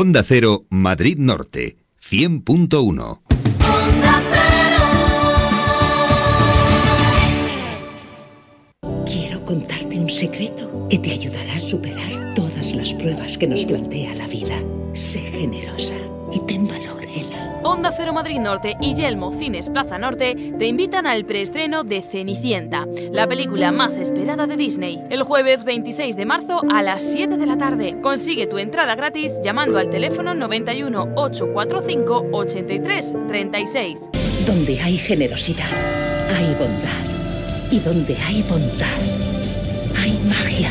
Onda 0.00 0.22
Cero, 0.22 0.64
Madrid 0.70 1.18
Norte, 1.18 1.76
100.1. 2.08 3.20
Quiero 9.04 9.44
contarte 9.44 9.98
un 9.98 10.08
secreto 10.08 10.86
que 10.88 11.00
te 11.00 11.10
ayudará 11.10 11.54
a 11.54 11.60
superar 11.60 12.32
todas 12.36 12.76
las 12.76 12.94
pruebas 12.94 13.36
que 13.36 13.48
nos 13.48 13.64
plantea 13.64 14.14
la 14.14 14.28
vida. 14.28 14.62
Sé 14.92 15.18
generosa 15.18 15.96
Onda 17.88 17.96
Cero 17.96 18.12
Madrid 18.12 18.38
Norte 18.38 18.76
y 18.82 18.94
Yelmo 18.94 19.32
Cines 19.32 19.70
Plaza 19.70 19.98
Norte 19.98 20.52
te 20.58 20.66
invitan 20.66 21.06
al 21.06 21.24
preestreno 21.24 21.84
de 21.84 22.02
Cenicienta, 22.02 22.86
la 23.12 23.26
película 23.26 23.72
más 23.72 23.96
esperada 23.96 24.46
de 24.46 24.58
Disney, 24.58 25.02
el 25.08 25.22
jueves 25.22 25.64
26 25.64 26.14
de 26.14 26.26
marzo 26.26 26.60
a 26.70 26.82
las 26.82 27.00
7 27.00 27.38
de 27.38 27.46
la 27.46 27.56
tarde. 27.56 27.98
Consigue 28.02 28.46
tu 28.46 28.58
entrada 28.58 28.94
gratis 28.94 29.40
llamando 29.42 29.78
al 29.78 29.88
teléfono 29.88 30.34
91 30.34 31.14
845 31.16 32.26
83 32.30 33.14
36. 33.26 34.00
Donde 34.46 34.78
hay 34.82 34.98
generosidad, 34.98 35.70
hay 36.36 36.54
bondad. 36.58 37.70
Y 37.70 37.80
donde 37.80 38.14
hay 38.16 38.42
bondad, 38.42 38.98
hay 39.96 40.12
magia. 40.28 40.68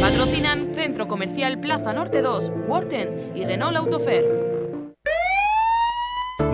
Patrocinan 0.00 0.74
Centro 0.74 1.06
Comercial 1.06 1.60
Plaza 1.60 1.92
Norte 1.92 2.20
2, 2.20 2.50
Worten 2.66 3.30
y 3.36 3.44
Renault 3.44 3.76
Autofer. 3.76 4.51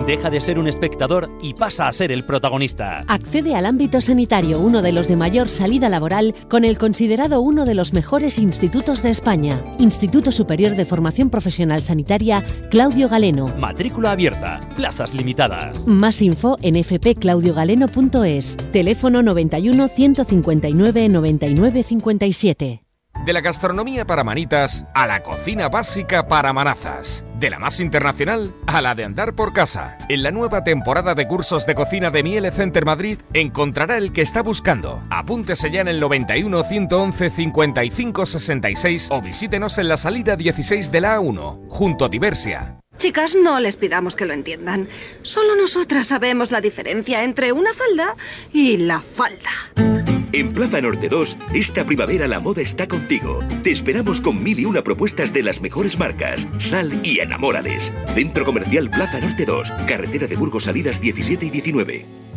Deja 0.09 0.31
de 0.31 0.41
ser 0.41 0.57
un 0.57 0.67
espectador 0.67 1.29
y 1.39 1.53
pasa 1.53 1.87
a 1.87 1.93
ser 1.93 2.11
el 2.11 2.23
protagonista. 2.23 3.03
Accede 3.07 3.53
al 3.53 3.67
ámbito 3.67 4.01
sanitario, 4.01 4.59
uno 4.59 4.81
de 4.81 4.91
los 4.91 5.07
de 5.07 5.15
mayor 5.15 5.49
salida 5.49 5.87
laboral, 5.87 6.33
con 6.49 6.65
el 6.65 6.79
considerado 6.79 7.41
uno 7.41 7.63
de 7.63 7.75
los 7.75 7.93
mejores 7.93 8.39
institutos 8.39 9.03
de 9.03 9.11
España. 9.11 9.63
Instituto 9.77 10.31
Superior 10.31 10.75
de 10.75 10.85
Formación 10.85 11.29
Profesional 11.29 11.83
Sanitaria, 11.83 12.43
Claudio 12.71 13.07
Galeno. 13.07 13.53
Matrícula 13.59 14.09
abierta, 14.09 14.59
plazas 14.75 15.13
limitadas. 15.13 15.87
Más 15.87 16.23
info 16.23 16.57
en 16.63 16.83
fpclaudiogaleno.es. 16.83 18.57
Teléfono 18.71 19.21
91 19.21 19.87
159 19.89 21.07
99 21.09 21.83
57. 21.83 22.88
De 23.29 23.33
la 23.33 23.41
gastronomía 23.41 24.07
para 24.07 24.23
manitas 24.23 24.85
a 24.95 25.05
la 25.05 25.21
cocina 25.21 25.69
básica 25.69 26.27
para 26.27 26.51
manazas. 26.51 27.23
De 27.35 27.51
la 27.51 27.59
más 27.59 27.79
internacional 27.79 28.55
a 28.65 28.81
la 28.81 28.95
de 28.95 29.03
andar 29.03 29.35
por 29.35 29.53
casa. 29.53 29.99
En 30.09 30.23
la 30.23 30.31
nueva 30.31 30.63
temporada 30.63 31.13
de 31.13 31.27
cursos 31.27 31.67
de 31.67 31.75
cocina 31.75 32.09
de 32.09 32.23
Miele 32.23 32.49
Center 32.49 32.85
Madrid 32.85 33.19
encontrará 33.35 33.99
el 33.99 34.13
que 34.13 34.23
está 34.23 34.41
buscando. 34.41 35.03
Apúntese 35.11 35.69
ya 35.69 35.81
en 35.81 35.89
el 35.89 35.99
91 35.99 36.63
111 36.63 37.29
55 37.29 38.25
66 38.25 39.09
o 39.11 39.21
visítenos 39.21 39.77
en 39.77 39.89
la 39.89 39.97
salida 39.97 40.35
16 40.35 40.91
de 40.91 41.01
la 41.01 41.19
A1, 41.19 41.67
junto 41.69 42.05
a 42.05 42.09
Diversia. 42.09 42.79
Chicas, 42.97 43.35
no 43.35 43.59
les 43.59 43.77
pidamos 43.77 44.15
que 44.15 44.25
lo 44.25 44.33
entiendan. 44.33 44.89
Solo 45.21 45.55
nosotras 45.55 46.07
sabemos 46.07 46.49
la 46.49 46.61
diferencia 46.61 47.23
entre 47.23 47.51
una 47.51 47.75
falda 47.75 48.15
y 48.51 48.77
la 48.77 49.01
falda. 49.01 50.08
En 50.31 50.53
Plaza 50.53 50.79
Norte 50.79 51.09
2, 51.09 51.37
esta 51.55 51.83
primavera 51.85 52.27
la 52.27 52.39
moda 52.39 52.61
está 52.61 52.87
contigo. 52.87 53.39
Te 53.63 53.71
esperamos 53.71 54.21
con 54.21 54.43
mil 54.43 54.59
y 54.59 54.65
una 54.65 54.83
propuestas 54.83 55.33
de 55.33 55.41
las 55.41 55.59
mejores 55.59 55.97
marcas. 55.97 56.47
Sal 56.59 56.99
y 57.03 57.19
enamórales. 57.19 57.91
Centro 58.13 58.45
Comercial 58.45 58.91
Plaza 58.91 59.19
Norte 59.19 59.45
2, 59.45 59.71
carretera 59.87 60.27
de 60.27 60.35
Burgos 60.35 60.65
Salidas 60.65 61.01
17 61.01 61.47
y 61.47 61.49
19. 61.49 62.28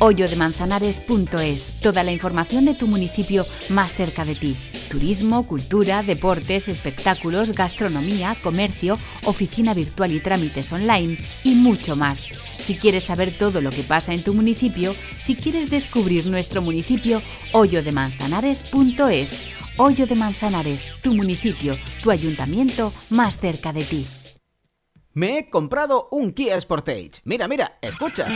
Hoyodemanzanares.es. 0.00 1.80
Toda 1.80 2.02
la 2.02 2.10
información 2.10 2.64
de 2.64 2.74
tu 2.74 2.86
municipio 2.86 3.44
más 3.68 3.94
cerca 3.94 4.24
de 4.24 4.34
ti. 4.34 4.56
Turismo, 4.90 5.46
cultura, 5.46 6.02
deportes, 6.02 6.68
espectáculos, 6.68 7.52
gastronomía, 7.52 8.34
comercio, 8.42 8.98
oficina 9.24 9.74
virtual 9.74 10.12
y 10.12 10.20
trámites 10.20 10.72
online 10.72 11.18
y 11.44 11.54
mucho 11.54 11.96
más. 11.96 12.28
Si 12.58 12.76
quieres 12.76 13.04
saber 13.04 13.30
todo 13.30 13.60
lo 13.60 13.70
que 13.70 13.82
pasa 13.82 14.14
en 14.14 14.24
tu 14.24 14.34
municipio, 14.34 14.94
si 15.18 15.36
quieres 15.36 15.70
descubrir 15.70 16.26
nuestro 16.26 16.62
municipio, 16.62 17.20
hoyodemanzanares.es. 17.52 19.60
Hoyo 19.76 20.06
de 20.06 20.14
Manzanares, 20.14 20.86
tu 21.02 21.14
municipio, 21.14 21.74
tu 22.02 22.10
ayuntamiento 22.10 22.92
más 23.08 23.38
cerca 23.38 23.72
de 23.72 23.84
ti. 23.84 24.06
Me 25.12 25.38
he 25.38 25.50
comprado 25.50 26.08
un 26.10 26.32
Kia 26.32 26.60
Sportage. 26.60 27.20
Mira, 27.24 27.48
mira, 27.48 27.78
escucha. 27.80 28.26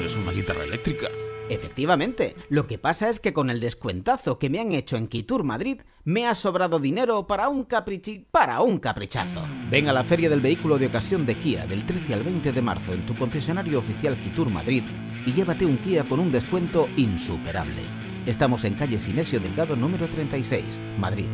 Eso 0.00 0.18
es 0.18 0.24
una 0.24 0.32
guitarra 0.32 0.64
eléctrica. 0.64 1.08
Efectivamente, 1.50 2.34
lo 2.48 2.66
que 2.66 2.78
pasa 2.78 3.10
es 3.10 3.20
que 3.20 3.34
con 3.34 3.50
el 3.50 3.60
descuentazo 3.60 4.38
que 4.38 4.48
me 4.48 4.58
han 4.58 4.72
hecho 4.72 4.96
en 4.96 5.08
Quitur 5.08 5.44
Madrid, 5.44 5.82
me 6.04 6.26
ha 6.26 6.34
sobrado 6.34 6.78
dinero 6.78 7.26
para 7.26 7.50
un 7.50 7.64
caprichi 7.64 8.24
para 8.30 8.62
un 8.62 8.78
caprichazo. 8.78 9.42
Ven 9.68 9.88
a 9.88 9.92
la 9.92 10.04
Feria 10.04 10.30
del 10.30 10.40
Vehículo 10.40 10.78
de 10.78 10.86
Ocasión 10.86 11.26
de 11.26 11.34
Kia 11.34 11.66
del 11.66 11.84
13 11.84 12.14
al 12.14 12.22
20 12.22 12.50
de 12.50 12.62
marzo 12.62 12.94
en 12.94 13.04
tu 13.04 13.14
concesionario 13.14 13.78
oficial 13.78 14.16
Quitur 14.16 14.48
Madrid 14.48 14.84
y 15.26 15.34
llévate 15.34 15.66
un 15.66 15.76
Kia 15.76 16.04
con 16.04 16.18
un 16.18 16.32
descuento 16.32 16.88
insuperable. 16.96 17.82
Estamos 18.24 18.64
en 18.64 18.76
calle 18.76 18.98
Sinesio 18.98 19.38
Delgado 19.38 19.76
número 19.76 20.06
36, 20.06 20.64
Madrid. 20.98 21.26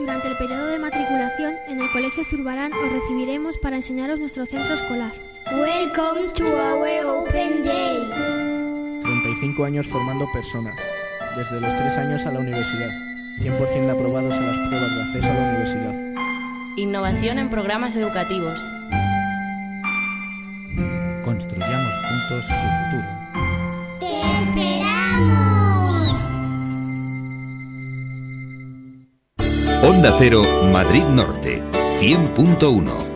Durante 0.00 0.28
el 0.28 0.36
periodo 0.36 0.66
de 0.66 0.78
matriculación 0.80 1.54
en 1.68 1.80
el 1.80 1.92
Colegio 1.92 2.24
Zurbarán 2.24 2.72
os 2.72 2.92
recibiremos 2.92 3.56
para 3.58 3.76
enseñaros 3.76 4.18
nuestro 4.18 4.46
centro 4.46 4.74
escolar. 4.74 5.12
Welcome 5.52 6.32
to 6.34 6.44
our 6.56 7.06
Open 7.06 7.62
Day. 7.62 8.10
35 9.02 9.64
años 9.64 9.86
formando 9.86 10.26
personas, 10.32 10.74
desde 11.36 11.60
los 11.60 11.72
3 11.72 11.98
años 11.98 12.26
a 12.26 12.32
la 12.32 12.40
universidad, 12.40 12.90
100% 13.38 13.90
aprobados 13.90 14.34
en 14.34 14.44
las 14.44 14.68
pruebas 14.68 14.90
de 14.90 15.02
acceso 15.02 15.30
a 15.30 15.34
la 15.34 15.48
universidad. 15.50 15.94
Innovación 16.76 17.38
en 17.38 17.48
programas 17.48 17.94
educativos. 17.94 18.60
Construyamos 21.24 21.94
juntos 21.94 22.44
su 22.44 22.66
futuro. 22.80 23.06
¡Te 24.00 24.32
esperamos! 24.32 26.10
Onda 29.84 30.12
Cero, 30.18 30.42
Madrid 30.72 31.04
Norte, 31.04 31.62
100.1. 32.00 33.15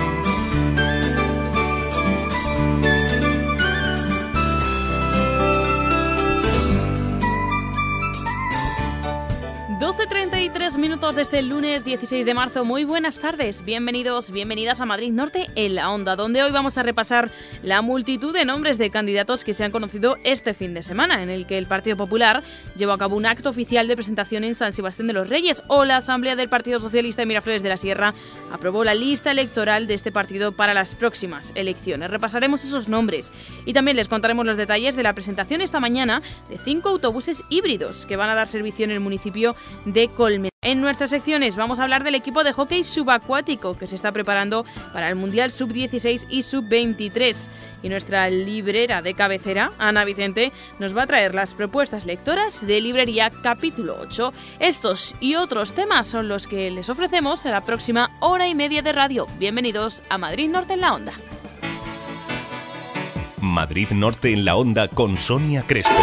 Minutos 11.11 11.15
desde 11.15 11.39
el 11.39 11.49
lunes 11.49 11.83
16 11.83 12.25
de 12.25 12.33
marzo. 12.33 12.63
Muy 12.63 12.83
buenas 12.83 13.17
tardes, 13.17 13.63
bienvenidos, 13.65 14.31
bienvenidas 14.31 14.81
a 14.81 14.85
Madrid 14.85 15.11
Norte 15.11 15.47
en 15.55 15.75
la 15.75 15.89
Onda, 15.89 16.15
donde 16.15 16.43
hoy 16.43 16.51
vamos 16.51 16.77
a 16.77 16.83
repasar 16.83 17.31
la 17.63 17.81
multitud 17.81 18.33
de 18.33 18.45
nombres 18.45 18.77
de 18.77 18.89
candidatos 18.89 19.43
que 19.43 19.53
se 19.53 19.63
han 19.63 19.71
conocido 19.71 20.17
este 20.23 20.53
fin 20.53 20.73
de 20.73 20.81
semana, 20.81 21.23
en 21.23 21.29
el 21.29 21.47
que 21.47 21.57
el 21.57 21.65
Partido 21.65 21.97
Popular 21.97 22.43
llevó 22.75 22.93
a 22.93 22.97
cabo 22.97 23.15
un 23.15 23.25
acto 23.25 23.49
oficial 23.49 23.87
de 23.87 23.95
presentación 23.95 24.43
en 24.43 24.55
San 24.55 24.73
Sebastián 24.73 25.07
de 25.07 25.13
los 25.13 25.27
Reyes 25.27 25.63
o 25.67 25.85
la 25.85 25.97
Asamblea 25.97 26.35
del 26.35 26.49
Partido 26.49 26.79
Socialista 26.79 27.23
de 27.23 27.27
Miraflores 27.27 27.63
de 27.63 27.69
la 27.69 27.77
Sierra 27.77 28.13
aprobó 28.51 28.83
la 28.83 28.93
lista 28.93 29.31
electoral 29.31 29.87
de 29.87 29.95
este 29.95 30.11
partido 30.11 30.51
para 30.51 30.73
las 30.73 30.95
próximas 30.95 31.51
elecciones. 31.55 32.11
Repasaremos 32.11 32.63
esos 32.63 32.87
nombres 32.87 33.33
y 33.65 33.73
también 33.73 33.97
les 33.97 34.07
contaremos 34.07 34.45
los 34.45 34.57
detalles 34.57 34.95
de 34.95 35.03
la 35.03 35.13
presentación 35.13 35.61
esta 35.61 35.79
mañana 35.79 36.21
de 36.49 36.57
cinco 36.57 36.89
autobuses 36.89 37.43
híbridos 37.49 38.05
que 38.05 38.17
van 38.17 38.29
a 38.29 38.35
dar 38.35 38.47
servicio 38.47 38.85
en 38.85 38.91
el 38.91 38.99
municipio 38.99 39.55
de 39.85 40.07
Colmen. 40.07 40.50
En 40.63 40.79
nuestras 40.79 41.09
secciones 41.09 41.55
vamos 41.55 41.79
a 41.79 41.83
hablar 41.83 42.03
del 42.03 42.13
equipo 42.13 42.43
de 42.43 42.53
hockey 42.53 42.83
subacuático 42.83 43.75
que 43.75 43.87
se 43.87 43.95
está 43.95 44.11
preparando 44.11 44.63
para 44.93 45.09
el 45.09 45.15
Mundial 45.15 45.49
Sub-16 45.49 46.27
y 46.29 46.43
Sub-23. 46.43 47.49
Y 47.81 47.89
nuestra 47.89 48.29
librera 48.29 49.01
de 49.01 49.15
cabecera, 49.15 49.71
Ana 49.79 50.05
Vicente, 50.05 50.51
nos 50.77 50.95
va 50.95 51.01
a 51.01 51.07
traer 51.07 51.33
las 51.33 51.55
propuestas 51.55 52.05
lectoras 52.05 52.63
de 52.63 52.79
Librería 52.79 53.31
Capítulo 53.41 53.97
8. 54.01 54.33
Estos 54.59 55.15
y 55.19 55.33
otros 55.33 55.73
temas 55.73 56.05
son 56.05 56.27
los 56.27 56.45
que 56.45 56.69
les 56.69 56.89
ofrecemos 56.89 57.43
en 57.45 57.53
la 57.53 57.61
próxima 57.61 58.11
hora 58.19 58.47
y 58.47 58.53
media 58.53 58.83
de 58.83 58.91
radio. 58.91 59.25
Bienvenidos 59.39 60.03
a 60.09 60.19
Madrid 60.19 60.47
Norte 60.47 60.75
en 60.75 60.81
la 60.81 60.93
Onda. 60.93 61.13
Madrid 63.39 63.89
Norte 63.93 64.31
en 64.31 64.45
la 64.45 64.55
Onda 64.55 64.89
con 64.89 65.17
Sonia 65.17 65.65
Crespo. 65.65 65.95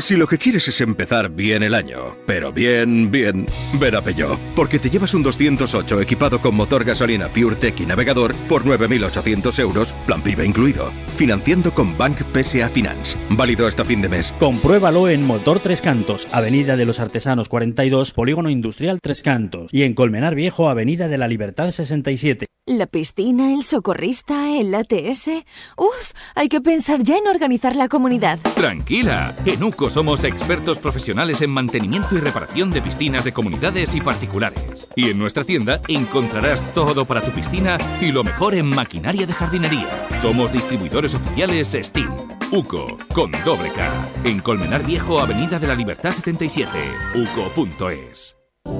Si 0.00 0.16
lo 0.16 0.26
que 0.26 0.38
quieres 0.38 0.66
es 0.66 0.80
empezar 0.80 1.30
bien 1.30 1.62
el 1.62 1.72
año, 1.72 2.16
pero 2.26 2.52
bien, 2.52 3.12
bien, 3.12 3.46
ven 3.78 3.94
a 3.94 4.02
Peugeot, 4.02 4.38
porque 4.56 4.80
te 4.80 4.90
llevas 4.90 5.14
un 5.14 5.22
208 5.22 6.00
equipado 6.00 6.40
con 6.40 6.56
motor 6.56 6.84
gasolina 6.84 7.28
PureTech 7.28 7.80
y 7.80 7.86
navegador 7.86 8.34
por 8.48 8.64
9.800 8.64 9.56
euros, 9.60 9.92
plan 10.04 10.20
PIB 10.20 10.42
incluido, 10.44 10.90
financiando 11.16 11.72
con 11.72 11.96
Bank 11.96 12.18
PSA 12.32 12.68
Finance, 12.70 13.16
válido 13.30 13.68
hasta 13.68 13.84
fin 13.84 14.02
de 14.02 14.08
mes. 14.08 14.34
Compruébalo 14.40 15.08
en 15.08 15.24
Motor 15.24 15.60
Tres 15.60 15.80
Cantos, 15.80 16.26
Avenida 16.32 16.76
de 16.76 16.86
los 16.86 16.98
Artesanos 16.98 17.48
42, 17.48 18.10
Polígono 18.12 18.50
Industrial 18.50 18.98
Tres 19.00 19.22
Cantos, 19.22 19.72
y 19.72 19.84
en 19.84 19.94
Colmenar 19.94 20.34
Viejo, 20.34 20.68
Avenida 20.68 21.06
de 21.06 21.18
la 21.18 21.28
Libertad 21.28 21.70
67. 21.70 22.46
La 22.66 22.86
piscina, 22.86 23.52
el 23.52 23.62
socorrista, 23.62 24.58
el 24.58 24.74
ATS. 24.74 25.28
Uf, 25.76 26.12
hay 26.34 26.48
que 26.48 26.62
pensar 26.62 27.02
ya 27.02 27.18
en 27.18 27.28
organizar 27.28 27.76
la 27.76 27.88
comunidad. 27.88 28.38
Tranquila, 28.56 29.36
en 29.44 29.62
UCO 29.62 29.83
somos 29.90 30.24
expertos 30.24 30.78
profesionales 30.78 31.42
en 31.42 31.50
mantenimiento 31.50 32.16
y 32.16 32.20
reparación 32.20 32.70
de 32.70 32.82
piscinas 32.82 33.24
de 33.24 33.32
comunidades 33.32 33.94
y 33.94 34.00
particulares. 34.00 34.88
Y 34.96 35.10
en 35.10 35.18
nuestra 35.18 35.44
tienda 35.44 35.80
encontrarás 35.88 36.62
todo 36.74 37.04
para 37.04 37.20
tu 37.20 37.30
piscina 37.30 37.78
y 38.00 38.12
lo 38.12 38.24
mejor 38.24 38.54
en 38.54 38.66
maquinaria 38.66 39.26
de 39.26 39.32
jardinería. 39.32 39.88
Somos 40.18 40.52
distribuidores 40.52 41.14
oficiales 41.14 41.76
Steam. 41.82 42.14
UCO, 42.52 42.98
con 43.14 43.32
doble 43.44 43.70
K. 43.70 43.90
En 44.24 44.40
Colmenar 44.40 44.84
Viejo, 44.84 45.20
Avenida 45.20 45.58
de 45.58 45.66
la 45.66 45.74
Libertad 45.74 46.12
77. 46.12 46.70
UCO.es. 47.14 48.36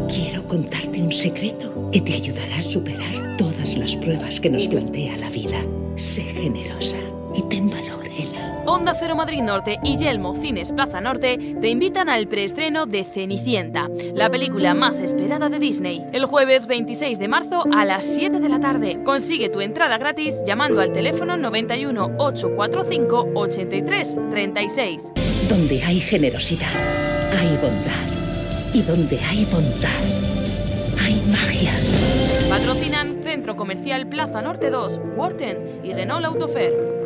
Quiero 0.08 0.46
contarte 0.46 1.02
un 1.02 1.12
secreto 1.12 1.90
que 1.90 2.00
te 2.00 2.14
ayudará 2.14 2.56
a 2.56 2.62
superar 2.62 3.36
todas 3.36 3.76
las 3.76 3.96
pruebas 3.96 4.40
que 4.40 4.50
nos 4.50 4.68
plantea 4.68 5.16
la 5.16 5.30
vida. 5.30 5.58
Sé 5.96 6.22
generosa 6.22 6.98
y 7.34 7.42
ten 7.48 7.68
valor. 7.68 7.83
Onda 8.84 8.98
Cero 9.00 9.16
Madrid 9.16 9.40
Norte 9.40 9.78
y 9.82 9.96
Yelmo 9.96 10.34
Cines 10.34 10.70
Plaza 10.70 11.00
Norte 11.00 11.38
te 11.58 11.68
invitan 11.70 12.10
al 12.10 12.28
preestreno 12.28 12.84
de 12.84 13.04
Cenicienta, 13.04 13.88
la 14.12 14.28
película 14.28 14.74
más 14.74 15.00
esperada 15.00 15.48
de 15.48 15.58
Disney, 15.58 16.04
el 16.12 16.26
jueves 16.26 16.66
26 16.66 17.18
de 17.18 17.26
marzo 17.26 17.64
a 17.72 17.86
las 17.86 18.04
7 18.04 18.40
de 18.40 18.48
la 18.50 18.60
tarde. 18.60 19.02
Consigue 19.02 19.48
tu 19.48 19.62
entrada 19.62 19.96
gratis 19.96 20.34
llamando 20.46 20.82
al 20.82 20.92
teléfono 20.92 21.38
91 21.38 22.16
845 22.18 23.30
83 23.34 24.16
36. 24.30 25.02
Donde 25.48 25.82
hay 25.82 26.00
generosidad, 26.00 26.68
hay 27.40 27.56
bondad. 27.56 28.74
Y 28.74 28.82
donde 28.82 29.18
hay 29.18 29.46
bondad, 29.46 29.88
hay 31.02 31.22
magia. 31.32 31.72
Patrocinan 32.50 33.22
Centro 33.22 33.56
Comercial 33.56 34.06
Plaza 34.08 34.42
Norte 34.42 34.68
2, 34.68 35.00
Worten 35.16 35.80
y 35.82 35.94
Renault 35.94 36.26
Autofer. 36.26 37.03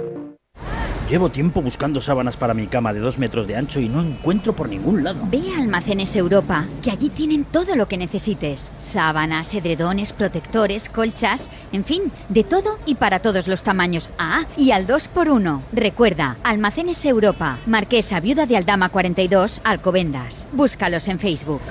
Llevo 1.08 1.30
tiempo 1.30 1.62
buscando 1.62 2.02
sábanas 2.02 2.36
para 2.36 2.52
mi 2.52 2.66
cama 2.66 2.92
de 2.92 3.00
dos 3.00 3.16
metros 3.16 3.46
de 3.46 3.56
ancho 3.56 3.80
y 3.80 3.88
no 3.88 4.02
encuentro 4.02 4.52
por 4.52 4.68
ningún 4.68 5.02
lado. 5.02 5.20
Ve 5.30 5.40
a 5.56 5.62
Almacenes 5.62 6.14
Europa, 6.14 6.66
que 6.82 6.90
allí 6.90 7.08
tienen 7.08 7.44
todo 7.44 7.76
lo 7.76 7.88
que 7.88 7.96
necesites. 7.96 8.70
Sábanas, 8.78 9.54
edredones, 9.54 10.12
protectores, 10.12 10.90
colchas, 10.90 11.48
en 11.72 11.86
fin, 11.86 12.12
de 12.28 12.44
todo 12.44 12.78
y 12.84 12.96
para 12.96 13.20
todos 13.20 13.48
los 13.48 13.62
tamaños. 13.62 14.10
Ah, 14.18 14.44
y 14.58 14.72
al 14.72 14.86
2x1. 14.86 15.62
Recuerda, 15.72 16.36
Almacenes 16.42 17.02
Europa, 17.06 17.56
Marquesa 17.64 18.20
Viuda 18.20 18.44
de 18.44 18.58
Aldama 18.58 18.90
42, 18.90 19.62
Alcobendas. 19.64 20.46
Búscalos 20.52 21.08
en 21.08 21.18
Facebook. 21.18 21.62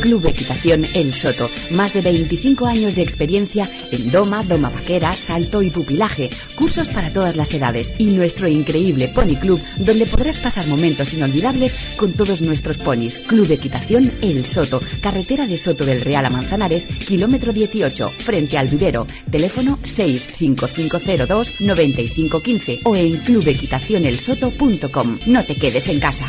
Club 0.00 0.26
Equitación 0.26 0.84
El 0.94 1.14
Soto. 1.14 1.48
Más 1.70 1.92
de 1.92 2.00
25 2.00 2.66
años 2.66 2.94
de 2.94 3.02
experiencia 3.02 3.70
en 3.92 4.10
doma, 4.10 4.42
doma 4.42 4.70
vaquera, 4.70 5.14
salto 5.14 5.60
y 5.62 5.70
pupilaje. 5.70 6.30
Cursos 6.56 6.88
para 6.88 7.12
todas 7.12 7.36
las 7.36 7.54
edades. 7.54 7.94
Y 7.98 8.06
nuestro 8.06 8.48
increíble 8.48 9.08
Pony 9.08 9.36
Club, 9.40 9.60
donde 9.76 10.06
podrás 10.06 10.38
pasar 10.38 10.66
momentos 10.66 11.12
inolvidables 11.14 11.76
con 11.96 12.12
todos 12.14 12.40
nuestros 12.40 12.78
ponis. 12.78 13.20
Club 13.20 13.48
Equitación 13.50 14.10
El 14.22 14.46
Soto. 14.46 14.80
Carretera 15.00 15.46
de 15.46 15.58
Soto 15.58 15.84
del 15.84 16.00
Real 16.00 16.24
a 16.26 16.30
Manzanares, 16.30 16.86
kilómetro 16.86 17.52
18, 17.52 18.10
frente 18.10 18.58
al 18.58 18.68
vivero. 18.68 19.06
Teléfono 19.30 19.78
65502 19.84 21.60
9515 21.60 22.80
o 22.84 22.96
en 22.96 23.18
clubequitacionelsoto.com. 23.18 25.18
No 25.26 25.44
te 25.44 25.56
quedes 25.56 25.88
en 25.88 26.00
casa. 26.00 26.26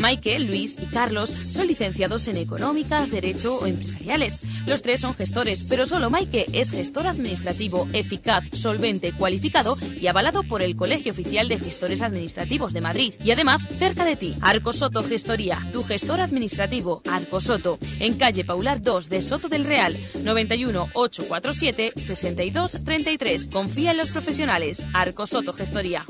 Michael, 0.00 0.46
Luis 0.46 0.76
y 0.80 0.86
Carlos 0.86 1.30
son 1.30 1.66
licenciados 1.66 2.26
en 2.28 2.36
económicas, 2.36 3.10
derecho 3.10 3.56
o 3.56 3.66
empresariales. 3.66 4.40
Los 4.66 4.82
tres 4.82 5.00
son 5.00 5.14
gestores, 5.14 5.64
pero 5.68 5.86
solo 5.86 6.10
Michael 6.10 6.46
es 6.52 6.70
gestor 6.70 7.06
administrativo 7.06 7.86
eficaz, 7.92 8.44
solvente, 8.52 9.12
cualificado 9.12 9.76
y 10.00 10.06
avalado 10.06 10.42
por 10.42 10.62
el 10.62 10.76
Colegio 10.76 11.12
Oficial 11.12 11.48
de 11.48 11.58
Gestores 11.58 12.02
Administrativos 12.02 12.72
de 12.72 12.80
Madrid. 12.80 13.14
Y 13.22 13.30
además, 13.30 13.68
cerca 13.70 14.04
de 14.04 14.16
ti, 14.16 14.36
Arco 14.40 14.72
Soto 14.72 15.02
Gestoría, 15.02 15.66
tu 15.72 15.82
gestor 15.82 16.20
administrativo, 16.20 17.02
Arco 17.10 17.40
Soto, 17.40 17.78
en 17.98 18.14
calle 18.16 18.44
Paular 18.44 18.82
2 18.82 19.08
de 19.08 19.22
Soto 19.22 19.48
del 19.48 19.66
Real, 19.66 19.94
91 20.22 20.88
847 20.94 21.92
62 21.96 22.84
33. 22.84 23.48
Confía 23.48 23.90
en 23.90 23.98
los 23.98 24.10
profesionales, 24.10 24.86
Arco 24.94 25.26
Soto 25.26 25.52
Gestoría. 25.52 26.06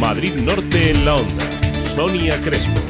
Madrid 0.00 0.34
Norte 0.36 0.90
en 0.90 1.04
la 1.04 1.14
onda. 1.16 1.44
Sonia 1.94 2.40
Crespo. 2.40 2.80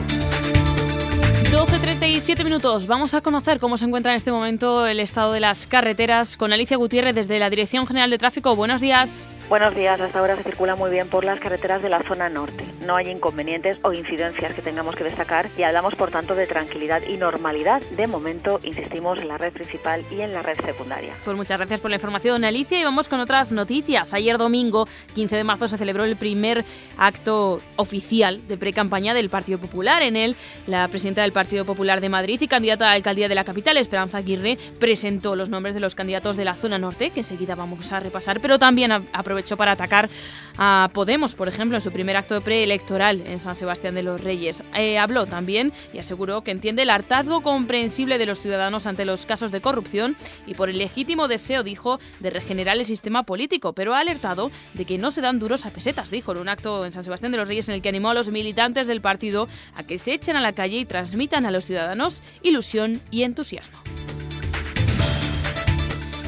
12.37 1.52 2.44
minutos. 2.44 2.86
Vamos 2.86 3.14
a 3.14 3.20
conocer 3.20 3.60
cómo 3.60 3.78
se 3.78 3.84
encuentra 3.84 4.12
en 4.12 4.16
este 4.16 4.32
momento 4.32 4.86
el 4.86 4.98
estado 4.98 5.32
de 5.32 5.40
las 5.40 5.66
carreteras 5.66 6.36
con 6.36 6.52
Alicia 6.52 6.76
Gutiérrez 6.76 7.14
desde 7.14 7.38
la 7.38 7.50
Dirección 7.50 7.86
General 7.86 8.10
de 8.10 8.18
Tráfico. 8.18 8.56
Buenos 8.56 8.80
días. 8.80 9.28
Buenos 9.48 9.74
días, 9.76 10.00
hasta 10.00 10.18
ahora 10.18 10.36
se 10.36 10.42
circula 10.42 10.74
muy 10.74 10.90
bien 10.90 11.08
por 11.08 11.22
las 11.22 11.38
carreteras 11.38 11.82
de 11.82 11.90
la 11.90 12.02
zona 12.02 12.30
norte. 12.30 12.64
No 12.86 12.96
hay 12.96 13.10
inconvenientes 13.10 13.78
o 13.82 13.92
incidencias 13.92 14.54
que 14.54 14.62
tengamos 14.62 14.96
que 14.96 15.04
destacar 15.04 15.50
y 15.56 15.62
hablamos 15.62 15.94
por 15.94 16.10
tanto 16.10 16.34
de 16.34 16.46
tranquilidad 16.46 17.02
y 17.06 17.18
normalidad. 17.18 17.82
De 17.90 18.06
momento, 18.06 18.58
insistimos 18.62 19.20
en 19.20 19.28
la 19.28 19.36
red 19.36 19.52
principal 19.52 20.02
y 20.10 20.22
en 20.22 20.32
la 20.32 20.42
red 20.42 20.56
secundaria. 20.64 21.14
Pues 21.24 21.36
muchas 21.36 21.58
gracias 21.58 21.82
por 21.82 21.90
la 21.90 21.96
información, 21.96 22.42
Alicia. 22.42 22.80
Y 22.80 22.84
vamos 22.84 23.08
con 23.08 23.20
otras 23.20 23.52
noticias. 23.52 24.14
Ayer 24.14 24.38
domingo, 24.38 24.88
15 25.14 25.36
de 25.36 25.44
marzo, 25.44 25.68
se 25.68 25.76
celebró 25.76 26.04
el 26.04 26.16
primer 26.16 26.64
acto 26.96 27.60
oficial 27.76 28.46
de 28.48 28.56
pre-campaña 28.56 29.12
del 29.12 29.28
Partido 29.28 29.58
Popular. 29.58 30.02
En 30.02 30.16
él, 30.16 30.36
la 30.66 30.88
presidenta 30.88 31.20
del 31.20 31.32
Partido 31.32 31.66
Popular 31.66 32.00
de 32.00 32.08
Madrid 32.08 32.40
y 32.40 32.48
candidata 32.48 32.86
a 32.86 32.88
la 32.88 32.94
alcaldía 32.94 33.28
de 33.28 33.34
la 33.34 33.44
capital, 33.44 33.76
Esperanza 33.76 34.18
Aguirre, 34.18 34.58
presentó 34.80 35.36
los 35.36 35.50
nombres 35.50 35.74
de 35.74 35.80
los 35.80 35.94
candidatos 35.94 36.36
de 36.36 36.46
la 36.46 36.54
zona 36.54 36.78
norte, 36.78 37.10
que 37.10 37.20
enseguida 37.20 37.54
vamos 37.54 37.92
a 37.92 38.00
repasar, 38.00 38.40
pero 38.40 38.58
también 38.58 38.92
aprovechó 39.34 39.56
para 39.56 39.72
atacar 39.72 40.08
a 40.56 40.88
Podemos, 40.92 41.34
por 41.34 41.48
ejemplo, 41.48 41.76
en 41.76 41.80
su 41.80 41.90
primer 41.90 42.16
acto 42.16 42.40
preelectoral 42.40 43.22
en 43.26 43.40
San 43.40 43.56
Sebastián 43.56 43.96
de 43.96 44.04
los 44.04 44.20
Reyes. 44.20 44.62
Eh, 44.76 44.98
habló 44.98 45.26
también 45.26 45.72
y 45.92 45.98
aseguró 45.98 46.42
que 46.42 46.52
entiende 46.52 46.82
el 46.82 46.90
hartazgo 46.90 47.42
comprensible 47.42 48.18
de 48.18 48.26
los 48.26 48.40
ciudadanos 48.40 48.86
ante 48.86 49.04
los 49.04 49.26
casos 49.26 49.50
de 49.50 49.60
corrupción 49.60 50.16
y 50.46 50.54
por 50.54 50.70
el 50.70 50.78
legítimo 50.78 51.26
deseo, 51.26 51.64
dijo, 51.64 51.98
de 52.20 52.30
regenerar 52.30 52.76
el 52.76 52.84
sistema 52.84 53.24
político, 53.24 53.72
pero 53.72 53.94
ha 53.94 53.98
alertado 53.98 54.52
de 54.74 54.84
que 54.84 54.98
no 54.98 55.10
se 55.10 55.20
dan 55.20 55.40
duros 55.40 55.66
a 55.66 55.70
pesetas, 55.70 56.12
dijo 56.12 56.30
en 56.30 56.38
un 56.38 56.48
acto 56.48 56.86
en 56.86 56.92
San 56.92 57.02
Sebastián 57.02 57.32
de 57.32 57.38
los 57.38 57.48
Reyes 57.48 57.68
en 57.68 57.74
el 57.74 57.82
que 57.82 57.88
animó 57.88 58.10
a 58.10 58.14
los 58.14 58.28
militantes 58.28 58.86
del 58.86 59.00
partido 59.00 59.48
a 59.74 59.82
que 59.82 59.98
se 59.98 60.14
echen 60.14 60.36
a 60.36 60.40
la 60.40 60.52
calle 60.52 60.78
y 60.78 60.84
transmitan 60.84 61.46
a 61.46 61.50
los 61.50 61.66
ciudadanos 61.66 62.22
ilusión 62.42 63.00
y 63.10 63.24
entusiasmo. 63.24 63.78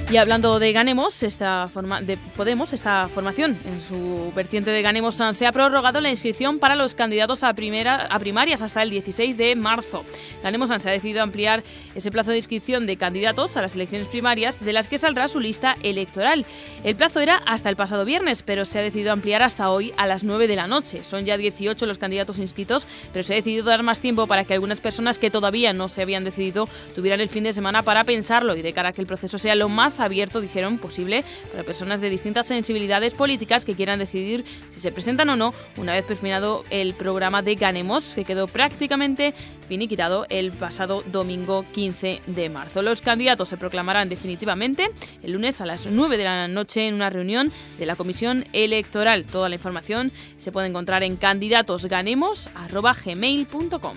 Y 0.09 0.19
hablando 0.19 0.61
de 0.61 0.73
Ganemos, 0.73 1.25
esta 1.25 1.67
forma 1.67 2.01
de 2.01 2.17
Podemos, 2.17 2.73
esta 2.73 3.09
formación 3.13 3.59
en 3.65 3.81
su 3.81 4.33
vertiente 4.37 4.71
de 4.71 4.81
Ganemos 4.81 5.21
se 5.33 5.47
ha 5.49 5.51
prorrogado 5.51 6.01
la 6.01 6.11
inscripción 6.11 6.61
para 6.61 6.77
los 6.77 6.95
candidatos 6.95 7.43
a, 7.43 7.53
primera, 7.55 8.07
a 8.07 8.19
primarias 8.21 8.63
hasta 8.63 8.83
el 8.83 8.91
16 8.91 9.37
de 9.37 9.57
marzo. 9.57 10.05
Ganemos 10.45 10.69
se 10.69 10.89
ha 10.89 10.93
decidido 10.93 11.25
ampliar 11.25 11.65
ese 11.97 12.13
plazo 12.13 12.31
de 12.31 12.37
inscripción 12.37 12.87
de 12.87 12.97
candidatos 12.97 13.57
a 13.57 13.63
las 13.63 13.75
elecciones 13.75 14.07
primarias 14.07 14.65
de 14.65 14.73
las 14.73 14.87
que 14.87 14.99
saldrá 14.99 15.27
su 15.27 15.41
lista 15.41 15.77
electoral. 15.83 16.47
El 16.85 16.95
plazo 16.95 17.19
era 17.19 17.39
hasta 17.39 17.69
el 17.69 17.75
pasado 17.75 18.05
viernes, 18.05 18.43
pero 18.43 18.65
se 18.65 18.79
ha 18.79 18.83
decidido 18.83 19.13
ampliar 19.13 19.43
hasta 19.43 19.71
hoy 19.71 19.93
a 19.97 20.07
las 20.07 20.23
9 20.23 20.47
de 20.47 20.55
la 20.55 20.69
noche. 20.69 21.03
Son 21.03 21.25
ya 21.25 21.37
18 21.37 21.85
los 21.85 21.99
candidatos 21.99 22.39
inscritos, 22.39 22.87
pero 23.13 23.25
se 23.25 23.33
ha 23.33 23.37
decidido 23.37 23.65
dar 23.65 23.83
más 23.83 23.99
tiempo 23.99 24.29
para 24.29 24.45
que 24.45 24.55
algunas 24.55 24.79
personas 24.79 25.19
que 25.19 25.33
todavía 25.33 25.73
no 25.73 25.89
se 25.89 26.03
habían 26.03 26.23
decidido 26.23 26.69
tuvieran 26.95 27.21
el 27.21 27.29
fin 27.29 27.43
de 27.43 27.53
semana 27.53 27.83
para 27.83 28.05
pensarlo 28.05 28.55
y 28.55 28.63
de 28.63 28.73
cara 28.73 28.91
a 28.91 28.93
que 28.93 29.01
el 29.01 29.09
proceso 29.09 29.37
sea 29.37 29.57
lo 29.57 29.69
más 29.69 29.96
abierto, 30.01 30.41
dijeron, 30.41 30.79
posible 30.79 31.25
para 31.51 31.65
personas 31.65 32.01
de 32.01 32.11
distintas 32.11 32.47
sensibilidades 32.47 33.15
políticas 33.15 33.65
que 33.65 33.75
quieran 33.75 33.99
decidir 33.99 34.45
si 34.71 34.81
se 34.81 34.93
presentan 34.93 35.31
o 35.31 35.37
no 35.37 35.55
una 35.77 35.95
vez 35.95 36.07
terminado 36.07 36.65
el 36.71 36.95
programa 36.95 37.43
de 37.43 37.55
Ganemos, 37.55 38.15
que 38.15 38.25
quedó 38.25 38.47
prácticamente 38.47 39.35
finiquitado 39.69 40.27
el 40.31 40.53
pasado 40.53 41.03
domingo 41.13 41.65
15 41.73 42.23
de 42.27 42.49
marzo. 42.49 42.81
Los 42.83 43.03
candidatos 43.03 43.49
se 43.49 43.57
proclamarán 43.57 44.09
definitivamente 44.09 44.91
el 45.23 45.33
lunes 45.33 45.61
a 45.61 45.67
las 45.67 45.87
9 45.87 46.17
de 46.17 46.25
la 46.25 46.47
noche 46.49 46.87
en 46.87 46.95
una 46.95 47.11
reunión 47.11 47.53
de 47.79 47.87
la 47.87 47.97
Comisión 47.97 48.45
Electoral. 48.53 49.25
Toda 49.25 49.49
la 49.49 49.57
información 49.57 50.13
se 50.39 50.53
puede 50.53 50.69
encontrar 50.69 51.03
en 51.03 51.17
candidatosganemos.gmail.com. 51.17 53.97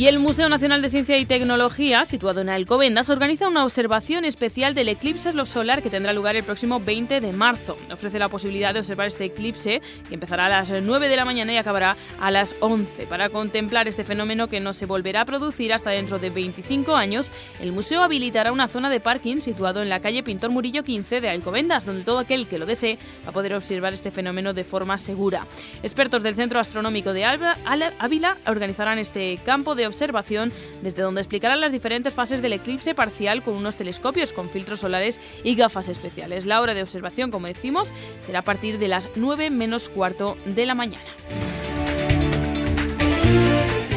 Y 0.00 0.06
el 0.06 0.18
Museo 0.18 0.48
Nacional 0.48 0.80
de 0.80 0.88
Ciencia 0.88 1.18
y 1.18 1.26
Tecnología, 1.26 2.06
situado 2.06 2.40
en 2.40 2.48
Alcobendas, 2.48 3.10
organiza 3.10 3.48
una 3.48 3.64
observación 3.64 4.24
especial 4.24 4.74
del 4.74 4.88
eclipse 4.88 5.30
solar 5.44 5.82
que 5.82 5.90
tendrá 5.90 6.14
lugar 6.14 6.36
el 6.36 6.42
próximo 6.42 6.80
20 6.80 7.20
de 7.20 7.32
marzo. 7.34 7.76
Ofrece 7.92 8.18
la 8.18 8.30
posibilidad 8.30 8.72
de 8.72 8.80
observar 8.80 9.08
este 9.08 9.26
eclipse 9.26 9.82
que 10.08 10.14
empezará 10.14 10.46
a 10.46 10.48
las 10.48 10.70
9 10.70 11.10
de 11.10 11.16
la 11.16 11.26
mañana 11.26 11.52
y 11.52 11.58
acabará 11.58 11.98
a 12.18 12.30
las 12.30 12.54
11. 12.60 13.08
Para 13.08 13.28
contemplar 13.28 13.88
este 13.88 14.02
fenómeno 14.02 14.48
que 14.48 14.58
no 14.58 14.72
se 14.72 14.86
volverá 14.86 15.20
a 15.20 15.24
producir 15.26 15.70
hasta 15.74 15.90
dentro 15.90 16.18
de 16.18 16.30
25 16.30 16.96
años, 16.96 17.30
el 17.60 17.72
museo 17.72 18.02
habilitará 18.02 18.52
una 18.52 18.68
zona 18.68 18.88
de 18.88 19.00
parking 19.00 19.42
situado 19.42 19.82
en 19.82 19.90
la 19.90 20.00
calle 20.00 20.22
Pintor 20.22 20.48
Murillo 20.48 20.82
15 20.82 21.20
de 21.20 21.28
Alcobendas, 21.28 21.84
donde 21.84 22.04
todo 22.04 22.20
aquel 22.20 22.46
que 22.46 22.58
lo 22.58 22.64
desee 22.64 22.98
va 23.26 23.32
a 23.32 23.34
poder 23.34 23.54
observar 23.54 23.92
este 23.92 24.10
fenómeno 24.10 24.54
de 24.54 24.64
forma 24.64 24.96
segura. 24.96 25.46
Expertos 25.82 26.22
del 26.22 26.36
Centro 26.36 26.58
Astronómico 26.58 27.12
de 27.12 27.26
Ávila 27.26 28.38
organizarán 28.46 28.98
este 28.98 29.38
campo 29.44 29.74
de 29.74 29.89
observación 29.90 30.50
desde 30.82 31.02
donde 31.02 31.20
explicarán 31.20 31.60
las 31.60 31.72
diferentes 31.72 32.14
fases 32.14 32.40
del 32.40 32.54
eclipse 32.54 32.94
parcial 32.94 33.42
con 33.42 33.54
unos 33.54 33.76
telescopios 33.76 34.32
con 34.32 34.48
filtros 34.48 34.80
solares 34.80 35.20
y 35.44 35.54
gafas 35.54 35.88
especiales. 35.88 36.46
La 36.46 36.60
hora 36.60 36.74
de 36.74 36.82
observación, 36.82 37.30
como 37.30 37.46
decimos, 37.46 37.92
será 38.24 38.40
a 38.40 38.42
partir 38.42 38.78
de 38.78 38.88
las 38.88 39.08
9 39.16 39.50
menos 39.50 39.88
cuarto 39.88 40.36
de 40.46 40.66
la 40.66 40.74
mañana. 40.74 41.04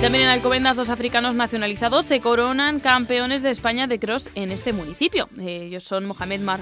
También 0.03 0.25
en 0.25 0.31
Alcobendas, 0.31 0.75
dos 0.75 0.89
africanos 0.89 1.33
nacionalizados 1.33 2.05
se 2.05 2.19
coronan 2.19 2.81
campeones 2.81 3.41
de 3.41 3.51
España 3.51 3.87
de 3.87 3.99
cross 3.99 4.29
en 4.35 4.51
este 4.51 4.73
municipio. 4.73 5.29
Ellos 5.39 5.85
son 5.85 6.05
Mohamed 6.05 6.41
Mar 6.41 6.59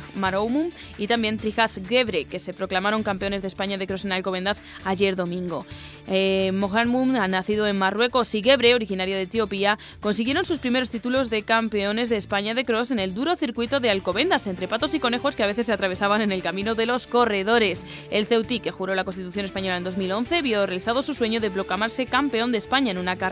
y 1.00 1.08
también 1.08 1.40
Trijas 1.40 1.82
Gebre, 1.90 2.26
que 2.26 2.38
se 2.38 2.54
proclamaron 2.54 3.02
campeones 3.02 3.42
de 3.42 3.48
España 3.48 3.80
de 3.80 3.88
cross 3.88 4.06
en 4.06 4.12
Alcobendas 4.12 4.62
ayer 4.86 5.16
domingo. 5.16 5.66
Eh, 6.08 6.52
Mohamed 6.54 7.16
ha 7.16 7.28
nacido 7.28 7.66
en 7.66 7.80
Marruecos 7.80 8.36
y 8.36 8.44
Gebre, 8.44 8.76
originario 8.76 9.16
de 9.16 9.24
Etiopía, 9.24 9.80
consiguieron 10.02 10.46
sus 10.46 10.60
primeros 10.60 10.92
títulos 10.92 11.32
de 11.32 11.42
campeones 11.42 12.10
de 12.10 12.18
España 12.18 12.54
de 12.54 12.64
cross 12.64 12.92
en 12.92 13.00
el 13.00 13.16
duro 13.16 13.36
circuito 13.36 13.80
de 13.80 13.90
Alcobendas, 13.90 14.46
entre 14.46 14.68
patos 14.68 14.94
y 14.94 15.00
conejos 15.00 15.36
que 15.36 15.42
a 15.42 15.48
veces 15.48 15.66
se 15.66 15.74
atravesaban 15.74 16.22
en 16.22 16.32
el 16.32 16.44
camino 16.44 16.76
de 16.76 16.86
los 16.86 17.08
corredores. 17.08 17.88
El 18.12 18.28
Ceutí, 18.28 18.60
que 18.60 18.70
juró 18.70 18.94
la 18.94 19.04
Constitución 19.04 19.46
Española 19.46 19.78
en 19.78 19.84
2011, 19.84 20.44
vio 20.44 20.68
realizado 20.68 21.02
su 21.02 21.16
sueño 21.16 21.40
de 21.40 21.50
proclamarse 21.50 22.06
campeón 22.06 22.52
de 22.52 22.60
España 22.60 22.92
en 22.92 23.00
una 23.00 23.16
carrera 23.16 23.31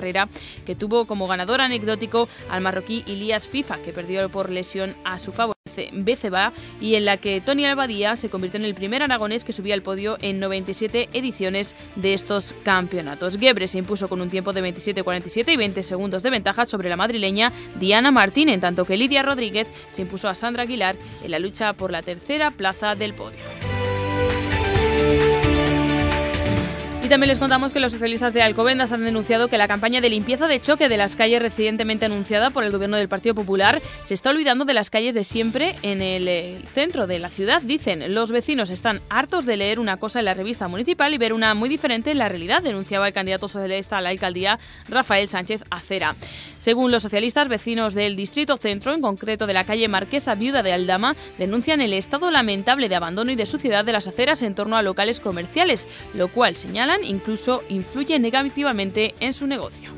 que 0.65 0.75
tuvo 0.75 1.05
como 1.05 1.27
ganador 1.27 1.61
anecdótico 1.61 2.27
al 2.49 2.61
marroquí 2.61 3.03
Ilias 3.05 3.47
FIFA, 3.47 3.77
que 3.77 3.93
perdió 3.93 4.29
por 4.29 4.49
lesión 4.49 4.95
a 5.03 5.19
su 5.19 5.31
favorito 5.31 5.59
BCBA 5.93 6.51
y 6.81 6.95
en 6.95 7.05
la 7.05 7.17
que 7.17 7.41
Tony 7.41 7.65
Albadía 7.65 8.15
se 8.15 8.29
convirtió 8.29 8.59
en 8.59 8.65
el 8.65 8.75
primer 8.75 9.03
aragonés 9.03 9.43
que 9.43 9.53
subía 9.53 9.73
al 9.73 9.81
podio 9.81 10.17
en 10.21 10.39
97 10.39 11.09
ediciones 11.13 11.75
de 11.95 12.13
estos 12.13 12.55
campeonatos. 12.63 13.37
Gebre 13.37 13.67
se 13.67 13.77
impuso 13.77 14.07
con 14.07 14.21
un 14.21 14.29
tiempo 14.29 14.53
de 14.53 14.63
27-47 14.63 15.53
y 15.53 15.57
20 15.57 15.83
segundos 15.83 16.23
de 16.23 16.29
ventaja 16.29 16.65
sobre 16.65 16.89
la 16.89 16.95
madrileña 16.95 17.51
Diana 17.79 18.11
Martín, 18.11 18.49
en 18.49 18.61
tanto 18.61 18.85
que 18.85 18.97
Lidia 18.97 19.23
Rodríguez 19.23 19.67
se 19.91 20.01
impuso 20.01 20.27
a 20.29 20.35
Sandra 20.35 20.63
Aguilar 20.63 20.95
en 21.23 21.31
la 21.31 21.39
lucha 21.39 21.73
por 21.73 21.91
la 21.91 22.01
tercera 22.01 22.51
plaza 22.51 22.95
del 22.95 23.13
podio. 23.13 23.78
También 27.09 27.29
les 27.29 27.39
contamos 27.39 27.71
que 27.71 27.79
los 27.79 27.91
socialistas 27.91 28.33
de 28.33 28.43
Alcobendas 28.43 28.91
han 28.91 29.03
denunciado 29.03 29.47
que 29.47 29.57
la 29.57 29.67
campaña 29.67 29.99
de 29.99 30.11
limpieza 30.11 30.47
de 30.47 30.61
choque 30.61 30.89
de 30.89 30.97
las 30.97 31.15
calles 31.15 31.41
recientemente 31.41 32.05
anunciada 32.05 32.51
por 32.51 32.63
el 32.63 32.71
gobierno 32.71 32.97
del 32.97 33.09
Partido 33.09 33.33
Popular 33.33 33.81
se 34.03 34.13
está 34.13 34.29
olvidando 34.29 34.63
de 34.63 34.75
las 34.75 34.91
calles 34.91 35.15
de 35.15 35.23
siempre 35.23 35.75
en 35.81 36.03
el, 36.03 36.63
centro 36.67 37.07
de 37.07 37.17
la 37.17 37.29
ciudad. 37.29 37.63
Dicen, 37.63 38.13
los 38.13 38.31
vecinos 38.31 38.69
están 38.69 39.01
hartos 39.09 39.47
de 39.47 39.57
leer 39.57 39.79
una 39.79 39.97
cosa 39.97 40.19
en 40.19 40.25
la 40.25 40.35
revista 40.35 40.67
municipal 40.67 41.11
y 41.11 41.17
ver 41.17 41.33
una 41.33 41.55
muy 41.55 41.67
diferente 41.67 42.11
en 42.11 42.19
la 42.19 42.29
realidad, 42.29 42.61
denunciaba 42.61 43.07
el 43.07 43.13
candidato 43.13 43.47
socialista 43.47 43.97
a 43.97 44.01
la 44.01 44.09
alcaldía 44.09 44.59
Rafael 44.87 45.27
Sánchez 45.27 45.63
Acera. 45.71 46.13
Según 46.59 46.91
los 46.91 47.01
socialistas, 47.01 47.47
vecinos 47.47 47.95
del 47.95 48.15
distrito 48.17 48.57
centro, 48.57 48.93
en 48.93 49.01
concreto 49.01 49.47
de 49.47 49.53
la 49.53 49.63
calle 49.63 49.87
Marquesa 49.87 50.35
Viuda 50.35 50.61
de 50.61 50.73
Aldama, 50.73 51.15
denuncian 51.39 51.81
el 51.81 51.93
estado 51.93 52.29
lamentable 52.29 52.89
de 52.89 52.95
abandono 52.95 53.31
y 53.31 53.35
de 53.35 53.45
suciedad 53.45 53.85
de 53.85 53.93
las 53.93 54.07
aceras 54.07 54.43
en 54.43 54.53
torno 54.53 54.77
a 54.77 54.81
locales 54.83 55.19
comerciales, 55.19 55.87
lo 56.13 56.27
cual 56.27 56.57
señalan 56.57 56.98
incluso 57.03 57.63
influye 57.69 58.19
negativamente 58.19 59.15
en 59.19 59.33
su 59.33 59.47
negocio. 59.47 59.89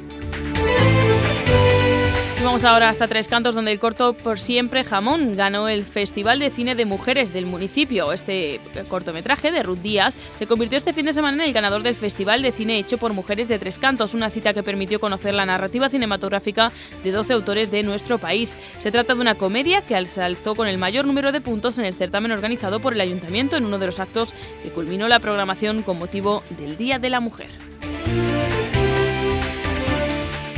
Y 2.41 2.43
vamos 2.43 2.63
ahora 2.63 2.89
hasta 2.89 3.07
Tres 3.07 3.27
Cantos, 3.27 3.53
donde 3.53 3.71
el 3.71 3.79
corto 3.79 4.13
Por 4.13 4.39
Siempre 4.39 4.83
Jamón 4.83 5.36
ganó 5.36 5.67
el 5.67 5.83
Festival 5.83 6.39
de 6.39 6.50
Cine 6.50 6.74
de 6.74 6.86
Mujeres 6.86 7.33
del 7.33 7.45
municipio. 7.45 8.12
Este 8.13 8.60
cortometraje 8.89 9.51
de 9.51 9.62
Ruth 9.62 9.77
Díaz 9.77 10.15
se 10.39 10.48
convirtió 10.48 10.79
este 10.79 10.91
fin 10.91 11.05
de 11.05 11.13
semana 11.13 11.43
en 11.43 11.50
el 11.50 11.53
ganador 11.53 11.83
del 11.83 11.95
Festival 11.95 12.41
de 12.41 12.51
Cine 12.51 12.79
hecho 12.79 12.98
por 12.98 13.13
Mujeres 13.13 13.48
de 13.48 13.60
Tres 13.60 13.77
Cantos, 13.77 14.15
una 14.15 14.31
cita 14.31 14.55
que 14.55 14.63
permitió 14.63 15.00
conocer 15.00 15.36
la 15.36 15.45
narrativa 15.45 15.88
cinematográfica 15.88 16.71
de 17.03 17.12
12 17.12 17.31
autores 17.33 17.69
de 17.69 17.83
nuestro 17.83 18.17
país. 18.17 18.57
Se 18.79 18.91
trata 18.91 19.13
de 19.13 19.21
una 19.21 19.36
comedia 19.36 19.81
que 19.81 20.03
se 20.07 20.24
alzó 20.24 20.55
con 20.55 20.67
el 20.67 20.79
mayor 20.79 21.05
número 21.05 21.31
de 21.31 21.41
puntos 21.41 21.77
en 21.77 21.86
el 21.86 21.93
certamen 21.93 22.31
organizado 22.31 22.79
por 22.79 22.93
el 22.93 23.01
Ayuntamiento 23.01 23.55
en 23.55 23.65
uno 23.65 23.77
de 23.77 23.86
los 23.86 24.00
actos 24.00 24.33
que 24.63 24.71
culminó 24.71 25.07
la 25.07 25.19
programación 25.19 25.83
con 25.83 26.00
motivo 26.00 26.41
del 26.57 26.75
Día 26.75 26.98
de 26.98 27.12
la 27.12 27.19
Mujer. 27.19 27.50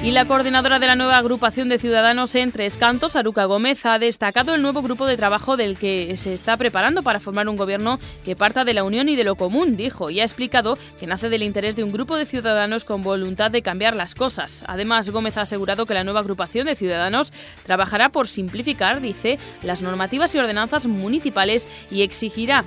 Y 0.03 0.11
la 0.11 0.25
coordinadora 0.25 0.79
de 0.79 0.87
la 0.87 0.97
nueva 0.97 1.17
agrupación 1.17 1.69
de 1.69 1.79
ciudadanos 1.79 2.35
en 2.35 2.51
Tres 2.51 2.77
Cantos, 2.77 3.15
Aruca 3.15 3.45
Gómez, 3.45 3.85
ha 3.85 3.99
destacado 3.99 4.53
el 4.53 4.61
nuevo 4.61 4.81
grupo 4.81 5.05
de 5.05 5.15
trabajo 5.15 5.55
del 5.55 5.77
que 5.77 6.17
se 6.17 6.33
está 6.33 6.57
preparando 6.57 7.03
para 7.03 7.21
formar 7.21 7.47
un 7.47 7.55
gobierno 7.55 8.01
que 8.25 8.35
parta 8.35 8.65
de 8.65 8.73
la 8.73 8.83
unión 8.83 9.07
y 9.07 9.15
de 9.15 9.23
lo 9.23 9.35
común, 9.35 9.77
dijo, 9.77 10.09
y 10.09 10.19
ha 10.19 10.25
explicado 10.25 10.77
que 10.99 11.07
nace 11.07 11.29
del 11.29 11.41
interés 11.41 11.77
de 11.77 11.85
un 11.85 11.93
grupo 11.93 12.17
de 12.17 12.25
ciudadanos 12.25 12.83
con 12.83 13.01
voluntad 13.01 13.49
de 13.49 13.61
cambiar 13.61 13.95
las 13.95 14.13
cosas. 14.13 14.65
Además, 14.67 15.09
Gómez 15.09 15.37
ha 15.37 15.43
asegurado 15.43 15.85
que 15.85 15.93
la 15.93 16.03
nueva 16.03 16.19
agrupación 16.19 16.65
de 16.65 16.75
ciudadanos 16.75 17.31
trabajará 17.63 18.09
por 18.09 18.27
simplificar, 18.27 18.99
dice, 18.99 19.39
las 19.61 19.81
normativas 19.81 20.35
y 20.35 20.37
ordenanzas 20.37 20.85
municipales 20.85 21.65
y 21.89 22.01
exigirá 22.01 22.65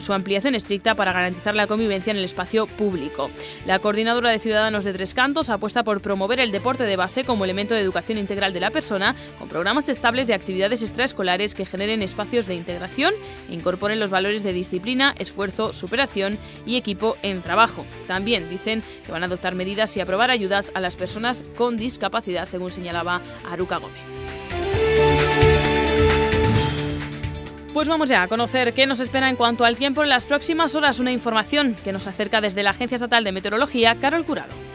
su 0.00 0.12
ampliación 0.12 0.56
estricta 0.56 0.96
para 0.96 1.12
garantizar 1.12 1.54
la 1.54 1.68
convivencia 1.68 2.10
en 2.10 2.16
el 2.16 2.24
espacio 2.24 2.66
público. 2.66 3.30
La 3.64 3.78
coordinadora 3.78 4.30
de 4.30 4.40
ciudadanos 4.40 4.82
de 4.82 4.92
Tres 4.92 5.14
Cantos 5.14 5.50
apuesta 5.50 5.84
por 5.84 6.00
promover 6.00 6.40
el 6.40 6.50
deporte 6.50 6.63
de 6.64 6.96
base 6.96 7.24
como 7.24 7.44
elemento 7.44 7.74
de 7.74 7.82
educación 7.82 8.16
integral 8.16 8.54
de 8.54 8.60
la 8.60 8.70
persona, 8.70 9.14
con 9.38 9.50
programas 9.50 9.90
estables 9.90 10.26
de 10.26 10.32
actividades 10.32 10.80
extraescolares 10.80 11.54
que 11.54 11.66
generen 11.66 12.00
espacios 12.00 12.46
de 12.46 12.54
integración 12.54 13.12
e 13.50 13.54
incorporen 13.54 14.00
los 14.00 14.08
valores 14.08 14.42
de 14.42 14.54
disciplina, 14.54 15.14
esfuerzo, 15.18 15.74
superación 15.74 16.38
y 16.64 16.76
equipo 16.76 17.18
en 17.22 17.42
trabajo. 17.42 17.84
También 18.06 18.48
dicen 18.48 18.82
que 19.04 19.12
van 19.12 19.22
a 19.22 19.26
adoptar 19.26 19.54
medidas 19.54 19.94
y 19.98 20.00
aprobar 20.00 20.30
ayudas 20.30 20.72
a 20.74 20.80
las 20.80 20.96
personas 20.96 21.44
con 21.54 21.76
discapacidad, 21.76 22.46
según 22.46 22.70
señalaba 22.70 23.20
Aruca 23.50 23.76
Gómez. 23.76 24.00
Pues 27.74 27.88
vamos 27.88 28.08
ya 28.08 28.22
a 28.22 28.28
conocer 28.28 28.72
qué 28.72 28.86
nos 28.86 29.00
espera 29.00 29.28
en 29.28 29.36
cuanto 29.36 29.66
al 29.66 29.76
tiempo 29.76 30.02
en 30.02 30.08
las 30.08 30.24
próximas 30.24 30.74
horas. 30.74 30.98
Una 30.98 31.12
información 31.12 31.76
que 31.84 31.92
nos 31.92 32.06
acerca 32.06 32.40
desde 32.40 32.62
la 32.62 32.70
Agencia 32.70 32.94
Estatal 32.94 33.22
de 33.22 33.32
Meteorología, 33.32 33.96
Carol 33.96 34.24
Curado. 34.24 34.73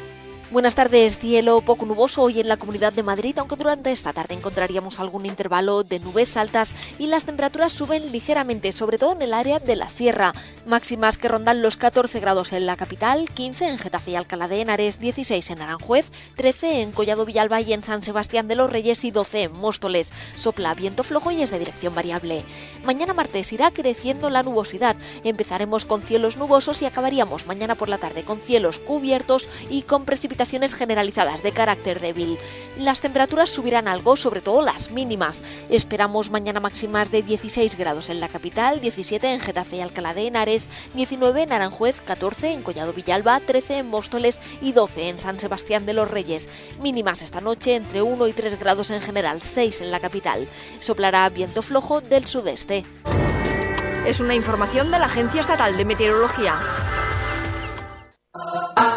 Buenas 0.51 0.73
tardes, 0.73 1.19
cielo 1.19 1.61
poco 1.61 1.85
nuboso 1.85 2.23
hoy 2.23 2.39
en 2.39 2.47
la 2.47 2.57
Comunidad 2.57 2.91
de 2.91 3.03
Madrid, 3.03 3.37
aunque 3.37 3.55
durante 3.55 3.91
esta 3.91 4.13
tarde 4.13 4.33
encontraríamos 4.33 4.99
algún 4.99 5.27
intervalo 5.27 5.83
de 5.83 5.99
nubes 5.99 6.37
altas 6.37 6.73
y 6.97 7.05
las 7.05 7.25
temperaturas 7.25 7.71
suben 7.71 8.11
ligeramente, 8.11 8.71
sobre 8.71 8.97
todo 8.97 9.11
en 9.11 9.21
el 9.21 9.35
área 9.35 9.59
de 9.59 9.75
la 9.75 9.89
sierra. 9.89 10.33
Máximas 10.65 11.19
que 11.19 11.27
rondan 11.27 11.61
los 11.61 11.77
14 11.77 12.19
grados 12.19 12.51
en 12.51 12.65
la 12.65 12.77
capital, 12.77 13.29
15 13.31 13.69
en 13.69 13.77
Getafe 13.77 14.09
y 14.09 14.15
Alcalá 14.15 14.47
de 14.47 14.61
Henares, 14.61 14.99
16 14.99 15.51
en 15.51 15.61
Aranjuez, 15.61 16.11
13 16.35 16.81
en 16.81 16.93
Collado 16.93 17.27
Villalba 17.27 17.61
y 17.61 17.73
en 17.73 17.83
San 17.83 18.01
Sebastián 18.01 18.47
de 18.47 18.55
los 18.55 18.71
Reyes 18.71 19.03
y 19.03 19.11
12 19.11 19.43
en 19.43 19.51
Móstoles. 19.51 20.11
Sopla 20.33 20.73
viento 20.73 21.03
flojo 21.03 21.29
y 21.29 21.43
es 21.43 21.51
de 21.51 21.59
dirección 21.59 21.93
variable. 21.93 22.43
Mañana 22.85 23.13
martes 23.13 23.53
irá 23.53 23.69
creciendo 23.69 24.31
la 24.31 24.41
nubosidad. 24.41 24.95
Empezaremos 25.23 25.85
con 25.85 26.01
cielos 26.01 26.37
nubosos 26.37 26.81
y 26.81 26.85
acabaríamos 26.85 27.45
mañana 27.45 27.75
por 27.75 27.87
la 27.87 27.99
tarde 27.99 28.23
con 28.23 28.41
cielos 28.41 28.79
cubiertos 28.79 29.47
y 29.69 29.83
con 29.83 30.05
precipitaciones 30.05 30.38
generalizadas 30.45 31.43
de 31.43 31.51
carácter 31.51 31.99
débil. 31.99 32.37
Las 32.77 33.01
temperaturas 33.01 33.49
subirán 33.49 33.87
algo, 33.87 34.15
sobre 34.15 34.41
todo 34.41 34.61
las 34.61 34.91
mínimas. 34.91 35.43
Esperamos 35.69 36.29
mañana 36.29 36.59
máximas 36.59 37.11
de 37.11 37.23
16 37.23 37.75
grados 37.75 38.09
en 38.09 38.19
la 38.19 38.29
capital, 38.29 38.79
17 38.79 39.33
en 39.33 39.41
Getafe 39.41 39.77
y 39.77 39.81
Alcalá 39.81 40.13
de 40.13 40.27
Henares, 40.27 40.69
19 40.93 41.43
en 41.43 41.51
Aranjuez, 41.51 42.01
14 42.01 42.53
en 42.53 42.63
Collado 42.63 42.93
Villalba, 42.93 43.39
13 43.41 43.79
en 43.79 43.87
Móstoles 43.87 44.41
y 44.61 44.71
12 44.71 45.09
en 45.09 45.19
San 45.19 45.39
Sebastián 45.39 45.85
de 45.85 45.93
los 45.93 46.09
Reyes. 46.09 46.47
Mínimas 46.81 47.21
esta 47.21 47.41
noche 47.41 47.75
entre 47.75 48.01
1 48.01 48.27
y 48.27 48.33
3 48.33 48.59
grados 48.59 48.91
en 48.91 49.01
general, 49.01 49.41
6 49.41 49.81
en 49.81 49.91
la 49.91 49.99
capital. 49.99 50.47
Soplará 50.79 51.27
viento 51.29 51.61
flojo 51.61 52.01
del 52.01 52.25
sudeste. 52.25 52.85
Es 54.05 54.21
una 54.21 54.33
información 54.33 54.89
de 54.89 54.99
la 54.99 55.05
Agencia 55.05 55.41
Estatal 55.41 55.75
de 55.75 55.85
Meteorología. 55.85 56.59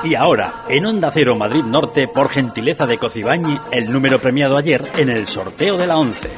Y 0.04 0.16
ahora, 0.16 0.64
en 0.68 0.84
Onda 0.84 1.10
Cero 1.12 1.36
Madrid 1.36 1.62
Norte, 1.62 2.08
por 2.08 2.28
gentileza 2.28 2.86
de 2.86 2.98
Cocibañi, 2.98 3.56
el 3.70 3.92
número 3.92 4.18
premiado 4.18 4.56
ayer 4.56 4.84
en 4.98 5.10
el 5.10 5.26
sorteo 5.26 5.76
de 5.76 5.86
la 5.86 5.96
11. 5.96 6.30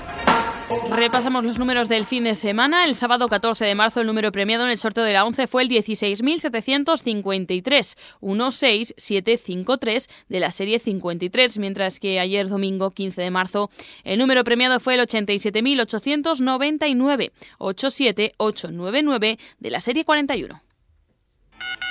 Repasamos 0.90 1.44
los 1.44 1.58
números 1.58 1.88
del 1.88 2.04
fin 2.04 2.24
de 2.24 2.34
semana. 2.34 2.84
El 2.84 2.94
sábado 2.94 3.28
14 3.28 3.64
de 3.64 3.74
marzo 3.74 4.00
el 4.00 4.06
número 4.06 4.30
premiado 4.32 4.64
en 4.64 4.70
el 4.70 4.78
sorteo 4.78 5.04
de 5.04 5.12
la 5.12 5.24
11 5.24 5.46
fue 5.46 5.62
el 5.62 5.68
16.753, 5.68 7.96
16753 8.20 10.08
de 10.28 10.40
la 10.40 10.50
serie 10.50 10.78
53, 10.78 11.58
mientras 11.58 12.00
que 12.00 12.20
ayer 12.20 12.48
domingo 12.48 12.90
15 12.90 13.22
de 13.22 13.30
marzo 13.30 13.70
el 14.04 14.18
número 14.18 14.44
premiado 14.44 14.80
fue 14.80 14.94
el 14.94 15.00
87.899, 15.00 17.32
87899 17.58 19.38
de 19.58 19.70
la 19.70 19.80
serie 19.80 20.04
41. 20.04 20.63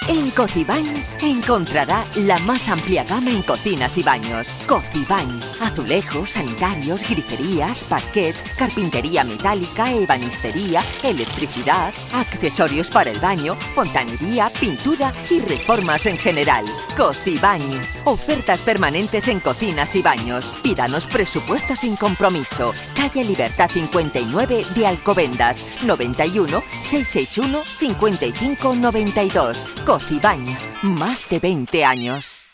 En 0.09 0.31
Cocibañ 0.31 0.83
encontrará 1.21 2.03
la 2.17 2.37
más 2.39 2.67
amplia 2.67 3.05
gama 3.05 3.31
en 3.31 3.41
cocinas 3.41 3.97
y 3.97 4.03
baños. 4.03 4.49
Cocibañ, 4.67 5.39
azulejos, 5.61 6.31
sanitarios, 6.31 7.09
griferías, 7.09 7.85
parquet, 7.85 8.35
carpintería 8.57 9.23
metálica, 9.23 9.89
ebanistería, 9.93 10.83
electricidad, 11.03 11.93
accesorios 12.13 12.89
para 12.89 13.11
el 13.11 13.19
baño, 13.19 13.55
fontanería, 13.55 14.51
pintura 14.59 15.13
y 15.29 15.39
reformas 15.39 16.05
en 16.05 16.17
general. 16.17 16.65
Cocibañ, 16.97 17.61
ofertas 18.03 18.59
permanentes 18.59 19.29
en 19.29 19.39
cocinas 19.39 19.95
y 19.95 20.01
baños. 20.01 20.45
Pídanos 20.61 21.07
presupuesto 21.07 21.77
sin 21.77 21.95
compromiso. 21.95 22.73
Calle 22.93 23.23
Libertad 23.23 23.69
59 23.71 24.65
de 24.75 24.85
Alcobendas, 24.85 25.57
91 25.83 26.61
661 26.81 27.63
5592. 27.63 29.52
Cocibañ, 29.85 30.43
más 30.81 31.29
de 31.29 31.39
20 31.39 31.85
años. 31.85 32.49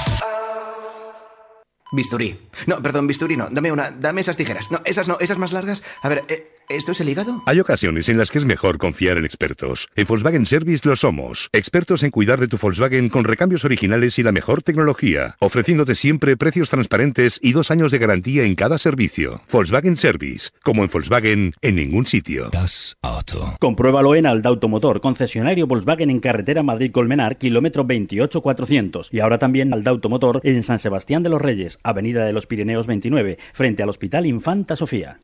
Bisturí. 1.96 2.36
No, 2.68 2.82
perdón, 2.82 3.08
bisturí 3.08 3.38
no. 3.38 3.48
Dame 3.50 3.72
una, 3.72 3.90
dame 3.90 4.20
esas 4.20 4.36
tijeras. 4.36 4.70
No, 4.70 4.82
esas 4.84 5.08
no, 5.08 5.18
esas 5.22 5.38
más 5.38 5.54
largas. 5.54 5.82
A 6.02 6.10
ver, 6.10 6.26
eh, 6.28 6.50
¿esto 6.68 6.92
es 6.92 7.00
el 7.00 7.08
hígado? 7.08 7.42
Hay 7.46 7.62
ocasiones 7.62 8.10
en 8.10 8.18
las 8.18 8.32
que 8.32 8.38
es 8.38 8.46
mejor 8.46 8.78
confiar 8.78 9.18
en 9.18 9.24
expertos. 9.24 9.88
En 9.96 10.06
Volkswagen 10.06 10.46
Service 10.46 10.88
lo 10.88 10.98
somos. 10.98 11.50
Expertos 11.54 12.04
en 12.04 12.12
cuidar 12.12 12.40
de 12.40 12.50
tu 12.50 12.58
Volkswagen 12.58 13.08
con 13.08 13.24
recambios 13.24 13.64
originales 13.64 14.20
y 14.20 14.24
la 14.24 14.34
mejor 14.34 14.62
tecnología, 14.62 15.38
ofreciéndote 15.40 15.96
siempre 15.96 16.36
precios 16.36 16.70
transparentes 16.70 17.40
y 17.42 17.54
dos 17.54 17.72
años 17.72 17.92
de 17.92 17.98
garantía 17.98 18.44
en 18.44 18.56
cada 18.56 18.78
servicio. 18.78 19.42
Volkswagen 19.50 19.96
Service, 19.96 20.50
como 20.64 20.84
en 20.84 20.90
Volkswagen, 20.92 21.54
en 21.62 21.76
ningún 21.76 22.06
sitio. 22.06 22.50
Das 22.50 22.98
Auto. 23.02 23.56
Compruébalo 23.62 24.16
en 24.16 24.26
Alda 24.26 24.50
Automotor, 24.50 25.00
concesionario 25.00 25.66
Volkswagen 25.66 26.10
en 26.10 26.20
carretera 26.20 26.62
Madrid-Colmenar, 26.62 27.38
kilómetro 27.38 27.86
28400. 27.86 29.14
Y 29.14 29.22
ahora 29.22 29.40
también 29.40 29.74
Alda 29.74 29.92
Automotor 29.92 30.42
en 30.44 30.62
San 30.64 30.80
Sebastián 30.80 31.24
de 31.24 31.30
los 31.30 31.42
Reyes, 31.42 31.80
Avenida 31.86 32.26
de 32.26 32.34
los 32.34 32.48
Pirineos 32.48 32.88
29, 32.88 33.38
frente 33.54 33.84
al 33.84 33.90
Hospital 33.90 34.26
Infanta 34.26 34.76
Sofía. 34.76 35.20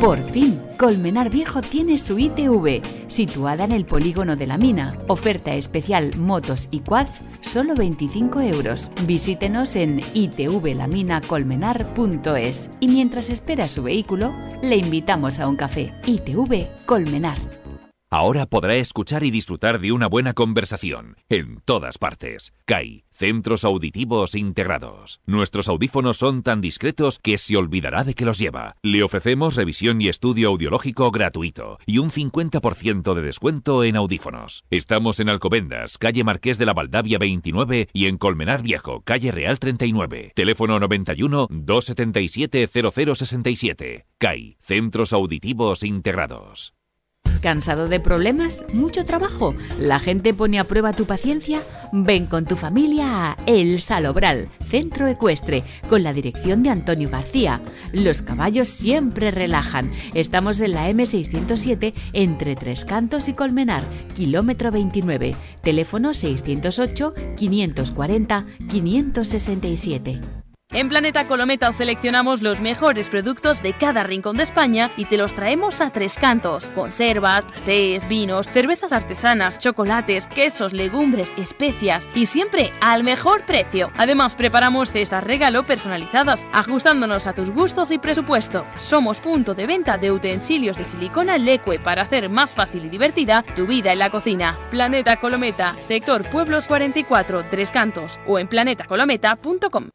Por 0.00 0.22
fin, 0.22 0.58
Colmenar 0.78 1.28
Viejo 1.30 1.60
tiene 1.62 1.98
su 1.98 2.18
ITV, 2.18 2.82
situada 3.06 3.64
en 3.64 3.72
el 3.72 3.86
polígono 3.86 4.36
de 4.36 4.46
la 4.46 4.58
mina. 4.58 4.94
Oferta 5.08 5.54
especial 5.54 6.16
motos 6.16 6.68
y 6.70 6.80
quads, 6.80 7.22
solo 7.40 7.74
25 7.74 8.40
euros. 8.40 8.92
Visítenos 9.06 9.76
en 9.76 10.02
itvlaminacolmenar.es 10.12 12.70
y 12.80 12.88
mientras 12.88 13.30
espera 13.30 13.66
su 13.68 13.82
vehículo, 13.82 14.34
le 14.62 14.76
invitamos 14.76 15.38
a 15.38 15.48
un 15.48 15.56
café. 15.56 15.90
ITV 16.06 16.66
Colmenar. 16.86 17.38
Ahora 18.16 18.46
podrá 18.46 18.76
escuchar 18.76 19.24
y 19.24 19.32
disfrutar 19.32 19.80
de 19.80 19.90
una 19.90 20.06
buena 20.06 20.34
conversación 20.34 21.16
en 21.28 21.58
todas 21.64 21.98
partes. 21.98 22.52
CAI, 22.64 23.02
Centros 23.10 23.64
Auditivos 23.64 24.36
Integrados. 24.36 25.20
Nuestros 25.26 25.68
audífonos 25.68 26.18
son 26.18 26.44
tan 26.44 26.60
discretos 26.60 27.18
que 27.18 27.38
se 27.38 27.56
olvidará 27.56 28.04
de 28.04 28.14
que 28.14 28.24
los 28.24 28.38
lleva. 28.38 28.76
Le 28.82 29.02
ofrecemos 29.02 29.56
revisión 29.56 30.00
y 30.00 30.06
estudio 30.06 30.50
audiológico 30.50 31.10
gratuito 31.10 31.76
y 31.86 31.98
un 31.98 32.10
50% 32.10 33.14
de 33.14 33.22
descuento 33.22 33.82
en 33.82 33.96
audífonos. 33.96 34.62
Estamos 34.70 35.18
en 35.18 35.28
Alcobendas, 35.28 35.98
calle 35.98 36.22
Marqués 36.22 36.56
de 36.56 36.66
la 36.66 36.72
Valdavia 36.72 37.18
29 37.18 37.88
y 37.92 38.06
en 38.06 38.18
Colmenar 38.18 38.62
Viejo, 38.62 39.00
calle 39.00 39.32
Real 39.32 39.58
39. 39.58 40.34
Teléfono 40.36 40.78
91 40.78 41.48
277 41.50 42.68
0067. 42.68 44.06
CAI, 44.18 44.56
Centros 44.60 45.12
Auditivos 45.12 45.82
Integrados. 45.82 46.74
¿Cansado 47.44 47.88
de 47.88 48.00
problemas? 48.00 48.64
¿Mucho 48.72 49.04
trabajo? 49.04 49.54
¿La 49.78 49.98
gente 49.98 50.32
pone 50.32 50.58
a 50.58 50.64
prueba 50.64 50.94
tu 50.94 51.04
paciencia? 51.04 51.60
Ven 51.92 52.24
con 52.24 52.46
tu 52.46 52.56
familia 52.56 53.32
a 53.32 53.36
El 53.44 53.80
Salobral, 53.80 54.48
centro 54.66 55.08
ecuestre, 55.08 55.62
con 55.90 56.02
la 56.02 56.14
dirección 56.14 56.62
de 56.62 56.70
Antonio 56.70 57.10
García. 57.10 57.60
Los 57.92 58.22
caballos 58.22 58.68
siempre 58.68 59.30
relajan. 59.30 59.92
Estamos 60.14 60.62
en 60.62 60.72
la 60.72 60.88
M607 60.88 61.92
entre 62.14 62.56
Tres 62.56 62.86
Cantos 62.86 63.28
y 63.28 63.34
Colmenar, 63.34 63.82
kilómetro 64.16 64.70
29. 64.70 65.36
Teléfono 65.60 66.14
608 66.14 67.12
540 67.36 68.46
567. 68.70 70.43
En 70.74 70.88
Planeta 70.88 71.28
Colometa 71.28 71.72
seleccionamos 71.72 72.42
los 72.42 72.60
mejores 72.60 73.08
productos 73.08 73.62
de 73.62 73.74
cada 73.74 74.02
rincón 74.02 74.36
de 74.36 74.42
España 74.42 74.90
y 74.96 75.04
te 75.04 75.16
los 75.16 75.32
traemos 75.32 75.80
a 75.80 75.90
tres 75.90 76.16
cantos. 76.16 76.64
Conservas, 76.70 77.46
tés, 77.64 78.08
vinos, 78.08 78.48
cervezas 78.48 78.92
artesanas, 78.92 79.60
chocolates, 79.60 80.26
quesos, 80.26 80.72
legumbres, 80.72 81.30
especias 81.36 82.08
y 82.12 82.26
siempre 82.26 82.72
al 82.80 83.04
mejor 83.04 83.46
precio. 83.46 83.92
Además 83.96 84.34
preparamos 84.34 84.90
cestas 84.90 85.22
regalo 85.22 85.62
personalizadas, 85.62 86.44
ajustándonos 86.52 87.28
a 87.28 87.34
tus 87.34 87.50
gustos 87.50 87.92
y 87.92 87.98
presupuesto. 87.98 88.66
Somos 88.76 89.20
punto 89.20 89.54
de 89.54 89.68
venta 89.68 89.96
de 89.96 90.10
utensilios 90.10 90.76
de 90.76 90.86
silicona 90.86 91.38
Leque 91.38 91.78
para 91.78 92.02
hacer 92.02 92.28
más 92.28 92.52
fácil 92.56 92.86
y 92.86 92.88
divertida 92.88 93.44
tu 93.54 93.68
vida 93.68 93.92
en 93.92 94.00
la 94.00 94.10
cocina. 94.10 94.56
Planeta 94.72 95.20
Colometa, 95.20 95.76
sector 95.78 96.24
Pueblos 96.24 96.66
44, 96.66 97.44
Tres 97.48 97.70
Cantos 97.70 98.18
o 98.26 98.40
en 98.40 98.48
planetacolometa.com. 98.48 99.90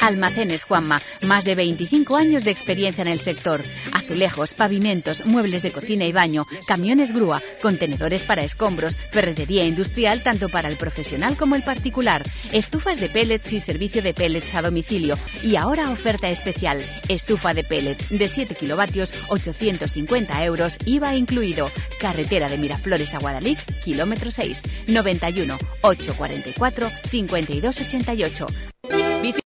Almacenes 0.00 0.64
Juanma, 0.64 1.00
más 1.26 1.44
de 1.44 1.54
25 1.54 2.16
años 2.16 2.44
de 2.44 2.50
experiencia 2.50 3.02
en 3.02 3.08
el 3.08 3.20
sector. 3.20 3.60
Azulejos, 3.92 4.54
pavimentos, 4.54 5.26
muebles 5.26 5.62
de 5.62 5.70
cocina 5.70 6.04
y 6.04 6.12
baño, 6.12 6.46
camiones 6.66 7.12
grúa, 7.12 7.42
contenedores 7.62 8.22
para 8.22 8.42
escombros, 8.42 8.96
ferretería 8.96 9.64
industrial 9.64 10.22
tanto 10.22 10.48
para 10.48 10.68
el 10.68 10.76
profesional 10.76 11.36
como 11.36 11.54
el 11.54 11.62
particular, 11.62 12.24
estufas 12.52 12.98
de 12.98 13.08
pellets 13.08 13.52
y 13.52 13.60
servicio 13.60 14.02
de 14.02 14.14
pellets 14.14 14.54
a 14.54 14.62
domicilio. 14.62 15.16
Y 15.42 15.56
ahora 15.56 15.90
oferta 15.90 16.28
especial, 16.28 16.80
estufa 17.08 17.52
de 17.52 17.62
pellets 17.62 18.08
de 18.08 18.28
7 18.28 18.54
kilovatios, 18.54 19.12
850 19.28 20.44
euros, 20.44 20.78
IVA 20.86 21.14
incluido. 21.14 21.70
Carretera 22.00 22.48
de 22.48 22.58
Miraflores 22.58 23.14
a 23.14 23.18
Guadalix, 23.18 23.66
kilómetro 23.84 24.30
6, 24.30 24.62
91 24.88 25.58
844 25.82 26.90
5288. 27.10 28.69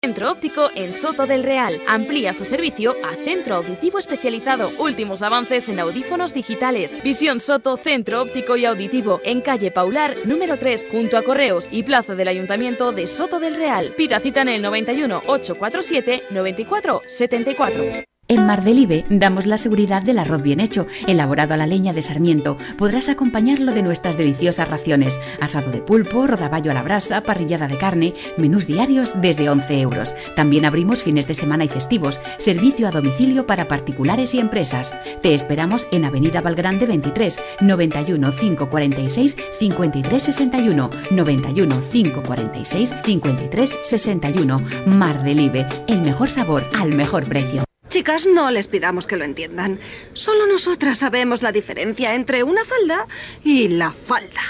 Centro 0.03 0.33
Óptico 0.33 0.71
en 0.75 0.95
Soto 0.95 1.27
del 1.27 1.43
Real. 1.43 1.75
Amplía 1.87 2.33
su 2.33 2.47
servicio 2.47 2.95
a 3.05 3.15
centro 3.23 3.57
auditivo 3.57 3.99
especializado. 3.99 4.73
Últimos 4.79 5.21
avances 5.21 5.69
en 5.69 5.79
audífonos 5.79 6.33
digitales. 6.33 7.03
Visión 7.03 7.39
Soto, 7.39 7.77
centro 7.77 8.23
óptico 8.23 8.57
y 8.57 8.65
auditivo 8.65 9.21
en 9.25 9.43
calle 9.43 9.71
Paular, 9.71 10.17
número 10.25 10.57
3, 10.57 10.87
junto 10.91 11.19
a 11.19 11.23
Correos 11.23 11.69
y 11.71 11.83
Plaza 11.83 12.15
del 12.15 12.29
Ayuntamiento 12.29 12.93
de 12.93 13.07
Soto 13.07 13.41
del 13.41 13.57
Real. 13.57 13.93
Pida 13.95 14.21
cita 14.21 14.41
en 14.41 14.49
el 14.49 14.63
91 14.63 15.23
847 15.27 16.25
94 16.31 17.03
74. 17.07 17.85
En 18.31 18.47
Mardelive 18.47 19.05
damos 19.11 19.45
la 19.45 19.59
seguridad 19.59 20.03
del 20.03 20.21
arroz 20.21 20.41
bien 20.41 20.61
hecho, 20.61 20.87
elaborado 21.09 21.53
a 21.55 21.57
la 21.57 21.67
leña 21.67 21.93
de 21.93 22.01
sarmiento. 22.01 22.57
Podrás 22.79 23.09
acompañarlo 23.09 23.73
de 23.73 23.83
nuestras 23.83 24.17
deliciosas 24.17 24.69
raciones: 24.69 25.19
asado 25.41 25.73
de 25.73 25.81
pulpo, 25.81 26.29
rodaballo 26.29 26.71
a 26.71 26.75
la 26.75 26.85
brasa, 26.85 27.25
parrillada 27.25 27.67
de 27.67 27.77
carne, 27.77 28.15
menús 28.39 28.69
diarios 28.69 29.21
desde 29.21 29.51
11 29.51 29.81
euros. 29.81 30.15
También 30.37 30.65
abrimos 30.65 31.03
fines 31.03 31.27
de 31.27 31.35
semana 31.35 31.65
y 31.65 31.69
festivos, 31.69 32.21
servicio 32.39 32.87
a 32.87 32.93
domicilio 32.93 33.47
para 33.47 33.67
particulares 33.67 34.33
y 34.33 34.39
empresas. 34.39 34.95
Te 35.23 35.35
esperamos 35.35 35.89
en 35.91 36.05
Avenida 36.05 36.41
Valgrande 36.41 36.87
23, 36.87 37.41
91 37.63 38.31
546 38.31 39.37
53 39.59 40.23
61, 40.23 40.91
91 41.11 41.83
546 41.91 42.95
53 43.05 43.79
61. 43.83 44.63
Mardelive, 44.87 45.67
el 45.89 46.03
mejor 46.03 46.31
sabor 46.31 46.63
al 46.79 46.95
mejor 46.95 47.25
precio. 47.25 47.65
Chicas, 47.91 48.25
no 48.25 48.53
les 48.53 48.69
pidamos 48.69 49.09
que 49.09 49.17
lo 49.17 49.25
entiendan. 49.25 49.81
Solo 50.13 50.47
nosotras 50.47 50.99
sabemos 50.99 51.43
la 51.43 51.51
diferencia 51.51 52.15
entre 52.15 52.45
una 52.45 52.65
falda 52.65 53.07
y 53.43 53.67
la 53.67 53.93
falda. 53.93 54.41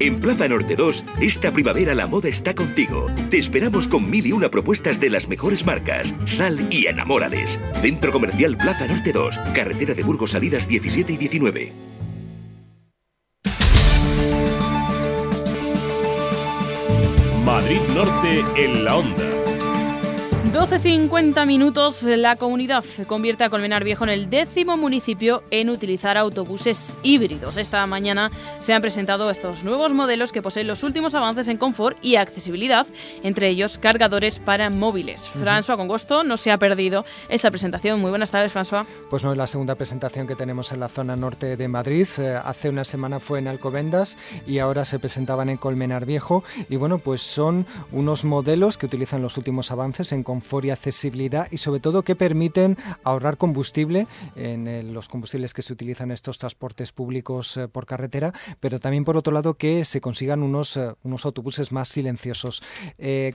En 0.00 0.20
Plaza 0.20 0.48
Norte 0.48 0.74
2, 0.74 1.04
esta 1.20 1.52
primavera 1.52 1.94
la 1.94 2.08
moda 2.08 2.28
está 2.28 2.54
contigo. 2.54 3.06
Te 3.30 3.38
esperamos 3.38 3.86
con 3.86 4.10
mil 4.10 4.26
y 4.26 4.32
una 4.32 4.50
propuestas 4.50 4.98
de 4.98 5.10
las 5.10 5.28
mejores 5.28 5.64
marcas. 5.64 6.12
Sal 6.24 6.66
y 6.70 6.86
enamórales. 6.86 7.60
Centro 7.80 8.12
Comercial 8.12 8.56
Plaza 8.56 8.86
Norte 8.88 9.12
2, 9.12 9.38
carretera 9.54 9.94
de 9.94 10.02
Burgos 10.02 10.32
Salidas 10.32 10.66
17 10.66 11.12
y 11.12 11.16
19. 11.16 11.72
Madrid 17.44 17.80
Norte 17.94 18.44
en 18.56 18.84
la 18.84 18.96
onda. 18.96 19.35
12.50 20.56 21.44
minutos, 21.44 22.02
la 22.04 22.36
comunidad 22.36 22.82
convierte 23.06 23.44
a 23.44 23.50
Colmenar 23.50 23.84
Viejo 23.84 24.04
en 24.04 24.10
el 24.10 24.30
décimo 24.30 24.78
municipio 24.78 25.42
en 25.50 25.68
utilizar 25.68 26.16
autobuses 26.16 26.96
híbridos. 27.02 27.58
Esta 27.58 27.86
mañana 27.86 28.30
se 28.60 28.72
han 28.72 28.80
presentado 28.80 29.30
estos 29.30 29.64
nuevos 29.64 29.92
modelos 29.92 30.32
que 30.32 30.40
poseen 30.40 30.66
los 30.66 30.82
últimos 30.82 31.14
avances 31.14 31.48
en 31.48 31.58
confort 31.58 31.98
y 32.00 32.16
accesibilidad, 32.16 32.86
entre 33.22 33.50
ellos 33.50 33.76
cargadores 33.76 34.38
para 34.38 34.70
móviles. 34.70 35.30
François 35.38 35.76
Congosto 35.76 36.24
no 36.24 36.38
se 36.38 36.50
ha 36.50 36.56
perdido 36.56 37.04
esa 37.28 37.50
presentación. 37.50 38.00
Muy 38.00 38.08
buenas 38.08 38.30
tardes, 38.30 38.54
François. 38.54 38.86
Pues 39.10 39.22
no 39.22 39.32
es 39.32 39.36
la 39.36 39.46
segunda 39.46 39.74
presentación 39.74 40.26
que 40.26 40.36
tenemos 40.36 40.72
en 40.72 40.80
la 40.80 40.88
zona 40.88 41.16
norte 41.16 41.58
de 41.58 41.68
Madrid. 41.68 42.08
Eh, 42.16 42.40
hace 42.42 42.70
una 42.70 42.86
semana 42.86 43.20
fue 43.20 43.40
en 43.40 43.48
Alcobendas 43.48 44.16
y 44.46 44.60
ahora 44.60 44.86
se 44.86 44.98
presentaban 44.98 45.50
en 45.50 45.58
Colmenar 45.58 46.06
Viejo. 46.06 46.44
Y 46.70 46.76
bueno, 46.76 46.96
pues 46.96 47.20
son 47.20 47.66
unos 47.92 48.24
modelos 48.24 48.78
que 48.78 48.86
utilizan 48.86 49.20
los 49.20 49.36
últimos 49.36 49.70
avances 49.70 50.12
en 50.12 50.22
confort 50.22 50.45
y 50.64 50.70
accesibilidad 50.70 51.48
y 51.50 51.58
sobre 51.58 51.80
todo 51.80 52.02
que 52.02 52.14
permiten 52.14 52.76
ahorrar 53.02 53.36
combustible 53.36 54.06
en 54.36 54.68
eh, 54.68 54.82
los 54.82 55.08
combustibles 55.08 55.52
que 55.52 55.62
se 55.62 55.72
utilizan 55.72 56.10
en 56.10 56.14
estos 56.14 56.38
transportes 56.38 56.92
públicos 56.92 57.56
eh, 57.56 57.68
por 57.68 57.84
carretera, 57.84 58.32
pero 58.60 58.78
también 58.78 59.04
por 59.04 59.16
otro 59.16 59.32
lado 59.32 59.54
que 59.54 59.84
se 59.84 60.00
consigan 60.00 60.42
unos, 60.42 60.76
eh, 60.76 60.94
unos 61.02 61.26
autobuses 61.26 61.72
más 61.72 61.88
silenciosos. 61.88 62.62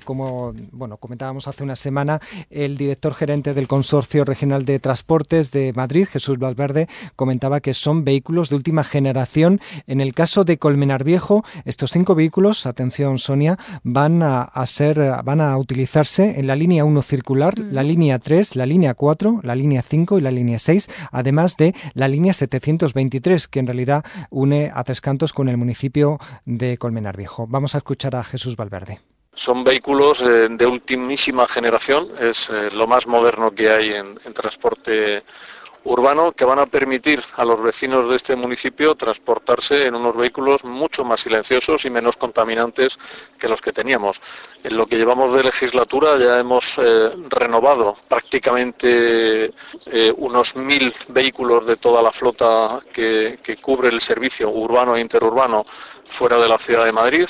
como 0.05 0.53
bueno, 0.71 0.97
comentábamos 0.97 1.47
hace 1.47 1.63
una 1.63 1.75
semana, 1.75 2.21
el 2.49 2.77
director 2.77 3.13
gerente 3.13 3.53
del 3.53 3.67
Consorcio 3.67 4.23
Regional 4.23 4.63
de 4.65 4.79
Transportes 4.79 5.51
de 5.51 5.73
Madrid, 5.73 6.07
Jesús 6.07 6.37
Valverde, 6.37 6.87
comentaba 7.15 7.59
que 7.59 7.73
son 7.73 8.05
vehículos 8.05 8.49
de 8.49 8.55
última 8.55 8.83
generación. 8.83 9.59
En 9.87 9.99
el 9.99 10.13
caso 10.13 10.45
de 10.45 10.57
Colmenar 10.57 11.03
Viejo, 11.03 11.43
estos 11.65 11.91
cinco 11.91 12.15
vehículos, 12.15 12.65
atención 12.65 13.19
Sonia, 13.19 13.57
van 13.83 14.23
a, 14.23 14.43
a 14.43 14.65
ser, 14.65 14.99
van 15.23 15.41
a 15.41 15.57
utilizarse 15.57 16.39
en 16.39 16.47
la 16.47 16.55
línea 16.55 16.85
1 16.85 16.90
circular, 17.01 17.57
la 17.57 17.83
línea 17.83 18.19
3, 18.19 18.55
la 18.57 18.65
línea 18.65 18.93
4, 18.93 19.39
la 19.43 19.55
línea 19.55 19.81
5 19.81 20.17
y 20.17 20.21
la 20.21 20.31
línea 20.31 20.59
6, 20.59 21.09
además 21.11 21.55
de 21.55 21.73
la 21.93 22.07
línea 22.07 22.33
723, 22.33 23.47
que 23.47 23.59
en 23.59 23.67
realidad 23.67 24.03
une 24.29 24.71
a 24.73 24.83
Tres 24.83 24.99
Cantos 24.99 25.31
con 25.31 25.47
el 25.47 25.57
municipio 25.57 26.19
de 26.45 26.77
Colmenar 26.77 27.15
Viejo. 27.15 27.47
Vamos 27.47 27.75
a 27.75 27.77
escuchar 27.77 28.15
a 28.15 28.23
Jesús 28.23 28.55
Valverde. 28.55 28.99
Son 29.33 29.63
vehículos 29.63 30.21
eh, 30.21 30.49
de 30.49 30.65
ultimísima 30.65 31.47
generación, 31.47 32.09
es 32.19 32.49
eh, 32.49 32.69
lo 32.73 32.85
más 32.85 33.07
moderno 33.07 33.51
que 33.51 33.69
hay 33.69 33.93
en, 33.93 34.19
en 34.25 34.33
transporte 34.33 35.23
urbano 35.83 36.31
que 36.31 36.45
van 36.45 36.59
a 36.59 36.65
permitir 36.65 37.23
a 37.37 37.45
los 37.45 37.61
vecinos 37.61 38.09
de 38.09 38.15
este 38.15 38.35
municipio 38.35 38.95
transportarse 38.95 39.87
en 39.87 39.95
unos 39.95 40.15
vehículos 40.15 40.63
mucho 40.63 41.03
más 41.03 41.21
silenciosos 41.21 41.85
y 41.85 41.89
menos 41.89 42.17
contaminantes 42.17 42.97
que 43.39 43.47
los 43.47 43.61
que 43.61 43.73
teníamos. 43.73 44.21
En 44.63 44.77
lo 44.77 44.85
que 44.85 44.97
llevamos 44.97 45.33
de 45.33 45.43
legislatura 45.43 46.17
ya 46.17 46.39
hemos 46.39 46.77
eh, 46.77 47.11
renovado 47.29 47.97
prácticamente 48.07 49.53
eh, 49.87 50.13
unos 50.17 50.55
mil 50.55 50.93
vehículos 51.09 51.65
de 51.65 51.77
toda 51.77 52.01
la 52.01 52.11
flota 52.11 52.79
que, 52.93 53.39
que 53.41 53.57
cubre 53.57 53.89
el 53.89 54.01
servicio 54.01 54.49
urbano 54.49 54.95
e 54.95 55.01
interurbano 55.01 55.65
fuera 56.05 56.37
de 56.37 56.47
la 56.47 56.57
ciudad 56.57 56.85
de 56.85 56.91
Madrid. 56.91 57.25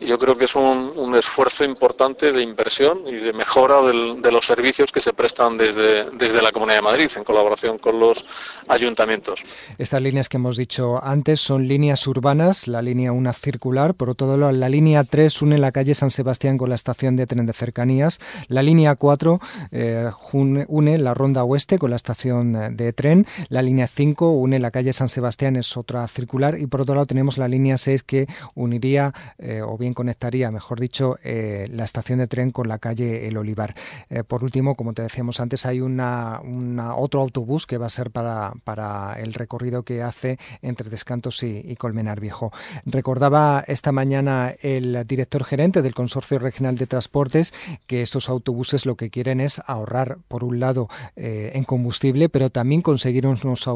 Yo 0.00 0.18
creo 0.18 0.36
que 0.36 0.44
es 0.44 0.54
un, 0.54 0.92
un 0.94 1.16
esfuerzo 1.16 1.64
importante 1.64 2.30
de 2.30 2.42
inversión 2.42 3.02
y 3.06 3.14
de 3.14 3.32
mejora 3.32 3.80
de 3.82 4.32
los 4.32 4.46
servicios 4.46 4.92
que 4.92 5.00
se 5.00 5.12
prestan 5.12 5.56
desde, 5.56 6.10
desde 6.12 6.42
la 6.42 6.52
Comunidad 6.52 6.76
de 6.76 6.82
Madrid 6.82 7.10
en 7.16 7.24
colaboración 7.24 7.78
con 7.78 7.87
los 7.94 8.24
ayuntamientos. 8.68 9.42
Estas 9.78 10.02
líneas 10.02 10.28
que 10.28 10.36
hemos 10.36 10.56
dicho 10.56 11.02
antes 11.02 11.40
son 11.40 11.68
líneas 11.68 12.06
urbanas, 12.06 12.68
la 12.68 12.82
línea 12.82 13.12
1 13.12 13.32
circular, 13.32 13.94
por 13.94 14.10
otro 14.10 14.36
lado 14.36 14.52
la 14.52 14.68
línea 14.68 15.04
3 15.04 15.42
une 15.42 15.58
la 15.58 15.72
calle 15.72 15.94
San 15.94 16.10
Sebastián 16.10 16.58
con 16.58 16.68
la 16.68 16.74
estación 16.74 17.16
de 17.16 17.26
tren 17.26 17.46
de 17.46 17.52
cercanías, 17.52 18.18
la 18.48 18.62
línea 18.62 18.94
4 18.96 19.40
eh, 19.70 20.10
une 20.32 20.98
la 20.98 21.14
ronda 21.14 21.44
oeste 21.44 21.78
con 21.78 21.90
la 21.90 21.96
estación 21.96 22.76
de 22.76 22.92
tren, 22.92 23.26
la 23.48 23.62
línea 23.62 23.86
5 23.86 24.30
une 24.30 24.58
la 24.58 24.70
calle 24.70 24.92
San 24.92 25.08
Sebastián, 25.08 25.56
es 25.56 25.76
otra 25.76 26.06
circular, 26.08 26.58
y 26.58 26.66
por 26.66 26.82
otro 26.82 26.94
lado 26.94 27.06
tenemos 27.06 27.38
la 27.38 27.48
línea 27.48 27.78
6 27.78 28.02
que 28.02 28.26
uniría 28.54 29.12
eh, 29.38 29.62
o 29.62 29.76
bien 29.78 29.94
conectaría, 29.94 30.50
mejor 30.50 30.80
dicho, 30.80 31.18
eh, 31.22 31.66
la 31.70 31.84
estación 31.84 32.18
de 32.18 32.26
tren 32.26 32.50
con 32.50 32.68
la 32.68 32.78
calle 32.78 33.28
El 33.28 33.36
Olivar. 33.36 33.74
Eh, 34.10 34.24
por 34.24 34.44
último, 34.44 34.74
como 34.74 34.92
te 34.92 35.02
decíamos 35.02 35.40
antes, 35.40 35.66
hay 35.66 35.80
una, 35.80 36.40
una, 36.44 36.96
otro 36.96 37.20
autobús 37.20 37.66
que 37.66 37.77
va 37.78 37.86
a 37.86 37.90
ser 37.90 38.10
para, 38.10 38.52
para 38.64 39.14
el 39.20 39.34
recorrido 39.34 39.82
que 39.82 40.02
hace 40.02 40.38
entre 40.62 40.90
Descantos 40.90 41.42
y, 41.42 41.76
Colmenar 41.76 42.20
Viejo. 42.20 42.52
Recordaba 42.84 43.64
esta 43.66 43.92
mañana 43.92 44.54
el 44.60 45.06
director 45.06 45.44
gerente 45.44 45.82
del 45.82 45.94
Consorcio 45.94 46.38
Regional 46.38 46.76
de 46.76 46.86
Transportes 46.86 47.54
que 47.86 48.02
estos 48.02 48.28
autobuses 48.28 48.86
lo 48.86 48.96
que 48.96 49.10
quieren 49.10 49.40
es 49.40 49.60
ahorrar, 49.66 50.18
por 50.28 50.44
un 50.44 50.60
lado, 50.60 50.88
eh, 51.16 51.52
en 51.54 51.64
combustible, 51.64 52.28
pero 52.28 52.50
también 52.50 52.82
conseguir 52.82 53.26
unos 53.26 53.66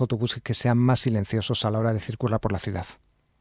autobuses 0.00 0.42
que 0.42 0.54
sean 0.54 0.78
más 0.78 1.00
silenciosos 1.00 1.64
a 1.64 1.70
la 1.70 1.78
hora 1.78 1.94
de 1.94 2.00
circular 2.00 2.40
por 2.40 2.52
la 2.52 2.58
ciudad. 2.58 2.86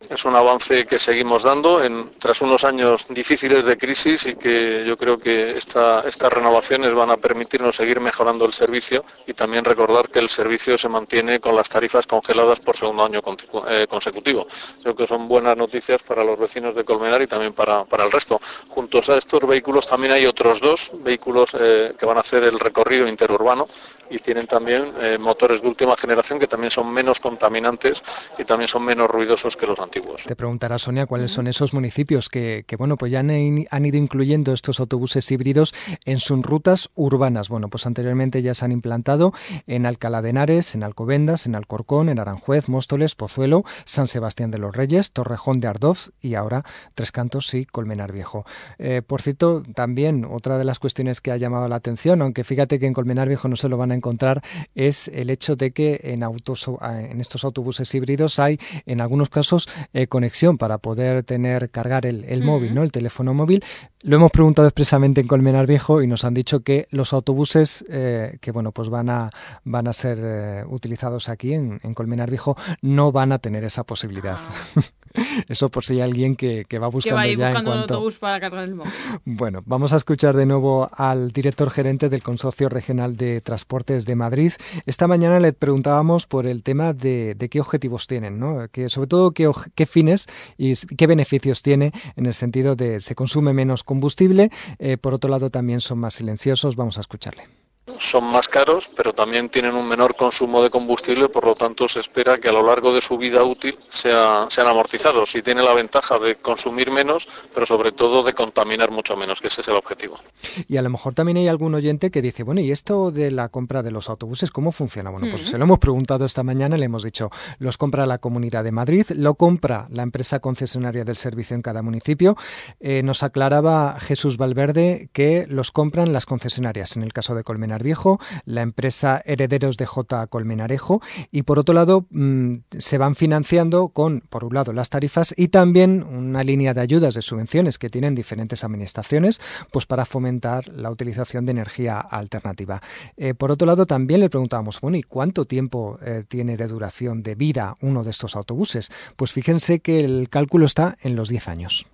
Es 0.10 0.24
un 0.26 0.36
avance 0.36 0.86
que 0.86 1.00
seguimos 1.00 1.44
dando 1.44 1.84
en, 1.84 2.12
tras 2.20 2.42
unos 2.42 2.64
años 2.64 3.06
difíciles 3.10 3.66
de 3.66 3.78
crisis 3.78 4.26
y 4.26 4.36
que 4.36 4.84
yo 4.86 4.98
creo 4.98 5.18
que 5.18 5.58
esta, 5.58 6.02
estas 6.02 6.32
renovaciones 6.32 6.94
van 6.94 7.10
a 7.10 7.18
permitirnos 7.18 7.76
seguir 7.76 8.00
mejorando 8.00 8.46
el 8.46 8.54
servicio 8.54 9.04
y 9.26 9.34
también 9.34 9.66
recordar 9.66 10.10
que 10.10 10.20
el 10.20 10.30
servicio 10.30 10.78
se 10.78 10.90
mantiene 10.90 11.40
con 11.40 11.56
las 11.56 11.70
tarifas 11.70 12.06
congeladas 12.06 12.60
por 12.60 12.78
segundo 12.78 13.06
año 13.06 13.22
eh, 13.70 13.88
consecutivo. 13.90 14.48
Creo 14.82 14.96
que 14.96 15.08
son 15.08 15.28
buenas 15.28 15.58
noticias 15.58 16.04
para 16.04 16.24
los 16.24 16.38
vecinos 16.38 16.76
de 16.76 16.84
Colmenar 16.84 17.22
y 17.22 17.28
también 17.28 17.54
para, 17.54 17.86
para 17.86 18.06
el 18.06 18.12
resto. 18.12 18.40
Juntos 18.70 19.10
a 19.10 19.18
estos 19.18 19.42
vehículos 19.48 19.88
también 19.88 20.14
hay 20.14 20.26
otros 20.26 20.60
dos 20.60 20.92
vehículos 20.94 21.50
eh, 21.60 21.94
que 21.98 22.06
van 22.06 22.18
a 22.18 22.22
hacer 22.22 22.44
el 22.44 22.60
recorrido 22.60 23.08
interurbano 23.08 23.68
y 24.10 24.20
tienen 24.20 24.48
también 24.48 24.94
eh, 25.02 25.18
motores 25.18 25.62
de 25.62 25.68
última 25.68 25.98
generación 25.98 26.40
que 26.40 26.48
también 26.48 26.72
son 26.72 26.92
menos 26.92 27.20
contaminantes 27.20 28.04
y 28.38 28.44
también 28.44 28.68
son 28.68 28.84
menos 28.84 29.10
ruidosos 29.10 29.56
que 29.56 29.66
los 29.66 29.80
antiguos. 29.80 29.95
Te 30.26 30.36
preguntará 30.36 30.80
Sonia 30.80 31.06
cuáles 31.06 31.32
son 31.32 31.48
esos 31.48 31.74
municipios 31.74 32.30
que, 32.30 32.64
que 32.66 32.76
bueno, 32.78 32.98
pues 32.98 33.12
ya 33.12 33.20
han, 33.20 33.30
han, 33.30 33.86
ido 33.86 33.98
incluyendo 33.98 34.54
estos 34.54 34.80
autobuses 34.80 35.30
híbridos 35.32 35.74
en 36.04 36.20
sus 36.20 36.42
rutas 36.42 36.90
urbanas. 36.96 37.48
Bueno, 37.48 37.70
pues 37.70 37.86
anteriormente 37.86 38.42
ya 38.42 38.56
se 38.56 38.66
han 38.66 38.72
implantado 38.72 39.34
en 39.68 39.86
Alcalá 39.86 40.24
de 40.24 40.32
Henares, 40.32 40.74
en 40.74 40.84
Alcobendas, 40.84 41.46
en 41.46 41.54
Alcorcón, 41.54 42.10
en 42.10 42.18
Aranjuez, 42.18 42.70
Móstoles, 42.70 43.14
Pozuelo, 43.14 43.64
San 43.86 44.08
Sebastián 44.08 44.50
de 44.50 44.58
los 44.58 44.76
Reyes, 44.76 45.12
Torrejón 45.12 45.60
de 45.60 45.68
Ardoz 45.68 46.12
y 46.20 46.34
ahora 46.34 46.64
Tres 46.96 47.12
Cantos 47.12 47.54
y 47.54 47.66
Colmenar 47.66 48.12
Viejo. 48.12 48.46
Eh, 48.80 49.04
por 49.06 49.22
cierto, 49.22 49.62
también 49.76 50.26
otra 50.26 50.58
de 50.58 50.64
las 50.64 50.80
cuestiones 50.80 51.22
que 51.22 51.32
ha 51.32 51.38
llamado 51.38 51.68
la 51.68 51.76
atención, 51.76 52.22
aunque 52.24 52.44
fíjate 52.44 52.80
que 52.80 52.88
en 52.88 52.94
Colmenar 52.94 53.28
Viejo 53.28 53.48
no 53.48 53.56
se 53.56 53.70
lo 53.70 53.78
van 53.78 53.92
a 53.92 53.96
encontrar, 53.96 54.42
es 54.74 55.08
el 55.10 55.30
hecho 55.30 55.56
de 55.56 55.72
que 55.72 56.02
en, 56.04 56.24
autos, 56.24 56.68
en 56.82 57.22
estos 57.22 57.44
autobuses 57.44 57.94
híbridos 57.94 58.40
hay 58.40 58.60
en 58.88 59.02
algunos 59.02 59.30
casos 59.30 59.70
eh, 59.94 60.08
conexión 60.08 60.58
para 60.58 60.78
poder 60.78 61.24
tener 61.24 61.70
cargar 61.70 62.06
el, 62.06 62.24
el 62.26 62.40
uh 62.40 62.44
-huh. 62.44 62.46
móvil, 62.46 62.76
¿no? 62.76 62.84
el 62.84 62.92
teléfono 62.92 63.34
móvil. 63.34 63.64
Lo 64.04 64.18
hemos 64.18 64.32
preguntado 64.32 64.68
expresamente 64.68 65.22
en 65.22 65.28
Colmenar 65.28 65.66
Viejo 65.66 66.02
y 66.02 66.08
nos 66.08 66.26
han 66.26 66.34
dicho 66.34 66.62
que 66.62 66.88
los 66.92 67.12
autobuses 67.14 67.84
eh, 67.90 68.38
que 68.40 68.52
bueno 68.52 68.72
pues 68.72 68.90
van 68.90 69.10
a 69.10 69.32
van 69.64 69.88
a 69.88 69.94
ser 69.94 70.20
eh, 70.22 70.64
utilizados 70.68 71.28
aquí 71.30 71.54
en, 71.54 71.80
en, 71.84 71.94
Colmenar 71.94 72.30
Viejo 72.30 72.56
no 72.82 73.12
van 73.12 73.32
a 73.32 73.40
tener 73.40 73.64
esa 73.64 73.84
posibilidad. 73.84 74.38
Ah. 74.38 74.82
Eso 75.50 75.70
por 75.70 75.86
si 75.86 75.94
hay 75.94 76.02
alguien 76.02 76.36
que, 76.36 76.66
que 76.68 76.80
va 76.80 76.88
buscando 76.88 77.22
que 77.22 77.28
va 77.28 77.28
ya 77.28 77.48
buscando 77.50 77.60
en 77.60 77.66
cuanto... 77.66 77.94
un 77.94 77.96
autobús 77.98 78.18
para 78.18 78.40
cargar 78.40 78.64
el 78.66 78.76
móvil. 78.76 78.92
Bueno, 79.26 79.62
vamos 79.66 79.94
a 79.94 79.98
escuchar 79.98 80.36
de 80.36 80.46
nuevo 80.46 80.90
al 80.96 81.32
director 81.32 81.70
gerente 81.70 82.10
del 82.10 82.24
Consorcio 82.24 82.70
Regional 82.70 83.18
de 83.18 83.42
Transportes 83.42 84.06
de 84.06 84.16
Madrid. 84.16 84.54
Esta 84.86 85.08
mañana 85.08 85.40
le 85.40 85.54
preguntábamos 85.54 86.26
por 86.28 86.48
el 86.48 86.64
tema 86.64 86.94
de, 86.94 87.36
de 87.36 87.50
qué 87.50 87.60
objetivos 87.60 88.08
tienen, 88.08 88.40
¿no? 88.40 88.68
Que 88.72 88.90
sobre 88.90 89.08
todo 89.08 89.32
qué, 89.32 89.52
qué 89.76 89.86
fines 89.86 90.28
y 90.58 90.74
qué 90.74 91.08
beneficios 91.08 91.62
tiene 91.62 91.92
en 92.16 92.26
el 92.26 92.34
sentido 92.34 92.76
de 92.76 93.02
se 93.02 93.16
consume 93.16 93.54
menos 93.54 93.84
combustible, 93.84 94.52
eh, 94.80 94.98
por 94.98 95.14
otro 95.14 95.30
lado 95.30 95.50
también 95.50 95.82
son 95.82 96.00
más 96.00 96.16
silenciosos. 96.16 96.76
Vamos 96.76 96.98
a 96.98 97.02
escucharle. 97.02 97.55
Son 98.00 98.24
más 98.26 98.48
caros, 98.48 98.90
pero 98.96 99.14
también 99.14 99.50
tienen 99.50 99.76
un 99.76 99.88
menor 99.88 100.16
consumo 100.16 100.64
de 100.64 100.70
combustible, 100.70 101.30
por 101.30 101.46
lo 101.46 101.56
tanto 101.56 101.88
se 101.88 102.00
espera 102.00 102.40
que 102.40 102.50
a 102.50 102.52
lo 102.52 102.66
largo 102.66 102.94
de 102.94 103.02
su 103.02 103.18
vida 103.18 103.44
útil 103.44 103.78
sean 103.90 104.50
amortizados 104.68 105.36
y 105.36 105.42
tiene 105.42 105.62
la 105.62 105.74
ventaja 105.74 106.18
de 106.18 106.36
consumir 106.36 106.92
menos, 106.92 107.28
pero 107.54 107.66
sobre 107.66 107.92
todo 107.92 108.24
de 108.24 108.34
contaminar 108.34 108.92
mucho 108.92 109.16
menos, 109.16 109.40
que 109.40 109.48
ese 109.48 109.62
es 109.62 109.68
el 109.68 109.76
objetivo. 109.76 110.20
Y 110.68 110.78
a 110.78 110.82
lo 110.82 110.90
mejor 110.90 111.14
también 111.14 111.38
hay 111.38 111.48
algún 111.48 111.76
oyente 111.76 112.10
que 112.10 112.22
dice, 112.22 112.44
bueno, 112.44 112.62
¿y 112.62 112.72
esto 112.72 113.12
de 113.12 113.32
la 113.32 113.50
compra 113.50 113.84
de 113.84 113.92
los 113.92 114.10
autobuses 114.10 114.52
cómo 114.52 114.72
funciona? 114.72 115.10
Bueno, 115.12 115.28
pues 115.30 115.50
se 115.50 115.58
lo 115.58 115.66
hemos 115.66 115.80
preguntado 115.80 116.26
esta 116.26 116.44
mañana, 116.44 116.78
le 116.78 116.86
hemos 116.86 117.04
dicho, 117.04 117.30
los 117.60 117.78
compra 117.78 118.06
la 118.06 118.18
Comunidad 118.18 118.64
de 118.64 118.72
Madrid, 118.72 119.06
lo 119.16 119.36
compra 119.36 119.88
la 119.92 120.04
empresa 120.04 120.40
concesionaria 120.40 121.04
del 121.04 121.18
servicio 121.18 121.56
en 121.56 121.62
cada 121.62 121.82
municipio. 121.82 122.36
Eh, 122.80 123.04
nos 123.04 123.24
aclaraba 123.24 124.00
Jesús 124.00 124.38
Valverde 124.38 125.10
que 125.14 125.46
los 125.48 125.72
compran 125.72 126.14
las 126.14 126.26
concesionarias, 126.26 126.96
en 126.96 127.04
el 127.04 127.14
caso 127.14 127.36
de 127.36 127.44
Colmenar 127.44 127.75
Viejo, 127.84 128.20
la 128.46 128.62
empresa 128.62 129.22
Herederos 129.26 129.78
de 129.78 129.86
J. 129.86 130.28
Colmenarejo, 130.28 131.02
y 131.32 131.44
por 131.44 131.60
otro 131.60 131.74
lado 131.74 132.06
mm, 132.10 132.56
se 132.78 132.98
van 132.98 133.16
financiando 133.16 133.90
con, 133.90 134.22
por 134.30 134.44
un 134.44 134.54
lado, 134.54 134.74
las 134.74 134.90
tarifas 134.90 135.34
y 135.38 135.50
también 135.50 136.04
una 136.04 136.44
línea 136.44 136.74
de 136.74 136.82
ayudas 136.82 137.16
de 137.16 137.22
subvenciones 137.22 137.78
que 137.78 137.90
tienen 137.90 138.16
diferentes 138.16 138.64
administraciones, 138.64 139.42
pues 139.72 139.86
para 139.86 140.06
fomentar 140.06 140.68
la 140.68 140.92
utilización 140.92 141.46
de 141.46 141.52
energía 141.52 142.00
alternativa. 142.00 142.82
Eh, 143.18 143.34
por 143.34 143.52
otro 143.52 143.66
lado, 143.66 143.86
también 143.86 144.20
le 144.20 144.30
preguntábamos, 144.30 144.82
bueno, 144.82 144.98
¿y 144.98 145.04
cuánto 145.04 145.46
tiempo 145.46 146.00
eh, 146.02 146.24
tiene 146.28 146.58
de 146.58 146.68
duración 146.68 147.24
de 147.24 147.36
vida 147.36 147.78
uno 147.82 148.04
de 148.04 148.12
estos 148.12 148.36
autobuses? 148.36 148.90
Pues 149.16 149.32
fíjense 149.32 149.80
que 149.80 150.00
el 150.00 150.30
cálculo 150.30 150.66
está 150.66 150.98
en 151.02 151.16
los 151.16 151.30
10 151.30 151.48
años. 151.48 151.88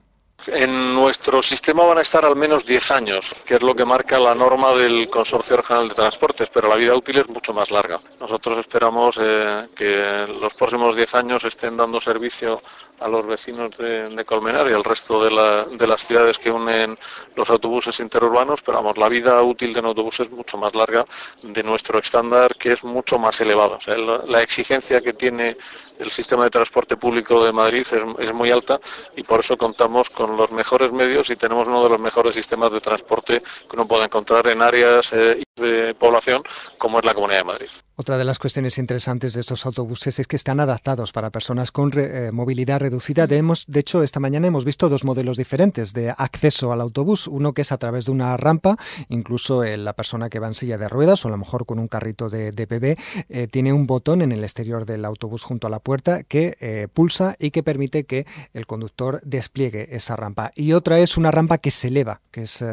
En 0.48 0.96
nuestro 0.96 1.44
sistema 1.44 1.84
van 1.84 2.00
a 2.00 2.02
estar 2.02 2.26
al 2.26 2.36
menos 2.36 2.66
10 2.66 2.92
años, 2.92 3.36
que 3.46 3.56
es 3.56 3.62
lo 3.62 3.76
que 3.76 3.86
marca 3.86 4.18
la 4.18 4.34
norma 4.34 4.74
del 4.74 5.08
Consorcio 5.08 5.58
Regional 5.58 5.90
de 5.90 5.96
Transportes, 5.96 6.50
pero 6.52 6.68
la 6.68 6.76
vida 6.76 6.96
útil 6.96 7.20
es 7.20 7.28
mucho 7.30 7.54
más 7.54 7.70
larga. 7.70 8.00
Nosotros 8.20 8.58
esperamos 8.58 9.20
eh, 9.22 9.68
que 9.76 10.28
los 10.40 10.54
próximos 10.56 10.96
10 10.96 11.16
años 11.16 11.44
estén 11.44 11.78
dando 11.78 12.02
servicio 12.02 12.62
a 13.02 13.08
los 13.08 13.26
vecinos 13.26 13.76
de, 13.78 14.24
Colmenar 14.26 14.70
y 14.70 14.74
al 14.74 14.84
resto 14.84 15.24
de, 15.24 15.32
las 15.88 16.06
ciudades 16.06 16.38
que 16.38 16.52
unen 16.52 16.98
los 17.36 17.50
autobuses 17.50 18.00
interurbanos, 18.00 18.62
pero 18.62 18.78
vamos, 18.78 18.98
la 18.98 19.10
vida 19.10 19.42
útil 19.42 19.74
de 19.74 19.80
un 19.80 19.88
autobús 19.88 20.20
es 20.20 20.30
mucho 20.30 20.58
más 20.58 20.74
larga 20.76 21.06
de 21.42 21.64
nuestro 21.64 22.00
estándar, 22.00 22.56
que 22.56 22.74
es 22.74 22.84
mucho 22.84 23.18
más 23.18 23.42
elevado. 23.42 23.80
la, 24.28 24.42
exigencia 24.42 25.02
que 25.02 25.14
tiene 25.14 25.58
el 26.02 26.12
sistema 26.12 26.44
de 26.44 26.50
transporte 26.50 26.98
público 26.98 27.44
de 27.46 27.52
Madrid 27.52 27.86
es, 28.20 28.34
muy 28.34 28.52
alta 28.52 28.80
y 29.16 29.24
por 29.24 29.42
eso 29.42 29.58
contamos 29.58 30.10
con 30.10 30.36
los 30.36 30.52
mejores 30.52 30.92
medios 30.92 31.30
y 31.30 31.36
tenemos 31.36 31.68
uno 31.68 31.84
de 31.84 31.90
los 31.90 32.00
mejores 32.00 32.36
sistemas 32.36 32.72
de 32.72 32.82
transporte 32.82 33.42
que 33.42 33.76
uno 33.76 33.88
puede 33.88 34.06
encontrar 34.06 34.48
en 34.48 34.62
áreas 34.62 35.12
eh, 35.14 35.44
de 35.56 35.94
población 35.96 36.44
como 36.78 37.00
es 37.00 37.06
la 37.06 37.14
Comunidad 37.14 37.40
de 37.40 37.46
Madrid. 37.46 37.68
Otra 37.96 38.18
de 38.18 38.24
las 38.24 38.40
cuestiones 38.40 38.80
interesantes 38.80 39.34
de 39.34 39.42
estos 39.42 39.66
autobuses 39.66 40.18
es 40.18 40.26
que 40.26 40.36
están 40.36 40.60
adaptados 40.60 41.12
para 41.12 41.30
personas 41.30 41.72
con 41.72 41.92
eh, 41.96 42.32
movilidad 42.32 42.80
reducida. 42.80 43.28
De, 43.28 43.44
de 43.68 43.80
hecho, 43.80 44.02
esta 44.02 44.20
mañana 44.20 44.48
hemos 44.48 44.66
visto 44.66 44.90
dos 44.90 45.04
modelos 45.04 45.38
diferentes 45.38 45.94
de 45.94 46.10
acceso 46.10 46.72
al 46.72 46.82
autobús. 46.82 47.28
Uno 47.28 47.54
que 47.54 47.62
es 47.62 47.72
a 47.72 47.78
través 47.78 48.06
de 48.06 48.12
una 48.12 48.36
rampa, 48.38 48.78
incluso 49.10 49.64
eh, 49.64 49.78
la 49.78 49.94
persona 49.94 50.30
que 50.30 50.40
va 50.40 50.48
en 50.48 50.56
silla 50.56 50.80
de 50.80 50.88
ruedas 50.88 51.24
o 51.26 51.28
a 51.28 51.32
lo 51.32 51.38
mejor 51.38 51.66
con 51.66 51.78
un 51.78 51.88
carrito 51.88 52.30
de, 52.30 52.52
bebé, 52.66 52.98
eh, 53.30 53.48
tiene 53.48 53.72
un 53.72 53.86
botón 53.86 54.24
en 54.24 54.32
el 54.32 54.44
exterior 54.44 54.86
del 54.86 55.06
autobús 55.06 55.44
junto 55.44 55.68
a 55.68 55.70
la 55.70 55.80
puerta 55.80 56.24
que 56.24 56.90
pulsa 56.94 57.36
y 57.38 57.52
que 57.52 57.62
permite 57.62 58.06
que 58.06 58.26
el 58.54 58.66
conductor 58.66 59.20
despliegue 59.24 59.96
esa 59.96 60.16
rampa. 60.16 60.52
Y 60.56 60.74
otra 60.74 61.00
es 61.00 61.18
una 61.18 61.30
rampa 61.30 61.58
que 61.58 61.72
se 61.72 61.90
eleva, 61.90 62.22
que 62.32 62.44
es 62.44 62.64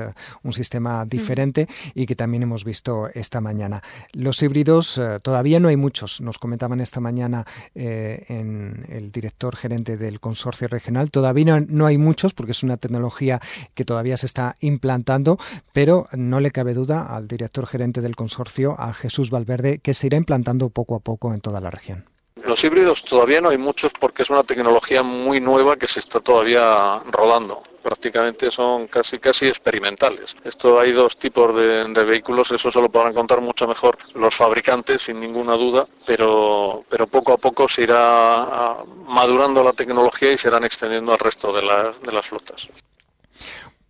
un 0.43 0.53
sistema 0.53 1.05
diferente 1.05 1.69
y 1.95 2.07
que 2.07 2.15
también 2.15 2.45
hemos 2.45 2.65
visto 2.65 2.68
esta 2.69 3.41
mañana. 3.41 3.83
Los 4.13 4.43
híbridos 4.43 5.01
todavía 5.23 5.61
no 5.61 5.69
hay 5.69 5.77
muchos, 5.77 6.21
nos 6.21 6.39
comentaban 6.39 6.81
esta 6.81 7.01
mañana 7.01 7.45
eh, 7.75 8.25
en 8.29 8.87
el 8.89 9.11
director 9.11 9.57
gerente 9.57 9.97
del 9.97 10.21
consorcio 10.21 10.69
regional, 10.69 11.11
todavía 11.11 11.61
no, 11.61 11.87
hay 11.87 11.99
muchos 11.99 12.35
porque 12.35 12.53
es 12.53 12.63
una 12.63 12.77
tecnología 12.77 13.41
que 13.75 13.85
todavía 13.85 14.17
se 14.17 14.27
está 14.27 14.57
implantando, 14.61 15.39
pero 15.73 16.07
no 16.13 16.41
le 16.41 16.51
cabe 16.51 16.75
duda 16.75 17.15
al 17.15 17.29
director 17.29 17.67
gerente 17.67 18.01
del 18.01 18.17
consorcio, 18.17 18.75
a 18.79 18.93
Jesús 18.93 19.31
Valverde, 19.31 19.79
que 19.79 19.95
se 19.95 20.09
irá 20.09 20.17
implantando 20.17 20.71
poco 20.71 20.95
a 20.97 21.01
poco 21.01 21.33
en 21.33 21.41
toda 21.41 21.61
la 21.61 21.71
región. 21.71 22.05
Los 22.45 22.63
híbridos 22.65 23.05
todavía 23.05 23.41
no 23.41 23.51
hay 23.51 23.59
muchos 23.59 23.93
porque 23.93 24.23
es 24.23 24.31
una 24.31 24.45
tecnología 24.45 25.03
muy 25.03 25.41
nueva 25.41 25.77
que 25.77 25.89
se 25.89 26.01
está 26.01 26.21
todavía 26.21 27.03
rodando 27.11 27.63
prácticamente 27.83 28.51
son 28.51 28.87
casi 28.89 29.19
casi 29.19 29.47
experimentales. 29.47 30.37
Esto 30.45 30.81
hay 30.81 30.93
dos 30.93 31.17
tipos 31.17 31.55
de, 31.57 32.05
vehículos, 32.05 32.51
eso 32.51 32.71
se 32.71 32.81
lo 32.81 32.89
podrán 32.89 33.15
contar 33.15 33.41
mucho 33.41 33.67
mejor 33.67 33.99
los 34.15 34.35
fabricantes 34.35 35.03
sin 35.03 35.21
ninguna 35.21 35.55
duda, 35.55 35.87
pero, 36.07 36.85
pero 36.89 37.07
poco 37.07 37.33
a 37.33 37.39
poco 37.39 37.69
se 37.69 37.83
irá 37.83 37.99
ah, 37.99 38.85
madurando 39.07 39.63
la 39.65 39.73
tecnología 39.73 40.33
y 40.33 40.39
se 40.39 40.49
irán 40.49 40.65
extendiendo 40.65 41.13
al 41.13 41.19
resto 41.19 41.53
de 41.53 41.63
las, 41.63 42.01
de 42.01 42.13
las 42.13 42.27
flotas. 42.27 42.69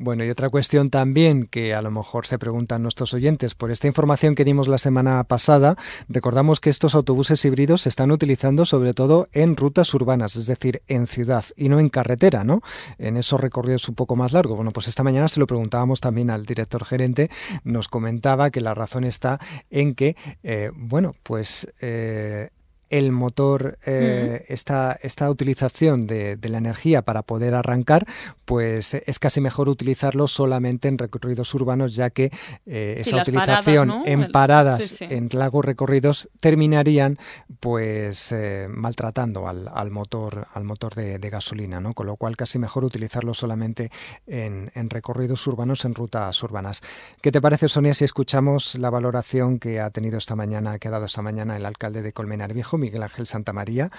Bueno, 0.00 0.24
y 0.24 0.30
otra 0.30 0.48
cuestión 0.48 0.90
también 0.90 1.48
que 1.48 1.74
a 1.74 1.82
lo 1.82 1.90
mejor 1.90 2.24
se 2.24 2.38
preguntan 2.38 2.84
nuestros 2.84 3.14
oyentes, 3.14 3.56
por 3.56 3.72
esta 3.72 3.88
información 3.88 4.37
que 4.37 4.44
dimos 4.44 4.68
la 4.68 4.78
semana 4.78 5.24
pasada, 5.24 5.74
recordamos 6.08 6.61
que 6.61 6.70
estos 6.70 6.94
autobuses 6.94 7.44
híbridos 7.44 7.80
se 7.80 7.88
están 7.88 8.12
utilizando 8.12 8.64
sobre 8.64 8.94
todo 8.94 9.26
en 9.32 9.56
rutas 9.56 9.92
urbanas, 9.94 10.37
es 10.37 10.46
decir, 10.46 10.82
en 10.87 11.08
ciudad 11.08 11.44
y 11.56 11.68
no 11.68 11.80
en 11.80 11.88
carretera, 11.88 12.44
¿no? 12.44 12.61
En 12.98 13.16
esos 13.16 13.40
recorridos 13.40 13.88
un 13.88 13.96
poco 13.96 14.14
más 14.14 14.32
largos. 14.32 14.54
Bueno, 14.54 14.70
pues 14.70 14.87
esta 14.87 15.02
mañana 15.02 15.26
se 15.26 15.40
lo 15.40 15.48
preguntábamos 15.48 16.00
también 16.00 16.30
al 16.30 16.46
director 16.46 16.84
gerente, 16.84 17.28
nos 17.64 17.88
comentaba 17.88 18.50
que 18.50 18.61
la 18.61 18.74
razón 18.74 19.02
está 19.02 19.40
en 19.68 19.96
que, 19.96 20.14
eh, 20.44 20.70
bueno, 20.76 21.16
pues 21.24 21.66
eh, 21.80 22.50
el 22.90 23.12
motor, 23.12 23.79
eh, 23.85 24.46
esta, 24.48 24.98
esta, 25.03 25.31
utilización 25.31 26.07
de, 26.07 26.38
la 26.42 26.59
energía 26.59 27.03
para 27.03 27.22
poder 27.22 27.55
arrancar, 27.55 28.07
pues 28.44 28.94
es 28.94 29.18
casi 29.18 29.40
mejor 29.40 29.68
utilizarlo 29.68 30.27
solamente 30.27 30.88
en 30.88 30.96
recorridos 30.96 31.53
urbanos, 31.55 31.94
ya 31.94 32.11
que 32.11 32.31
eh, 32.64 32.96
esa 32.98 33.18
utilización 33.18 34.03
en 34.07 34.33
paradas, 34.33 35.01
en 35.03 35.29
largos 35.33 35.64
recorridos, 35.64 36.31
terminarían 36.40 37.18
pues 37.61 38.33
eh, 38.33 38.68
maltratando 38.70 39.48
al, 39.48 39.90
motor, 39.90 40.46
al 40.55 40.64
motor 40.64 40.94
de, 40.94 41.18
gasolina, 41.29 41.81
¿no? 41.81 41.92
Con 41.92 42.07
lo 42.07 42.16
cual 42.16 42.37
casi 42.37 42.59
mejor 42.59 42.85
utilizarlo 42.85 43.35
solamente 43.35 43.90
en, 44.27 44.70
en, 44.74 44.88
recorridos 44.88 45.46
urbanos, 45.46 45.85
en 45.85 45.94
rutas 45.94 46.42
urbanas. 46.42 46.81
¿Qué 47.20 47.31
te 47.31 47.42
parece, 47.42 47.68
Sonia, 47.68 47.92
si 47.92 48.05
escuchamos 48.05 48.77
la 48.77 48.88
valoración 48.88 49.59
que 49.59 49.81
ha 49.81 49.90
tenido 49.90 50.16
esta 50.16 50.37
mañana, 50.37 50.79
que 50.79 50.88
ha 50.88 50.90
dado 50.90 51.05
esta 51.05 51.20
mañana 51.20 51.55
el 51.57 51.66
alcalde 51.66 52.01
de 52.01 52.14
Colmenar 52.14 52.55
Viejo? 52.55 52.77
Miguel 52.78 53.02
Ángel 53.02 53.26
Santamaría, 53.26 53.90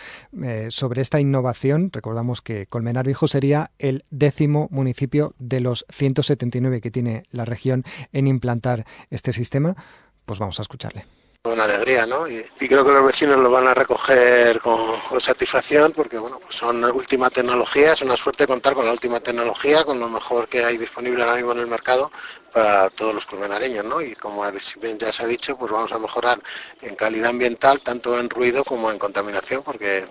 eh, 0.41 0.67
sobre 0.69 1.01
esta 1.01 1.19
innovación. 1.19 1.91
Recordamos 1.91 2.41
que 2.41 2.65
Colmenar 2.65 3.05
Viejo 3.05 3.27
sería 3.27 3.71
el 3.77 4.05
décimo 4.09 4.67
municipio 4.71 5.35
de 5.37 5.59
los 5.59 5.85
179 5.89 6.81
que 6.81 6.91
tiene 6.91 7.23
la 7.31 7.45
región 7.45 7.83
en 8.13 8.27
implantar 8.27 8.85
este 9.09 9.33
sistema. 9.33 9.75
Pues 10.25 10.39
vamos 10.39 10.59
a 10.59 10.63
escucharle 10.63 11.05
una 11.45 11.63
alegría, 11.63 12.05
¿no? 12.05 12.27
Y, 12.27 12.43
creo 12.57 12.85
que 12.85 12.91
los 12.91 13.05
vecinos 13.05 13.39
lo 13.39 13.49
van 13.49 13.67
a 13.67 13.73
recoger 13.73 14.59
con, 14.59 14.99
satisfacción 15.21 15.93
porque, 15.93 16.17
bueno, 16.17 16.39
pues 16.39 16.55
son 16.55 16.83
última 16.83 17.29
tecnología, 17.29 17.93
es 17.93 18.01
una 18.01 18.17
suerte 18.17 18.45
contar 18.45 18.73
con 18.73 18.85
la 18.85 18.91
última 18.91 19.19
tecnología, 19.21 19.85
con 19.85 19.99
lo 19.99 20.09
mejor 20.09 20.47
que 20.47 20.65
hay 20.65 20.77
disponible 20.77 21.23
ahora 21.23 21.35
mismo 21.37 21.53
en 21.53 21.59
el 21.59 21.67
mercado 21.67 22.11
para 22.51 22.89
todos 22.89 23.13
los 23.13 23.25
colmenareños, 23.25 23.85
¿no? 23.85 24.01
Y 24.01 24.15
como 24.15 24.43
ya 24.99 25.12
se 25.12 25.23
ha 25.23 25.27
dicho, 25.27 25.57
pues 25.57 25.71
vamos 25.71 25.91
a 25.91 25.99
mejorar 25.99 26.41
en 26.81 26.95
calidad 26.95 27.29
ambiental, 27.29 27.81
tanto 27.81 28.19
en 28.19 28.29
ruido 28.29 28.63
como 28.63 28.91
en 28.91 28.97
contaminación, 28.97 29.63
porque 29.63 30.05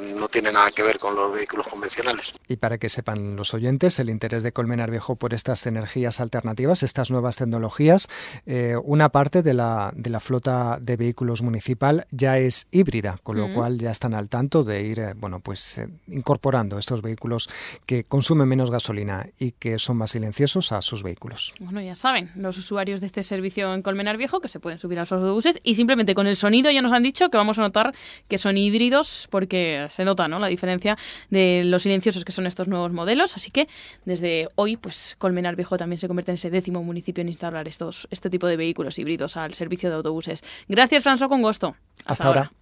no 0.00 0.28
tiene 0.28 0.52
nada 0.52 0.70
que 0.70 0.82
ver 0.82 0.98
con 0.98 1.14
los 1.14 1.32
vehículos 1.32 1.66
convencionales. 1.66 2.32
Y 2.48 2.56
para 2.56 2.78
que 2.78 2.88
sepan 2.88 3.36
los 3.36 3.54
oyentes, 3.54 3.98
el 3.98 4.10
interés 4.10 4.42
de 4.42 4.52
Colmenar 4.52 4.90
Viejo 4.90 5.16
por 5.16 5.34
estas 5.34 5.66
energías 5.66 6.20
alternativas, 6.20 6.82
estas 6.82 7.10
nuevas 7.10 7.36
tecnologías, 7.36 8.08
eh, 8.46 8.76
una 8.82 9.10
parte 9.10 9.42
de 9.42 9.54
la, 9.54 9.92
de 9.94 10.10
la 10.10 10.20
flota 10.20 10.78
de 10.80 10.96
vehículos 10.96 11.42
municipal 11.42 12.06
ya 12.10 12.38
es 12.38 12.66
híbrida, 12.70 13.18
con 13.22 13.36
lo 13.36 13.52
cual 13.54 13.78
ya 13.78 13.90
están 13.90 14.14
al 14.14 14.28
tanto 14.28 14.64
de 14.64 14.82
ir, 14.82 14.98
eh, 15.00 15.14
bueno, 15.16 15.40
pues 15.40 15.78
eh, 15.78 15.88
incorporando 16.08 16.78
estos 16.78 17.02
vehículos 17.02 17.48
que 17.86 18.04
consumen 18.04 18.48
menos 18.48 18.70
gasolina 18.70 19.28
y 19.38 19.52
que 19.52 19.78
son 19.78 19.96
más 19.96 20.12
silenciosos 20.12 20.72
a 20.72 20.82
sus 20.82 21.02
vehículos 21.02 21.52
ya 21.84 21.94
saben, 21.94 22.30
los 22.34 22.58
usuarios 22.58 23.00
de 23.00 23.06
este 23.06 23.22
servicio 23.22 23.72
en 23.74 23.82
Colmenar 23.82 24.16
Viejo 24.16 24.40
que 24.40 24.48
se 24.48 24.60
pueden 24.60 24.78
subir 24.78 24.98
a 24.98 25.02
los 25.02 25.12
autobuses 25.12 25.60
y 25.62 25.74
simplemente 25.74 26.14
con 26.14 26.26
el 26.26 26.36
sonido 26.36 26.70
ya 26.70 26.82
nos 26.82 26.92
han 26.92 27.02
dicho 27.02 27.30
que 27.30 27.36
vamos 27.36 27.58
a 27.58 27.62
notar 27.62 27.94
que 28.28 28.38
son 28.38 28.56
híbridos 28.56 29.28
porque 29.30 29.86
se 29.90 30.04
nota 30.04 30.28
¿no? 30.28 30.38
la 30.38 30.46
diferencia 30.48 30.96
de 31.30 31.62
los 31.64 31.82
silenciosos 31.82 32.24
que 32.24 32.32
son 32.32 32.46
estos 32.46 32.68
nuevos 32.68 32.92
modelos. 32.92 33.34
Así 33.36 33.50
que 33.50 33.68
desde 34.04 34.48
hoy, 34.54 34.76
pues 34.76 35.16
Colmenar 35.18 35.56
Viejo 35.56 35.76
también 35.76 35.98
se 35.98 36.08
convierte 36.08 36.30
en 36.32 36.34
ese 36.34 36.50
décimo 36.50 36.82
municipio 36.82 37.22
en 37.22 37.28
instalar 37.28 37.68
estos, 37.68 38.08
este 38.10 38.30
tipo 38.30 38.46
de 38.46 38.56
vehículos 38.56 38.98
híbridos 38.98 39.36
al 39.36 39.54
servicio 39.54 39.88
de 39.90 39.96
autobuses. 39.96 40.42
Gracias, 40.68 41.04
François, 41.04 41.28
con 41.28 41.42
gusto. 41.42 41.76
Hasta, 42.04 42.26
ahora. 42.26 42.52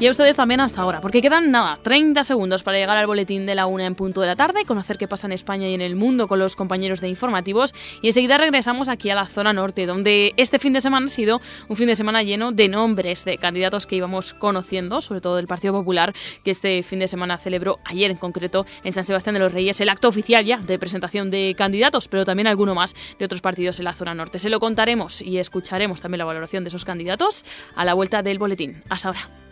Y 0.00 0.06
a 0.06 0.10
ustedes 0.10 0.34
también 0.34 0.60
hasta 0.60 0.80
ahora, 0.80 1.02
porque 1.02 1.20
quedan 1.20 1.50
nada, 1.50 1.78
30 1.82 2.24
segundos 2.24 2.62
para 2.62 2.78
llegar 2.78 2.96
al 2.96 3.06
boletín 3.06 3.44
de 3.44 3.54
la 3.54 3.66
una 3.66 3.84
en 3.84 3.94
punto 3.94 4.22
de 4.22 4.28
la 4.28 4.34
tarde, 4.34 4.64
conocer 4.64 4.96
qué 4.96 5.06
pasa 5.06 5.26
en 5.26 5.32
España 5.32 5.68
y 5.68 5.74
en 5.74 5.82
el 5.82 5.94
mundo 5.94 6.26
con 6.26 6.38
los 6.38 6.56
compañeros 6.56 7.02
de 7.02 7.10
informativos 7.10 7.74
y 8.00 8.06
enseguida 8.06 8.38
regresamos 8.38 8.88
aquí 8.88 9.10
a 9.10 9.14
la 9.14 9.26
zona 9.26 9.52
norte, 9.52 9.84
donde 9.84 10.32
este 10.38 10.58
fin 10.58 10.72
de 10.72 10.80
semana 10.80 11.04
ha 11.04 11.08
sido 11.10 11.42
un 11.68 11.76
fin 11.76 11.86
de 11.86 11.96
semana 11.96 12.22
lleno 12.22 12.50
de 12.50 12.68
nombres 12.68 13.26
de 13.26 13.36
candidatos 13.36 13.86
que 13.86 13.96
íbamos 13.96 14.32
conociendo, 14.32 15.02
sobre 15.02 15.20
todo 15.20 15.36
del 15.36 15.46
Partido 15.46 15.74
Popular, 15.74 16.14
que 16.44 16.52
este 16.52 16.82
fin 16.82 17.00
de 17.00 17.06
semana 17.06 17.36
celebró 17.36 17.78
ayer 17.84 18.10
en 18.10 18.16
concreto 18.16 18.64
en 18.84 18.94
San 18.94 19.04
Sebastián 19.04 19.34
de 19.34 19.40
los 19.40 19.52
Reyes 19.52 19.82
el 19.82 19.90
acto 19.90 20.08
oficial 20.08 20.46
ya 20.46 20.56
de 20.56 20.78
presentación 20.78 21.30
de 21.30 21.54
candidatos, 21.58 22.08
pero 22.08 22.24
también 22.24 22.46
alguno 22.46 22.74
más 22.74 22.94
de 23.18 23.26
otros 23.26 23.42
partidos 23.42 23.78
en 23.80 23.84
la 23.84 23.92
zona 23.92 24.14
norte. 24.14 24.38
Se 24.38 24.48
lo 24.48 24.60
contaremos 24.60 25.20
y 25.20 25.36
escucharemos 25.36 26.00
también 26.00 26.20
la 26.20 26.24
valoración 26.24 26.64
de 26.64 26.68
esos 26.68 26.86
candidatos 26.86 27.44
a 27.76 27.84
la 27.84 27.92
vuelta 27.92 28.22
del 28.22 28.38
boletín. 28.38 28.82
Hasta 28.88 29.08
ahora. 29.08 29.49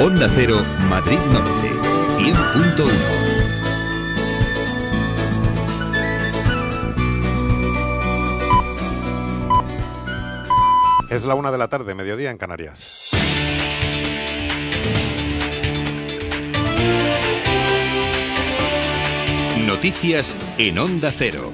Onda 0.00 0.28
Cero, 0.34 0.56
Madrid 0.88 1.18
Norte, 1.32 1.68
100.1. 2.18 2.90
Es 11.10 11.24
la 11.24 11.36
una 11.36 11.52
de 11.52 11.58
la 11.58 11.68
tarde, 11.68 11.94
mediodía 11.94 12.32
en 12.32 12.38
Canarias. 12.38 13.10
Noticias 19.64 20.54
en 20.58 20.78
Onda 20.80 21.12
Cero. 21.12 21.52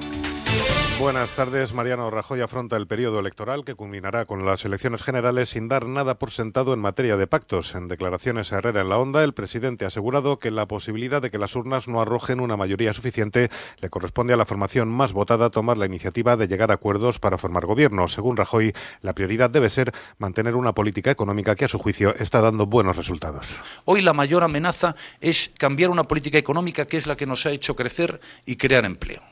Buenas 1.01 1.31
tardes. 1.31 1.73
Mariano 1.73 2.11
Rajoy 2.11 2.41
afronta 2.41 2.77
el 2.77 2.85
periodo 2.85 3.19
electoral 3.19 3.65
que 3.65 3.73
culminará 3.73 4.25
con 4.25 4.45
las 4.45 4.63
elecciones 4.65 5.01
generales 5.01 5.49
sin 5.49 5.67
dar 5.67 5.87
nada 5.87 6.19
por 6.19 6.29
sentado 6.29 6.75
en 6.75 6.79
materia 6.79 7.17
de 7.17 7.25
pactos. 7.25 7.73
En 7.73 7.87
declaraciones 7.87 8.53
a 8.53 8.59
Herrera 8.59 8.81
en 8.81 8.89
la 8.89 8.99
Onda, 8.99 9.23
el 9.23 9.33
presidente 9.33 9.83
ha 9.83 9.87
asegurado 9.87 10.37
que 10.37 10.51
la 10.51 10.67
posibilidad 10.67 11.19
de 11.19 11.31
que 11.31 11.39
las 11.39 11.55
urnas 11.55 11.87
no 11.87 12.01
arrojen 12.01 12.39
una 12.39 12.55
mayoría 12.55 12.93
suficiente 12.93 13.49
le 13.79 13.89
corresponde 13.89 14.33
a 14.33 14.37
la 14.37 14.45
formación 14.45 14.89
más 14.89 15.11
votada 15.11 15.49
tomar 15.49 15.79
la 15.79 15.87
iniciativa 15.87 16.37
de 16.37 16.47
llegar 16.47 16.69
a 16.69 16.75
acuerdos 16.75 17.17
para 17.17 17.39
formar 17.39 17.65
gobierno. 17.65 18.07
Según 18.07 18.37
Rajoy, 18.37 18.71
la 19.01 19.15
prioridad 19.15 19.49
debe 19.49 19.71
ser 19.71 19.93
mantener 20.19 20.55
una 20.55 20.73
política 20.73 21.09
económica 21.09 21.55
que 21.55 21.65
a 21.65 21.67
su 21.67 21.79
juicio 21.79 22.13
está 22.19 22.41
dando 22.41 22.67
buenos 22.67 22.95
resultados. 22.95 23.55
Hoy 23.85 24.03
la 24.03 24.13
mayor 24.13 24.43
amenaza 24.43 24.95
es 25.19 25.51
cambiar 25.57 25.89
una 25.89 26.03
política 26.03 26.37
económica 26.37 26.85
que 26.85 26.97
es 26.97 27.07
la 27.07 27.15
que 27.15 27.25
nos 27.25 27.47
ha 27.47 27.51
hecho 27.51 27.75
crecer 27.75 28.21
y 28.45 28.55
crear 28.57 28.85
empleo. 28.85 29.30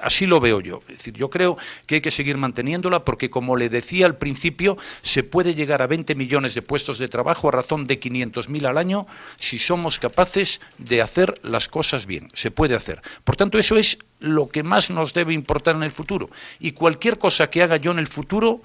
Así 0.00 0.26
lo 0.26 0.40
veo 0.40 0.60
yo. 0.60 0.82
Es 0.88 0.98
decir, 0.98 1.14
yo 1.14 1.30
creo 1.30 1.56
que 1.86 1.96
hay 1.96 2.00
que 2.00 2.10
seguir 2.10 2.36
manteniéndola 2.36 3.04
porque, 3.04 3.30
como 3.30 3.56
le 3.56 3.68
decía 3.68 4.06
al 4.06 4.16
principio, 4.16 4.76
se 5.02 5.22
puede 5.22 5.54
llegar 5.54 5.82
a 5.82 5.86
20 5.86 6.14
millones 6.14 6.54
de 6.54 6.62
puestos 6.62 6.98
de 6.98 7.08
trabajo 7.08 7.48
a 7.48 7.52
razón 7.52 7.86
de 7.86 8.00
500.000 8.00 8.66
al 8.66 8.78
año 8.78 9.06
si 9.36 9.58
somos 9.58 9.98
capaces 9.98 10.60
de 10.78 11.02
hacer 11.02 11.34
las 11.42 11.68
cosas 11.68 12.06
bien. 12.06 12.28
Se 12.34 12.50
puede 12.50 12.74
hacer. 12.74 13.02
Por 13.24 13.36
tanto, 13.36 13.58
eso 13.58 13.76
es 13.76 13.98
lo 14.20 14.48
que 14.48 14.62
más 14.62 14.90
nos 14.90 15.12
debe 15.12 15.34
importar 15.34 15.76
en 15.76 15.82
el 15.82 15.90
futuro. 15.90 16.30
Y 16.58 16.72
cualquier 16.72 17.18
cosa 17.18 17.50
que 17.50 17.62
haga 17.62 17.76
yo 17.76 17.90
en 17.90 17.98
el 17.98 18.06
futuro 18.06 18.62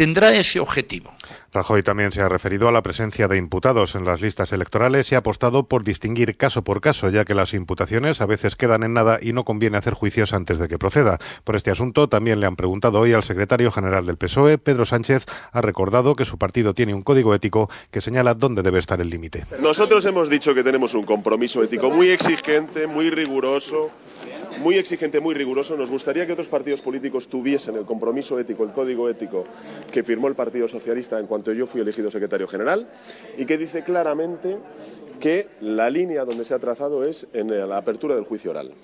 tendrá 0.00 0.34
ese 0.34 0.60
objetivo. 0.60 1.12
Rajoy 1.52 1.82
también 1.82 2.10
se 2.10 2.22
ha 2.22 2.28
referido 2.30 2.68
a 2.68 2.72
la 2.72 2.80
presencia 2.80 3.28
de 3.28 3.36
imputados 3.36 3.94
en 3.94 4.06
las 4.06 4.22
listas 4.22 4.50
electorales 4.50 5.12
y 5.12 5.14
ha 5.14 5.18
apostado 5.18 5.64
por 5.64 5.84
distinguir 5.84 6.38
caso 6.38 6.64
por 6.64 6.80
caso, 6.80 7.10
ya 7.10 7.26
que 7.26 7.34
las 7.34 7.52
imputaciones 7.52 8.22
a 8.22 8.26
veces 8.26 8.56
quedan 8.56 8.82
en 8.82 8.94
nada 8.94 9.18
y 9.20 9.34
no 9.34 9.44
conviene 9.44 9.76
hacer 9.76 9.92
juicios 9.92 10.32
antes 10.32 10.58
de 10.58 10.68
que 10.68 10.78
proceda. 10.78 11.18
Por 11.44 11.54
este 11.54 11.70
asunto 11.70 12.08
también 12.08 12.40
le 12.40 12.46
han 12.46 12.56
preguntado 12.56 12.98
hoy 12.98 13.12
al 13.12 13.24
secretario 13.24 13.70
general 13.70 14.06
del 14.06 14.16
PSOE, 14.16 14.56
Pedro 14.56 14.86
Sánchez, 14.86 15.26
ha 15.52 15.60
recordado 15.60 16.16
que 16.16 16.24
su 16.24 16.38
partido 16.38 16.72
tiene 16.72 16.94
un 16.94 17.02
código 17.02 17.34
ético 17.34 17.68
que 17.90 18.00
señala 18.00 18.32
dónde 18.32 18.62
debe 18.62 18.78
estar 18.78 19.02
el 19.02 19.10
límite. 19.10 19.44
Nosotros 19.60 20.02
hemos 20.06 20.30
dicho 20.30 20.54
que 20.54 20.64
tenemos 20.64 20.94
un 20.94 21.04
compromiso 21.04 21.62
ético 21.62 21.90
muy 21.90 22.08
exigente, 22.08 22.86
muy 22.86 23.10
riguroso 23.10 23.90
muy 24.58 24.76
exigente, 24.76 25.20
muy 25.20 25.34
riguroso. 25.34 25.76
Nos 25.76 25.90
gustaría 25.90 26.26
que 26.26 26.32
otros 26.32 26.48
partidos 26.48 26.82
políticos 26.82 27.28
tuviesen 27.28 27.76
el 27.76 27.84
compromiso 27.84 28.38
ético, 28.38 28.64
el 28.64 28.72
código 28.72 29.08
ético 29.08 29.44
que 29.92 30.02
firmó 30.02 30.28
el 30.28 30.34
Partido 30.34 30.68
Socialista 30.68 31.18
en 31.18 31.26
cuanto 31.26 31.52
yo 31.52 31.66
fui 31.66 31.80
elegido 31.80 32.10
secretario 32.10 32.48
general 32.48 32.90
y 33.38 33.44
que 33.46 33.58
dice 33.58 33.84
claramente 33.84 34.58
que 35.20 35.48
la 35.60 35.90
línea 35.90 36.24
donde 36.24 36.44
se 36.44 36.54
ha 36.54 36.58
trazado 36.58 37.04
es 37.04 37.26
en 37.32 37.68
la 37.68 37.76
apertura 37.76 38.14
del 38.14 38.24
juicio 38.24 38.50
oral. 38.50 38.74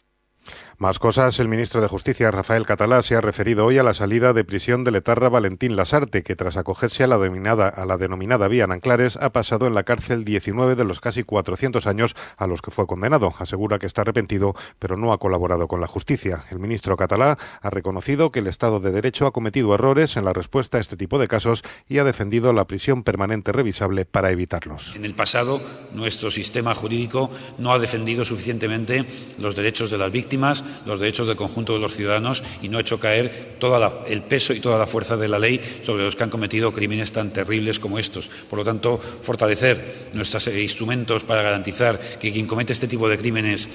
Más 0.78 0.98
cosas, 0.98 1.40
el 1.40 1.48
ministro 1.48 1.80
de 1.80 1.88
Justicia, 1.88 2.30
Rafael 2.30 2.66
Catalá, 2.66 3.00
se 3.00 3.14
ha 3.14 3.22
referido 3.22 3.64
hoy 3.64 3.78
a 3.78 3.82
la 3.82 3.94
salida 3.94 4.34
de 4.34 4.44
prisión 4.44 4.84
del 4.84 4.96
etarra 4.96 5.30
Valentín 5.30 5.74
Lasarte, 5.74 6.22
que 6.22 6.36
tras 6.36 6.58
acogerse 6.58 7.02
a 7.02 7.06
la 7.06 7.16
denominada, 7.16 7.70
a 7.70 7.86
la 7.86 7.96
denominada 7.96 8.46
vía 8.46 8.66
Nanclares, 8.66 9.16
ha 9.16 9.32
pasado 9.32 9.66
en 9.66 9.74
la 9.74 9.84
cárcel 9.84 10.22
19 10.22 10.74
de 10.74 10.84
los 10.84 11.00
casi 11.00 11.22
400 11.22 11.86
años 11.86 12.14
a 12.36 12.46
los 12.46 12.60
que 12.60 12.70
fue 12.70 12.86
condenado. 12.86 13.32
Asegura 13.38 13.78
que 13.78 13.86
está 13.86 14.02
arrepentido, 14.02 14.54
pero 14.78 14.98
no 14.98 15.14
ha 15.14 15.18
colaborado 15.18 15.66
con 15.66 15.80
la 15.80 15.86
justicia. 15.86 16.44
El 16.50 16.58
ministro 16.58 16.98
Catalá 16.98 17.38
ha 17.62 17.70
reconocido 17.70 18.30
que 18.30 18.40
el 18.40 18.46
Estado 18.46 18.78
de 18.78 18.92
Derecho 18.92 19.26
ha 19.26 19.32
cometido 19.32 19.74
errores 19.74 20.18
en 20.18 20.26
la 20.26 20.34
respuesta 20.34 20.76
a 20.76 20.82
este 20.82 20.98
tipo 20.98 21.18
de 21.18 21.26
casos 21.26 21.64
y 21.88 22.00
ha 22.00 22.04
defendido 22.04 22.52
la 22.52 22.66
prisión 22.66 23.02
permanente 23.02 23.50
revisable 23.50 24.04
para 24.04 24.30
evitarlos. 24.30 24.94
En 24.94 25.06
el 25.06 25.14
pasado, 25.14 25.58
nuestro 25.94 26.30
sistema 26.30 26.74
jurídico 26.74 27.30
no 27.56 27.72
ha 27.72 27.78
defendido 27.78 28.26
suficientemente 28.26 29.06
los 29.38 29.56
derechos 29.56 29.90
de 29.90 29.96
las 29.96 30.12
víctimas 30.12 30.65
los 30.86 31.00
derechos 31.00 31.26
del 31.26 31.36
conjunto 31.36 31.72
de 31.72 31.80
los 31.80 31.94
ciudadanos 31.94 32.42
y 32.62 32.68
no 32.68 32.78
ha 32.78 32.80
hecho 32.80 33.00
caer 33.00 33.56
todo 33.58 34.04
el 34.06 34.22
peso 34.22 34.52
y 34.52 34.60
toda 34.60 34.78
la 34.78 34.86
fuerza 34.86 35.16
de 35.16 35.28
la 35.28 35.38
ley 35.38 35.60
sobre 35.82 36.04
los 36.04 36.16
que 36.16 36.24
han 36.24 36.30
cometido 36.30 36.72
crímenes 36.72 37.12
tan 37.12 37.32
terribles 37.32 37.78
como 37.78 37.98
estos. 37.98 38.28
Por 38.48 38.58
lo 38.58 38.64
tanto, 38.64 38.98
fortalecer 38.98 40.10
nuestros 40.12 40.46
instrumentos 40.48 41.24
para 41.24 41.42
garantizar 41.42 41.98
que 42.18 42.32
quien 42.32 42.46
comete 42.46 42.72
este 42.72 42.88
tipo 42.88 43.08
de 43.08 43.18
crímenes 43.18 43.68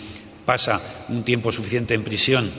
pasa 0.46 0.82
un 1.10 1.24
tiempo 1.24 1.52
suficiente 1.52 1.94
en 1.94 2.04
prisión 2.04 2.52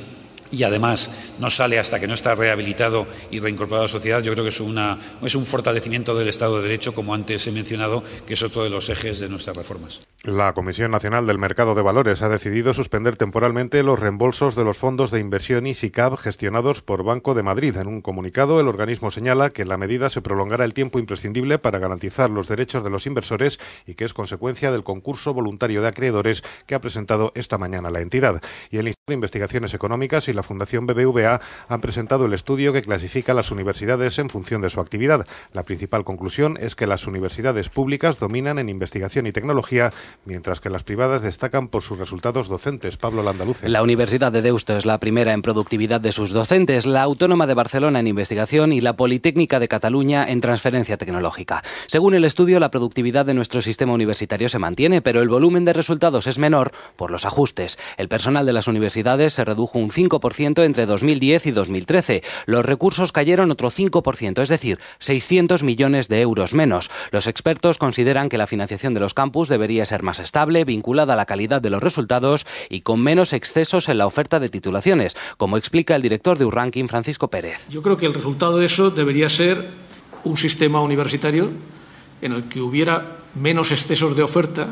y 0.52 0.62
además 0.62 1.34
no 1.40 1.50
sale 1.50 1.78
hasta 1.78 1.98
que 1.98 2.06
no 2.06 2.14
está 2.14 2.34
rehabilitado 2.34 3.06
y 3.30 3.40
reincorporado 3.40 3.84
a 3.84 3.86
la 3.86 3.92
sociedad, 3.92 4.22
yo 4.22 4.32
creo 4.32 4.44
que 4.44 4.50
es, 4.50 4.60
una, 4.60 4.98
es 5.22 5.34
un 5.34 5.44
fortalecimiento 5.44 6.14
del 6.14 6.28
Estado 6.28 6.58
de 6.58 6.62
Derecho, 6.62 6.94
como 6.94 7.14
antes 7.14 7.46
he 7.46 7.52
mencionado, 7.52 8.04
que 8.26 8.34
es 8.34 8.42
otro 8.42 8.62
de 8.62 8.70
los 8.70 8.88
ejes 8.90 9.18
de 9.18 9.28
nuestras 9.28 9.56
reformas. 9.56 10.06
La 10.24 10.52
Comisión 10.52 10.92
Nacional 10.92 11.26
del 11.26 11.38
Mercado 11.38 11.74
de 11.74 11.82
Valores 11.82 12.22
ha 12.22 12.28
decidido 12.28 12.74
suspender 12.74 13.16
temporalmente 13.16 13.82
los 13.82 13.98
reembolsos 13.98 14.54
de 14.54 14.62
los 14.62 14.78
fondos 14.78 15.10
de 15.10 15.18
inversión 15.18 15.66
ISICAB 15.66 16.16
gestionados 16.16 16.82
por 16.82 17.02
Banco 17.02 17.34
de 17.34 17.42
Madrid. 17.42 17.76
En 17.76 17.88
un 17.88 18.02
comunicado, 18.02 18.60
el 18.60 18.68
organismo 18.68 19.10
señala 19.10 19.50
que 19.50 19.64
la 19.64 19.78
medida 19.78 20.10
se 20.10 20.22
prolongará 20.22 20.64
el 20.64 20.74
tiempo 20.74 20.98
imprescindible 20.98 21.58
para 21.58 21.78
garantizar 21.78 22.30
los 22.30 22.46
derechos 22.46 22.84
de 22.84 22.90
los 22.90 23.06
inversores 23.06 23.58
y 23.86 23.94
que 23.94 24.04
es 24.04 24.14
consecuencia 24.14 24.70
del 24.70 24.84
concurso 24.84 25.34
voluntario 25.34 25.82
de 25.82 25.88
acreedores 25.88 26.44
que 26.66 26.74
ha 26.74 26.80
presentado 26.80 27.32
esta 27.34 27.58
mañana 27.58 27.90
la 27.90 28.00
entidad. 28.00 28.40
Y 28.70 28.76
el 28.76 28.88
Instituto 28.88 29.10
de 29.10 29.14
Investigaciones 29.14 29.74
Económicas 29.74 30.28
y 30.28 30.32
la 30.32 30.41
Fundación 30.42 30.86
BBVA 30.86 31.40
han 31.68 31.80
presentado 31.80 32.26
el 32.26 32.32
estudio 32.32 32.72
que 32.72 32.82
clasifica 32.82 33.34
las 33.34 33.50
universidades 33.50 34.18
en 34.18 34.30
función 34.30 34.62
de 34.62 34.70
su 34.70 34.80
actividad. 34.80 35.26
La 35.52 35.64
principal 35.64 36.04
conclusión 36.04 36.58
es 36.60 36.74
que 36.74 36.86
las 36.86 37.06
universidades 37.06 37.68
públicas 37.68 38.18
dominan 38.18 38.58
en 38.58 38.68
investigación 38.68 39.26
y 39.26 39.32
tecnología 39.32 39.92
mientras 40.24 40.60
que 40.60 40.70
las 40.70 40.82
privadas 40.82 41.22
destacan 41.22 41.68
por 41.68 41.82
sus 41.82 41.98
resultados 41.98 42.48
docentes. 42.48 42.96
Pablo 42.96 43.22
Landaluce. 43.22 43.68
La 43.68 43.82
Universidad 43.82 44.32
de 44.32 44.42
Deusto 44.42 44.76
es 44.76 44.86
la 44.86 44.98
primera 44.98 45.32
en 45.32 45.42
productividad 45.42 46.00
de 46.00 46.12
sus 46.12 46.30
docentes, 46.30 46.86
la 46.86 47.02
Autónoma 47.02 47.46
de 47.46 47.54
Barcelona 47.54 48.00
en 48.00 48.06
investigación 48.06 48.72
y 48.72 48.80
la 48.80 48.96
Politécnica 48.96 49.60
de 49.60 49.68
Cataluña 49.68 50.24
en 50.28 50.40
transferencia 50.40 50.96
tecnológica. 50.96 51.62
Según 51.86 52.14
el 52.14 52.24
estudio, 52.24 52.60
la 52.60 52.70
productividad 52.70 53.26
de 53.26 53.34
nuestro 53.34 53.60
sistema 53.62 53.92
universitario 53.92 54.48
se 54.48 54.58
mantiene, 54.58 55.02
pero 55.02 55.22
el 55.22 55.28
volumen 55.28 55.64
de 55.64 55.72
resultados 55.72 56.26
es 56.26 56.38
menor 56.38 56.72
por 56.96 57.10
los 57.10 57.24
ajustes. 57.24 57.78
El 57.96 58.08
personal 58.08 58.46
de 58.46 58.52
las 58.52 58.68
universidades 58.68 59.34
se 59.34 59.44
redujo 59.44 59.78
un 59.78 59.90
5% 59.90 60.31
entre 60.40 60.86
2010 60.86 61.46
y 61.46 61.50
2013. 61.52 62.22
Los 62.46 62.64
recursos 62.64 63.12
cayeron 63.12 63.50
otro 63.50 63.70
5%, 63.70 64.42
es 64.42 64.48
decir, 64.48 64.78
600 64.98 65.62
millones 65.62 66.08
de 66.08 66.20
euros 66.20 66.54
menos. 66.54 66.90
Los 67.10 67.26
expertos 67.26 67.78
consideran 67.78 68.28
que 68.28 68.38
la 68.38 68.46
financiación 68.46 68.94
de 68.94 69.00
los 69.00 69.14
campus 69.14 69.48
debería 69.48 69.84
ser 69.84 70.02
más 70.02 70.18
estable, 70.20 70.64
vinculada 70.64 71.12
a 71.12 71.16
la 71.16 71.26
calidad 71.26 71.60
de 71.60 71.70
los 71.70 71.82
resultados 71.82 72.46
y 72.68 72.80
con 72.80 73.02
menos 73.02 73.32
excesos 73.32 73.88
en 73.88 73.98
la 73.98 74.06
oferta 74.06 74.40
de 74.40 74.48
titulaciones, 74.48 75.16
como 75.36 75.56
explica 75.56 75.94
el 75.94 76.02
director 76.02 76.38
de 76.38 76.44
Urranking, 76.44 76.88
Francisco 76.88 77.28
Pérez. 77.28 77.66
Yo 77.68 77.82
creo 77.82 77.96
que 77.96 78.06
el 78.06 78.14
resultado 78.14 78.58
de 78.58 78.66
eso 78.66 78.90
debería 78.90 79.28
ser 79.28 79.68
un 80.24 80.36
sistema 80.36 80.80
universitario 80.80 81.50
en 82.20 82.32
el 82.32 82.44
que 82.44 82.60
hubiera 82.60 83.18
menos 83.34 83.72
excesos 83.72 84.16
de 84.16 84.22
oferta, 84.22 84.68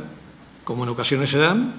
como 0.65 0.85
en 0.85 0.91
ocasiones 0.91 1.31
se 1.31 1.39
dan, 1.39 1.75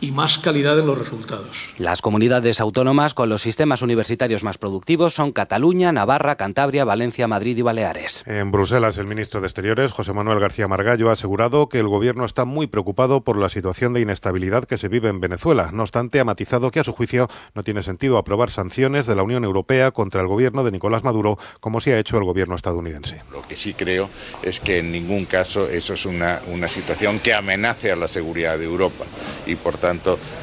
y 0.00 0.12
más 0.12 0.38
calidad 0.38 0.78
en 0.78 0.86
los 0.86 0.98
resultados. 0.98 1.74
Las 1.78 2.00
comunidades 2.00 2.60
autónomas 2.60 3.14
con 3.14 3.28
los 3.28 3.42
sistemas 3.42 3.82
universitarios 3.82 4.42
más 4.42 4.58
productivos 4.58 5.14
son 5.14 5.32
Cataluña, 5.32 5.92
Navarra, 5.92 6.36
Cantabria, 6.36 6.84
Valencia, 6.84 7.28
Madrid 7.28 7.56
y 7.58 7.62
Baleares. 7.62 8.24
En 8.26 8.50
Bruselas, 8.50 8.98
el 8.98 9.06
ministro 9.06 9.40
de 9.40 9.46
Exteriores, 9.46 9.92
José 9.92 10.12
Manuel 10.12 10.40
García 10.40 10.68
Margallo, 10.68 11.10
ha 11.10 11.12
asegurado 11.12 11.68
que 11.68 11.78
el 11.78 11.88
gobierno 11.88 12.24
está 12.24 12.44
muy 12.44 12.66
preocupado 12.66 13.22
por 13.22 13.36
la 13.36 13.48
situación 13.48 13.92
de 13.92 14.00
inestabilidad 14.00 14.64
que 14.64 14.78
se 14.78 14.88
vive 14.88 15.08
en 15.08 15.20
Venezuela. 15.20 15.70
No 15.72 15.82
obstante, 15.82 16.20
ha 16.20 16.24
matizado 16.24 16.70
que 16.70 16.80
a 16.80 16.84
su 16.84 16.92
juicio 16.92 17.28
no 17.54 17.62
tiene 17.62 17.82
sentido 17.82 18.16
aprobar 18.16 18.50
sanciones 18.50 19.06
de 19.06 19.14
la 19.14 19.22
Unión 19.22 19.44
Europea 19.44 19.90
contra 19.90 20.22
el 20.22 20.28
gobierno 20.28 20.64
de 20.64 20.72
Nicolás 20.72 21.04
Maduro, 21.04 21.38
como 21.60 21.80
sí 21.80 21.90
ha 21.90 21.98
hecho 21.98 22.16
el 22.16 22.24
gobierno 22.24 22.56
estadounidense. 22.56 23.22
Lo 23.32 23.42
que 23.46 23.56
sí 23.56 23.74
creo 23.74 24.08
es 24.42 24.60
que 24.60 24.78
en 24.78 24.92
ningún 24.92 25.26
caso 25.26 25.68
eso 25.68 25.94
es 25.94 26.06
una, 26.06 26.40
una 26.48 26.68
situación 26.68 27.18
que 27.18 27.34
amenace 27.34 27.92
a 27.92 27.96
la 27.96 28.08
seguridad 28.08 28.58
de 28.58 28.64
Europa 28.64 29.04
y 29.46 29.56
por 29.56 29.76
tanto 29.76 29.89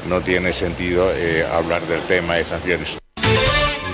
no 0.08 0.20
tiene 0.20 0.52
sentido 0.52 1.10
eh, 1.14 1.44
hablar 1.44 1.82
del 1.86 2.02
tema 2.02 2.36
de 2.36 2.44
sanciones. 2.44 2.98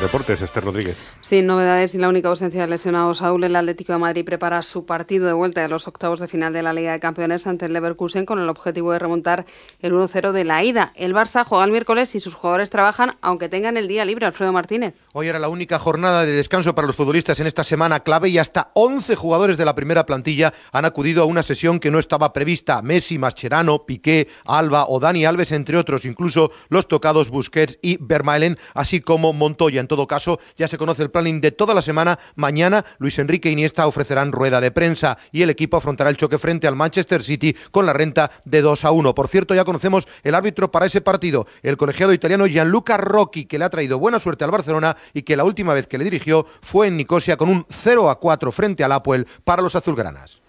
Deportes, 0.00 0.42
Esther 0.42 0.64
Rodríguez. 0.64 1.10
Sin 1.20 1.46
novedades 1.46 1.94
y 1.94 1.98
la 1.98 2.08
única 2.08 2.28
ausencia 2.28 2.62
de 2.62 2.66
lesionado 2.66 3.14
Saúl, 3.14 3.44
el 3.44 3.54
Atlético 3.54 3.92
de 3.92 3.98
Madrid 4.00 4.24
prepara 4.24 4.60
su 4.62 4.86
partido 4.86 5.26
de 5.26 5.32
vuelta 5.32 5.60
de 5.60 5.68
los 5.68 5.86
octavos 5.86 6.18
de 6.18 6.26
final 6.26 6.52
de 6.52 6.62
la 6.62 6.72
Liga 6.72 6.92
de 6.92 7.00
Campeones 7.00 7.46
ante 7.46 7.66
el 7.66 7.72
Leverkusen 7.72 8.26
con 8.26 8.38
el 8.38 8.48
objetivo 8.48 8.92
de 8.92 8.98
remontar 8.98 9.46
el 9.80 9.92
1-0 9.92 10.32
de 10.32 10.44
la 10.44 10.64
ida. 10.64 10.92
El 10.96 11.14
Barça 11.14 11.44
juega 11.44 11.64
el 11.64 11.70
miércoles 11.70 12.14
y 12.14 12.20
sus 12.20 12.34
jugadores 12.34 12.70
trabajan 12.70 13.16
aunque 13.20 13.48
tengan 13.48 13.76
el 13.76 13.86
día 13.86 14.04
libre. 14.04 14.26
Alfredo 14.26 14.52
Martínez. 14.52 14.94
Hoy 15.12 15.28
era 15.28 15.38
la 15.38 15.48
única 15.48 15.78
jornada 15.78 16.24
de 16.24 16.32
descanso 16.32 16.74
para 16.74 16.86
los 16.86 16.96
futbolistas 16.96 17.38
en 17.40 17.46
esta 17.46 17.62
semana 17.62 18.00
clave 18.00 18.30
y 18.30 18.38
hasta 18.38 18.70
11 18.74 19.14
jugadores 19.16 19.56
de 19.56 19.64
la 19.64 19.74
primera 19.74 20.06
plantilla 20.06 20.52
han 20.72 20.84
acudido 20.86 21.22
a 21.22 21.26
una 21.26 21.42
sesión 21.42 21.78
que 21.78 21.90
no 21.90 21.98
estaba 21.98 22.32
prevista. 22.32 22.82
Messi, 22.82 23.18
Mascherano, 23.18 23.84
Piqué, 23.86 24.28
Alba 24.44 24.86
o 24.88 24.98
Dani 24.98 25.24
Alves, 25.24 25.52
entre 25.52 25.76
otros, 25.76 26.04
incluso 26.04 26.50
los 26.68 26.88
tocados 26.88 27.30
Busquets 27.30 27.78
y 27.80 27.98
Vermaelen, 28.00 28.58
así 28.74 29.00
como 29.00 29.32
Montoya. 29.32 29.83
En 29.84 29.88
todo 29.88 30.06
caso, 30.06 30.40
ya 30.56 30.66
se 30.66 30.78
conoce 30.78 31.02
el 31.02 31.10
planning 31.10 31.42
de 31.42 31.52
toda 31.52 31.74
la 31.74 31.82
semana. 31.82 32.18
Mañana 32.36 32.86
Luis 32.96 33.18
Enrique 33.18 33.50
e 33.50 33.52
Iniesta 33.52 33.86
ofrecerán 33.86 34.32
rueda 34.32 34.58
de 34.62 34.70
prensa 34.70 35.18
y 35.30 35.42
el 35.42 35.50
equipo 35.50 35.76
afrontará 35.76 36.08
el 36.08 36.16
choque 36.16 36.38
frente 36.38 36.66
al 36.66 36.74
Manchester 36.74 37.22
City 37.22 37.54
con 37.70 37.84
la 37.84 37.92
renta 37.92 38.30
de 38.46 38.62
2 38.62 38.86
a 38.86 38.92
1. 38.92 39.14
Por 39.14 39.28
cierto, 39.28 39.54
ya 39.54 39.66
conocemos 39.66 40.08
el 40.22 40.34
árbitro 40.34 40.70
para 40.70 40.86
ese 40.86 41.02
partido, 41.02 41.46
el 41.62 41.76
colegiado 41.76 42.14
italiano 42.14 42.46
Gianluca 42.46 42.96
Rocchi, 42.96 43.44
que 43.44 43.58
le 43.58 43.66
ha 43.66 43.70
traído 43.70 43.98
buena 43.98 44.18
suerte 44.18 44.44
al 44.44 44.50
Barcelona 44.50 44.96
y 45.12 45.20
que 45.20 45.36
la 45.36 45.44
última 45.44 45.74
vez 45.74 45.86
que 45.86 45.98
le 45.98 46.04
dirigió 46.04 46.46
fue 46.62 46.86
en 46.86 46.96
Nicosia 46.96 47.36
con 47.36 47.50
un 47.50 47.66
0 47.68 48.08
a 48.08 48.18
4 48.18 48.52
frente 48.52 48.84
al 48.84 48.92
Apoel 48.92 49.26
para 49.44 49.60
los 49.60 49.76
azulgranas. 49.76 50.43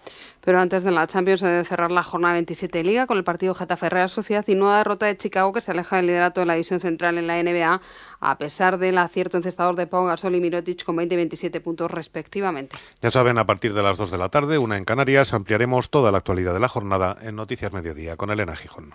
Pero 0.46 0.60
antes 0.60 0.84
de 0.84 0.92
la 0.92 1.08
Champions 1.08 1.40
se 1.40 1.46
debe 1.48 1.64
cerrar 1.64 1.90
la 1.90 2.04
jornada 2.04 2.34
27 2.34 2.78
de 2.78 2.84
Liga 2.84 3.08
con 3.08 3.18
el 3.18 3.24
partido 3.24 3.52
Getafe 3.52 3.88
Real 3.88 4.08
Sociedad 4.08 4.44
y 4.46 4.54
nueva 4.54 4.78
derrota 4.78 5.06
de 5.06 5.16
Chicago 5.16 5.52
que 5.52 5.60
se 5.60 5.72
aleja 5.72 5.96
del 5.96 6.06
liderato 6.06 6.38
de 6.38 6.46
la 6.46 6.52
división 6.52 6.78
central 6.78 7.18
en 7.18 7.26
la 7.26 7.42
NBA 7.42 7.80
a 8.20 8.38
pesar 8.38 8.78
del 8.78 8.96
acierto 8.98 9.38
encestador 9.38 9.74
de 9.74 9.88
Pau 9.88 10.06
Gasol 10.06 10.36
y 10.36 10.40
Mirotic 10.40 10.84
con 10.84 10.94
20 10.94 11.16
y 11.16 11.16
27 11.16 11.60
puntos 11.60 11.90
respectivamente. 11.90 12.78
Ya 13.02 13.10
saben, 13.10 13.38
a 13.38 13.44
partir 13.44 13.74
de 13.74 13.82
las 13.82 13.98
2 13.98 14.12
de 14.12 14.18
la 14.18 14.28
tarde, 14.28 14.56
una 14.56 14.76
en 14.76 14.84
Canarias, 14.84 15.32
ampliaremos 15.32 15.90
toda 15.90 16.12
la 16.12 16.18
actualidad 16.18 16.54
de 16.54 16.60
la 16.60 16.68
jornada 16.68 17.16
en 17.22 17.34
Noticias 17.34 17.72
Mediodía 17.72 18.16
con 18.16 18.30
Elena 18.30 18.54
Gijón. 18.54 18.94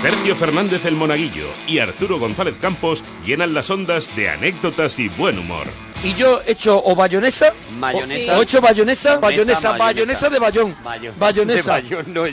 Sergio 0.00 0.34
Fernández 0.34 0.86
el 0.86 0.94
Monaguillo 0.96 1.48
y 1.66 1.78
Arturo 1.78 2.18
González 2.18 2.56
Campos 2.58 3.04
llenan 3.26 3.52
las 3.52 3.68
ondas 3.70 4.14
de 4.16 4.30
anécdotas 4.30 4.98
y 4.98 5.08
buen 5.10 5.38
humor. 5.38 5.66
Y 6.02 6.14
yo 6.14 6.40
hecho 6.46 6.82
o 6.82 6.96
bayonesa, 6.96 7.52
Mayonesa. 7.78 8.38
o 8.38 8.42
hecho 8.42 8.60
bayonesa, 8.62 9.18
bayonesa, 9.18 9.72
mayonesa. 9.72 9.78
bayonesa 9.84 10.30
de 10.30 10.38
bayón, 10.38 10.76
Bayo- 10.82 11.12
bayonesa, 11.18 11.82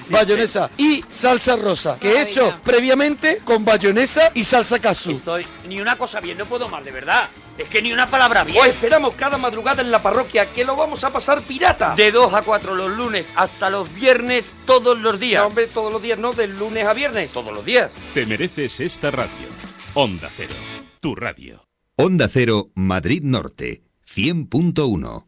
bayonesa 0.09 0.70
y 0.78 1.03
salsa 1.09 1.57
rosa, 1.57 1.97
que 1.99 2.09
he 2.13 2.22
hecho 2.30 2.57
previamente 2.63 3.39
con 3.43 3.65
bayonesa 3.65 4.32
y 4.34 4.45
salsa 4.45 4.80
casu. 4.80 5.11
Estoy 5.11 5.45
ni 5.68 5.82
una 5.82 5.97
cosa 5.97 6.22
bien, 6.22 6.38
no 6.38 6.45
puedo 6.45 6.70
más, 6.70 6.86
de 6.86 6.91
verdad. 6.91 7.28
Es 7.58 7.70
que 7.70 7.82
ni 7.82 7.91
una 7.91 8.08
palabra 8.08 8.43
bien. 8.43 8.62
Os 8.62 8.68
esperamos 8.68 9.16
cada 9.16 9.38
madrugada 9.38 9.82
en 9.82 9.89
la 9.89 10.01
parroquia, 10.01 10.51
que 10.53 10.64
lo 10.64 10.76
vamos 10.76 11.03
a 11.03 11.12
pasar 11.12 11.41
pirata. 11.41 11.95
De 11.95 12.12
2 12.12 12.34
a 12.34 12.41
4 12.43 12.76
los 12.76 12.91
lunes 12.91 13.34
hasta 13.36 13.70
los 13.70 13.93
viernes 13.95 14.51
todos 14.66 14.97
los 14.97 15.20
días. 15.20 15.41
No, 15.41 15.47
hombre, 15.47 15.68
todos 15.68 15.91
los 15.91 16.01
días, 16.01 16.20
no, 16.20 16.34
del 16.34 16.58
lunes 16.58 16.86
a 16.86 16.93
viernes. 16.93 17.32
Todos 17.32 17.53
los 17.53 17.66
días. 17.66 17.91
Te 18.14 18.26
mereces 18.26 18.80
esta 18.80 19.10
radio. 19.10 19.47
Onda 19.95 20.30
Cero, 20.32 20.53
tu 20.99 21.16
radio. 21.16 21.66
Onda 21.95 22.30
Cero, 22.32 22.70
Madrid 22.76 23.24
Norte, 23.24 23.82
100.1. 24.14 25.26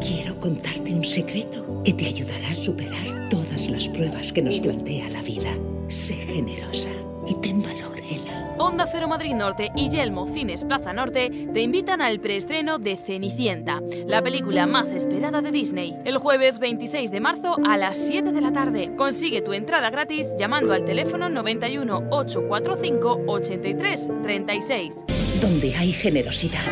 Quiero 0.00 0.40
contarte 0.40 0.94
un 0.94 1.04
secreto 1.04 1.82
que 1.84 1.92
te 1.92 2.06
ayudará 2.06 2.48
a 2.48 2.54
superar 2.54 3.28
todas 3.28 3.68
las 3.68 3.88
pruebas 3.90 4.32
que 4.32 4.40
nos 4.40 4.60
plantea 4.60 5.10
la 5.10 5.20
vida. 5.20 5.54
Sé 5.88 6.14
generosa 6.16 6.90
y 7.26 7.34
ten 7.40 7.62
valor, 7.62 7.96
Ela. 7.98 8.54
Onda 8.58 8.86
Cero 8.92 9.08
Madrid 9.08 9.34
Norte 9.34 9.70
y 9.74 9.88
Yelmo 9.88 10.26
Cines 10.26 10.66
Plaza 10.66 10.92
Norte 10.92 11.48
te 11.54 11.62
invitan 11.62 12.02
al 12.02 12.20
preestreno 12.20 12.78
de 12.78 12.96
Cenicienta, 12.98 13.80
la 14.06 14.20
película 14.20 14.66
más 14.66 14.92
esperada 14.92 15.40
de 15.40 15.50
Disney, 15.50 15.96
el 16.04 16.18
jueves 16.18 16.58
26 16.58 17.10
de 17.10 17.20
marzo 17.20 17.56
a 17.66 17.78
las 17.78 17.96
7 17.96 18.32
de 18.32 18.40
la 18.42 18.52
tarde. 18.52 18.94
Consigue 18.96 19.40
tu 19.40 19.54
entrada 19.54 19.88
gratis 19.88 20.28
llamando 20.38 20.74
al 20.74 20.84
teléfono 20.84 21.30
91 21.30 22.08
845 22.10 23.22
83 23.26 24.08
36. 24.22 24.94
Donde 25.40 25.74
hay 25.74 25.92
generosidad, 25.92 26.66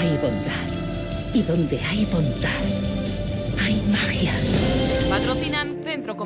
hay 0.00 0.16
bondad. 0.16 1.34
Y 1.34 1.42
donde 1.42 1.78
hay 1.78 2.06
bondad, 2.06 2.48
hay 3.60 3.82
magia. 3.92 4.32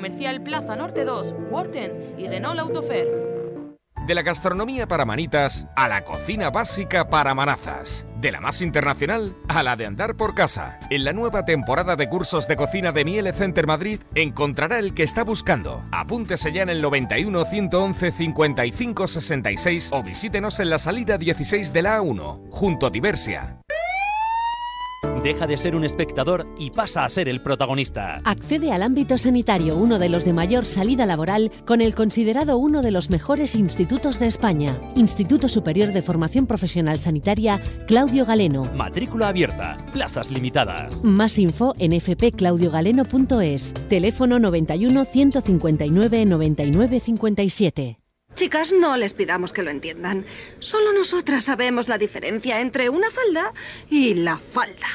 Comercial 0.01 0.43
Plaza 0.43 0.77
Norte 0.77 1.05
2, 1.05 1.35
Worten 1.51 2.15
y 2.17 2.27
Renault 2.27 2.59
Autofer. 2.59 3.07
De 4.07 4.15
la 4.15 4.23
gastronomía 4.23 4.89
para 4.89 5.05
manitas 5.05 5.67
a 5.77 5.89
la 5.89 6.05
cocina 6.05 6.49
básica 6.49 7.11
para 7.11 7.35
manazas. 7.35 8.07
De 8.17 8.33
la 8.33 8.41
más 8.41 8.63
internacional 8.63 9.37
a 9.49 9.63
la 9.63 9.77
de 9.77 9.85
andar 9.85 10.17
por 10.17 10.35
casa. 10.35 10.79
En 10.89 11.05
la 11.05 11.13
nueva 11.13 11.45
temporada 11.45 11.97
de 11.97 12.09
cursos 12.09 12.49
de 12.49 12.57
cocina 12.57 12.93
de 12.93 13.05
Miele 13.05 13.35
Center 13.35 13.67
Madrid 13.67 14.01
encontrará 14.15 14.79
el 14.79 14.95
que 14.95 15.03
está 15.03 15.23
buscando. 15.23 15.85
Apúntese 15.93 16.51
ya 16.51 16.63
en 16.63 16.71
el 16.71 16.81
91 16.81 17.45
111 17.45 18.11
55 18.11 19.07
66 19.07 19.91
o 19.93 20.03
visítenos 20.03 20.61
en 20.61 20.71
la 20.71 20.79
salida 20.79 21.19
16 21.19 21.75
de 21.75 21.83
la 21.83 22.01
A1, 22.01 22.49
junto 22.51 22.87
a 22.87 22.91
Diversia. 22.91 23.61
Deja 25.23 25.47
de 25.47 25.59
ser 25.59 25.77
un 25.77 25.85
espectador 25.85 26.47
y 26.59 26.71
pasa 26.71 27.05
a 27.05 27.09
ser 27.11 27.29
el 27.29 27.43
protagonista. 27.43 28.23
Accede 28.25 28.73
al 28.73 28.83
ámbito 28.83 29.19
sanitario, 29.19 29.77
uno 29.77 29.99
de 29.99 30.09
los 30.09 30.25
de 30.25 30.33
mayor 30.33 30.65
salida 30.65 31.05
laboral, 31.05 31.51
con 31.67 31.83
el 31.83 31.95
considerado 31.95 32.57
uno 32.57 32.81
de 32.81 32.91
los 32.91 33.11
mejores 33.11 33.55
institutos 33.55 34.19
de 34.19 34.27
España. 34.27 34.81
Instituto 34.95 35.49
Superior 35.49 35.93
de 35.93 36.01
Formación 36.01 36.47
Profesional 36.47 36.99
Sanitaria, 36.99 37.61
Claudio 37.87 38.25
Galeno. 38.25 38.65
Matrícula 38.75 39.29
abierta, 39.29 39.77
plazas 39.93 40.31
limitadas. 40.31 41.05
Más 41.05 41.39
info 41.39 41.75
en 41.79 41.93
fpclaudiogaleno.es. 42.01 43.75
Teléfono 43.89 44.39
91 44.39 45.05
159 45.05 46.25
99 46.25 47.01
57. 47.01 48.00
Chicas, 48.41 48.73
no 48.73 48.97
les 48.97 49.13
pidamos 49.13 49.53
que 49.53 49.63
lo 49.63 49.69
entiendan. 49.69 50.25
Solo 50.61 50.95
nosotras 50.95 51.45
sabemos 51.45 51.89
la 51.89 51.99
diferencia 51.99 52.63
entre 52.63 52.89
una 52.89 53.11
falda 53.11 53.53
y 53.91 54.15
la 54.15 54.39
falda. 54.39 54.89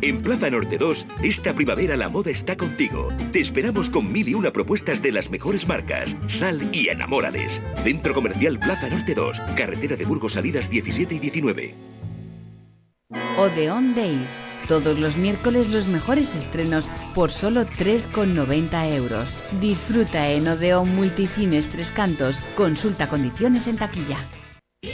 En 0.00 0.22
Plaza 0.22 0.48
Norte 0.48 0.78
2, 0.78 1.04
esta 1.22 1.52
primavera 1.52 1.98
la 1.98 2.08
moda 2.08 2.30
está 2.30 2.56
contigo. 2.56 3.10
Te 3.30 3.40
esperamos 3.40 3.90
con 3.90 4.10
mil 4.10 4.26
y 4.26 4.32
una 4.32 4.54
propuestas 4.54 5.02
de 5.02 5.12
las 5.12 5.28
mejores 5.28 5.68
marcas. 5.68 6.16
Sal 6.28 6.70
y 6.72 6.88
enamórales. 6.88 7.62
Centro 7.84 8.14
Comercial 8.14 8.58
Plaza 8.58 8.88
Norte 8.88 9.14
2, 9.14 9.38
carretera 9.54 9.96
de 9.96 10.06
Burgos 10.06 10.32
Salidas 10.32 10.70
17 10.70 11.14
y 11.14 11.18
19. 11.18 11.91
Odeon 13.38 13.94
Days. 13.94 14.38
Todos 14.68 14.98
los 14.98 15.16
miércoles 15.16 15.68
los 15.68 15.86
mejores 15.86 16.34
estrenos 16.34 16.88
por 17.14 17.30
solo 17.30 17.66
3,90 17.66 18.94
euros. 18.94 19.42
Disfruta 19.60 20.28
en 20.30 20.48
Odeon 20.48 20.94
Multicines 20.94 21.68
Tres 21.68 21.90
Cantos. 21.90 22.40
Consulta 22.56 23.08
condiciones 23.08 23.66
en 23.66 23.76
taquilla. 23.76 24.18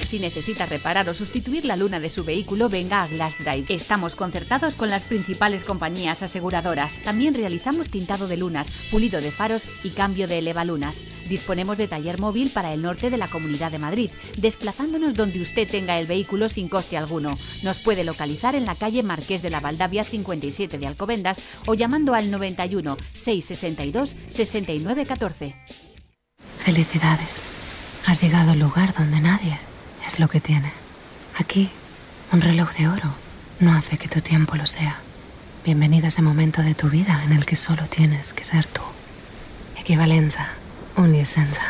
Si 0.08 0.18
necesita 0.18 0.66
reparar 0.66 1.08
o 1.08 1.14
sustituir 1.14 1.64
la 1.64 1.74
luna 1.74 1.98
de 1.98 2.10
su 2.10 2.22
vehículo, 2.22 2.68
venga 2.68 3.02
a 3.02 3.08
Glass 3.08 3.38
Drive. 3.38 3.74
Estamos 3.74 4.14
concertados 4.14 4.74
con 4.74 4.90
las 4.90 5.04
principales 5.04 5.64
compañías 5.64 6.22
aseguradoras. 6.22 7.00
También 7.04 7.32
realizamos 7.32 7.88
tintado 7.88 8.28
de 8.28 8.36
lunas, 8.36 8.68
pulido 8.90 9.22
de 9.22 9.30
faros 9.30 9.66
y 9.82 9.88
cambio 9.88 10.28
de 10.28 10.40
elevalunas. 10.40 11.02
Disponemos 11.30 11.78
de 11.78 11.88
taller 11.88 12.18
móvil 12.18 12.50
para 12.50 12.74
el 12.74 12.82
norte 12.82 13.08
de 13.08 13.16
la 13.16 13.28
Comunidad 13.28 13.72
de 13.72 13.78
Madrid, 13.78 14.10
desplazándonos 14.36 15.14
donde 15.14 15.40
usted 15.40 15.66
tenga 15.66 15.98
el 15.98 16.06
vehículo 16.06 16.50
sin 16.50 16.68
coste 16.68 16.98
alguno. 16.98 17.38
Nos 17.62 17.78
puede 17.78 18.04
localizar 18.04 18.54
en 18.54 18.66
la 18.66 18.74
calle 18.74 19.02
Marqués 19.02 19.40
de 19.40 19.48
la 19.48 19.60
Valdavia 19.60 20.04
57 20.04 20.76
de 20.76 20.86
Alcobendas 20.86 21.40
o 21.66 21.72
llamando 21.72 22.12
al 22.12 22.30
91 22.30 22.98
662 23.14 24.16
6914. 24.28 25.54
Felicidades. 26.58 27.48
Has 28.04 28.22
llegado 28.22 28.52
al 28.52 28.58
lugar 28.58 28.94
donde 28.94 29.20
nadie 29.20 29.67
es 30.08 30.18
lo 30.18 30.28
que 30.28 30.40
tiene. 30.40 30.72
Aquí, 31.36 31.68
un 32.32 32.40
reloj 32.40 32.72
de 32.76 32.88
oro 32.88 33.14
no 33.60 33.74
hace 33.74 33.98
que 33.98 34.08
tu 34.08 34.20
tiempo 34.22 34.56
lo 34.56 34.64
sea. 34.64 35.00
Bienvenido 35.66 36.06
a 36.06 36.08
ese 36.08 36.22
momento 36.22 36.62
de 36.62 36.74
tu 36.74 36.88
vida 36.88 37.22
en 37.24 37.32
el 37.32 37.44
que 37.44 37.56
solo 37.56 37.82
tienes 37.88 38.32
que 38.32 38.42
ser 38.42 38.64
tú. 38.64 38.80
Equivalencia, 39.78 40.48
Uniessenza. 40.96 41.62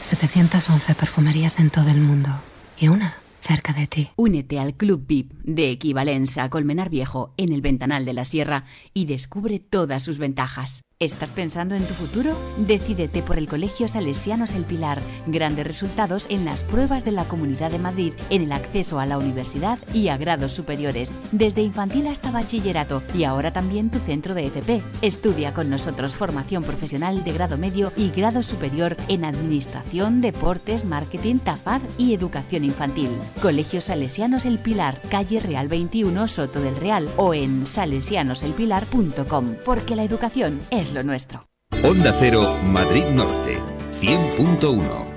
711 0.00 0.94
perfumerías 0.96 1.60
en 1.60 1.70
todo 1.70 1.88
el 1.88 2.00
mundo 2.00 2.30
y 2.76 2.88
una 2.88 3.14
cerca 3.40 3.72
de 3.72 3.86
ti. 3.86 4.10
Únete 4.16 4.58
al 4.58 4.74
Club 4.74 5.04
VIP 5.06 5.32
de 5.44 5.70
Equivalencia 5.70 6.50
Colmenar 6.50 6.90
Viejo 6.90 7.32
en 7.36 7.52
el 7.52 7.60
Ventanal 7.60 8.04
de 8.04 8.14
la 8.14 8.24
Sierra 8.24 8.64
y 8.94 9.06
descubre 9.06 9.60
todas 9.60 10.02
sus 10.02 10.18
ventajas. 10.18 10.82
¿Estás 10.98 11.30
pensando 11.30 11.74
en 11.74 11.84
tu 11.84 11.92
futuro? 11.92 12.34
Decídete 12.56 13.20
por 13.20 13.36
el 13.36 13.48
Colegio 13.48 13.86
Salesianos 13.86 14.54
El 14.54 14.64
Pilar. 14.64 15.02
Grandes 15.26 15.66
resultados 15.66 16.24
en 16.30 16.46
las 16.46 16.62
pruebas 16.62 17.04
de 17.04 17.12
la 17.12 17.28
Comunidad 17.28 17.70
de 17.70 17.78
Madrid, 17.78 18.14
en 18.30 18.44
el 18.44 18.52
acceso 18.52 18.98
a 18.98 19.04
la 19.04 19.18
universidad 19.18 19.78
y 19.92 20.08
a 20.08 20.16
grados 20.16 20.52
superiores, 20.52 21.14
desde 21.32 21.60
infantil 21.60 22.06
hasta 22.06 22.30
bachillerato 22.30 23.02
y 23.12 23.24
ahora 23.24 23.52
también 23.52 23.90
tu 23.90 23.98
centro 23.98 24.32
de 24.32 24.46
FP. 24.46 24.82
Estudia 25.02 25.52
con 25.52 25.68
nosotros 25.68 26.14
formación 26.14 26.62
profesional 26.62 27.24
de 27.24 27.32
grado 27.32 27.58
medio 27.58 27.92
y 27.94 28.08
grado 28.08 28.42
superior 28.42 28.96
en 29.08 29.26
Administración, 29.26 30.22
Deportes, 30.22 30.86
Marketing, 30.86 31.40
TAFAD 31.40 31.82
y 31.98 32.14
Educación 32.14 32.64
Infantil. 32.64 33.10
Colegio 33.42 33.82
Salesianos 33.82 34.46
El 34.46 34.58
Pilar, 34.58 34.98
calle 35.10 35.40
Real 35.40 35.68
21, 35.68 36.26
Soto 36.26 36.62
del 36.62 36.76
Real 36.76 37.06
o 37.18 37.34
en 37.34 37.66
salesianoselpilar.com, 37.66 39.56
porque 39.62 39.94
la 39.94 40.02
educación 40.02 40.58
es 40.70 40.85
lo 40.92 41.02
nuestro. 41.02 41.48
Onda 41.84 42.14
Cero, 42.18 42.56
Madrid 42.64 43.04
Norte, 43.12 43.58
100.1. 44.00 45.16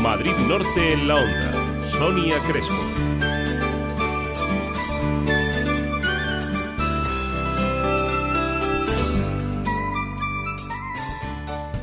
Madrid 0.00 0.32
Norte 0.48 0.92
en 0.92 1.08
la 1.08 1.16
onda. 1.16 1.86
Sonia 1.90 2.38
Crespo. 2.46 2.91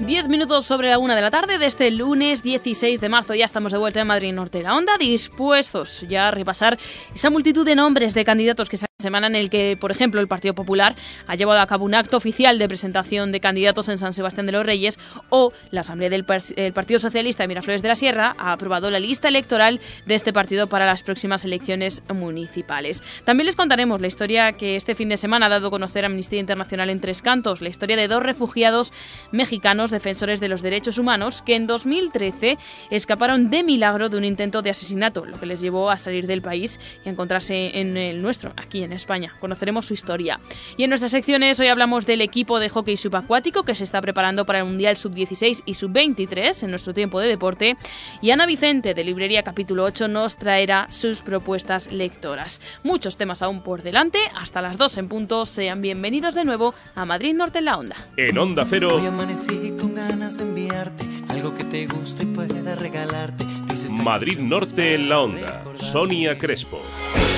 Diez 0.09 0.27
minutos 0.27 0.65
sobre 0.65 0.89
la 0.89 0.97
una 0.97 1.15
de 1.15 1.21
la 1.21 1.29
tarde 1.29 1.59
de 1.59 1.67
este 1.67 1.91
lunes 1.91 2.41
16 2.41 2.99
de 2.99 3.09
marzo. 3.09 3.35
Ya 3.35 3.45
estamos 3.45 3.71
de 3.71 3.77
vuelta 3.77 4.01
en 4.01 4.07
Madrid 4.07 4.33
Norte 4.33 4.63
la 4.63 4.75
Onda, 4.75 4.97
dispuestos 4.97 6.03
ya 6.09 6.29
a 6.29 6.31
repasar 6.31 6.79
esa 7.13 7.29
multitud 7.29 7.63
de 7.63 7.75
nombres 7.75 8.15
de 8.15 8.25
candidatos 8.25 8.69
que 8.69 8.77
se 8.77 8.88
semana 8.99 9.27
en 9.27 9.35
el 9.35 9.49
que, 9.49 9.77
por 9.79 9.91
ejemplo, 9.91 10.19
el 10.19 10.27
Partido 10.27 10.53
Popular 10.53 10.93
ha 11.25 11.35
llevado 11.35 11.61
a 11.61 11.67
cabo 11.67 11.85
un 11.85 11.95
acto 11.95 12.17
oficial 12.17 12.59
de 12.59 12.67
presentación 12.67 13.31
de 13.31 13.39
candidatos 13.39 13.87
en 13.87 13.97
San 13.97 14.11
Sebastián 14.11 14.45
de 14.45 14.51
los 14.51 14.65
Reyes 14.65 14.99
o 15.29 15.53
la 15.71 15.81
Asamblea 15.81 16.09
del 16.09 16.25
Partido 16.25 16.99
Socialista 16.99 17.43
de 17.43 17.47
Miraflores 17.47 17.81
de 17.81 17.87
la 17.87 17.95
Sierra 17.95 18.35
ha 18.37 18.51
aprobado 18.51 18.91
la 18.91 18.99
lista 18.99 19.29
electoral 19.29 19.79
de 20.05 20.15
este 20.15 20.33
partido 20.33 20.67
para 20.67 20.85
las 20.85 21.03
próximas 21.03 21.45
elecciones 21.45 22.03
municipales. 22.13 23.01
También 23.23 23.45
les 23.45 23.55
contaremos 23.55 24.01
la 24.01 24.07
historia 24.07 24.51
que 24.51 24.75
este 24.75 24.95
fin 24.95 25.07
de 25.07 25.15
semana 25.15 25.45
ha 25.45 25.49
dado 25.49 25.69
a 25.69 25.71
conocer 25.71 26.03
Amnistía 26.03 26.41
Internacional 26.41 26.89
en 26.89 26.99
Tres 26.99 27.21
Cantos, 27.21 27.61
la 27.61 27.69
historia 27.69 27.95
de 27.95 28.09
dos 28.09 28.21
refugiados 28.21 28.91
mexicanos 29.31 29.91
defensores 29.91 30.41
de 30.41 30.49
los 30.49 30.61
derechos 30.61 30.97
humanos 30.97 31.41
que 31.41 31.55
en 31.55 31.67
2013 31.67 32.57
escaparon 32.91 33.49
de 33.49 33.63
milagro 33.63 34.09
de 34.09 34.17
un 34.17 34.25
intento 34.25 34.61
de 34.61 34.71
asesinato, 34.71 35.25
lo 35.25 35.39
que 35.39 35.45
les 35.45 35.61
llevó 35.61 35.89
a 35.89 35.97
salir 35.97 36.27
del 36.27 36.41
país 36.41 36.81
y 37.05 37.09
encontrarse 37.09 37.79
en 37.79 37.95
el 37.95 38.21
nuestro, 38.21 38.51
aquí 38.57 38.83
en 38.83 38.88
en 38.89 38.93
España. 38.93 39.35
Conoceremos 39.39 39.85
su 39.85 39.93
historia. 39.93 40.39
Y 40.77 40.83
en 40.83 40.89
nuestras 40.89 41.11
secciones 41.11 41.59
hoy 41.59 41.67
hablamos 41.67 42.05
del 42.05 42.21
equipo 42.21 42.59
de 42.59 42.69
hockey 42.69 42.97
subacuático 42.97 43.63
que 43.63 43.75
se 43.75 43.83
está 43.83 44.01
preparando 44.01 44.45
para 44.45 44.59
el 44.59 44.65
Mundial 44.65 44.97
Sub-16 44.97 45.61
y 45.65 45.75
Sub-23 45.75 46.63
en 46.63 46.69
nuestro 46.71 46.93
tiempo 46.93 47.19
de 47.19 47.27
deporte. 47.27 47.77
Y 48.21 48.31
Ana 48.31 48.45
Vicente 48.45 48.93
de 48.93 49.03
Librería 49.03 49.43
Capítulo 49.43 49.83
8 49.83 50.07
nos 50.07 50.35
traerá 50.35 50.87
sus 50.89 51.21
propuestas 51.21 51.91
lectoras. 51.91 52.61
Muchos 52.83 53.17
temas 53.17 53.41
aún 53.41 53.61
por 53.61 53.83
delante. 53.83 54.19
Hasta 54.35 54.61
las 54.61 54.77
2 54.77 54.97
en 54.97 55.07
punto. 55.07 55.45
Sean 55.45 55.81
bienvenidos 55.81 56.33
de 56.33 56.45
nuevo 56.45 56.73
a 56.95 57.05
Madrid 57.05 57.35
Norte 57.35 57.59
en 57.59 57.65
la 57.65 57.77
Onda. 57.77 57.95
En 58.17 58.37
Onda 58.37 58.65
Cero. 58.67 58.95
Hoy 58.95 59.05
amanecí 59.05 59.75
con 59.79 59.95
ganas 59.95 60.37
de 60.37 60.43
enviarte 60.43 61.05
algo 61.29 61.55
que 61.55 61.63
te 61.63 61.85
guste 61.85 62.23
y 62.23 62.25
pueda 62.27 62.75
regalarte. 62.75 63.45
Madrid 63.89 64.39
Norte 64.39 64.95
en 64.95 65.09
la 65.09 65.21
Onda. 65.21 65.63
Sonia 65.75 66.37
Crespo. 66.37 66.81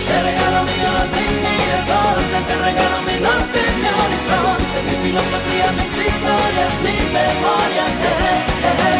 Te 0.07 0.23
regalo 0.23 0.63
mi 0.63 1.40
mi 1.43 1.55
desorden, 1.71 2.43
te 2.49 2.55
regalo 2.67 2.97
mi 3.07 3.17
norte, 3.27 3.59
mi 3.81 3.89
horizonte, 4.01 4.77
mi 4.87 4.95
filosofía, 5.05 5.67
mis 5.77 5.93
historias, 6.07 6.71
mi 6.85 6.97
memoria. 7.19 7.85
Eh, 8.09 8.37
eh, 8.69 8.75
eh. 8.89 8.99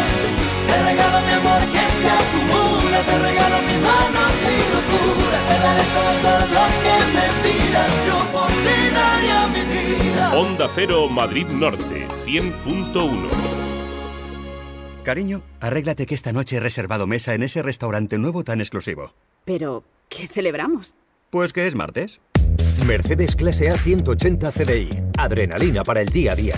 Te 0.68 0.76
regalo 0.88 1.16
mi 1.26 1.32
amor 1.40 1.62
que 1.74 1.84
se 2.00 2.10
acumula, 2.22 2.98
te 3.08 3.16
regalo 3.28 3.56
mis 3.68 3.80
manos, 3.88 4.32
mi 4.44 4.56
locura, 4.74 5.38
te 5.48 5.56
daré 5.64 5.84
todo 5.98 6.32
lo 6.56 6.64
que 6.82 6.96
me 7.16 7.26
pidas, 7.42 7.92
yo 8.08 8.18
por 8.34 8.50
ti 8.64 8.78
daría 8.98 9.40
mi 9.54 9.62
vida. 9.74 10.24
Onda 10.34 10.68
Cero 10.74 11.08
Madrid 11.08 11.46
Norte, 11.48 12.06
100.1. 12.24 13.62
Cariño, 15.02 15.42
arréglate 15.60 16.06
que 16.06 16.14
esta 16.14 16.32
noche 16.32 16.56
he 16.56 16.60
reservado 16.60 17.08
mesa 17.08 17.34
en 17.34 17.42
ese 17.42 17.60
restaurante 17.60 18.18
nuevo 18.18 18.44
tan 18.44 18.60
exclusivo. 18.60 19.12
Pero, 19.44 19.82
¿qué 20.08 20.28
celebramos? 20.28 20.94
Pues 21.30 21.52
que 21.52 21.66
es 21.66 21.74
martes. 21.74 22.20
Mercedes 22.84 23.36
Clase 23.36 23.70
A 23.70 23.76
180 23.76 24.50
CDI. 24.50 24.90
Adrenalina 25.16 25.82
para 25.82 26.00
el 26.00 26.08
día 26.08 26.32
a 26.32 26.34
día. 26.34 26.54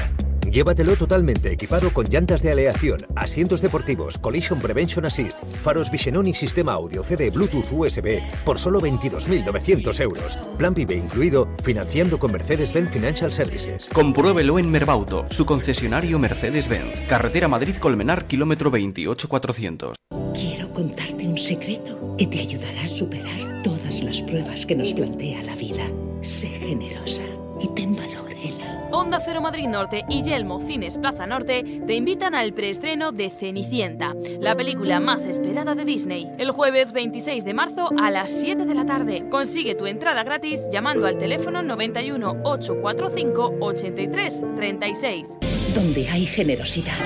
Llévatelo 0.51 0.95
totalmente 0.95 1.51
equipado 1.51 1.91
con 1.93 2.07
llantas 2.07 2.41
de 2.43 2.53
aleación, 2.53 2.99
asientos 3.17 3.61
deportivos, 3.61 4.19
Collision 4.19 4.61
Prevention 4.61 5.05
Assist, 5.05 5.39
faros 5.63 5.91
Vision 5.91 6.27
y 6.29 6.35
sistema 6.35 6.75
audio 6.75 7.03
CD 7.03 7.31
Bluetooth 7.31 7.73
USB 7.73 8.21
por 8.45 8.59
solo 8.59 8.81
22.900 8.81 10.01
euros. 10.01 10.39
Plan 10.57 10.73
PIB 10.73 10.93
incluido, 10.93 11.49
financiando 11.63 12.19
con 12.19 12.33
Mercedes-Benz 12.33 12.91
Financial 12.91 13.33
Services. 13.33 13.89
Compruébelo 13.93 14.59
en 14.59 14.71
Merbauto, 14.71 15.27
su 15.31 15.45
concesionario 15.45 16.19
Mercedes-Benz. 16.19 17.01
Carretera 17.09 17.49
Madrid-Colmenar, 17.49 18.27
kilómetro 18.27 18.71
28400. 18.71 19.97
Quiero 20.33 20.73
contarte 20.73 21.27
un 21.27 21.37
secreto 21.37 22.15
que 22.17 22.29
te 22.29 22.41
ayudará 22.41 22.83
a 22.83 22.89
superar 22.89 23.63
todas 23.65 24.03
las 24.03 24.23
pruebas 24.23 24.67
que 24.67 24.77
nos 24.77 24.93
plantea 24.93 25.43
la 25.43 25.57
vida. 25.57 25.85
Sé 26.25 26.49
generosa 26.49 27.21
y 27.61 27.69
ten 27.75 27.95
valor, 27.95 28.31
Ela. 28.31 28.89
Onda 28.93 29.21
Cero 29.23 29.43
Madrid 29.43 29.69
Norte 29.69 30.07
y 30.09 30.23
Yelmo 30.23 30.59
Cines 30.59 30.97
Plaza 30.97 31.27
Norte 31.27 31.83
te 31.87 31.95
invitan 31.95 32.35
al 32.35 32.55
preestreno 32.55 33.13
de 33.13 33.29
Cenicienta, 33.29 34.15
la 34.41 34.55
película 34.55 35.01
más 35.01 35.27
esperada 35.27 35.75
de 35.75 35.85
Disney, 35.85 36.31
el 36.39 36.51
jueves 36.51 36.93
26 36.93 37.45
de 37.45 37.53
marzo 37.53 37.91
a 38.01 38.11
las 38.11 38.31
7 38.31 38.65
de 38.65 38.75
la 38.75 38.87
tarde. 38.87 39.29
Consigue 39.29 39.75
tu 39.75 39.85
entrada 39.85 40.25
gratis 40.25 40.63
llamando 40.73 41.07
al 41.07 41.19
teléfono 41.19 41.63
91 41.63 42.41
845 42.43 43.57
83 43.61 44.43
36. 44.57 45.29
Donde 45.75 46.09
hay 46.09 46.25
generosidad, 46.25 47.05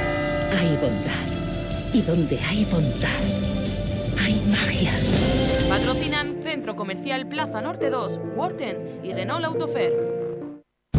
hay 0.60 0.76
bondad. 0.76 1.92
Y 1.92 2.02
donde 2.02 2.38
hay 2.38 2.64
bondad, 2.66 3.08
hay 4.24 4.40
magia. 4.48 4.92
Comercial 6.76 7.28
Plaza 7.28 7.60
Norte 7.60 7.90
2, 7.90 8.20
Worten 8.36 9.00
y 9.02 9.12
Renault 9.12 9.44
Autofer. 9.44 10.18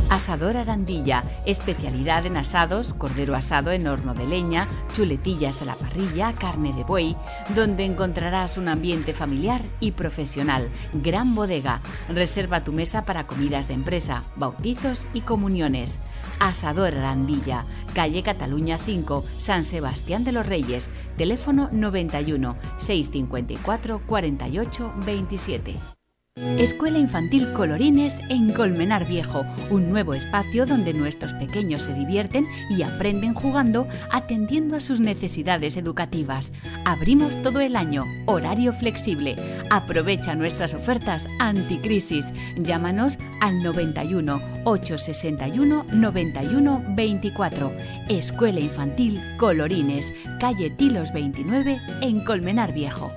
Asador 0.10 0.58
Arandilla, 0.58 1.24
especialidad 1.46 2.26
en 2.26 2.36
asados, 2.36 2.94
cordero 2.94 3.36
asado 3.36 3.72
en 3.72 3.88
horno 3.88 4.16
de 4.16 4.26
leña, 4.26 4.68
chuletillas 4.94 5.62
a 5.62 5.66
la 5.66 5.76
parrilla, 5.76 6.34
carne 6.34 6.74
de 6.74 6.84
buey, 6.84 7.16
donde 7.56 7.86
encontrarás 7.86 8.58
un 8.58 8.70
ambiente 8.70 9.14
familiar 9.14 9.62
y 9.80 9.92
profesional. 9.92 10.72
Gran 10.94 11.36
bodega. 11.36 11.80
Reserva 12.10 12.64
tu 12.64 12.74
mesa 12.74 13.06
para 13.06 13.28
comidas 13.28 13.68
de 13.68 13.76
empresa, 13.76 14.24
bautizos 14.36 15.06
y 15.14 15.22
comuniones. 15.22 16.00
Asador 16.40 16.96
Arandilla, 16.96 17.66
calle 17.94 18.24
Cataluña 18.24 18.78
5, 18.78 19.24
San 19.38 19.66
Sebastián 19.66 20.24
de 20.24 20.32
los 20.32 20.46
Reyes, 20.46 20.90
teléfono 21.18 21.70
91 21.72 22.56
654 22.78 24.02
48 24.06 24.94
27. 25.06 25.99
Escuela 26.58 27.00
Infantil 27.00 27.52
Colorines 27.52 28.22
en 28.30 28.54
Colmenar 28.54 29.06
Viejo, 29.06 29.46
un 29.70 29.90
nuevo 29.90 30.14
espacio 30.14 30.66
donde 30.66 30.94
nuestros 30.94 31.34
pequeños 31.34 31.82
se 31.82 31.94
divierten 31.94 32.46
y 32.70 32.82
aprenden 32.84 33.34
jugando 33.34 33.90
atendiendo 34.10 34.78
a 34.78 34.80
sus 34.80 35.02
necesidades 35.02 35.76
educativas. 35.76 36.54
Abrimos 36.86 37.42
todo 37.42 37.60
el 37.60 37.76
año, 37.76 38.06
horario 38.26 38.72
flexible. 38.72 39.36
Aprovecha 39.70 40.34
nuestras 40.34 40.74
ofertas 40.74 41.28
anticrisis. 41.40 42.34
Llámanos 42.56 43.18
al 43.42 43.62
91 43.62 44.42
861 44.64 45.88
91 45.92 46.84
24. 46.96 47.74
Escuela 48.08 48.62
Infantil 48.62 49.22
Colorines, 49.38 50.14
calle 50.40 50.70
Tilos 50.70 51.12
29 51.12 51.82
en 52.02 52.24
Colmenar 52.24 52.74
Viejo. 52.74 53.12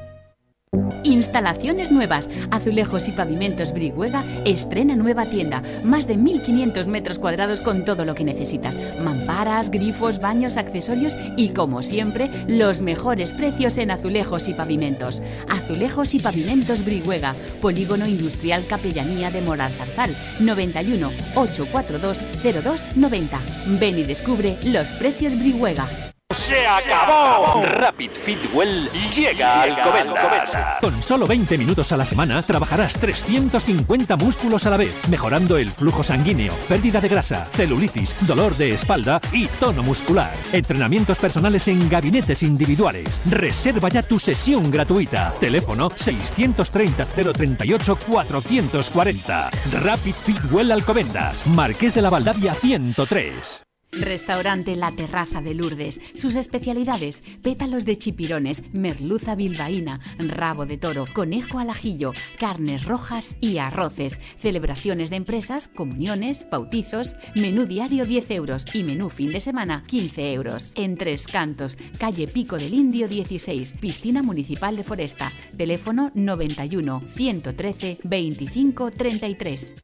Instalaciones 1.04 1.90
nuevas. 1.90 2.28
Azulejos 2.50 3.08
y 3.08 3.12
pavimentos 3.12 3.72
Brihuega 3.72 4.24
estrena 4.44 4.96
nueva 4.96 5.26
tienda. 5.26 5.62
Más 5.84 6.06
de 6.06 6.16
1500 6.16 6.86
metros 6.86 7.18
cuadrados 7.18 7.60
con 7.60 7.84
todo 7.84 8.04
lo 8.04 8.14
que 8.14 8.24
necesitas. 8.24 8.78
Mamparas, 9.00 9.70
grifos, 9.70 10.20
baños, 10.20 10.56
accesorios 10.56 11.16
y, 11.36 11.50
como 11.50 11.82
siempre, 11.82 12.30
los 12.46 12.80
mejores 12.80 13.32
precios 13.32 13.78
en 13.78 13.90
azulejos 13.90 14.48
y 14.48 14.54
pavimentos. 14.54 15.22
Azulejos 15.48 16.14
y 16.14 16.20
pavimentos 16.20 16.84
Brihuega. 16.84 17.34
Polígono 17.60 18.06
Industrial 18.06 18.64
Capellanía 18.66 19.30
de 19.30 19.42
Moral 19.42 19.72
Zarzal. 19.72 20.14
91 20.40 21.10
842 21.34 22.18
0290. 22.42 23.38
Ven 23.78 23.98
y 23.98 24.04
descubre 24.04 24.56
los 24.64 24.88
precios 24.92 25.38
Brihuega. 25.38 26.11
¡Se 26.32 26.66
acabó! 26.66 27.62
Rapid 27.64 28.10
Fit 28.12 28.38
Well 28.54 28.90
llega 29.14 29.62
al 29.62 29.72
Alcobendas. 29.72 30.56
Con 30.80 31.02
solo 31.02 31.26
20 31.26 31.58
minutos 31.58 31.92
a 31.92 31.96
la 31.96 32.04
semana 32.04 32.42
trabajarás 32.42 32.94
350 32.94 34.16
músculos 34.16 34.64
a 34.66 34.70
la 34.70 34.78
vez, 34.78 34.94
mejorando 35.08 35.58
el 35.58 35.68
flujo 35.68 36.02
sanguíneo, 36.02 36.54
pérdida 36.68 37.00
de 37.00 37.08
grasa, 37.08 37.44
celulitis, 37.44 38.14
dolor 38.26 38.56
de 38.56 38.74
espalda 38.74 39.20
y 39.32 39.46
tono 39.46 39.82
muscular. 39.82 40.32
Entrenamientos 40.52 41.18
personales 41.18 41.68
en 41.68 41.88
gabinetes 41.88 42.42
individuales. 42.42 43.20
Reserva 43.28 43.88
ya 43.88 44.02
tu 44.02 44.18
sesión 44.18 44.70
gratuita. 44.70 45.34
Teléfono 45.38 45.90
630 45.94 47.04
038 47.04 47.98
440. 48.08 49.50
Rapid 49.82 50.14
Fit 50.14 50.50
Well 50.50 50.72
Alcobendas, 50.72 51.46
Marqués 51.46 51.94
de 51.94 52.02
la 52.02 52.10
Valdavia 52.10 52.54
103. 52.54 53.62
Restaurante 53.92 54.74
La 54.74 54.90
Terraza 54.92 55.42
de 55.42 55.54
Lourdes. 55.54 56.00
Sus 56.14 56.36
especialidades: 56.36 57.22
pétalos 57.42 57.84
de 57.84 57.98
chipirones, 57.98 58.64
merluza 58.72 59.34
bilbaína, 59.34 60.00
rabo 60.18 60.66
de 60.66 60.78
toro, 60.78 61.06
conejo 61.12 61.58
al 61.58 61.70
ajillo, 61.70 62.12
carnes 62.38 62.84
rojas 62.86 63.36
y 63.40 63.58
arroces. 63.58 64.18
Celebraciones 64.38 65.10
de 65.10 65.16
empresas, 65.16 65.68
comuniones, 65.68 66.46
bautizos. 66.50 67.14
Menú 67.34 67.66
diario 67.66 68.06
10 68.06 68.30
euros 68.30 68.74
y 68.74 68.82
menú 68.82 69.10
fin 69.10 69.30
de 69.30 69.40
semana 69.40 69.84
15 69.86 70.32
euros. 70.32 70.72
En 70.74 70.96
Tres 70.96 71.26
Cantos, 71.26 71.76
calle 71.98 72.26
Pico 72.28 72.56
del 72.56 72.74
Indio 72.74 73.08
16, 73.08 73.74
Piscina 73.78 74.22
Municipal 74.22 74.74
de 74.74 74.84
Foresta. 74.84 75.32
Teléfono 75.56 76.10
91 76.14 77.02
113 77.08 77.98
25 78.02 78.90
33. 78.90 79.74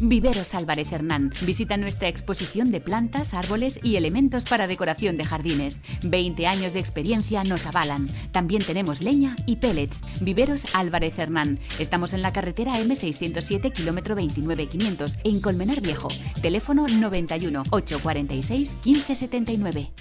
Viveros 0.00 0.54
Álvarez 0.54 0.92
Hernán. 0.92 1.32
Visita 1.42 1.76
nuestra 1.76 2.08
exposición 2.08 2.70
de 2.70 2.80
plantas, 2.80 3.34
árboles 3.34 3.78
y 3.82 3.96
elementos 3.96 4.44
para 4.44 4.66
decoración 4.66 5.16
de 5.16 5.24
jardines. 5.24 5.80
20 6.02 6.46
años 6.46 6.72
de 6.72 6.80
experiencia 6.80 7.44
nos 7.44 7.66
avalan. 7.66 8.08
También 8.32 8.62
tenemos 8.64 9.02
leña 9.02 9.36
y 9.46 9.56
pellets. 9.56 10.02
Viveros 10.20 10.66
Álvarez 10.74 11.18
Hernán. 11.18 11.60
Estamos 11.78 12.12
en 12.12 12.22
la 12.22 12.32
carretera 12.32 12.74
M607, 12.74 13.72
kilómetro 13.72 14.14
29500, 14.14 15.18
en 15.24 15.40
Colmenar 15.40 15.80
Viejo. 15.80 16.08
Teléfono 16.40 16.86
91 16.86 17.64
846 17.70 18.78
1579. 18.84 19.92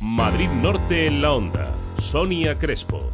Madrid 0.00 0.48
Norte 0.48 1.06
en 1.06 1.20
la 1.20 1.32
onda. 1.32 1.74
Sonia 1.98 2.54
Crespo. 2.54 3.10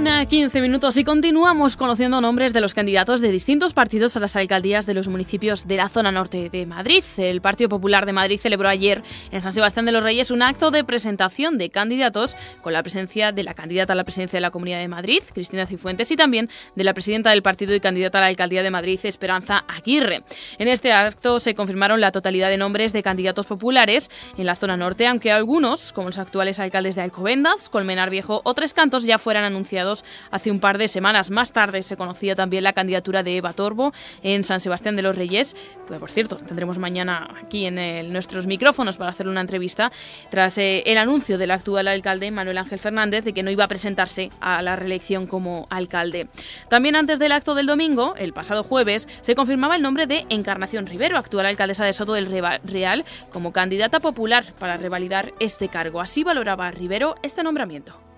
Una 0.00 0.24
15 0.24 0.62
minutos 0.62 0.96
y 0.96 1.04
continuamos 1.04 1.76
conociendo 1.76 2.22
nombres 2.22 2.54
de 2.54 2.62
los 2.62 2.72
candidatos 2.72 3.20
de 3.20 3.30
distintos 3.30 3.74
partidos 3.74 4.16
a 4.16 4.20
las 4.20 4.34
alcaldías 4.34 4.86
de 4.86 4.94
los 4.94 5.08
municipios 5.08 5.68
de 5.68 5.76
la 5.76 5.90
zona 5.90 6.10
norte 6.10 6.48
de 6.48 6.64
Madrid. 6.64 7.04
El 7.18 7.42
Partido 7.42 7.68
Popular 7.68 8.06
de 8.06 8.14
Madrid 8.14 8.40
celebró 8.40 8.70
ayer 8.70 9.02
en 9.30 9.42
San 9.42 9.52
Sebastián 9.52 9.84
de 9.84 9.92
los 9.92 10.02
Reyes 10.02 10.30
un 10.30 10.40
acto 10.40 10.70
de 10.70 10.84
presentación 10.84 11.58
de 11.58 11.68
candidatos 11.68 12.34
con 12.62 12.72
la 12.72 12.82
presencia 12.82 13.32
de 13.32 13.42
la 13.42 13.52
candidata 13.52 13.92
a 13.92 13.96
la 13.96 14.04
presidencia 14.04 14.38
de 14.38 14.40
la 14.40 14.50
Comunidad 14.50 14.78
de 14.78 14.88
Madrid, 14.88 15.22
Cristina 15.34 15.66
Cifuentes, 15.66 16.10
y 16.10 16.16
también 16.16 16.48
de 16.74 16.84
la 16.84 16.94
presidenta 16.94 17.28
del 17.28 17.42
partido 17.42 17.74
y 17.74 17.80
candidata 17.80 18.16
a 18.16 18.20
la 18.22 18.28
alcaldía 18.28 18.62
de 18.62 18.70
Madrid, 18.70 19.00
Esperanza 19.02 19.66
Aguirre. 19.68 20.22
En 20.58 20.68
este 20.68 20.92
acto 20.92 21.40
se 21.40 21.54
confirmaron 21.54 22.00
la 22.00 22.10
totalidad 22.10 22.48
de 22.48 22.56
nombres 22.56 22.94
de 22.94 23.02
candidatos 23.02 23.44
populares 23.44 24.10
en 24.38 24.46
la 24.46 24.56
zona 24.56 24.78
norte, 24.78 25.06
aunque 25.06 25.30
algunos, 25.30 25.92
como 25.92 26.08
los 26.08 26.16
actuales 26.16 26.58
alcaldes 26.58 26.94
de 26.94 27.02
Alcobendas, 27.02 27.68
Colmenar 27.68 28.08
Viejo 28.08 28.40
o 28.44 28.54
Tres 28.54 28.72
Cantos, 28.72 29.04
ya 29.04 29.18
fueran 29.18 29.44
anunciados 29.44 29.89
hace 30.30 30.50
un 30.50 30.60
par 30.60 30.78
de 30.78 30.88
semanas. 30.88 31.30
Más 31.30 31.52
tarde 31.52 31.82
se 31.82 31.96
conocía 31.96 32.34
también 32.34 32.64
la 32.64 32.72
candidatura 32.72 33.22
de 33.22 33.36
Eva 33.36 33.52
Torbo 33.52 33.92
en 34.22 34.44
San 34.44 34.60
Sebastián 34.60 34.96
de 34.96 35.02
los 35.02 35.16
Reyes. 35.16 35.56
Pues, 35.86 36.00
por 36.00 36.10
cierto, 36.10 36.36
tendremos 36.36 36.78
mañana 36.78 37.28
aquí 37.44 37.66
en 37.66 38.12
nuestros 38.12 38.46
micrófonos 38.46 38.96
para 38.96 39.10
hacer 39.10 39.28
una 39.28 39.40
entrevista 39.40 39.90
tras 40.30 40.58
eh, 40.58 40.82
el 40.86 40.98
anuncio 40.98 41.38
del 41.38 41.50
actual 41.50 41.88
alcalde 41.88 42.30
Manuel 42.30 42.58
Ángel 42.58 42.78
Fernández 42.78 43.24
de 43.24 43.32
que 43.32 43.42
no 43.42 43.50
iba 43.50 43.64
a 43.64 43.68
presentarse 43.68 44.30
a 44.40 44.62
la 44.62 44.76
reelección 44.76 45.26
como 45.26 45.66
alcalde. 45.70 46.28
También 46.68 46.96
antes 46.96 47.18
del 47.18 47.32
acto 47.32 47.54
del 47.54 47.66
domingo, 47.66 48.14
el 48.16 48.32
pasado 48.32 48.62
jueves, 48.62 49.08
se 49.22 49.34
confirmaba 49.34 49.76
el 49.76 49.82
nombre 49.82 50.06
de 50.06 50.26
Encarnación 50.28 50.86
Rivero, 50.86 51.18
actual 51.18 51.46
alcaldesa 51.46 51.84
de 51.84 51.92
Soto 51.92 52.12
del 52.12 52.26
Real, 52.64 53.04
como 53.30 53.52
candidata 53.52 54.00
popular 54.00 54.44
para 54.58 54.76
revalidar 54.76 55.32
este 55.40 55.68
cargo. 55.68 56.00
Así 56.00 56.24
valoraba 56.24 56.70
Rivero 56.70 57.14
este 57.22 57.42
nombramiento 57.42 58.09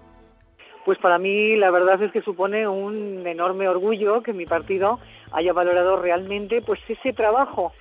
pues 0.84 0.98
para 0.98 1.18
mí 1.18 1.56
la 1.56 1.70
verdad 1.70 2.02
es 2.02 2.12
que 2.12 2.22
supone 2.22 2.66
un 2.66 3.26
enorme 3.26 3.68
orgullo 3.68 4.22
que 4.22 4.32
mi 4.32 4.46
partido 4.46 4.98
haya 5.30 5.52
valorado 5.52 5.96
realmente 5.96 6.60
pues 6.62 6.80
ese 6.88 7.12
trabajo 7.12 7.72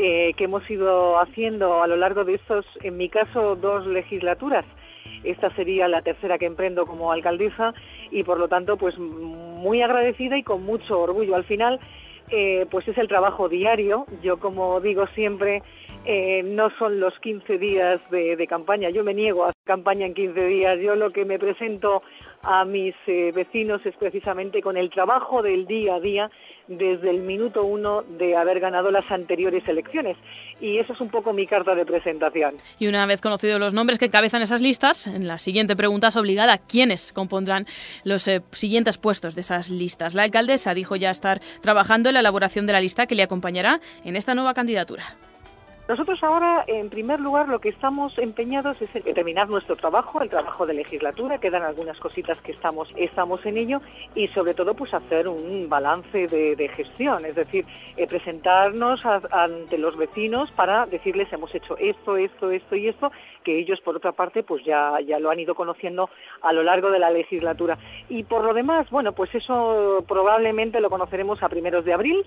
eh, 0.00 0.32
que 0.36 0.44
hemos 0.44 0.68
ido 0.70 1.18
haciendo 1.18 1.82
a 1.82 1.88
lo 1.88 1.96
largo 1.96 2.24
de 2.24 2.34
estos, 2.34 2.64
en 2.84 2.96
mi 2.96 3.08
caso, 3.08 3.56
dos 3.56 3.84
legislaturas. 3.84 4.64
Esta 5.24 5.50
sería 5.56 5.88
la 5.88 6.02
tercera 6.02 6.38
que 6.38 6.46
emprendo 6.46 6.86
como 6.86 7.10
alcaldesa 7.10 7.74
y 8.12 8.22
por 8.22 8.38
lo 8.38 8.46
tanto 8.46 8.76
pues 8.76 8.96
muy 8.96 9.82
agradecida 9.82 10.38
y 10.38 10.44
con 10.44 10.64
mucho 10.64 11.00
orgullo. 11.00 11.34
Al 11.34 11.42
final 11.42 11.80
eh, 12.30 12.66
pues 12.70 12.86
es 12.86 12.96
el 12.96 13.08
trabajo 13.08 13.48
diario. 13.48 14.06
Yo 14.22 14.38
como 14.38 14.80
digo 14.80 15.08
siempre, 15.08 15.64
eh, 16.04 16.44
no 16.44 16.70
son 16.78 17.00
los 17.00 17.18
15 17.18 17.58
días 17.58 18.00
de, 18.10 18.36
de, 18.36 18.46
campaña. 18.46 18.90
Yo 18.90 19.02
me 19.02 19.14
niego 19.14 19.46
a 19.46 19.52
campaña 19.64 20.06
en 20.06 20.14
15 20.14 20.46
días. 20.46 20.78
Yo 20.78 20.94
lo 20.94 21.10
que 21.10 21.24
me 21.24 21.40
presento 21.40 22.02
a 22.42 22.64
mis 22.64 22.94
eh, 23.06 23.32
vecinos 23.34 23.84
es 23.86 23.94
precisamente 23.96 24.62
con 24.62 24.76
el 24.76 24.90
trabajo 24.90 25.42
del 25.42 25.66
día 25.66 25.96
a 25.96 26.00
día 26.00 26.30
desde 26.66 27.10
el 27.10 27.20
minuto 27.20 27.64
uno 27.64 28.02
de 28.02 28.36
haber 28.36 28.60
ganado 28.60 28.90
las 28.90 29.10
anteriores 29.10 29.66
elecciones. 29.68 30.16
Y 30.60 30.78
eso 30.78 30.92
es 30.92 31.00
un 31.00 31.08
poco 31.08 31.32
mi 31.32 31.46
carta 31.46 31.74
de 31.74 31.86
presentación. 31.86 32.56
Y 32.78 32.88
una 32.88 33.06
vez 33.06 33.20
conocidos 33.20 33.60
los 33.60 33.74
nombres 33.74 33.98
que 33.98 34.06
encabezan 34.06 34.42
esas 34.42 34.60
listas, 34.60 35.06
en 35.06 35.26
la 35.26 35.38
siguiente 35.38 35.76
pregunta 35.76 36.08
es 36.08 36.16
obligada 36.16 36.58
quiénes 36.58 37.12
compondrán 37.12 37.66
los 38.04 38.26
eh, 38.28 38.42
siguientes 38.52 38.98
puestos 38.98 39.34
de 39.34 39.40
esas 39.40 39.70
listas. 39.70 40.14
La 40.14 40.24
alcaldesa 40.24 40.74
dijo 40.74 40.96
ya 40.96 41.10
estar 41.10 41.40
trabajando 41.62 42.10
en 42.10 42.14
la 42.14 42.20
elaboración 42.20 42.66
de 42.66 42.72
la 42.72 42.80
lista 42.80 43.06
que 43.06 43.14
le 43.14 43.22
acompañará 43.22 43.80
en 44.04 44.16
esta 44.16 44.34
nueva 44.34 44.54
candidatura. 44.54 45.04
Nosotros 45.88 46.22
ahora, 46.22 46.64
en 46.66 46.90
primer 46.90 47.18
lugar, 47.18 47.48
lo 47.48 47.62
que 47.62 47.70
estamos 47.70 48.18
empeñados 48.18 48.76
es 48.82 48.94
en 48.94 49.14
terminar 49.14 49.48
nuestro 49.48 49.74
trabajo, 49.74 50.20
el 50.20 50.28
trabajo 50.28 50.66
de 50.66 50.74
legislatura, 50.74 51.38
quedan 51.38 51.62
algunas 51.62 51.98
cositas 51.98 52.38
que 52.42 52.52
estamos, 52.52 52.92
estamos 52.94 53.46
en 53.46 53.56
ello 53.56 53.80
y 54.14 54.28
sobre 54.28 54.52
todo 54.52 54.74
pues 54.74 54.92
hacer 54.92 55.28
un 55.28 55.66
balance 55.70 56.28
de, 56.28 56.68
gestión, 56.76 57.24
es 57.24 57.34
decir, 57.34 57.64
eh, 57.96 58.06
presentarnos 58.06 59.06
ante 59.06 59.78
los 59.78 59.96
vecinos 59.96 60.50
para 60.50 60.84
decirles 60.84 61.32
hemos 61.32 61.54
hecho 61.54 61.74
esto, 61.78 62.18
esto, 62.18 62.50
esto 62.50 62.76
y 62.76 62.88
esto, 62.88 63.10
que 63.48 63.58
ellos 63.58 63.80
por 63.80 63.96
otra 63.96 64.12
parte 64.12 64.42
pues 64.42 64.62
ya, 64.62 65.00
ya 65.00 65.18
lo 65.18 65.30
han 65.30 65.40
ido 65.40 65.54
conociendo 65.54 66.10
a 66.42 66.52
lo 66.52 66.62
largo 66.62 66.90
de 66.90 66.98
la 66.98 67.08
legislatura. 67.08 67.78
Y 68.10 68.24
por 68.24 68.44
lo 68.44 68.52
demás, 68.52 68.90
bueno, 68.90 69.12
pues 69.12 69.34
eso 69.34 70.04
probablemente 70.06 70.82
lo 70.82 70.90
conoceremos 70.90 71.42
a 71.42 71.48
primeros 71.48 71.86
de 71.86 71.94
abril 71.94 72.22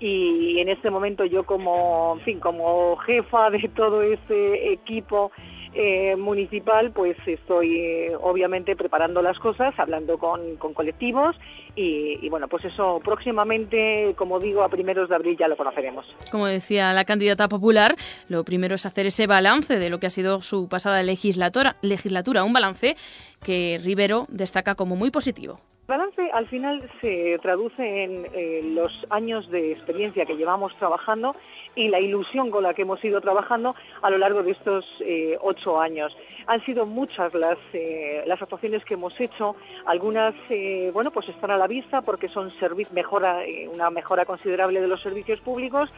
y 0.00 0.58
en 0.58 0.68
este 0.68 0.90
momento 0.90 1.24
yo 1.24 1.44
como, 1.44 2.18
fin, 2.24 2.40
como 2.40 2.96
jefa 2.96 3.50
de 3.50 3.68
todo 3.68 4.02
este 4.02 4.72
equipo 4.72 5.30
eh, 5.74 6.16
municipal, 6.16 6.92
pues 6.92 7.16
estoy 7.26 7.78
eh, 7.78 8.12
obviamente 8.20 8.76
preparando 8.76 9.22
las 9.22 9.38
cosas, 9.38 9.74
hablando 9.78 10.18
con, 10.18 10.56
colectivos 10.56 11.36
y, 11.76 12.28
bueno, 12.28 12.46
pues 12.46 12.64
eso 12.64 13.00
próximamente, 13.04 14.14
como 14.16 14.38
digo, 14.38 14.62
a 14.62 14.68
primeros 14.68 15.08
de 15.08 15.16
abril 15.16 15.36
ya 15.36 15.48
lo 15.48 15.56
conoceremos. 15.56 16.06
Como 16.30 16.46
decía 16.46 16.92
la 16.92 17.04
candidata 17.04 17.48
popular, 17.48 17.96
lo 18.28 18.44
primero 18.44 18.76
es 18.76 18.86
hacer 18.86 19.06
ese 19.06 19.26
balance 19.26 19.78
de 19.78 19.90
lo 19.90 19.98
que 19.98 20.06
ha 20.06 20.10
sido 20.10 20.40
su 20.42 20.68
pasada 20.68 21.02
legislatura, 21.02 21.76
legislatura 21.82 22.44
un 22.44 22.52
balance 22.52 22.94
que 23.42 23.80
Rivero 23.82 24.26
destaca 24.28 24.76
como 24.76 24.94
muy 24.94 25.10
positivo. 25.10 25.58
El 25.86 25.98
balance 25.98 26.30
al 26.32 26.46
final 26.46 26.90
se 27.00 27.38
traduce 27.42 28.04
en 28.04 28.26
eh, 28.32 28.62
los 28.64 29.04
años 29.10 29.50
de 29.50 29.72
experiencia 29.72 30.24
que 30.24 30.36
llevamos 30.36 30.74
trabajando 30.76 31.36
y 31.74 31.88
la 31.88 32.00
ilusión 32.00 32.50
con 32.50 32.62
la 32.62 32.74
que 32.74 32.82
hemos 32.82 33.04
ido 33.04 33.20
trabajando 33.20 33.74
a 34.02 34.10
lo 34.10 34.18
largo 34.18 34.42
de 34.42 34.52
estos 34.52 34.84
eh, 35.00 35.36
ocho 35.40 35.80
años. 35.80 36.16
Han 36.46 36.64
sido 36.64 36.86
muchas 36.86 37.32
las, 37.34 37.58
eh, 37.72 38.22
las 38.26 38.40
actuaciones 38.40 38.84
que 38.84 38.94
hemos 38.94 39.18
hecho, 39.20 39.56
algunas 39.86 40.34
eh, 40.50 40.90
bueno 40.92 41.10
pues 41.10 41.28
están 41.28 41.50
a 41.50 41.56
la 41.56 41.66
vista 41.66 42.02
porque 42.02 42.28
son 42.28 42.52
mejora, 42.92 43.40
una 43.72 43.90
mejora 43.90 44.24
considerable 44.24 44.80
de 44.80 44.88
los 44.88 45.02
servicios 45.02 45.40
públicos, 45.40 45.90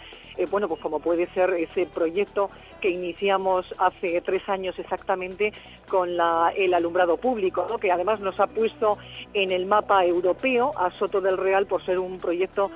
bueno 0.50 0.68
pues 0.68 0.80
como 0.80 1.00
puede 1.00 1.26
ser 1.32 1.50
ese 1.54 1.86
proyecto 1.86 2.50
que 2.80 2.90
iniciamos 2.90 3.66
hace 3.78 4.20
tres 4.20 4.48
años 4.48 4.78
exactamente 4.78 5.52
con 5.88 6.10
el 6.56 6.74
alumbrado 6.74 7.16
público, 7.16 7.66
que 7.80 7.90
además 7.90 8.20
nos 8.20 8.38
ha 8.38 8.46
puesto 8.46 8.98
en 9.34 9.50
el 9.50 9.66
mapa 9.66 10.04
europeo 10.04 10.72
a 10.76 10.90
Soto 10.90 11.20
del 11.20 11.36
Real 11.36 11.66
por 11.66 11.84
ser 11.84 11.98
un 11.98 12.18
proyecto 12.18 12.70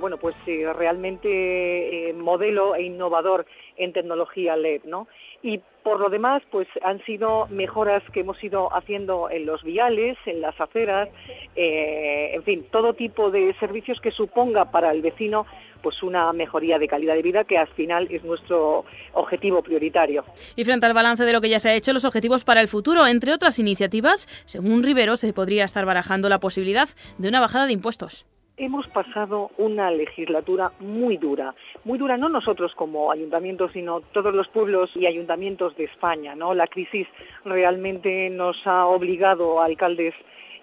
bueno 0.00 0.16
pues 0.16 0.34
realmente 0.46 2.12
modelo 2.34 2.74
e 2.74 2.82
innovador 2.82 3.46
en 3.76 3.92
tecnología 3.92 4.56
LED, 4.56 4.82
¿no? 4.84 5.06
Y 5.42 5.60
por 5.82 6.00
lo 6.00 6.08
demás, 6.08 6.42
pues 6.50 6.66
han 6.82 7.04
sido 7.04 7.46
mejoras 7.50 8.02
que 8.12 8.20
hemos 8.20 8.42
ido 8.42 8.74
haciendo 8.74 9.28
en 9.30 9.44
los 9.44 9.62
viales, 9.62 10.16
en 10.24 10.40
las 10.40 10.58
aceras, 10.58 11.08
eh, 11.54 12.32
en 12.34 12.42
fin, 12.42 12.66
todo 12.70 12.94
tipo 12.94 13.30
de 13.30 13.54
servicios 13.60 14.00
que 14.00 14.10
suponga 14.10 14.70
para 14.70 14.90
el 14.90 15.02
vecino 15.02 15.46
pues 15.82 16.02
una 16.02 16.32
mejoría 16.32 16.78
de 16.78 16.88
calidad 16.88 17.14
de 17.14 17.20
vida 17.20 17.44
que 17.44 17.58
al 17.58 17.68
final 17.68 18.08
es 18.10 18.24
nuestro 18.24 18.86
objetivo 19.12 19.62
prioritario. 19.62 20.24
Y 20.56 20.64
frente 20.64 20.86
al 20.86 20.94
balance 20.94 21.24
de 21.24 21.32
lo 21.34 21.42
que 21.42 21.50
ya 21.50 21.60
se 21.60 21.68
ha 21.68 21.74
hecho, 21.74 21.92
los 21.92 22.06
objetivos 22.06 22.42
para 22.42 22.62
el 22.62 22.68
futuro, 22.68 23.06
entre 23.06 23.34
otras 23.34 23.58
iniciativas, 23.58 24.26
según 24.46 24.82
Rivero, 24.82 25.16
se 25.16 25.30
podría 25.34 25.66
estar 25.66 25.84
barajando 25.84 26.30
la 26.30 26.40
posibilidad 26.40 26.88
de 27.18 27.28
una 27.28 27.40
bajada 27.40 27.66
de 27.66 27.74
impuestos. 27.74 28.24
Hemos 28.56 28.86
pasado 28.86 29.50
una 29.58 29.90
legislatura 29.90 30.70
muy 30.78 31.16
dura, 31.16 31.56
muy 31.82 31.98
dura 31.98 32.16
no 32.16 32.28
nosotros 32.28 32.72
como 32.76 33.10
ayuntamientos, 33.10 33.72
sino 33.72 34.00
todos 34.00 34.32
los 34.32 34.46
pueblos 34.46 34.90
y 34.94 35.06
ayuntamientos 35.06 35.76
de 35.76 35.84
España. 35.84 36.36
¿no? 36.36 36.54
La 36.54 36.68
crisis 36.68 37.08
realmente 37.44 38.30
nos 38.30 38.64
ha 38.64 38.86
obligado 38.86 39.60
a 39.60 39.64
alcaldes 39.64 40.14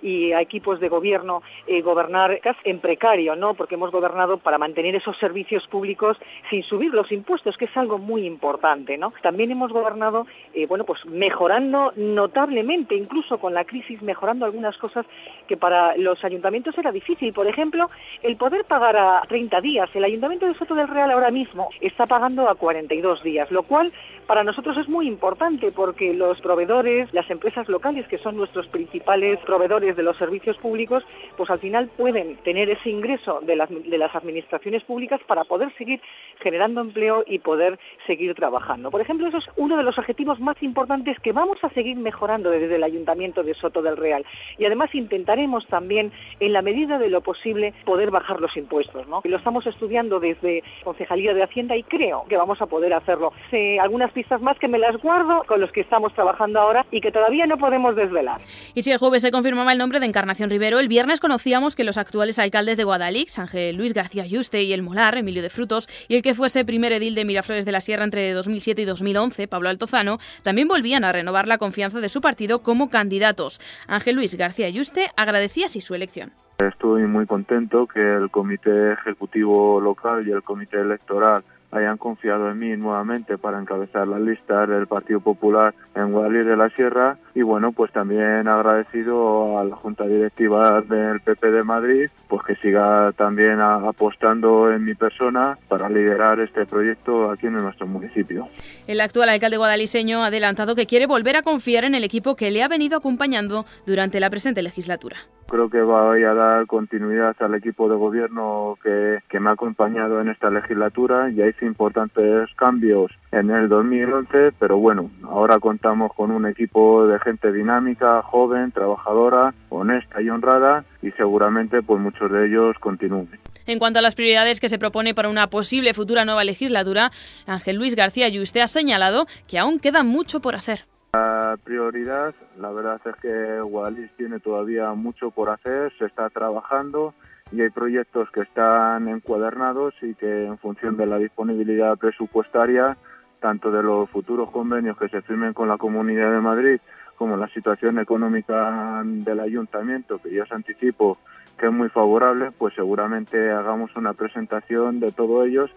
y 0.01 0.31
a 0.31 0.41
equipos 0.41 0.79
de 0.79 0.89
gobierno 0.89 1.41
eh, 1.67 1.81
gobernar 1.81 2.39
en 2.63 2.79
precario, 2.79 3.35
¿no? 3.35 3.53
Porque 3.53 3.75
hemos 3.75 3.91
gobernado 3.91 4.37
para 4.37 4.57
mantener 4.57 4.95
esos 4.95 5.17
servicios 5.17 5.67
públicos 5.67 6.17
sin 6.49 6.63
subir 6.63 6.93
los 6.93 7.11
impuestos, 7.11 7.57
que 7.57 7.65
es 7.65 7.77
algo 7.77 7.97
muy 7.97 8.25
importante, 8.25 8.97
¿no? 8.97 9.13
También 9.21 9.51
hemos 9.51 9.71
gobernado, 9.71 10.27
eh, 10.53 10.65
bueno, 10.65 10.85
pues 10.85 11.05
mejorando 11.05 11.93
notablemente, 11.95 12.95
incluso 12.95 13.37
con 13.39 13.53
la 13.53 13.65
crisis, 13.65 14.01
mejorando 14.01 14.45
algunas 14.45 14.77
cosas 14.77 15.05
que 15.47 15.57
para 15.57 15.95
los 15.97 16.23
ayuntamientos 16.23 16.77
era 16.77 16.91
difícil. 16.91 17.33
Por 17.33 17.47
ejemplo, 17.47 17.89
el 18.23 18.37
poder 18.37 18.65
pagar 18.65 18.97
a 18.97 19.21
30 19.27 19.61
días. 19.61 19.89
El 19.93 20.03
Ayuntamiento 20.03 20.45
de 20.45 20.55
Soto 20.55 20.75
del 20.75 20.87
Real 20.87 21.11
ahora 21.11 21.31
mismo 21.31 21.69
está 21.79 22.05
pagando 22.05 22.49
a 22.49 22.55
42 22.55 23.23
días, 23.23 23.51
lo 23.51 23.63
cual 23.63 23.91
para 24.27 24.43
nosotros 24.43 24.77
es 24.77 24.87
muy 24.87 25.07
importante 25.07 25.71
porque 25.71 26.13
los 26.13 26.39
proveedores, 26.39 27.13
las 27.13 27.29
empresas 27.29 27.67
locales, 27.67 28.07
que 28.07 28.17
son 28.17 28.37
nuestros 28.37 28.67
principales 28.67 29.39
proveedores 29.39 29.90
de 29.95 30.03
los 30.03 30.17
servicios 30.17 30.57
públicos, 30.57 31.03
pues 31.37 31.49
al 31.49 31.59
final 31.59 31.89
pueden 31.97 32.37
tener 32.37 32.69
ese 32.69 32.89
ingreso 32.89 33.39
de 33.41 33.55
las, 33.55 33.69
de 33.69 33.97
las 33.97 34.15
administraciones 34.15 34.83
públicas 34.83 35.19
para 35.27 35.43
poder 35.43 35.73
seguir 35.77 36.01
generando 36.39 36.81
empleo 36.81 37.23
y 37.27 37.39
poder 37.39 37.79
seguir 38.07 38.33
trabajando. 38.35 38.91
Por 38.91 39.01
ejemplo, 39.01 39.27
eso 39.27 39.37
es 39.37 39.45
uno 39.57 39.77
de 39.77 39.83
los 39.83 39.97
objetivos 39.97 40.39
más 40.39 40.61
importantes 40.61 41.19
que 41.19 41.31
vamos 41.31 41.57
a 41.63 41.69
seguir 41.69 41.97
mejorando 41.97 42.49
desde 42.49 42.75
el 42.75 42.83
Ayuntamiento 42.83 43.43
de 43.43 43.53
Soto 43.53 43.81
del 43.81 43.97
Real. 43.97 44.25
Y 44.57 44.65
además 44.65 44.93
intentaremos 44.93 45.67
también, 45.67 46.11
en 46.39 46.53
la 46.53 46.61
medida 46.61 46.97
de 46.97 47.09
lo 47.09 47.21
posible, 47.21 47.73
poder 47.85 48.11
bajar 48.11 48.39
los 48.39 48.55
impuestos. 48.55 49.07
¿no? 49.07 49.21
Lo 49.23 49.37
estamos 49.37 49.65
estudiando 49.65 50.19
desde 50.19 50.63
Concejalía 50.83 51.33
de 51.33 51.43
Hacienda 51.43 51.75
y 51.75 51.83
creo 51.83 52.25
que 52.29 52.37
vamos 52.37 52.61
a 52.61 52.65
poder 52.65 52.93
hacerlo. 52.93 53.33
algunas 53.81 54.11
más 54.39 54.57
que 54.59 54.67
me 54.67 54.77
las 54.77 54.97
guardo 54.97 55.43
con 55.45 55.59
los 55.59 55.71
que 55.71 55.81
estamos 55.81 56.13
trabajando 56.13 56.59
ahora 56.59 56.85
y 56.91 57.01
que 57.01 57.11
todavía 57.11 57.45
no 57.47 57.57
podemos 57.57 57.95
desvelar. 57.95 58.39
Y 58.73 58.83
si 58.83 58.91
el 58.91 58.97
jueves 58.97 59.21
se 59.21 59.31
confirmaba 59.31 59.71
el 59.71 59.77
nombre 59.81 59.99
de 59.99 60.05
Encarnación 60.05 60.51
Rivero, 60.51 60.77
el 60.77 60.87
viernes 60.87 61.19
conocíamos 61.19 61.75
que 61.75 61.83
los 61.83 61.97
actuales 61.97 62.37
alcaldes 62.37 62.77
de 62.77 62.83
Guadalix, 62.83 63.39
Ángel 63.39 63.75
Luis 63.75 63.95
García 63.95 64.27
Yuste 64.27 64.61
y 64.61 64.73
el 64.73 64.83
Molar, 64.83 65.17
Emilio 65.17 65.41
de 65.41 65.49
Frutos, 65.49 65.89
y 66.07 66.15
el 66.15 66.21
que 66.21 66.35
fuese 66.35 66.63
primer 66.65 66.91
edil 66.91 67.15
de 67.15 67.25
Miraflores 67.25 67.65
de 67.65 67.71
la 67.71 67.81
Sierra 67.81 68.03
entre 68.03 68.31
2007 68.31 68.83
y 68.83 68.85
2011, 68.85 69.47
Pablo 69.47 69.69
Altozano, 69.69 70.19
también 70.43 70.67
volvían 70.67 71.03
a 71.03 71.11
renovar 71.11 71.47
la 71.47 71.57
confianza 71.57 71.99
de 71.99 72.09
su 72.09 72.21
partido 72.21 72.61
como 72.61 72.91
candidatos. 72.91 73.59
Ángel 73.87 74.17
Luis 74.17 74.35
García 74.35 74.69
Yuste 74.69 75.09
agradecía 75.17 75.65
así 75.65 75.81
su 75.81 75.95
elección. 75.95 76.31
Estoy 76.59 77.07
muy 77.07 77.25
contento 77.25 77.87
que 77.87 78.01
el 78.01 78.29
Comité 78.29 78.93
Ejecutivo 78.93 79.81
Local 79.81 80.27
y 80.27 80.31
el 80.31 80.43
Comité 80.43 80.79
Electoral 80.79 81.43
hayan 81.71 81.97
confiado 81.97 82.49
en 82.51 82.59
mí 82.59 82.75
nuevamente 82.77 83.37
para 83.37 83.59
encabezar 83.59 84.07
la 84.07 84.19
lista 84.19 84.67
del 84.67 84.87
Partido 84.87 85.21
Popular 85.21 85.73
en 85.95 86.11
Guadalajara 86.11 86.49
de 86.51 86.57
la 86.57 86.69
Sierra 86.69 87.17
y 87.35 87.41
bueno 87.41 87.71
pues 87.71 87.91
también 87.91 88.47
agradecido 88.47 89.59
a 89.59 89.63
la 89.63 89.75
Junta 89.75 90.05
Directiva 90.05 90.81
del 90.81 91.19
PP 91.21 91.51
de 91.51 91.63
Madrid 91.63 92.09
pues 92.27 92.43
que 92.43 92.55
siga 92.55 93.11
también 93.17 93.59
apostando 93.59 94.71
en 94.71 94.85
mi 94.85 94.95
persona 94.95 95.57
para 95.67 95.89
liderar 95.89 96.39
este 96.39 96.65
proyecto 96.65 97.29
aquí 97.29 97.47
en 97.47 97.53
nuestro 97.53 97.87
municipio. 97.87 98.47
El 98.87 99.01
actual 99.01 99.29
alcalde 99.29 99.57
guadaliseño 99.57 100.23
ha 100.23 100.27
adelantado 100.27 100.75
que 100.75 100.85
quiere 100.85 101.07
volver 101.07 101.35
a 101.35 101.41
confiar 101.41 101.83
en 101.83 101.95
el 101.95 102.03
equipo 102.03 102.35
que 102.35 102.51
le 102.51 102.63
ha 102.63 102.67
venido 102.67 102.97
acompañando 102.97 103.65
durante 103.85 104.19
la 104.19 104.29
presente 104.29 104.61
legislatura. 104.61 105.17
Creo 105.49 105.69
que 105.69 105.81
voy 105.81 106.23
a 106.23 106.33
dar 106.33 106.65
continuidad 106.65 107.35
al 107.39 107.55
equipo 107.55 107.89
de 107.89 107.97
gobierno 107.97 108.77
que, 108.81 109.19
que 109.27 109.41
me 109.41 109.49
ha 109.49 109.53
acompañado 109.53 110.21
en 110.21 110.29
esta 110.29 110.49
legislatura. 110.49 111.29
Ya 111.29 111.45
hice 111.45 111.65
importantes 111.65 112.47
cambios 112.55 113.11
en 113.33 113.51
el 113.51 113.67
2011, 113.67 114.53
pero 114.57 114.77
bueno, 114.77 115.11
ahora 115.23 115.59
contamos 115.59 116.13
con 116.13 116.31
un 116.31 116.47
equipo 116.47 117.05
de 117.05 117.19
gente 117.21 117.51
dinámica, 117.51 118.21
joven, 118.21 118.71
trabajadora, 118.71 119.53
honesta 119.69 120.21
y 120.21 120.29
honrada 120.29 120.83
y 121.01 121.11
seguramente 121.11 121.81
pues 121.81 122.01
muchos 122.01 122.31
de 122.31 122.47
ellos 122.47 122.75
continúen. 122.79 123.29
En 123.65 123.79
cuanto 123.79 123.99
a 123.99 124.01
las 124.01 124.15
prioridades 124.15 124.59
que 124.59 124.69
se 124.69 124.79
propone 124.79 125.13
para 125.13 125.29
una 125.29 125.47
posible 125.47 125.93
futura 125.93 126.25
nueva 126.25 126.43
legislatura, 126.43 127.11
Ángel 127.47 127.77
Luis 127.77 127.95
García 127.95 128.27
Yuste 128.29 128.61
ha 128.61 128.67
señalado 128.67 129.27
que 129.47 129.59
aún 129.59 129.79
queda 129.79 130.03
mucho 130.03 130.41
por 130.41 130.55
hacer. 130.55 130.85
La 131.13 131.57
prioridad, 131.63 132.33
la 132.57 132.71
verdad 132.71 133.01
es 133.05 133.15
que 133.21 133.61
Guadalix 133.61 134.15
tiene 134.15 134.39
todavía 134.39 134.93
mucho 134.93 135.29
por 135.29 135.49
hacer, 135.49 135.91
se 135.97 136.05
está 136.05 136.29
trabajando 136.29 137.13
y 137.51 137.61
hay 137.61 137.69
proyectos 137.69 138.31
que 138.31 138.41
están 138.41 139.09
encuadernados 139.09 139.93
y 140.01 140.15
que 140.15 140.45
en 140.45 140.57
función 140.57 140.95
de 140.95 141.05
la 141.05 141.17
disponibilidad 141.17 141.97
presupuestaria, 141.97 142.97
tanto 143.41 143.71
de 143.71 143.83
los 143.83 144.09
futuros 144.09 144.51
convenios 144.51 144.97
que 144.97 145.09
se 145.09 145.21
firmen 145.21 145.53
con 145.53 145.67
la 145.67 145.77
Comunidad 145.77 146.31
de 146.31 146.39
Madrid 146.39 146.79
como 147.21 147.37
la 147.37 147.47
situación 147.49 147.99
económica 147.99 149.03
del 149.05 149.41
ayuntamiento, 149.41 150.17
que 150.17 150.33
yo 150.33 150.41
os 150.41 150.51
anticipo 150.51 151.19
que 151.55 151.67
es 151.67 151.71
muy 151.71 151.87
favorable, 151.87 152.49
pues 152.49 152.73
seguramente 152.73 153.51
hagamos 153.51 153.95
una 153.95 154.13
presentación 154.13 154.99
de 154.99 155.11
todos 155.11 155.45
ellos. 155.45 155.69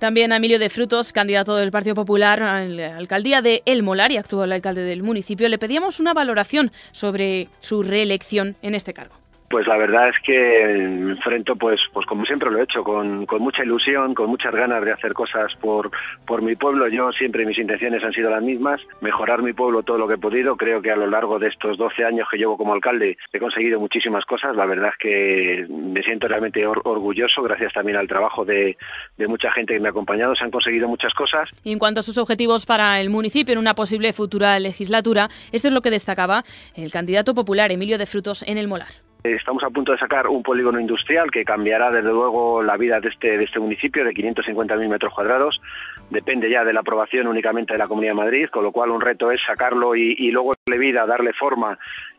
También 0.00 0.32
Emilio 0.32 0.58
de 0.58 0.68
Frutos, 0.68 1.12
candidato 1.12 1.54
del 1.54 1.70
Partido 1.70 1.94
Popular 1.94 2.42
a 2.42 2.64
la 2.64 2.96
alcaldía 2.96 3.42
de 3.42 3.62
El 3.64 3.84
Molar 3.84 4.10
y 4.10 4.16
actual 4.16 4.50
alcalde 4.50 4.82
del 4.82 5.04
municipio, 5.04 5.48
le 5.48 5.56
pedíamos 5.56 6.00
una 6.00 6.14
valoración 6.14 6.72
sobre 6.90 7.46
su 7.60 7.84
reelección 7.84 8.56
en 8.62 8.74
este 8.74 8.92
cargo. 8.92 9.14
Pues 9.48 9.66
la 9.66 9.78
verdad 9.78 10.10
es 10.10 10.20
que 10.20 10.62
enfrento, 10.62 11.56
pues, 11.56 11.80
pues 11.92 12.04
como 12.04 12.26
siempre 12.26 12.50
lo 12.50 12.58
he 12.58 12.64
hecho, 12.64 12.84
con, 12.84 13.26
mucha 13.40 13.64
ilusión, 13.64 14.14
con 14.14 14.28
muchas 14.28 14.54
ganas 14.54 14.84
de 14.84 14.92
hacer 14.92 15.14
cosas 15.14 15.54
por, 15.56 15.90
por 16.26 16.42
mi 16.42 16.54
pueblo. 16.54 16.86
Yo 16.88 17.12
siempre 17.12 17.46
mis 17.46 17.58
intenciones 17.58 18.04
han 18.04 18.12
sido 18.12 18.28
las 18.28 18.42
mismas, 18.42 18.80
mejorar 19.00 19.42
mi 19.42 19.54
pueblo 19.54 19.82
todo 19.82 19.96
lo 19.96 20.06
que 20.06 20.14
he 20.14 20.18
podido. 20.18 20.56
Creo 20.56 20.82
que 20.82 20.90
a 20.90 20.96
lo 20.96 21.06
largo 21.06 21.38
de 21.38 21.48
estos 21.48 21.78
12 21.78 22.04
años 22.04 22.28
que 22.30 22.36
llevo 22.36 22.58
como 22.58 22.74
alcalde 22.74 23.16
he 23.32 23.38
conseguido 23.38 23.80
muchísimas 23.80 24.26
cosas. 24.26 24.54
La 24.54 24.66
verdad 24.66 24.90
es 24.90 24.98
que 24.98 25.66
me 25.68 26.02
siento 26.02 26.28
realmente 26.28 26.66
orgulloso, 26.66 27.42
gracias 27.42 27.72
también 27.72 27.96
al 27.96 28.06
trabajo 28.06 28.44
de, 28.44 28.76
de 29.16 29.28
mucha 29.28 29.50
gente 29.50 29.72
que 29.72 29.80
me 29.80 29.88
ha 29.88 29.92
acompañado. 29.92 30.36
Se 30.36 30.44
han 30.44 30.50
conseguido 30.50 30.88
muchas 30.88 31.14
cosas. 31.14 31.48
Y 31.64 31.72
en 31.72 31.78
cuanto 31.78 32.00
a 32.00 32.02
sus 32.02 32.18
objetivos 32.18 32.66
para 32.66 33.00
el 33.00 33.08
municipio 33.08 33.54
en 33.54 33.58
una 33.58 33.74
posible 33.74 34.12
futura 34.12 34.58
legislatura, 34.58 35.30
esto 35.52 35.68
es 35.68 35.74
lo 35.74 35.80
que 35.80 35.90
destacaba 35.90 36.44
el 36.74 36.90
candidato 36.90 37.34
popular 37.34 37.72
Emilio 37.72 37.96
de 37.96 38.04
Frutos 38.04 38.44
en 38.46 38.58
el 38.58 38.68
Molar. 38.68 39.07
Estamos 39.24 39.64
a 39.64 39.70
punto 39.70 39.92
de 39.92 39.98
sacar 39.98 40.28
un 40.28 40.44
polígono 40.44 40.78
industrial 40.78 41.30
que 41.30 41.44
cambiará 41.44 41.90
desde 41.90 42.10
luego 42.10 42.62
la 42.62 42.76
vida 42.76 43.00
de 43.00 43.08
este, 43.08 43.36
de 43.36 43.44
este 43.44 43.58
municipio 43.58 44.04
de 44.04 44.12
550.000 44.12 44.88
metros 44.88 45.12
cuadrados. 45.12 45.60
Depende 46.08 46.48
ya 46.48 46.64
de 46.64 46.72
la 46.72 46.80
aprobación 46.80 47.26
únicamente 47.26 47.74
de 47.74 47.78
la 47.78 47.88
Comunidad 47.88 48.12
de 48.12 48.22
Madrid, 48.22 48.48
con 48.48 48.62
lo 48.62 48.70
cual 48.70 48.90
un 48.90 49.00
reto 49.00 49.32
es 49.32 49.40
sacarlo 49.44 49.96
y, 49.96 50.14
y 50.18 50.30
luego 50.30 50.54
darle 50.64 50.78
vida, 50.78 51.04
darle 51.04 51.32
forma 51.32 51.78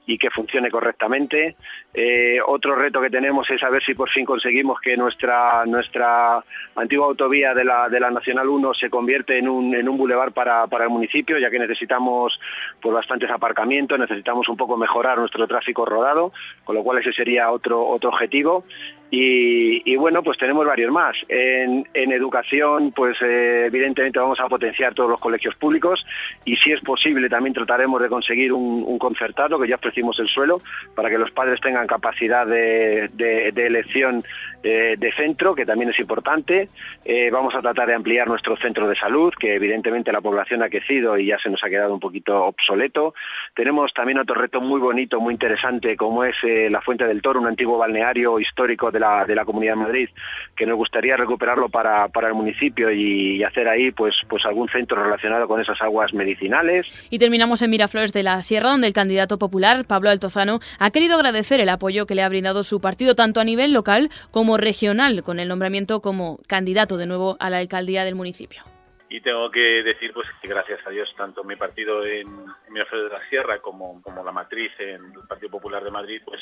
y 0.09 0.17
que 0.17 0.31
funcione 0.31 0.71
correctamente. 0.71 1.55
Eh, 1.93 2.39
otro 2.43 2.75
reto 2.75 2.99
que 2.99 3.11
tenemos 3.11 3.47
es 3.51 3.61
a 3.61 3.69
ver 3.69 3.83
si 3.83 3.93
por 3.93 4.09
fin 4.09 4.25
conseguimos 4.25 4.81
que 4.81 4.97
nuestra, 4.97 5.63
nuestra 5.67 6.43
antigua 6.75 7.05
autovía 7.05 7.53
de 7.53 7.63
la, 7.63 7.89
de 7.89 7.99
la 7.99 8.09
Nacional 8.09 8.49
1 8.49 8.73
se 8.73 8.89
convierte 8.89 9.37
en 9.37 9.47
un, 9.47 9.75
en 9.75 9.87
un 9.87 9.97
bulevar 9.97 10.31
para, 10.31 10.65
para 10.65 10.85
el 10.85 10.89
municipio, 10.89 11.37
ya 11.37 11.51
que 11.51 11.59
necesitamos 11.59 12.39
pues, 12.81 12.91
bastantes 12.91 13.29
aparcamientos, 13.29 13.99
necesitamos 13.99 14.49
un 14.49 14.57
poco 14.57 14.77
mejorar 14.77 15.19
nuestro 15.19 15.47
tráfico 15.47 15.85
rodado, 15.85 16.33
con 16.63 16.75
lo 16.75 16.83
cual 16.83 16.97
ese 16.97 17.13
sería 17.13 17.51
otro, 17.51 17.85
otro 17.87 18.09
objetivo. 18.09 18.65
Y, 19.11 19.95
bueno, 19.95 20.21
pues 20.21 20.37
tenemos 20.37 20.65
varios 20.65 20.91
más. 20.91 21.17
En, 21.27 21.85
educación, 21.93 22.91
pues 22.91 23.17
eh, 23.21 23.65
evidentemente 23.65 24.19
vamos 24.19 24.39
a 24.39 24.47
potenciar 24.47 24.93
todos 24.93 25.09
los 25.09 25.19
colegios 25.19 25.55
públicos 25.55 26.05
y 26.45 26.55
si 26.57 26.71
es 26.71 26.81
posible 26.81 27.29
también 27.29 27.53
trataremos 27.53 28.01
de 28.01 28.09
conseguir 28.09 28.53
un, 28.53 28.99
concertado, 28.99 29.59
que 29.59 29.67
ya 29.67 29.75
el 30.19 30.27
suelo, 30.27 30.61
para 30.95 31.09
que 31.09 31.17
los 31.17 31.31
padres 31.31 31.59
tengan 31.61 31.87
capacidad 31.87 32.47
de, 32.47 33.09
elección 33.55 34.23
eh, 34.63 34.95
de 34.97 35.11
centro, 35.11 35.55
que 35.55 35.65
también 35.65 35.89
es 35.89 35.99
importante. 35.99 36.69
Eh, 37.05 37.29
vamos 37.31 37.53
a 37.55 37.61
tratar 37.61 37.87
de 37.87 37.93
ampliar 37.95 38.27
nuestro 38.27 38.57
centro 38.57 38.87
de 38.87 38.95
salud, 38.95 39.33
que 39.37 39.55
evidentemente 39.55 40.11
la 40.11 40.21
población 40.21 40.63
ha 40.63 40.69
crecido 40.69 41.17
y 41.17 41.27
ya 41.27 41.37
se 41.39 41.49
nos 41.49 41.63
ha 41.63 41.69
quedado 41.69 41.93
un 41.93 41.99
poquito 41.99 42.45
obsoleto. 42.45 43.13
Tenemos 43.53 43.93
también 43.93 44.19
otro 44.19 44.35
reto 44.35 44.61
muy 44.61 44.79
bonito, 44.79 45.19
muy 45.19 45.33
interesante, 45.33 45.95
como 45.95 46.23
es 46.23 46.35
eh, 46.43 46.69
la 46.69 46.81
Fuente 46.81 47.05
del 47.05 47.21
Toro, 47.21 47.39
un 47.39 47.47
antiguo 47.47 47.77
balneario 47.77 48.39
histórico 48.39 48.91
de 48.91 48.99
la, 48.99 49.25
de 49.25 49.35
la 49.35 49.45
Comunidad 49.45 49.73
de 49.73 49.81
Madrid, 49.81 50.09
que 50.55 50.65
nos 50.65 50.77
gustaría 50.77 51.17
recuperarlo 51.17 51.69
para, 51.69 52.07
para 52.07 52.29
el 52.29 52.33
municipio 52.33 52.91
y, 52.91 53.37
y 53.37 53.43
hacer 53.43 53.67
ahí 53.67 53.91
pues, 53.91 54.15
pues 54.27 54.45
algún 54.45 54.69
centro 54.69 55.01
relacionado 55.01 55.47
con 55.47 55.61
esas 55.61 55.81
aguas 55.81 56.13
medicinales. 56.13 56.87
Y 57.09 57.19
terminamos 57.19 57.61
en 57.61 57.69
Miraflores 57.69 58.13
de 58.13 58.23
la 58.23 58.41
Sierra, 58.41 58.71
donde 58.71 58.87
el 58.87 58.93
candidato 58.93 59.37
popular, 59.37 59.78
Pablo 59.85 60.09
Altozano, 60.09 60.59
ha 60.79 60.91
querido 60.91 61.15
agradecer 61.15 61.59
el 61.59 61.69
apoyo 61.69 62.05
que 62.05 62.15
le 62.15 62.23
ha 62.23 62.29
brindado 62.29 62.63
su 62.63 62.79
partido 62.81 63.15
tanto 63.15 63.39
a 63.39 63.43
nivel 63.43 63.73
local 63.73 64.09
como 64.31 64.57
regional, 64.57 65.23
con 65.23 65.39
el 65.39 65.47
nombramiento 65.47 66.01
como 66.01 66.39
candidato 66.47 66.97
de 66.97 67.05
nuevo 67.05 67.37
a 67.39 67.49
la 67.49 67.57
alcaldía 67.57 68.03
del 68.05 68.15
municipio. 68.15 68.63
y 69.11 69.21
tengo 69.21 69.49
que 69.49 69.81
decir 69.83 70.13
pues 70.13 70.27
que 70.41 70.47
gracias 70.47 70.79
a 70.85 70.91
Dios 70.91 71.11
tanto 71.17 71.43
mi 71.43 71.55
partido 71.55 72.05
en, 72.05 72.27
en 72.27 72.73
Miraflores 72.73 73.09
de 73.11 73.17
la 73.17 73.27
Sierra 73.29 73.59
como, 73.59 74.01
como 74.03 74.23
la 74.23 74.31
matriz 74.31 74.71
en 74.79 75.03
el 75.13 75.27
Partido 75.27 75.49
Popular 75.49 75.83
de 75.83 75.89
Madrid 75.91 76.21
pues 76.23 76.39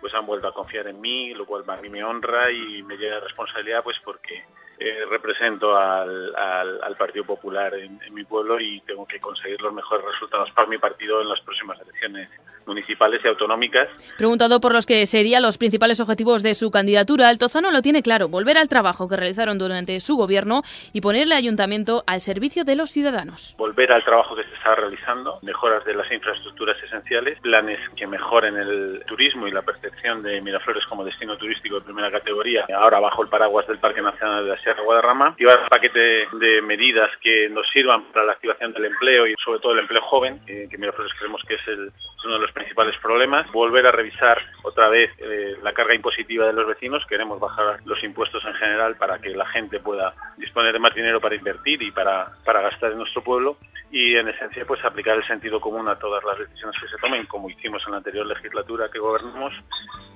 pues 0.00 0.12
han 0.12 0.26
vuelto 0.26 0.46
a 0.48 0.52
confiar 0.52 0.86
en 0.88 1.00
mí, 1.00 1.32
lo 1.32 1.46
cual 1.46 1.64
a 1.66 1.76
mí 1.80 1.88
me 1.88 2.04
honra 2.04 2.50
y 2.50 2.82
me 2.82 2.98
llena 2.98 3.14
de 3.14 3.20
responsabilidad 3.22 3.82
pues 3.82 3.96
porque 4.04 4.44
eh, 4.78 4.98
represento 5.08 5.74
al, 5.78 6.34
al- 6.36 6.96
Partido 6.98 7.24
Popular 7.24 7.72
en 7.74 7.98
mi 8.12 8.24
pueblo 8.24 8.60
y 8.60 8.80
tengo 8.82 9.06
que 9.06 9.18
conseguir 9.18 9.62
los 9.62 9.72
mejores 9.72 10.04
resultados 10.04 10.50
para 10.50 10.68
mi 10.68 10.76
partido 10.76 11.22
en 11.22 11.28
las 11.30 11.40
próximas 11.40 11.80
elecciones 11.80 12.28
municipales 12.66 13.20
y 13.24 13.28
autonómicas. 13.28 13.88
Preguntado 14.16 14.60
por 14.60 14.72
los 14.72 14.86
que 14.86 15.04
serían 15.06 15.42
los 15.42 15.58
principales 15.58 16.00
objetivos 16.00 16.42
de 16.42 16.54
su 16.54 16.70
candidatura, 16.70 17.28
Altozano 17.28 17.70
lo 17.70 17.82
tiene 17.82 18.02
claro, 18.02 18.28
volver 18.28 18.58
al 18.58 18.68
trabajo 18.68 19.08
que 19.08 19.16
realizaron 19.16 19.58
durante 19.58 19.98
su 20.00 20.16
gobierno 20.16 20.62
y 20.92 21.00
poner 21.00 21.22
el 21.22 21.32
ayuntamiento 21.32 22.04
al 22.06 22.20
servicio 22.20 22.64
de 22.64 22.76
los 22.76 22.90
ciudadanos. 22.90 23.54
volver 23.58 23.92
al 23.92 24.04
trabajo 24.04 24.34
que 24.36 24.44
se 24.44 24.54
está 24.54 24.74
realizando, 24.74 25.38
mejoras 25.42 25.84
de 25.84 25.94
las 25.94 26.10
infraestructuras 26.12 26.76
esenciales, 26.82 27.38
planes 27.40 27.78
que 27.96 28.06
mejoren 28.06 28.56
el 28.56 29.02
turismo 29.06 29.46
y 29.48 29.52
la 29.52 29.62
percepción 29.62 30.22
de 30.22 30.40
Miraflores 30.40 30.84
como 30.86 31.04
destino 31.04 31.36
turístico 31.36 31.76
de 31.78 31.84
primera 31.84 32.10
categoría, 32.10 32.66
ahora 32.76 33.00
bajo 33.00 33.22
el 33.22 33.28
paraguas 33.28 33.66
del 33.66 33.78
Parque 33.78 34.02
Nacional 34.02 34.44
de 34.44 34.50
la 34.50 34.58
Sierra 34.62 34.82
Guadarrama, 34.82 35.34
llevar 35.38 35.60
un 35.62 35.68
paquete 35.68 36.28
de 36.32 36.62
medidas 36.62 37.10
que 37.22 37.48
nos 37.50 37.68
sirvan 37.70 38.04
para 38.12 38.26
la 38.26 38.32
activación 38.32 38.72
del 38.72 38.86
empleo 38.86 39.26
y 39.26 39.34
sobre 39.44 39.60
todo 39.60 39.72
el 39.72 39.80
empleo 39.80 40.02
joven, 40.02 40.40
eh, 40.46 40.68
que 40.70 40.78
Miraflores 40.78 41.12
creemos 41.18 41.42
que 41.46 41.54
es, 41.54 41.68
el- 41.68 41.88
es 41.88 42.24
uno 42.24 42.34
de 42.34 42.40
los 42.40 42.52
principales 42.54 42.96
problemas, 42.98 43.50
volver 43.52 43.86
a 43.86 43.92
revisar 43.92 44.38
otra 44.62 44.88
vez 44.88 45.10
eh, 45.18 45.56
la 45.62 45.72
carga 45.72 45.94
impositiva 45.94 46.46
de 46.46 46.52
los 46.52 46.66
vecinos, 46.66 47.04
queremos 47.06 47.40
bajar 47.40 47.80
los 47.84 48.02
impuestos 48.04 48.44
en 48.44 48.54
general 48.54 48.96
para 48.96 49.18
que 49.18 49.30
la 49.30 49.46
gente 49.46 49.80
pueda 49.80 50.14
disponer 50.38 50.72
de 50.72 50.78
más 50.78 50.94
dinero 50.94 51.20
para 51.20 51.34
invertir 51.34 51.82
y 51.82 51.90
para, 51.90 52.32
para 52.44 52.62
gastar 52.62 52.92
en 52.92 52.98
nuestro 52.98 53.22
pueblo 53.22 53.58
y 53.90 54.16
en 54.16 54.28
esencia 54.28 54.64
pues 54.66 54.84
aplicar 54.84 55.16
el 55.16 55.26
sentido 55.26 55.60
común 55.60 55.88
a 55.88 55.98
todas 55.98 56.24
las 56.24 56.38
decisiones 56.38 56.80
que 56.80 56.88
se 56.88 56.96
tomen, 56.96 57.26
como 57.26 57.48
hicimos 57.48 57.82
en 57.86 57.92
la 57.92 57.98
anterior 57.98 58.26
legislatura 58.26 58.90
que 58.90 58.98
gobernamos, 58.98 59.54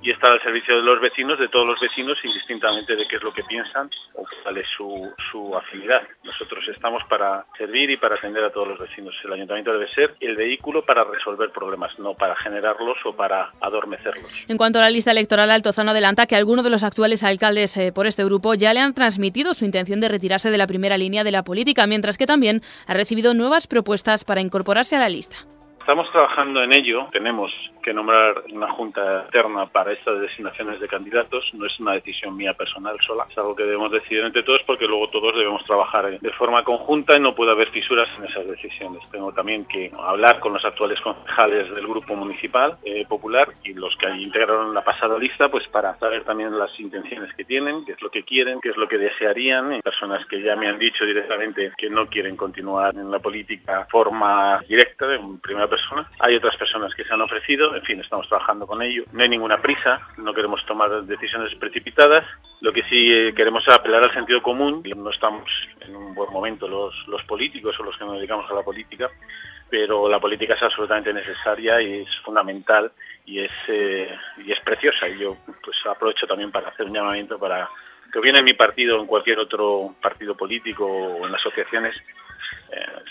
y 0.03 0.11
estar 0.11 0.33
al 0.33 0.43
servicio 0.43 0.77
de 0.77 0.83
los 0.83 1.01
vecinos, 1.01 1.39
de 1.39 1.49
todos 1.49 1.67
los 1.67 1.79
vecinos, 1.81 2.19
indistintamente 2.25 2.97
de 2.97 3.07
qué 3.07 3.17
es 3.17 3.23
lo 3.23 3.33
que 3.33 3.45
piensan 3.45 3.91
o 4.15 4.25
cuál 4.43 4.59
es 4.59 4.69
su, 4.69 5.13
su 5.31 5.57
afinidad. 5.57 6.03
Nosotros 6.25 6.67
estamos 6.69 7.05
para 7.05 7.45
servir 7.57 7.91
y 7.91 7.97
para 7.97 8.17
atender 8.17 8.43
a 8.45 8.51
todos 8.51 8.69
los 8.69 8.79
vecinos. 8.79 9.15
El 9.25 9.33
ayuntamiento 9.33 9.73
debe 9.73 9.89
ser 9.93 10.15
el 10.21 10.37
vehículo 10.37 10.85
para 10.85 11.05
resolver 11.05 11.51
problemas, 11.51 11.97
no 11.99 12.15
para 12.15 12.28
generarlos 12.37 12.99
o 13.05 13.15
para 13.15 13.53
adormecerlos. 13.61 14.31
En 14.49 14.57
cuanto 14.57 14.79
a 14.79 14.83
la 14.83 14.91
lista 14.91 15.11
electoral, 15.11 15.51
Altozano 15.51 15.91
adelanta 15.91 16.27
que 16.27 16.37
algunos 16.37 16.65
de 16.65 16.71
los 16.71 16.83
actuales 16.83 17.23
alcaldes 17.23 17.77
eh, 17.77 17.93
por 17.93 18.07
este 18.07 18.25
grupo 18.25 18.55
ya 18.55 18.73
le 18.75 18.81
han 18.81 18.95
transmitido 18.95 19.55
su 19.55 19.65
intención 19.65 20.01
de 20.01 20.09
retirarse 20.09 20.51
de 20.51 20.59
la 20.59 20.67
primera 20.67 20.97
línea 20.97 21.25
de 21.25 21.33
la 21.33 21.45
política, 21.45 21.87
mientras 21.87 22.19
que 22.19 22.27
también 22.27 22.63
ha 22.87 22.95
recibido 22.95 23.35
nuevas 23.35 23.67
propuestas 23.67 24.25
para 24.25 24.41
incorporarse 24.41 24.97
a 24.97 25.01
la 25.01 25.09
lista. 25.09 25.37
Estamos 25.89 26.13
trabajando 26.13 26.63
en 26.63 26.75
ello. 26.75 27.09
Tenemos 27.13 27.51
que 27.83 27.95
nombrar 27.95 28.43
una 28.53 28.69
junta 28.69 29.23
externa 29.23 29.65
para 29.65 29.95
estas 29.95 30.21
designaciones 30.21 30.81
de 30.81 30.87
candidatos. 30.87 31.51
No 31.55 31.65
es 31.65 31.81
una 31.81 31.93
decisión 31.93 32.37
mía 32.37 32.53
personal 32.53 32.99
sola. 33.01 33.27
Es 33.31 33.39
algo 33.39 33.57
que 33.57 33.63
debemos 33.63 33.91
decidir 33.91 34.23
entre 34.23 34.43
todos 34.43 34.63
porque 34.67 34.87
luego 34.87 35.09
todos 35.09 35.35
debemos 35.35 35.65
trabajar 35.65 36.21
de 36.21 36.33
forma 36.33 36.63
conjunta 36.63 37.17
y 37.17 37.21
no 37.21 37.35
puede 37.35 37.53
haber 37.53 37.71
fisuras 37.71 38.07
en 38.19 38.27
esas 38.27 38.47
decisiones. 38.47 39.01
Tengo 39.11 39.33
también 39.33 39.65
que 39.65 39.91
hablar 39.99 40.41
con 40.41 40.53
los 40.53 40.63
actuales 40.63 41.01
concejales 41.01 41.75
del 41.75 41.87
grupo 41.87 42.15
municipal 42.15 42.77
eh, 42.85 43.07
popular 43.09 43.49
y 43.65 43.73
los 43.73 43.97
que 43.97 44.11
integraron 44.11 44.75
la 44.75 44.85
pasada 44.85 45.19
lista, 45.19 45.51
pues 45.51 45.67
para 45.69 45.99
saber 45.99 46.23
también 46.23 46.59
las 46.59 46.79
intenciones 46.79 47.33
que 47.33 47.47
tienen, 47.47 47.87
qué 47.87 47.93
es 47.93 48.03
lo 48.03 48.11
que 48.11 48.25
quieren, 48.25 48.61
qué 48.61 48.69
es 48.69 48.77
lo 48.77 48.89
que 48.89 48.99
desearían. 48.99 49.81
Personas 49.81 50.27
que 50.27 50.43
ya 50.43 50.55
me 50.55 50.69
han 50.69 50.79
dicho 50.79 51.07
directamente 51.07 51.73
que 51.79 51.89
no 51.89 52.09
quieren 52.09 52.37
continuar 52.37 52.95
en 52.95 53.11
la 53.11 53.21
política 53.21 53.79
de 53.79 53.85
forma 53.87 54.61
directa, 54.69 55.07
de 55.07 55.19
primera 55.41 55.67
persona. 55.67 55.78
Hay 56.21 56.37
otras 56.37 56.57
personas 56.57 56.95
que 56.95 57.05
se 57.05 57.13
han 57.13 57.21
ofrecido, 57.21 57.75
en 57.75 57.83
fin, 57.83 58.01
estamos 58.01 58.29
trabajando 58.29 58.67
con 58.67 58.83
ello. 58.83 59.05
No 59.13 59.23
hay 59.23 59.29
ninguna 59.29 59.61
prisa, 59.61 60.01
no 60.17 60.35
queremos 60.35 60.65
tomar 60.67 61.03
decisiones 61.05 61.55
precipitadas. 61.55 62.25
Lo 62.61 62.73
que 62.73 62.83
sí 62.85 63.13
eh, 63.13 63.35
queremos 63.35 63.67
es 63.67 63.75
apelar 63.75 64.03
al 64.03 64.13
sentido 64.13 64.43
común. 64.43 64.83
No 64.97 65.11
estamos 65.11 65.51
en 65.81 65.95
un 65.97 66.15
buen 66.15 66.31
momento 66.33 66.69
los, 66.69 67.23
políticos 67.25 67.79
o 67.79 67.83
los 67.83 67.97
que 67.97 68.05
nos 68.05 68.17
dedicamos 68.17 68.51
a 68.51 68.55
la 68.55 68.63
política, 68.63 69.11
pero 69.69 70.09
la 70.09 70.21
política 70.21 70.55
es 70.55 70.63
absolutamente 70.63 71.13
necesaria 71.13 71.81
y 71.81 72.03
es 72.03 72.17
fundamental 72.25 72.93
y 73.25 73.41
es, 73.41 73.53
eh, 73.69 74.17
y 74.45 74.53
es 74.53 74.61
preciosa. 74.61 75.09
Y 75.09 75.19
yo 75.19 75.37
pues 75.63 75.77
aprovecho 75.87 76.27
también 76.27 76.51
para 76.51 76.69
hacer 76.69 76.87
un 76.87 76.95
llamamiento 76.95 77.39
para 77.39 77.69
que 78.13 78.21
viene 78.21 78.39
en 78.39 78.45
mi 78.45 78.55
partido 78.55 78.99
en 79.01 79.07
cualquier 79.07 79.39
otro 79.39 79.95
partido 80.01 80.37
político 80.37 80.87
o 80.87 81.27
en 81.27 81.35
asociaciones 81.35 81.95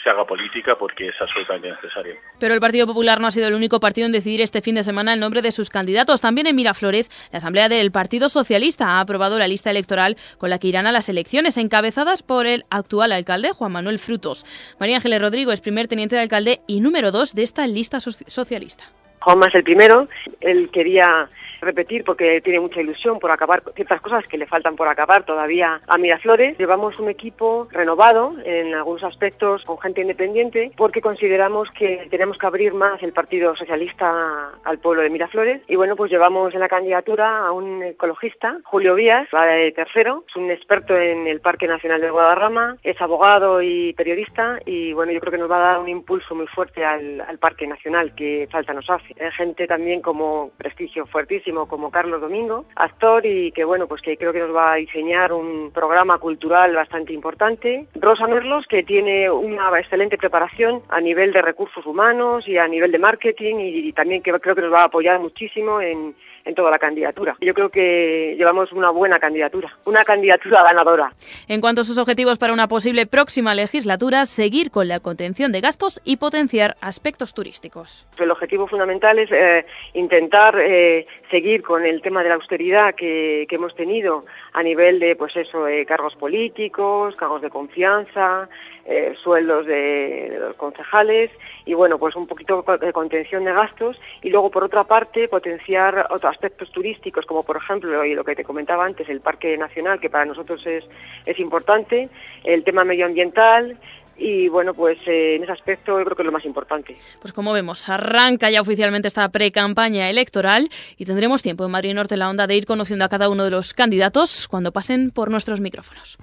se 0.03 0.09
haga 0.09 0.25
política 0.25 0.75
porque 0.77 1.07
es 1.07 1.15
absolutamente 1.19 1.71
necesario. 1.71 2.15
Pero 2.39 2.53
el 2.53 2.59
Partido 2.59 2.85
Popular 2.85 3.19
no 3.19 3.27
ha 3.27 3.31
sido 3.31 3.47
el 3.47 3.55
único 3.55 3.79
partido 3.79 4.05
en 4.05 4.11
decidir 4.11 4.41
este 4.41 4.61
fin 4.61 4.75
de 4.75 4.83
semana 4.83 5.13
el 5.13 5.19
nombre 5.19 5.41
de 5.41 5.51
sus 5.51 5.69
candidatos. 5.69 6.21
También 6.21 6.47
en 6.47 6.55
Miraflores, 6.55 7.09
la 7.31 7.37
Asamblea 7.39 7.67
del 7.67 7.91
Partido 7.91 8.29
Socialista 8.29 8.85
ha 8.87 8.99
aprobado 8.99 9.39
la 9.39 9.47
lista 9.47 9.71
electoral 9.71 10.15
con 10.37 10.49
la 10.49 10.59
que 10.59 10.67
irán 10.67 10.85
a 10.87 10.91
las 10.91 11.09
elecciones, 11.09 11.57
encabezadas 11.57 12.21
por 12.23 12.45
el 12.45 12.65
actual 12.69 13.11
alcalde 13.11 13.51
Juan 13.51 13.71
Manuel 13.71 13.99
Frutos. 13.99 14.45
María 14.79 14.97
Ángeles 14.97 15.21
Rodrigo 15.21 15.51
es 15.51 15.61
primer 15.61 15.87
teniente 15.87 16.15
de 16.15 16.21
alcalde 16.21 16.61
y 16.67 16.79
número 16.79 17.11
dos 17.11 17.33
de 17.33 17.43
esta 17.43 17.65
lista 17.67 17.99
so- 17.99 18.11
socialista. 18.11 18.83
Juanma 19.19 19.47
es 19.47 19.55
el 19.55 19.63
primero, 19.63 20.07
él 20.41 20.69
quería 20.71 21.29
repetir 21.61 22.03
porque 22.03 22.41
tiene 22.41 22.59
mucha 22.59 22.81
ilusión 22.81 23.19
por 23.19 23.31
acabar 23.31 23.63
ciertas 23.75 24.01
cosas 24.01 24.27
que 24.27 24.37
le 24.37 24.45
faltan 24.45 24.75
por 24.75 24.87
acabar 24.87 25.23
todavía 25.23 25.81
a 25.87 25.97
Miraflores. 25.97 26.57
Llevamos 26.57 26.99
un 26.99 27.09
equipo 27.09 27.67
renovado 27.71 28.35
en 28.43 28.73
algunos 28.73 29.03
aspectos 29.03 29.63
con 29.63 29.79
gente 29.79 30.01
independiente 30.01 30.71
porque 30.75 31.01
consideramos 31.01 31.69
que 31.71 32.07
tenemos 32.09 32.37
que 32.37 32.47
abrir 32.47 32.73
más 32.73 33.01
el 33.03 33.13
Partido 33.13 33.55
Socialista 33.55 34.51
al 34.63 34.79
pueblo 34.79 35.01
de 35.01 35.09
Miraflores 35.09 35.61
y 35.67 35.75
bueno 35.75 35.95
pues 35.95 36.11
llevamos 36.11 36.53
en 36.53 36.59
la 36.59 36.69
candidatura 36.69 37.45
a 37.45 37.51
un 37.51 37.83
ecologista, 37.83 38.59
Julio 38.63 38.95
Vías, 38.95 39.27
va 39.33 39.45
de 39.45 39.71
tercero, 39.71 40.25
es 40.27 40.35
un 40.35 40.51
experto 40.51 40.97
en 40.97 41.27
el 41.27 41.41
Parque 41.41 41.67
Nacional 41.67 42.01
de 42.01 42.09
Guadarrama, 42.09 42.77
es 42.83 42.99
abogado 43.01 43.61
y 43.61 43.93
periodista 43.93 44.59
y 44.65 44.93
bueno 44.93 45.11
yo 45.11 45.19
creo 45.19 45.31
que 45.31 45.37
nos 45.37 45.51
va 45.51 45.57
a 45.57 45.71
dar 45.73 45.79
un 45.79 45.89
impulso 45.89 46.35
muy 46.35 46.47
fuerte 46.47 46.85
al, 46.85 47.21
al 47.21 47.37
Parque 47.37 47.67
Nacional 47.67 48.13
que 48.15 48.47
falta 48.51 48.73
nos 48.73 48.89
hace. 48.89 49.15
Hay 49.19 49.31
gente 49.31 49.67
también 49.67 50.01
como 50.01 50.51
prestigio 50.57 51.05
fuertísimo 51.05 51.46
como 51.67 51.91
Carlos 51.91 52.21
Domingo, 52.21 52.65
actor 52.75 53.25
y 53.25 53.51
que 53.51 53.63
bueno, 53.63 53.87
pues 53.87 54.01
que 54.01 54.17
creo 54.17 54.33
que 54.33 54.39
nos 54.39 54.55
va 54.55 54.73
a 54.73 54.75
diseñar 54.75 55.31
un 55.31 55.71
programa 55.71 56.17
cultural 56.17 56.75
bastante 56.75 57.13
importante. 57.13 57.87
Rosa 57.95 58.27
Merlos, 58.27 58.65
que 58.67 58.83
tiene 58.83 59.29
una 59.29 59.69
excelente 59.79 60.17
preparación 60.17 60.81
a 60.89 60.99
nivel 60.99 61.31
de 61.31 61.41
recursos 61.41 61.85
humanos 61.85 62.47
y 62.47 62.57
a 62.57 62.67
nivel 62.67 62.91
de 62.91 62.99
marketing 62.99 63.55
y, 63.55 63.87
y 63.87 63.93
también 63.93 64.21
que 64.21 64.31
creo 64.39 64.55
que 64.55 64.61
nos 64.61 64.73
va 64.73 64.81
a 64.81 64.85
apoyar 64.85 65.19
muchísimo 65.19 65.81
en, 65.81 66.15
en 66.47 66.55
toda 66.55 66.71
la 66.71 66.79
candidatura. 66.79 67.35
Yo 67.41 67.53
creo 67.53 67.69
que 67.69 68.35
llevamos 68.37 68.71
una 68.71 68.89
buena 68.89 69.19
candidatura, 69.19 69.77
una 69.85 70.03
candidatura 70.03 70.63
ganadora. 70.63 71.13
En 71.47 71.61
cuanto 71.61 71.81
a 71.81 71.83
sus 71.83 71.97
objetivos 71.97 72.37
para 72.37 72.53
una 72.53 72.67
posible 72.67 73.05
próxima 73.05 73.53
legislatura, 73.53 74.25
seguir 74.25 74.71
con 74.71 74.87
la 74.87 74.99
contención 74.99 75.51
de 75.51 75.61
gastos 75.61 76.01
y 76.03 76.17
potenciar 76.17 76.77
aspectos 76.81 77.33
turísticos. 77.33 78.07
El 78.17 78.31
objetivo 78.31 78.67
fundamental 78.67 79.19
es 79.19 79.29
eh, 79.31 79.65
intentar 79.93 80.57
eh, 80.59 81.05
seguir 81.29 81.61
con 81.61 81.85
el 81.85 82.01
tema 82.01 82.23
de 82.23 82.29
la 82.29 82.35
austeridad 82.35 82.95
que, 82.95 83.45
que 83.49 83.55
hemos 83.55 83.75
tenido 83.75 84.25
a 84.53 84.63
nivel 84.63 84.99
de 84.99 85.15
pues 85.15 85.35
eso, 85.35 85.67
eh, 85.67 85.85
cargos 85.85 86.15
políticos, 86.15 87.15
cargos 87.15 87.41
de 87.41 87.49
confianza, 87.49 88.49
eh, 88.85 89.15
sueldos 89.21 89.65
de, 89.65 90.29
de, 90.31 90.39
los 90.39 90.55
concejales 90.55 91.29
y 91.65 91.73
bueno, 91.73 91.97
pues 91.97 92.15
un 92.15 92.25
poquito 92.25 92.63
de 92.79 92.93
contención 92.93 93.43
de 93.43 93.51
gastos 93.51 93.99
y 94.21 94.29
luego 94.29 94.49
por 94.49 94.63
otra 94.63 94.85
parte 94.85 95.27
potenciar 95.27 96.07
otros 96.09 96.36
aspectos 96.37 96.71
turísticos 96.71 97.25
como 97.25 97.43
por 97.43 97.57
ejemplo 97.57 98.05
y 98.05 98.13
lo 98.13 98.23
que 98.23 98.35
te 98.35 98.43
comentaba 98.43 98.85
antes, 98.85 99.09
el 99.09 99.21
Parque 99.21 99.57
Nacional 99.57 99.99
que 99.99 100.09
para 100.09 100.25
nosotros 100.25 100.65
es, 100.65 100.83
es 101.25 101.39
importante, 101.39 102.09
el 102.43 102.63
tema 102.63 102.83
medioambiental, 102.83 103.77
y 104.17 104.47
bueno, 104.47 104.73
pues 104.73 104.97
eh, 105.05 105.35
en 105.35 105.43
ese 105.43 105.51
aspecto 105.51 105.99
yo 105.99 106.05
creo 106.05 106.15
que 106.15 106.23
es 106.23 106.25
lo 106.25 106.31
más 106.31 106.45
importante. 106.45 106.95
Pues 107.21 107.33
como 107.33 107.53
vemos, 107.53 107.87
arranca 107.87 108.49
ya 108.49 108.61
oficialmente 108.61 109.07
esta 109.07 109.29
pre-campaña 109.29 110.09
electoral 110.09 110.69
y 110.97 111.05
tendremos 111.05 111.43
tiempo 111.43 111.65
en 111.65 111.71
Madrid 111.71 111.93
Norte 111.93 112.17
la 112.17 112.29
Onda 112.29 112.47
de 112.47 112.55
ir 112.55 112.65
conociendo 112.65 113.05
a 113.05 113.09
cada 113.09 113.29
uno 113.29 113.43
de 113.43 113.51
los 113.51 113.73
candidatos 113.73 114.47
cuando 114.47 114.71
pasen 114.71 115.11
por 115.11 115.29
nuestros 115.29 115.59
micrófonos. 115.59 116.17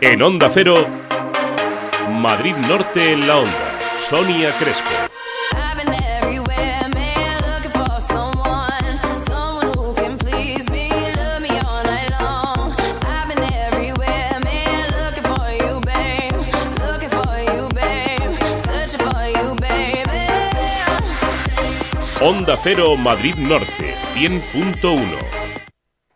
En 0.00 0.22
Onda 0.22 0.48
Cero, 0.50 0.86
Madrid 2.10 2.54
Norte 2.68 3.12
en 3.12 3.28
la 3.28 3.36
Onda, 3.36 3.69
Sonia 4.08 4.50
Crespo. 4.52 5.10
Onda 22.22 22.54
Cero 22.62 22.96
Madrid 22.96 23.36
Norte, 23.36 23.94
100.1. 24.14 25.39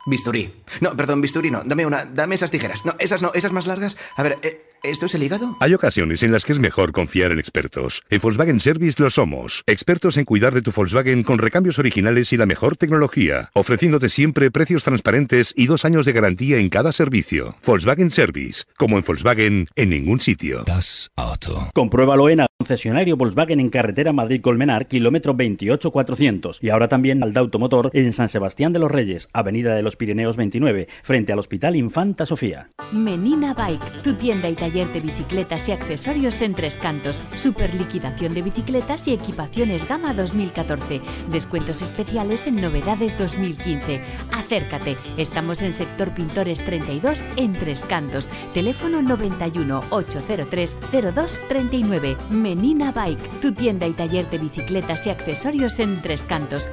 Bisturí. 0.06 0.52
No, 0.80 0.96
perdón, 0.96 1.20
bisturí 1.20 1.50
no. 1.50 1.62
Dame 1.64 1.86
una, 1.86 2.04
dame 2.04 2.34
esas 2.34 2.50
tijeras. 2.50 2.84
No, 2.84 2.94
esas 2.98 3.22
no, 3.22 3.32
esas 3.34 3.52
más 3.52 3.66
largas. 3.66 3.96
A 4.16 4.22
ver, 4.22 4.38
eh, 4.42 4.70
¿esto 4.82 5.06
es 5.06 5.14
el 5.14 5.22
hígado? 5.22 5.56
Hay 5.60 5.72
ocasiones 5.72 6.22
en 6.22 6.30
las 6.30 6.44
que 6.44 6.52
es 6.52 6.58
mejor 6.58 6.92
confiar 6.92 7.32
en 7.32 7.38
expertos. 7.38 8.02
En 8.10 8.20
Volkswagen 8.20 8.60
Service 8.60 9.02
lo 9.02 9.08
somos. 9.08 9.62
Expertos 9.66 10.16
en 10.16 10.24
cuidar 10.24 10.52
de 10.52 10.62
tu 10.62 10.72
Volkswagen 10.72 11.22
con 11.22 11.38
recambios 11.38 11.78
originales 11.78 12.32
y 12.32 12.36
la 12.36 12.46
mejor 12.46 12.76
tecnología, 12.76 13.50
ofreciéndote 13.54 14.10
siempre 14.10 14.50
precios 14.50 14.84
transparentes 14.84 15.54
y 15.56 15.66
dos 15.66 15.84
años 15.84 16.04
de 16.04 16.12
garantía 16.12 16.58
en 16.58 16.68
cada 16.68 16.92
servicio. 16.92 17.56
Volkswagen 17.64 18.10
Service, 18.10 18.64
como 18.76 18.98
en 18.98 19.04
Volkswagen, 19.04 19.68
en 19.74 19.90
ningún 19.90 20.20
sitio. 20.20 20.64
Das 20.64 21.10
Auto. 21.16 21.70
Compruébalo 21.74 22.28
en 22.28 22.40
el 22.40 22.46
concesionario 22.58 23.16
Volkswagen 23.16 23.60
en 23.60 23.70
carretera 23.70 24.12
Madrid-Colmenar, 24.12 24.86
kilómetro 24.86 25.32
28400. 25.32 26.58
Y 26.62 26.70
ahora 26.70 26.88
también 26.88 27.22
al 27.22 27.36
Automotor 27.36 27.90
en 27.94 28.12
San 28.12 28.28
Sebastián 28.28 28.72
de 28.72 28.78
los 28.78 28.90
Reyes, 28.90 29.28
avenida 29.32 29.74
de 29.74 29.82
los 29.82 29.93
Pirineos 29.96 30.36
29, 30.36 30.88
frente 31.02 31.32
al 31.32 31.38
Hospital 31.38 31.76
Infanta 31.76 32.26
Sofía. 32.26 32.70
Menina 32.92 33.54
Bike, 33.54 34.02
tu 34.02 34.14
tienda 34.14 34.48
y 34.48 34.54
taller 34.54 34.88
de 34.92 35.00
bicicletas 35.00 35.68
y 35.68 35.72
accesorios 35.72 36.40
en 36.42 36.54
Tres 36.54 36.76
Cantos. 36.76 37.22
Super 37.36 37.74
liquidación 37.74 38.34
de 38.34 38.42
bicicletas 38.42 39.06
y 39.08 39.14
equipaciones 39.14 39.88
gama 39.88 40.14
2014. 40.14 41.00
Descuentos 41.30 41.82
especiales 41.82 42.46
en 42.46 42.60
novedades 42.60 43.18
2015. 43.18 44.00
Acércate. 44.32 44.96
Estamos 45.16 45.62
en 45.62 45.72
sector 45.72 46.12
Pintores 46.14 46.64
32 46.64 47.24
en 47.36 47.52
Tres 47.54 47.82
Cantos. 47.82 48.28
Teléfono 48.52 49.02
91 49.02 49.80
803 49.90 50.76
02 51.14 51.40
39. 51.48 52.16
Menina 52.30 52.92
Bike, 52.92 53.40
tu 53.40 53.52
tienda 53.52 53.86
y 53.86 53.92
taller 53.92 54.28
de 54.30 54.38
bicicletas 54.38 55.06
y 55.06 55.10
accesorios 55.10 55.78
en 55.80 56.00
Tres 56.02 56.22
Cantos. 56.22 56.68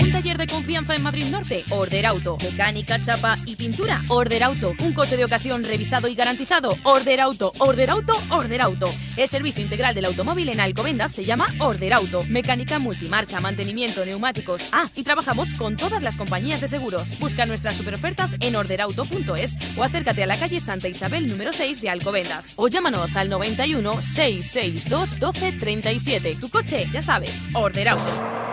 Un 0.00 0.12
taller 0.12 0.38
de 0.38 0.46
confianza 0.46 0.94
en 0.94 1.02
Madrid 1.02 1.26
Norte. 1.26 1.62
Order 1.70 2.06
Auto. 2.06 2.38
Mecánica, 2.42 3.00
chapa 3.00 3.36
y 3.44 3.56
pintura. 3.56 4.02
Order 4.08 4.44
Auto. 4.44 4.74
Un 4.80 4.94
coche 4.94 5.16
de 5.16 5.24
ocasión 5.24 5.62
revisado 5.62 6.08
y 6.08 6.14
garantizado. 6.14 6.74
Order 6.84 7.20
Auto. 7.20 7.52
Order 7.58 7.90
Auto. 7.90 8.14
Order 8.30 8.62
Auto. 8.62 8.90
El 9.16 9.28
servicio 9.28 9.62
integral 9.62 9.94
del 9.94 10.06
automóvil 10.06 10.48
en 10.48 10.60
Alcobendas 10.60 11.12
se 11.12 11.24
llama 11.24 11.48
Order 11.58 11.92
Auto. 11.92 12.22
Mecánica 12.28 12.78
multimarca, 12.78 13.40
mantenimiento, 13.40 14.04
neumáticos. 14.06 14.62
Ah, 14.72 14.88
y 14.94 15.02
trabajamos 15.02 15.52
con 15.54 15.76
todas 15.76 16.02
las 16.02 16.16
compañías 16.16 16.62
de 16.62 16.68
seguros. 16.68 17.18
Busca 17.18 17.44
nuestras 17.44 17.76
superofertas 17.76 18.30
en 18.40 18.56
orderauto.es 18.56 19.56
o 19.76 19.84
acércate 19.84 20.22
a 20.22 20.26
la 20.26 20.38
calle 20.38 20.60
Santa 20.60 20.88
Isabel 20.88 21.26
número 21.26 21.52
6 21.52 21.82
de 21.82 21.90
Alcobendas. 21.90 22.54
O 22.56 22.68
llámanos 22.68 23.16
al 23.16 23.28
91 23.28 24.00
662 24.00 25.12
1237. 25.12 26.36
Tu 26.36 26.48
coche, 26.48 26.88
ya 26.90 27.02
sabes, 27.02 27.34
Order 27.52 27.88
Auto. 27.90 28.50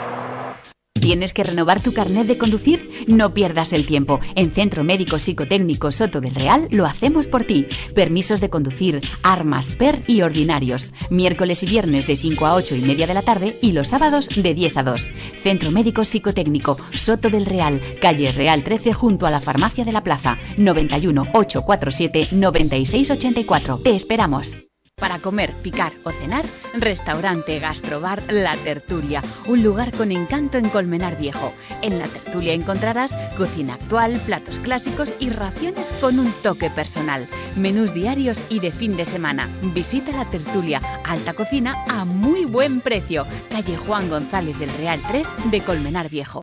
¿Tienes 0.99 1.33
que 1.33 1.43
renovar 1.43 1.81
tu 1.81 1.93
carnet 1.93 2.27
de 2.27 2.37
conducir? 2.37 3.05
No 3.07 3.33
pierdas 3.33 3.73
el 3.73 3.85
tiempo. 3.85 4.19
En 4.35 4.51
Centro 4.51 4.83
Médico 4.83 5.19
Psicotécnico 5.19 5.91
Soto 5.91 6.21
del 6.21 6.35
Real 6.35 6.67
lo 6.71 6.85
hacemos 6.85 7.27
por 7.27 7.43
ti. 7.43 7.67
Permisos 7.93 8.41
de 8.41 8.49
conducir, 8.49 9.01
armas, 9.23 9.71
PER 9.71 10.01
y 10.07 10.21
ordinarios. 10.21 10.93
Miércoles 11.09 11.63
y 11.63 11.67
viernes 11.67 12.07
de 12.07 12.17
5 12.17 12.45
a 12.45 12.55
8 12.55 12.75
y 12.75 12.81
media 12.81 13.07
de 13.07 13.13
la 13.13 13.21
tarde 13.21 13.57
y 13.61 13.71
los 13.71 13.89
sábados 13.89 14.29
de 14.29 14.53
10 14.53 14.77
a 14.77 14.83
2. 14.83 15.09
Centro 15.41 15.71
Médico 15.71 16.03
Psicotécnico 16.03 16.77
Soto 16.93 17.29
del 17.29 17.45
Real, 17.45 17.81
calle 18.01 18.31
Real 18.31 18.63
13 18.63 18.93
junto 18.93 19.25
a 19.25 19.31
la 19.31 19.39
Farmacia 19.39 19.85
de 19.85 19.91
la 19.91 20.03
Plaza. 20.03 20.37
91 20.57 21.21
847 21.33 22.29
9684. 22.31 23.79
Te 23.83 23.95
esperamos. 23.95 24.66
Para 24.99 25.19
comer, 25.19 25.53
picar 25.61 25.93
o 26.05 26.09
cenar, 26.09 26.43
restaurante 26.73 27.59
Gastrobar 27.59 28.33
La 28.33 28.57
Tertulia, 28.57 29.21
un 29.45 29.61
lugar 29.61 29.91
con 29.93 30.11
encanto 30.11 30.57
en 30.57 30.69
Colmenar 30.69 31.19
Viejo. 31.19 31.53
En 31.83 31.99
La 31.99 32.07
Tertulia 32.07 32.53
encontrarás 32.53 33.15
cocina 33.37 33.75
actual, 33.75 34.19
platos 34.25 34.57
clásicos 34.57 35.13
y 35.19 35.29
raciones 35.29 35.93
con 36.01 36.17
un 36.17 36.31
toque 36.41 36.71
personal. 36.71 37.27
Menús 37.55 37.93
diarios 37.93 38.43
y 38.49 38.59
de 38.59 38.71
fin 38.71 38.97
de 38.97 39.05
semana. 39.05 39.47
Visita 39.61 40.11
La 40.13 40.25
Tertulia, 40.25 40.81
alta 41.05 41.35
cocina 41.35 41.75
a 41.87 42.03
muy 42.03 42.45
buen 42.45 42.81
precio. 42.81 43.27
Calle 43.51 43.77
Juan 43.77 44.09
González 44.09 44.57
del 44.57 44.73
Real 44.73 44.99
3 45.07 45.27
de 45.51 45.61
Colmenar 45.61 46.09
Viejo. 46.09 46.41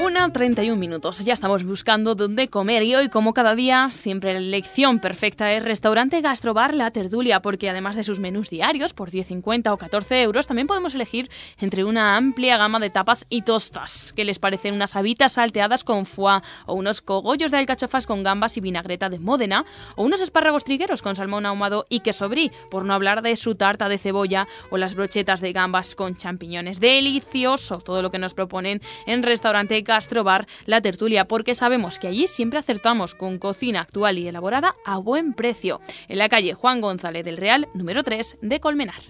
Una 0.00 0.32
31 0.32 0.78
minutos. 0.78 1.24
Ya 1.24 1.32
estamos 1.32 1.64
buscando 1.64 2.14
dónde 2.14 2.48
comer 2.48 2.84
y 2.84 2.94
hoy, 2.94 3.08
como 3.08 3.34
cada 3.34 3.56
día, 3.56 3.90
siempre 3.92 4.32
la 4.32 4.38
elección 4.38 5.00
perfecta 5.00 5.52
es 5.52 5.64
Restaurante 5.64 6.20
Gastrobar 6.20 6.72
La 6.72 6.92
Tertulia, 6.92 7.42
porque 7.42 7.68
además 7.68 7.96
de 7.96 8.04
sus 8.04 8.20
menús 8.20 8.48
diarios 8.48 8.92
por 8.92 9.10
10,50 9.10 9.72
o 9.72 9.76
14 9.76 10.22
euros, 10.22 10.46
también 10.46 10.68
podemos 10.68 10.94
elegir 10.94 11.28
entre 11.58 11.82
una 11.82 12.16
amplia 12.16 12.56
gama 12.58 12.78
de 12.78 12.90
tapas 12.90 13.26
y 13.28 13.42
tostas. 13.42 14.12
¿Qué 14.14 14.24
les 14.24 14.38
parecen 14.38 14.74
unas 14.74 14.94
habitas 14.94 15.32
salteadas 15.32 15.82
con 15.82 16.06
foie 16.06 16.42
o 16.66 16.74
unos 16.74 17.00
cogollos 17.00 17.50
de 17.50 17.58
alcachofas 17.58 18.06
con 18.06 18.22
gambas 18.22 18.56
y 18.56 18.60
vinagreta 18.60 19.08
de 19.08 19.18
Módena 19.18 19.64
o 19.96 20.04
unos 20.04 20.20
espárragos 20.20 20.62
trigueros 20.62 21.02
con 21.02 21.16
salmón 21.16 21.44
ahumado 21.44 21.86
y 21.88 22.00
queso 22.00 22.28
brie, 22.28 22.52
por 22.70 22.84
no 22.84 22.94
hablar 22.94 23.22
de 23.22 23.34
su 23.34 23.56
tarta 23.56 23.88
de 23.88 23.98
cebolla 23.98 24.46
o 24.70 24.78
las 24.78 24.94
brochetas 24.94 25.40
de 25.40 25.52
gambas 25.52 25.96
con 25.96 26.16
champiñones. 26.16 26.78
Delicioso 26.78 27.78
todo 27.78 28.00
lo 28.00 28.12
que 28.12 28.18
nos 28.18 28.34
proponen 28.34 28.80
en 29.06 29.24
Restaurante 29.24 29.82
Gastrobar 29.88 30.46
La 30.66 30.80
Tertulia, 30.80 31.26
porque 31.26 31.56
sabemos 31.56 31.98
que 31.98 32.06
allí 32.06 32.28
siempre 32.28 32.60
acertamos 32.60 33.16
con 33.16 33.38
cocina 33.38 33.80
actual 33.80 34.18
y 34.18 34.28
elaborada 34.28 34.76
a 34.84 34.98
buen 34.98 35.32
precio. 35.32 35.80
En 36.06 36.18
la 36.18 36.28
calle 36.28 36.54
Juan 36.54 36.80
González 36.80 37.24
del 37.24 37.38
Real, 37.38 37.68
número 37.74 38.04
3 38.04 38.36
de 38.40 38.60
Colmenar. 38.60 39.02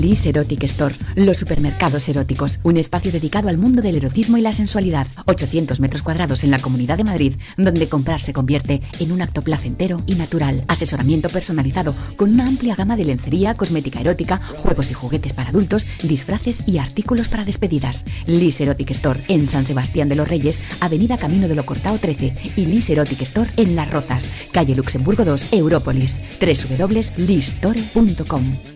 Liz 0.00 0.24
Erotic 0.24 0.62
Store, 0.64 0.94
los 1.16 1.36
supermercados 1.36 2.08
eróticos, 2.08 2.60
un 2.62 2.78
espacio 2.78 3.12
dedicado 3.12 3.48
al 3.48 3.58
mundo 3.58 3.82
del 3.82 3.96
erotismo 3.96 4.38
y 4.38 4.40
la 4.40 4.52
sensualidad. 4.52 5.06
800 5.26 5.80
metros 5.80 6.02
cuadrados 6.02 6.44
en 6.44 6.50
la 6.50 6.60
Comunidad 6.60 6.96
de 6.96 7.04
Madrid, 7.04 7.34
donde 7.58 7.88
comprar 7.88 8.22
se 8.22 8.32
convierte 8.32 8.80
en 9.00 9.12
un 9.12 9.20
acto 9.20 9.42
placentero 9.42 10.00
y 10.06 10.14
natural. 10.14 10.62
Asesoramiento 10.68 11.28
personalizado 11.28 11.94
con 12.16 12.32
una 12.32 12.46
amplia 12.46 12.74
gama 12.74 12.96
de 12.96 13.04
lencería, 13.04 13.54
cosmética 13.54 14.00
erótica, 14.00 14.38
juegos 14.38 14.90
y 14.90 14.94
juguetes 14.94 15.34
para 15.34 15.50
adultos, 15.50 15.84
disfraces 16.02 16.68
y 16.68 16.78
artículos 16.78 17.28
para 17.28 17.44
despedidas. 17.44 18.04
Liz 18.26 18.60
Erotic 18.60 18.92
Store 18.92 19.20
en 19.28 19.46
San 19.46 19.66
Sebastián 19.66 20.08
de 20.08 20.16
los 20.16 20.28
Reyes, 20.28 20.62
Avenida 20.80 21.18
Camino 21.18 21.48
de 21.48 21.54
lo 21.54 21.66
Cortao 21.66 21.98
13 21.98 22.32
y 22.56 22.66
Liz 22.66 22.88
Erotic 22.88 23.20
Store 23.22 23.50
en 23.56 23.76
Las 23.76 23.90
Rozas, 23.90 24.26
calle 24.52 24.74
Luxemburgo 24.74 25.24
2, 25.24 25.52
Európolis. 25.52 26.16
www.listore.com 26.40 28.71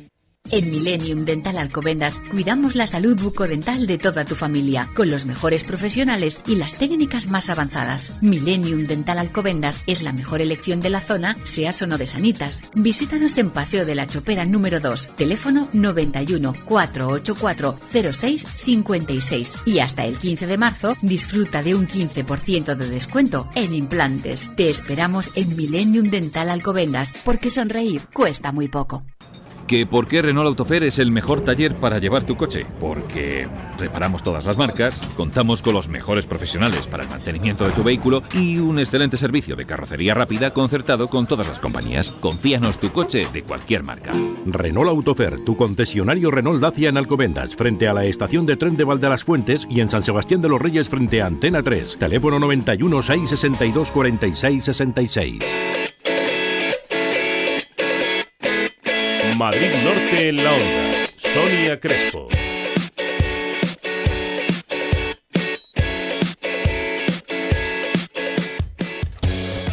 En 0.52 0.70
Millennium 0.70 1.24
Dental 1.24 1.58
Alcobendas 1.58 2.20
cuidamos 2.30 2.76
la 2.76 2.86
salud 2.86 3.20
bucodental 3.20 3.86
de 3.86 3.98
toda 3.98 4.24
tu 4.24 4.36
familia, 4.36 4.88
con 4.94 5.10
los 5.10 5.26
mejores 5.26 5.64
profesionales 5.64 6.40
y 6.46 6.54
las 6.54 6.74
técnicas 6.74 7.28
más 7.28 7.50
avanzadas. 7.50 8.12
Millennium 8.22 8.86
Dental 8.86 9.18
Alcobendas 9.18 9.82
es 9.86 10.02
la 10.02 10.12
mejor 10.12 10.40
elección 10.40 10.80
de 10.80 10.90
la 10.90 11.00
zona, 11.00 11.36
seas 11.44 11.82
o 11.82 11.86
no 11.88 11.98
de 11.98 12.06
Sanitas. 12.06 12.62
Visítanos 12.74 13.36
en 13.38 13.50
Paseo 13.50 13.84
de 13.84 13.96
la 13.96 14.06
Chopera 14.06 14.44
número 14.44 14.78
2, 14.78 15.16
teléfono 15.16 15.68
91 15.72 16.54
484 16.64 17.78
0656 17.90 19.56
y 19.66 19.80
hasta 19.80 20.04
el 20.04 20.16
15 20.16 20.46
de 20.46 20.58
marzo 20.58 20.96
disfruta 21.02 21.62
de 21.62 21.74
un 21.74 21.88
15% 21.88 22.76
de 22.76 22.88
descuento 22.88 23.50
en 23.56 23.74
implantes. 23.74 24.54
Te 24.54 24.68
esperamos 24.68 25.36
en 25.36 25.56
Millennium 25.56 26.08
Dental 26.08 26.50
Alcobendas 26.50 27.12
porque 27.24 27.50
sonreír 27.50 28.06
cuesta 28.12 28.52
muy 28.52 28.68
poco. 28.68 29.04
¿Que 29.66 29.84
por 29.84 30.06
qué 30.06 30.22
Renault 30.22 30.46
Autofer 30.46 30.84
es 30.84 31.00
el 31.00 31.10
mejor 31.10 31.40
taller 31.40 31.74
para 31.74 31.98
llevar 31.98 32.22
tu 32.22 32.36
coche? 32.36 32.64
Porque 32.78 33.48
reparamos 33.78 34.22
todas 34.22 34.46
las 34.46 34.56
marcas, 34.56 35.00
contamos 35.16 35.60
con 35.60 35.74
los 35.74 35.88
mejores 35.88 36.26
profesionales 36.26 36.86
para 36.86 37.02
el 37.02 37.08
mantenimiento 37.08 37.64
de 37.64 37.72
tu 37.72 37.82
vehículo 37.82 38.22
y 38.32 38.58
un 38.58 38.78
excelente 38.78 39.16
servicio 39.16 39.56
de 39.56 39.64
carrocería 39.64 40.14
rápida 40.14 40.52
concertado 40.52 41.08
con 41.08 41.26
todas 41.26 41.48
las 41.48 41.58
compañías. 41.58 42.12
Confíanos 42.20 42.78
tu 42.78 42.92
coche 42.92 43.26
de 43.32 43.42
cualquier 43.42 43.82
marca. 43.82 44.12
Renault 44.46 44.88
Autofer, 44.88 45.44
tu 45.44 45.56
concesionario 45.56 46.30
Renault 46.30 46.60
Dacia 46.60 46.88
en 46.88 46.96
Alcobendas, 46.96 47.56
frente 47.56 47.88
a 47.88 47.94
la 47.94 48.04
estación 48.04 48.46
de 48.46 48.56
tren 48.56 48.76
de 48.76 48.84
Valde 48.84 49.08
las 49.08 49.24
Fuentes 49.24 49.66
y 49.68 49.80
en 49.80 49.90
San 49.90 50.04
Sebastián 50.04 50.40
de 50.40 50.48
los 50.48 50.62
Reyes 50.62 50.88
frente 50.88 51.22
a 51.22 51.26
Antena 51.26 51.62
3. 51.62 51.96
Teléfono 51.98 52.38
91 52.38 53.02
662 53.02 53.90
46 53.90 54.64
66. 54.64 55.85
Madrid 59.36 59.70
Norte 59.84 60.28
en 60.28 60.44
la 60.44 60.52
onda. 60.54 61.10
Sonia 61.16 61.78
Crespo. 61.78 62.28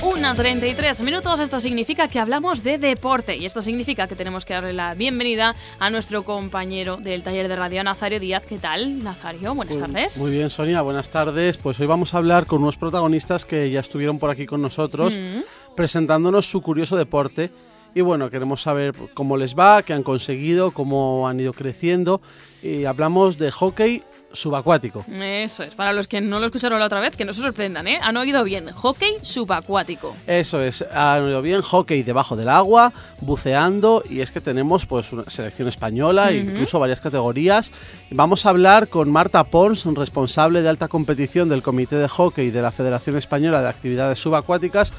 Una 0.01 0.35
33 0.35 1.01
minutos, 1.01 1.39
esto 1.39 1.59
significa 1.61 2.07
que 2.09 2.19
hablamos 2.19 2.61
de 2.63 2.77
deporte 2.77 3.35
y 3.37 3.45
esto 3.45 3.61
significa 3.61 4.07
que 4.07 4.15
tenemos 4.15 4.43
que 4.45 4.53
darle 4.53 4.73
la 4.73 4.93
bienvenida 4.95 5.55
a 5.79 5.89
nuestro 5.89 6.23
compañero 6.23 6.97
del 6.97 7.23
taller 7.23 7.47
de 7.47 7.55
radio, 7.55 7.83
Nazario 7.83 8.19
Díaz. 8.19 8.45
¿Qué 8.45 8.57
tal, 8.57 9.01
Nazario? 9.03 9.55
Buenas 9.55 9.77
Muy- 9.77 9.87
tardes. 9.87 10.17
Muy 10.17 10.31
bien, 10.31 10.49
Sonia, 10.49 10.81
buenas 10.81 11.09
tardes. 11.09 11.57
Pues 11.57 11.79
hoy 11.79 11.87
vamos 11.87 12.13
a 12.13 12.17
hablar 12.17 12.45
con 12.45 12.61
unos 12.61 12.75
protagonistas 12.77 13.45
que 13.45 13.69
ya 13.71 13.79
estuvieron 13.79 14.19
por 14.19 14.29
aquí 14.29 14.45
con 14.45 14.61
nosotros 14.61 15.17
Mm. 15.17 15.75
presentándonos 15.75 16.45
su 16.47 16.61
curioso 16.61 16.97
deporte. 16.97 17.49
Y 17.95 18.01
bueno, 18.01 18.29
queremos 18.29 18.61
saber 18.61 18.93
cómo 19.13 19.37
les 19.37 19.55
va, 19.55 19.83
qué 19.83 19.93
han 19.93 20.03
conseguido, 20.03 20.71
cómo 20.71 21.27
han 21.27 21.39
ido 21.39 21.53
creciendo. 21.53 22.21
Y 22.61 22.85
hablamos 22.85 23.37
de 23.37 23.51
hockey 23.51 24.03
subacuático. 24.31 25.05
Eso 25.21 25.61
es, 25.61 25.75
para 25.75 25.93
los 25.93 26.07
que 26.07 26.19
no 26.19 26.39
lo 26.39 26.47
escucharon 26.47 26.79
la 26.79 26.87
otra 26.87 26.99
vez, 26.99 27.15
que 27.15 27.23
no 27.23 27.33
se 27.33 27.41
sorprendan, 27.41 27.87
¿eh? 27.87 27.99
Han 28.01 28.17
oído 28.17 28.43
bien, 28.43 28.71
hockey 28.71 29.17
subacuático. 29.21 30.15
Eso 30.25 30.59
es, 30.59 30.83
han 30.91 31.21
oído 31.25 31.43
bien, 31.43 31.61
hockey 31.61 32.01
debajo 32.01 32.35
del 32.35 32.49
agua, 32.49 32.93
buceando, 33.21 34.03
y 34.09 34.21
es 34.21 34.31
que 34.31 34.41
tenemos 34.41 34.87
pues 34.87 35.13
una 35.13 35.25
selección 35.29 35.67
española, 35.67 36.31
e 36.31 36.41
Ujú. 36.41 36.49
incluso 36.49 36.79
varias 36.79 36.99
categorías. 36.99 37.71
Vamos 38.09 38.47
a 38.47 38.49
hablar 38.49 38.87
con 38.87 39.11
Marta 39.11 39.43
Pons, 39.43 39.85
responsable 39.85 40.63
de 40.63 40.69
alta 40.69 40.87
competición 40.87 41.47
del 41.47 41.61
Comité 41.61 41.97
de 41.97 42.07
Hockey 42.07 42.49
de 42.49 42.61
la 42.63 42.71
Federación 42.71 43.17
Española 43.17 43.61
de 43.61 43.69
Actividades 43.69 44.17
Subacuáticas 44.17 44.93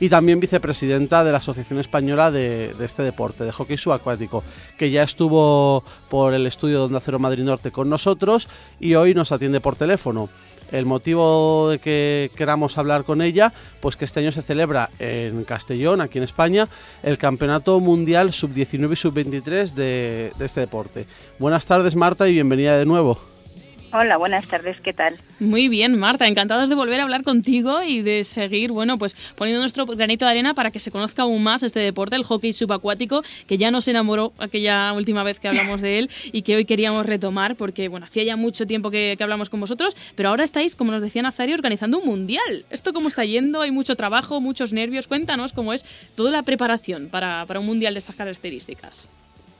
y 0.00 0.08
también 0.08 0.40
vicepresidenta 0.40 1.24
de 1.24 1.32
la 1.32 1.38
Asociación 1.38 1.78
Española 1.78 2.30
de, 2.30 2.74
este 2.80 3.02
deporte, 3.02 3.44
de 3.44 3.52
hockey 3.52 3.76
subacuático, 3.76 4.44
que 4.76 4.90
ya 4.90 5.02
estuvo 5.02 5.82
por 6.08 6.34
el 6.34 6.46
estudio 6.46 6.78
de 6.78 6.84
Onda 6.84 7.00
Cero 7.00 7.18
Madrid 7.18 7.44
Norte 7.44 7.70
con 7.70 7.88
nosotros 7.88 8.48
y 8.80 8.94
hoy 8.94 9.14
nos 9.14 9.32
atiende 9.32 9.60
por 9.60 9.76
teléfono. 9.76 10.28
El 10.70 10.84
motivo 10.84 11.70
de 11.70 11.78
que 11.78 12.30
queramos 12.36 12.76
hablar 12.76 13.04
con 13.04 13.22
ella, 13.22 13.54
pues 13.80 13.96
que 13.96 14.04
este 14.04 14.20
año 14.20 14.32
se 14.32 14.42
celebra 14.42 14.90
en 14.98 15.44
Castellón, 15.44 16.02
aquí 16.02 16.18
en 16.18 16.24
España, 16.24 16.68
el 17.02 17.16
Campeonato 17.16 17.80
Mundial 17.80 18.34
Sub-19 18.34 18.92
y 18.92 18.96
Sub-23 18.96 19.72
de, 19.72 20.32
de 20.38 20.44
este 20.44 20.60
deporte. 20.60 21.06
Buenas 21.38 21.64
tardes, 21.64 21.96
Marta, 21.96 22.28
y 22.28 22.34
bienvenida 22.34 22.76
de 22.76 22.84
nuevo. 22.84 23.37
Hola, 23.90 24.18
buenas 24.18 24.46
tardes, 24.46 24.78
¿qué 24.82 24.92
tal? 24.92 25.16
Muy 25.40 25.68
bien, 25.68 25.98
Marta, 25.98 26.26
encantados 26.26 26.68
de 26.68 26.74
volver 26.74 27.00
a 27.00 27.04
hablar 27.04 27.22
contigo 27.22 27.82
y 27.82 28.02
de 28.02 28.22
seguir, 28.22 28.70
bueno, 28.70 28.98
pues 28.98 29.14
poniendo 29.34 29.62
nuestro 29.62 29.86
granito 29.86 30.26
de 30.26 30.32
arena 30.32 30.52
para 30.52 30.70
que 30.70 30.78
se 30.78 30.90
conozca 30.90 31.22
aún 31.22 31.42
más 31.42 31.62
este 31.62 31.80
deporte, 31.80 32.14
el 32.14 32.24
hockey 32.24 32.52
subacuático, 32.52 33.22
que 33.46 33.56
ya 33.56 33.70
nos 33.70 33.88
enamoró 33.88 34.34
aquella 34.38 34.92
última 34.92 35.22
vez 35.22 35.40
que 35.40 35.48
hablamos 35.48 35.80
de 35.80 36.00
él 36.00 36.10
y 36.32 36.42
que 36.42 36.56
hoy 36.56 36.66
queríamos 36.66 37.06
retomar 37.06 37.56
porque, 37.56 37.88
bueno, 37.88 38.04
hacía 38.04 38.24
ya 38.24 38.36
mucho 38.36 38.66
tiempo 38.66 38.90
que, 38.90 39.14
que 39.16 39.24
hablamos 39.24 39.48
con 39.48 39.60
vosotros, 39.60 39.96
pero 40.14 40.28
ahora 40.28 40.44
estáis, 40.44 40.76
como 40.76 40.92
nos 40.92 41.00
decía 41.00 41.22
Nazario, 41.22 41.54
organizando 41.54 41.98
un 41.98 42.04
mundial. 42.04 42.66
¿Esto 42.68 42.92
cómo 42.92 43.08
está 43.08 43.24
yendo? 43.24 43.62
Hay 43.62 43.70
mucho 43.70 43.96
trabajo, 43.96 44.38
muchos 44.42 44.74
nervios. 44.74 45.08
Cuéntanos 45.08 45.54
cómo 45.54 45.72
es 45.72 45.86
toda 46.14 46.30
la 46.30 46.42
preparación 46.42 47.08
para, 47.08 47.46
para 47.46 47.60
un 47.60 47.66
mundial 47.66 47.94
de 47.94 48.00
estas 48.00 48.16
características. 48.16 49.08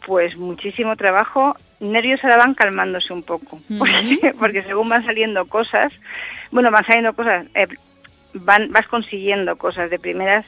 Pues 0.07 0.37
muchísimo 0.37 0.97
trabajo. 0.97 1.57
Nervios 1.81 2.23
ahora 2.25 2.37
van 2.39 2.55
calmándose 2.55 3.13
un 3.13 3.23
poco, 3.23 3.59
porque, 3.79 4.33
porque 4.39 4.63
según 4.65 4.89
van 4.89 5.05
saliendo 5.05 5.47
cosas, 5.47 5.93
bueno, 6.51 6.71
van 6.71 6.85
saliendo 6.85 7.13
cosas, 7.15 7.47
eh, 7.55 7.67
van, 8.35 8.71
vas 8.73 8.87
consiguiendo 8.89 9.57
cosas 9.57 9.89
de 9.91 9.99
primeras. 9.99 10.45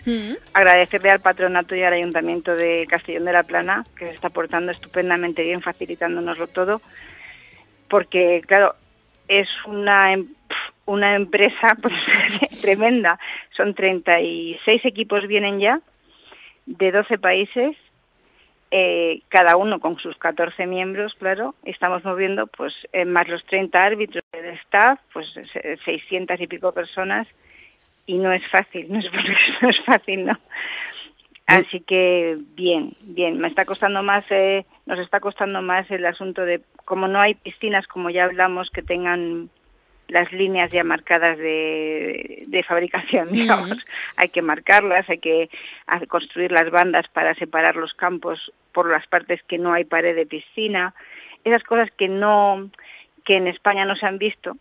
Agradecerle 0.53 1.11
al 1.11 1.21
patronato 1.21 1.75
y 1.77 1.83
al 1.83 1.93
ayuntamiento 1.93 2.55
de 2.57 2.87
Castellón 2.89 3.25
de 3.27 3.33
la 3.33 3.43
Plana, 3.45 3.85
que 3.97 4.07
se 4.07 4.13
está 4.15 4.29
portando 4.31 4.73
estupendamente 4.73 5.43
bien, 5.45 5.63
facilitándonoslo 5.63 6.47
todo, 6.49 6.83
porque, 7.89 8.43
claro, 8.47 8.75
es 9.29 9.49
una, 9.67 10.13
em- 10.13 10.29
una 10.87 11.15
empresa 11.15 11.77
pues, 11.83 11.95
tremenda. 12.61 13.19
Son 13.57 13.75
36 13.75 14.85
equipos 14.85 15.27
vienen 15.27 15.61
ya, 15.61 15.81
de 16.67 16.93
12 16.93 17.19
países, 17.19 17.77
eh, 18.71 19.23
cada 19.29 19.57
uno 19.57 19.81
con 19.81 19.99
sus 19.99 20.17
14 20.17 20.67
miembros, 20.67 21.15
claro, 21.15 21.55
estamos 21.65 22.05
moviendo 22.05 22.47
pues 22.47 22.73
eh, 22.93 23.05
más 23.05 23.29
los 23.29 23.45
30 23.47 23.85
árbitros 23.85 24.23
del 24.33 24.55
staff, 24.59 25.01
pues 25.13 25.27
se- 25.53 25.77
600 25.85 26.41
y 26.41 26.47
pico 26.47 26.73
personas 26.73 27.27
y 28.07 28.19
no 28.19 28.33
es 28.33 28.47
fácil, 28.47 28.87
no 28.93 28.99
es, 28.99 29.07
no 29.63 29.69
es 29.69 29.81
fácil, 29.83 30.25
¿no? 30.27 30.39
Así 31.47 31.81
que 31.81 32.37
bien, 32.55 32.95
bien, 33.01 33.39
me 33.39 33.49
está 33.49 33.65
costando 33.65 34.03
más, 34.05 34.25
eh, 34.31 34.65
nos 34.87 35.01
está 35.01 35.19
costando 35.19 35.63
más 35.63 35.91
el 35.91 36.07
asunto 36.07 36.45
de, 36.45 36.61
como 36.85 37.09
no 37.09 37.21
hay 37.21 37.35
piscinas, 37.35 37.89
como 37.89 38.09
ya 38.11 38.25
hablamos, 38.25 38.71
que 38.71 38.83
tengan 38.83 39.51
las 40.11 40.31
líneas 40.33 40.71
ya 40.71 40.85
marcadas 40.85 41.39
de, 41.39 42.45
de 42.47 42.63
fabricación, 42.65 43.33
digamos. 43.33 43.79
Hay 44.17 44.29
que 44.29 44.43
marcarlas, 44.43 45.09
hay 45.09 45.19
que 45.19 45.51
construir 46.09 46.53
las 46.53 46.71
bandas 46.71 47.09
para 47.09 47.35
separar 47.35 47.77
los 47.77 47.95
campos 47.95 48.53
por 48.73 48.91
las 48.91 49.07
partes 49.07 49.43
que 49.45 49.59
no 49.59 49.73
hay 49.73 49.85
pared 49.85 50.15
de 50.15 50.27
piscina. 50.27 50.95
Esas 51.45 51.63
cosas 51.65 51.91
que 51.97 52.09
no, 52.09 52.71
que 53.25 53.37
en 53.37 53.47
España 53.47 53.85
no 53.85 53.97
se 53.97 54.07
han 54.07 54.19
visto. 54.19 54.57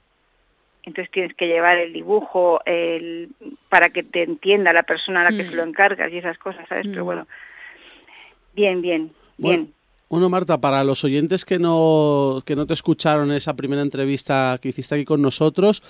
Entonces 0.83 1.11
tienes 1.11 1.33
que 1.35 1.47
llevar 1.47 1.77
el 1.77 1.91
dibujo 1.93 2.61
el, 2.65 3.29
para 3.67 3.89
que 3.89 4.01
te 4.01 4.23
entienda 4.23 4.71
la 4.73 4.83
persona 4.83 5.21
a 5.21 5.23
la 5.25 5.37
que 5.37 5.43
Mm. 5.43 5.49
se 5.49 5.55
lo 5.55 5.63
encargas 5.63 6.11
y 6.11 6.17
esas 6.19 6.37
cosas, 6.37 6.67
¿sabes? 6.69 6.87
Pero 6.87 7.03
Mm. 7.03 7.05
bueno, 7.05 7.27
bien, 8.53 8.81
bien, 8.81 9.11
Bueno, 9.37 9.63
bien. 9.65 9.73
Bueno, 10.09 10.27
Marta, 10.27 10.59
para 10.59 10.83
los 10.83 11.03
oyentes 11.03 11.45
que 11.45 11.59
no, 11.59 12.39
que 12.43 12.55
no 12.55 12.65
te 12.65 12.73
escucharon 12.73 13.29
en 13.29 13.37
esa 13.37 13.55
primera 13.55 13.83
entrevista 13.83 14.57
que 14.59 14.69
hiciste 14.69 14.95
aquí 14.95 15.05
con 15.05 15.21
nosotros, 15.21 15.83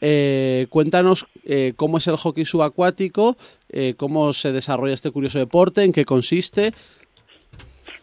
eh, 0.00 0.66
cuéntanos 0.70 1.26
eh, 1.44 1.74
cómo 1.76 1.98
es 1.98 2.06
el 2.06 2.16
hockey 2.16 2.46
subacuático, 2.46 3.36
eh, 3.68 3.92
cómo 3.98 4.32
se 4.32 4.52
desarrolla 4.52 4.94
este 4.94 5.10
curioso 5.10 5.38
deporte, 5.38 5.84
en 5.84 5.92
qué 5.92 6.06
consiste. 6.06 6.72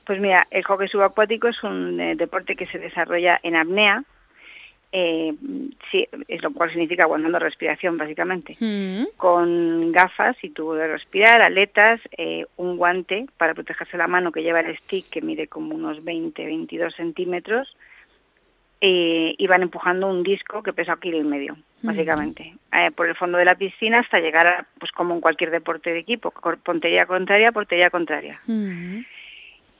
Pues 0.05 0.19
mira, 0.19 0.47
el 0.51 0.63
hockey 0.63 0.87
subacuático 0.89 1.47
es 1.47 1.63
un 1.63 1.99
eh, 1.99 2.15
deporte 2.15 2.55
que 2.55 2.67
se 2.67 2.77
desarrolla 2.77 3.39
en 3.41 3.55
apnea, 3.55 4.03
eh, 4.95 5.33
sí, 5.89 6.07
es 6.27 6.43
lo 6.43 6.53
cual 6.53 6.69
significa 6.69 7.03
aguantando 7.03 7.39
respiración 7.39 7.97
básicamente, 7.97 8.55
con 9.17 9.91
gafas 9.91 10.37
y 10.43 10.51
tubo 10.51 10.75
de 10.75 10.87
respirar, 10.87 11.41
aletas, 11.41 11.99
eh, 12.15 12.45
un 12.57 12.77
guante 12.77 13.25
para 13.37 13.55
protegerse 13.55 13.97
la 13.97 14.07
mano 14.07 14.31
que 14.31 14.43
lleva 14.43 14.59
el 14.59 14.77
stick 14.77 15.09
que 15.09 15.23
mide 15.23 15.47
como 15.47 15.73
unos 15.73 15.97
20-22 16.03 16.95
centímetros 16.95 17.75
eh, 18.81 19.33
y 19.35 19.47
van 19.47 19.63
empujando 19.63 20.05
un 20.07 20.21
disco 20.21 20.61
que 20.61 20.73
pesa 20.73 20.93
un 20.93 20.99
kilo 20.99 21.17
y 21.17 21.23
medio, 21.23 21.57
básicamente, 21.81 22.53
eh, 22.71 22.91
por 22.91 23.09
el 23.09 23.15
fondo 23.15 23.39
de 23.39 23.45
la 23.45 23.55
piscina 23.55 23.97
hasta 23.97 24.19
llegar 24.19 24.45
a, 24.45 24.67
pues 24.77 24.91
como 24.91 25.15
en 25.15 25.21
cualquier 25.21 25.49
deporte 25.49 25.91
de 25.91 25.97
equipo, 25.97 26.31
puntería 26.61 27.07
contraria, 27.07 27.51
portería 27.51 27.89
contraria. 27.89 28.39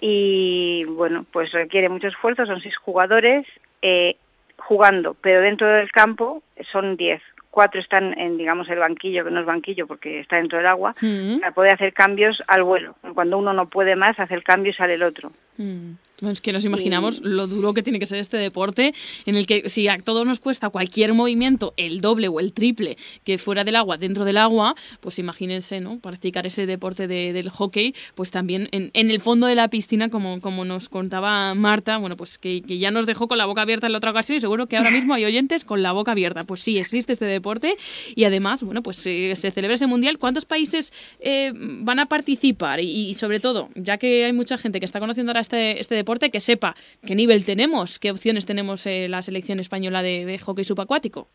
y 0.02 0.86
bueno, 0.86 1.24
pues 1.32 1.52
requiere 1.52 1.88
mucho 1.88 2.08
esfuerzo, 2.08 2.48
son 2.48 2.62
seis 2.62 2.78
jugadores 2.78 3.46
eh, 3.84 4.16
jugando, 4.58 5.16
pero 5.22 5.42
dentro 5.42 5.68
del 5.68 5.92
campo 5.92 6.44
son 6.72 6.96
diez. 6.98 7.22
Cuatro 7.52 7.80
están 7.80 8.18
en, 8.20 8.38
digamos, 8.38 8.68
el 8.70 8.80
banquillo, 8.80 9.24
que 9.24 9.30
no 9.30 9.40
es 9.42 9.46
banquillo 9.46 9.86
porque 9.86 10.20
está 10.20 10.38
dentro 10.38 10.58
del 10.58 10.66
agua, 10.68 10.96
Mm. 11.02 11.40
para 11.40 11.54
poder 11.54 11.72
hacer 11.74 11.94
cambios 11.94 12.42
al 12.48 12.64
vuelo. 12.64 12.96
Cuando 13.14 13.38
uno 13.38 13.54
no 13.54 13.68
puede 13.70 13.96
más, 13.96 14.20
hace 14.20 14.34
el 14.34 14.44
cambio 14.44 14.72
y 14.72 14.76
sale 14.76 14.96
el 14.96 15.04
otro. 15.04 15.32
Mm, 15.58 15.92
Es 16.30 16.42
que 16.42 16.54
nos 16.54 16.66
imaginamos 16.66 17.22
lo 17.22 17.48
duro 17.48 17.74
que 17.74 17.84
tiene 17.84 18.00
que 18.00 18.06
ser 18.06 18.20
este 18.20 18.38
deporte, 18.38 18.94
en 19.26 19.36
el 19.36 19.46
que 19.46 19.70
si 19.70 19.88
a 19.88 19.98
todos 19.98 20.26
nos 20.26 20.40
cuesta 20.40 20.70
cualquier 20.70 21.14
movimiento 21.14 21.74
el 21.78 22.02
doble 22.02 22.28
o 22.28 22.40
el 22.40 22.54
triple 22.54 22.98
que 23.24 23.38
fuera 23.38 23.64
del 23.64 23.76
agua, 23.76 23.98
dentro 23.98 24.26
del 24.26 24.38
agua, 24.38 24.76
pues 25.00 25.20
imagínense, 25.20 25.80
¿no? 25.82 26.00
Practicar 26.00 26.46
ese 26.48 26.66
deporte 26.66 27.08
del 27.08 27.50
hockey, 27.50 27.94
pues 28.16 28.32
también 28.32 28.70
en, 28.72 28.92
el 28.94 29.20
fondo 29.20 29.48
de 29.48 29.56
la 29.56 29.68
piscina, 29.68 30.10
como, 30.10 30.40
como 30.42 30.66
nos 30.66 30.90
contaba 30.90 31.54
Marta, 31.56 31.98
bueno, 31.98 32.16
pues 32.18 32.38
que, 32.38 32.62
ya 32.62 32.92
nos 32.92 33.06
dejó 33.06 33.28
con 33.28 33.38
la 33.38 33.46
boca 33.46 33.62
abierta 33.62 33.88
en 33.88 33.92
la 33.92 33.98
otra 33.98 34.12
ocasión 34.12 34.38
y 34.38 34.42
seguro 34.42 34.68
que 34.68 34.78
ahora 34.78 34.92
mismo 34.92 35.14
hay 35.14 35.26
oyentes 35.26 35.66
con 35.66 35.84
la 35.84 35.92
boca 35.92 36.12
abierta. 36.12 36.44
Pues 36.44 36.62
sí, 36.62 36.78
existe 36.78 37.14
este 37.14 37.26
deporte 37.26 37.76
y 38.16 38.24
además, 38.24 38.64
bueno, 38.64 38.82
pues 38.82 38.98
se 38.98 39.36
celebra 39.36 39.76
ese 39.76 39.88
mundial. 39.88 40.18
¿Cuántos 40.18 40.46
países 40.46 40.94
eh, 41.20 41.52
van 41.56 42.00
a 42.00 42.06
participar? 42.06 42.80
Y, 42.80 43.14
sobre 43.16 43.40
todo, 43.40 43.70
ya 43.76 43.98
que 43.98 44.26
hay 44.26 44.34
mucha 44.34 44.58
gente 44.58 44.80
que 44.80 44.86
está 44.86 45.00
conociendo 45.00 45.32
ahora 45.32 45.42
este, 45.42 45.80
este 45.80 45.96
deporte, 45.96 46.13
que 46.20 46.40
sepa 46.40 46.76
qué 47.06 47.16
nivel 47.16 47.46
tenemos, 47.46 48.00
qué 48.00 48.12
opciones 48.12 48.46
tenemos 48.46 48.86
eh, 48.86 49.08
la 49.10 49.22
selección 49.22 49.60
española 49.60 50.02
de, 50.02 50.40
hockey 50.40 50.64
subacuático. 50.64 51.28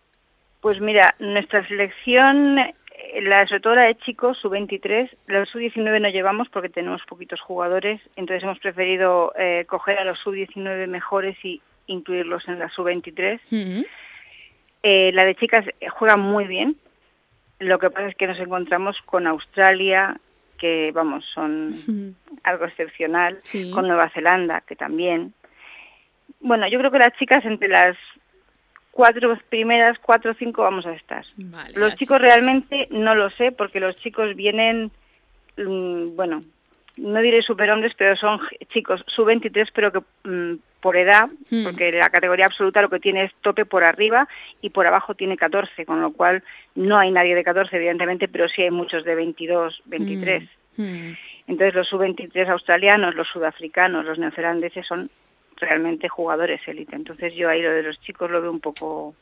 Pues 0.61 0.81
mira, 0.81 1.15
nuestra 1.19 1.67
selección, 1.69 2.59
eh, 2.59 2.75
la, 3.23 3.47
sobre 3.47 3.61
todo 3.61 3.75
la 3.77 3.83
de 3.83 3.97
chicos, 3.97 4.39
sub-23, 4.39 5.11
la 5.27 5.47
sub-19 5.47 6.01
no 6.01 6.09
llevamos 6.09 6.49
porque 6.49 6.69
tenemos 6.69 7.03
poquitos 7.07 7.41
jugadores, 7.41 8.01
entonces 8.17 8.43
hemos 8.43 8.59
preferido 8.59 9.33
coger 9.67 9.99
a 9.99 10.05
los 10.05 10.19
sub-19 10.19 10.87
mejores 10.89 11.37
y 11.45 11.63
incluirlos 11.87 12.49
en 12.49 12.59
la 12.59 12.69
sub-23. 12.69 13.87
la 14.83 15.25
de 15.25 15.35
chicas 15.37 15.65
juega 15.91 16.17
muy 16.17 16.47
bien, 16.47 16.77
lo 17.59 17.79
que 17.79 17.91
pasa 17.91 18.09
es 18.09 18.15
que 18.15 18.27
nos 18.27 18.39
encontramos 18.39 19.01
con 19.03 19.27
Australia, 19.27 20.21
que 20.59 20.91
vamos, 20.93 21.25
son 21.33 21.73
algo 22.43 22.67
excepcional, 22.67 23.39
con 23.73 23.87
Nueva 23.87 24.11
Zelanda, 24.11 24.61
que 24.61 24.77
también. 24.77 25.33
Bueno, 26.41 26.69
yo 26.69 26.79
creo 26.79 26.91
que 26.91 26.99
las 26.99 27.15
chicas 27.15 27.45
entre 27.45 27.69
las 27.69 27.97
cuatro 28.91 29.39
primeras, 29.49 29.99
cuatro 30.01 30.33
o 30.33 30.35
cinco 30.35 30.63
vamos 30.63 30.85
a 30.85 30.93
estar. 30.93 31.25
los 31.75 31.95
chicos 31.95 32.21
realmente 32.21 32.89
no 32.91 33.15
lo 33.15 33.31
sé, 33.31 33.53
porque 33.53 33.81
los 33.81 33.95
chicos 33.95 34.35
vienen, 34.35 34.91
mm, 35.57 36.17
bueno, 36.17 36.41
no 36.99 37.21
diré 37.21 37.43
superhombres, 37.43 37.95
pero 37.97 38.17
son 38.17 38.41
chicos 38.73 39.05
sub-23, 39.07 39.69
pero 39.73 39.93
que 39.93 40.01
mm, 40.29 40.59
por 40.81 40.97
edad, 40.97 41.29
hmm. 41.51 41.65
porque 41.65 41.93
la 41.93 42.11
categoría 42.11 42.47
absoluta 42.47 42.83
lo 42.83 42.91
que 42.91 43.01
tiene 43.01 43.25
es 43.25 43.33
tope 43.41 43.65
por 43.65 43.85
arriba 43.85 44.29
y 44.61 44.71
por 44.71 44.87
abajo 44.87 45.15
tiene 45.15 45.37
14, 45.37 45.85
con 45.87 46.01
lo 46.01 46.13
cual 46.13 46.43
no 46.75 46.99
hay 46.99 47.11
nadie 47.11 47.35
de 47.35 47.45
14, 47.45 47.77
evidentemente, 47.77 48.29
pero 48.29 48.49
sí 48.49 48.63
hay 48.63 48.71
muchos 48.71 49.05
de 49.05 49.15
22, 49.15 49.83
23. 49.87 50.49
Hmm. 50.77 50.83
Hmm. 50.83 51.17
Entonces 51.49 51.75
los 51.75 51.89
sub-23 51.89 52.49
australianos, 52.49 53.15
los 53.15 53.29
sudafricanos, 53.29 54.05
los 54.05 54.19
neozelandeses 54.19 54.87
son 54.87 55.11
realmente 55.61 56.09
jugadores 56.09 56.61
élite. 56.67 56.95
Entonces 56.95 57.35
yo 57.35 57.49
ahí 57.49 57.63
lo 57.63 57.71
de 57.71 57.83
los 57.83 58.01
chicos 58.01 58.31
lo 58.31 58.41
veo 58.41 58.51
un 58.51 58.61
poco... 58.61 59.15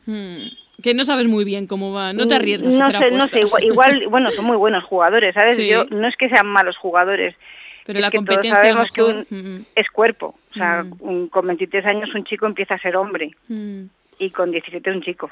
Que 0.83 0.93
no 0.93 1.05
sabes 1.05 1.27
muy 1.27 1.45
bien 1.45 1.67
cómo 1.67 1.93
va, 1.93 2.13
no 2.13 2.27
te 2.27 2.35
mm, 2.35 2.37
arriesgas. 2.37 2.77
No 2.77 2.91
sé, 2.91 3.11
no 3.11 3.29
sé, 3.29 3.41
igual, 3.63 4.07
bueno, 4.11 4.31
son 4.31 4.45
muy 4.45 4.57
buenos 4.57 4.85
jugadores, 4.85 5.33
¿sabes? 5.35 5.57
Yo 5.69 5.85
no 5.87 6.07
es 6.07 6.17
que 6.17 6.29
sean 6.29 6.47
malos 6.47 6.77
jugadores, 6.77 7.35
pero 7.87 8.01
la 8.01 8.11
competencia 8.11 8.57
sabemos 8.57 8.91
que 8.91 9.65
es 9.75 9.91
cuerpo. 9.91 10.35
O 10.51 10.55
sea, 10.55 10.85
con 11.31 11.47
23 11.47 11.87
años 11.87 12.15
un 12.15 12.25
chico 12.25 12.47
empieza 12.47 12.75
a 12.75 12.79
ser 12.79 12.97
hombre 12.97 13.31
y 14.19 14.31
con 14.31 14.51
17 14.51 14.91
un 14.91 15.03
chico. 15.03 15.31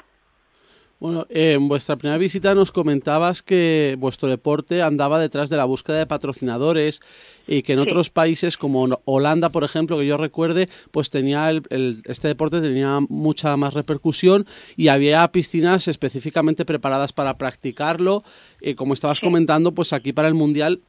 Bueno, 0.97 1.25
en 1.29 1.67
vuestra 1.67 1.97
primera 1.97 2.17
visita 2.17 2.55
nos 2.55 2.71
comentabas 2.71 3.41
que 3.41 3.97
vuestro 3.99 4.29
deporte 4.29 4.81
andaba 4.81 5.19
detrás 5.19 5.49
de 5.49 5.57
la 5.57 5.65
búsqueda 5.65 5.97
de 5.97 6.05
patrocinadores 6.05 7.01
y 7.45 7.63
que 7.63 7.73
en 7.73 7.79
otros 7.79 8.09
países 8.09 8.57
como 8.57 8.87
Holanda, 9.03 9.49
por 9.49 9.65
ejemplo, 9.65 9.97
que 9.97 10.07
yo 10.07 10.15
recuerde, 10.15 10.67
pues 10.91 11.09
tenía 11.09 11.49
el, 11.49 12.01
este 12.05 12.29
deporte 12.29 12.61
tenía 12.61 13.01
mucha 13.09 13.57
más 13.57 13.73
repercusión 13.73 14.47
y 14.77 14.87
había 14.87 15.29
piscinas 15.33 15.89
específicamente 15.89 16.63
preparadas 16.63 17.11
para 17.11 17.37
practicarlo. 17.37 18.23
Y 18.61 18.75
como 18.75 18.93
estabas 18.93 19.19
comentando, 19.19 19.73
pues 19.73 19.91
aquí 19.91 20.13
para 20.13 20.29
el 20.29 20.33
mundial 20.33 20.79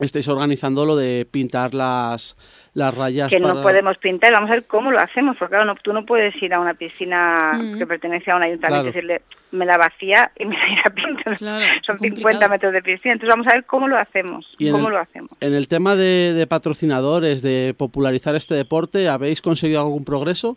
estáis 0.00 0.28
organizando 0.28 0.84
lo 0.84 0.96
de 0.96 1.26
pintar 1.30 1.74
las, 1.74 2.36
las 2.74 2.94
rayas. 2.94 3.30
Que 3.30 3.40
no 3.40 3.62
podemos 3.62 3.98
pintar, 3.98 4.32
vamos 4.32 4.50
a 4.50 4.54
ver 4.54 4.64
cómo 4.64 4.90
lo 4.90 4.98
hacemos, 4.98 5.36
porque 5.36 5.56
claro, 5.56 5.74
tú 5.82 5.92
no 5.92 6.04
puedes 6.04 6.40
ir 6.42 6.54
a 6.54 6.60
una 6.60 6.74
piscina 6.74 7.52
mm. 7.54 7.78
que 7.78 7.86
pertenece 7.86 8.30
a 8.30 8.36
un 8.36 8.42
ayuntamiento 8.42 8.88
y 8.88 8.92
decirle, 8.92 9.22
me 9.50 9.66
la 9.66 9.76
vacía 9.76 10.32
y 10.38 10.46
me 10.46 10.56
la 10.56 10.68
irá 10.68 10.82
a 10.86 10.90
pintar. 10.90 11.38
Son 11.86 11.98
50 11.98 12.48
metros 12.48 12.72
de 12.72 12.82
piscina, 12.82 13.12
entonces 13.12 13.32
vamos 13.32 13.46
a 13.48 13.54
ver 13.54 13.64
cómo 13.64 13.88
lo 13.88 13.98
hacemos. 13.98 14.46
¿Cómo 14.70 14.90
lo 14.90 14.98
hacemos? 14.98 15.30
En 15.40 15.54
el 15.54 15.68
tema 15.68 15.94
de, 15.94 16.46
patrocinadores, 16.48 17.42
de 17.42 17.74
popularizar 17.76 18.34
este 18.34 18.54
deporte, 18.54 19.08
¿habéis 19.08 19.42
conseguido 19.42 19.80
algún 19.80 20.04
progreso? 20.04 20.56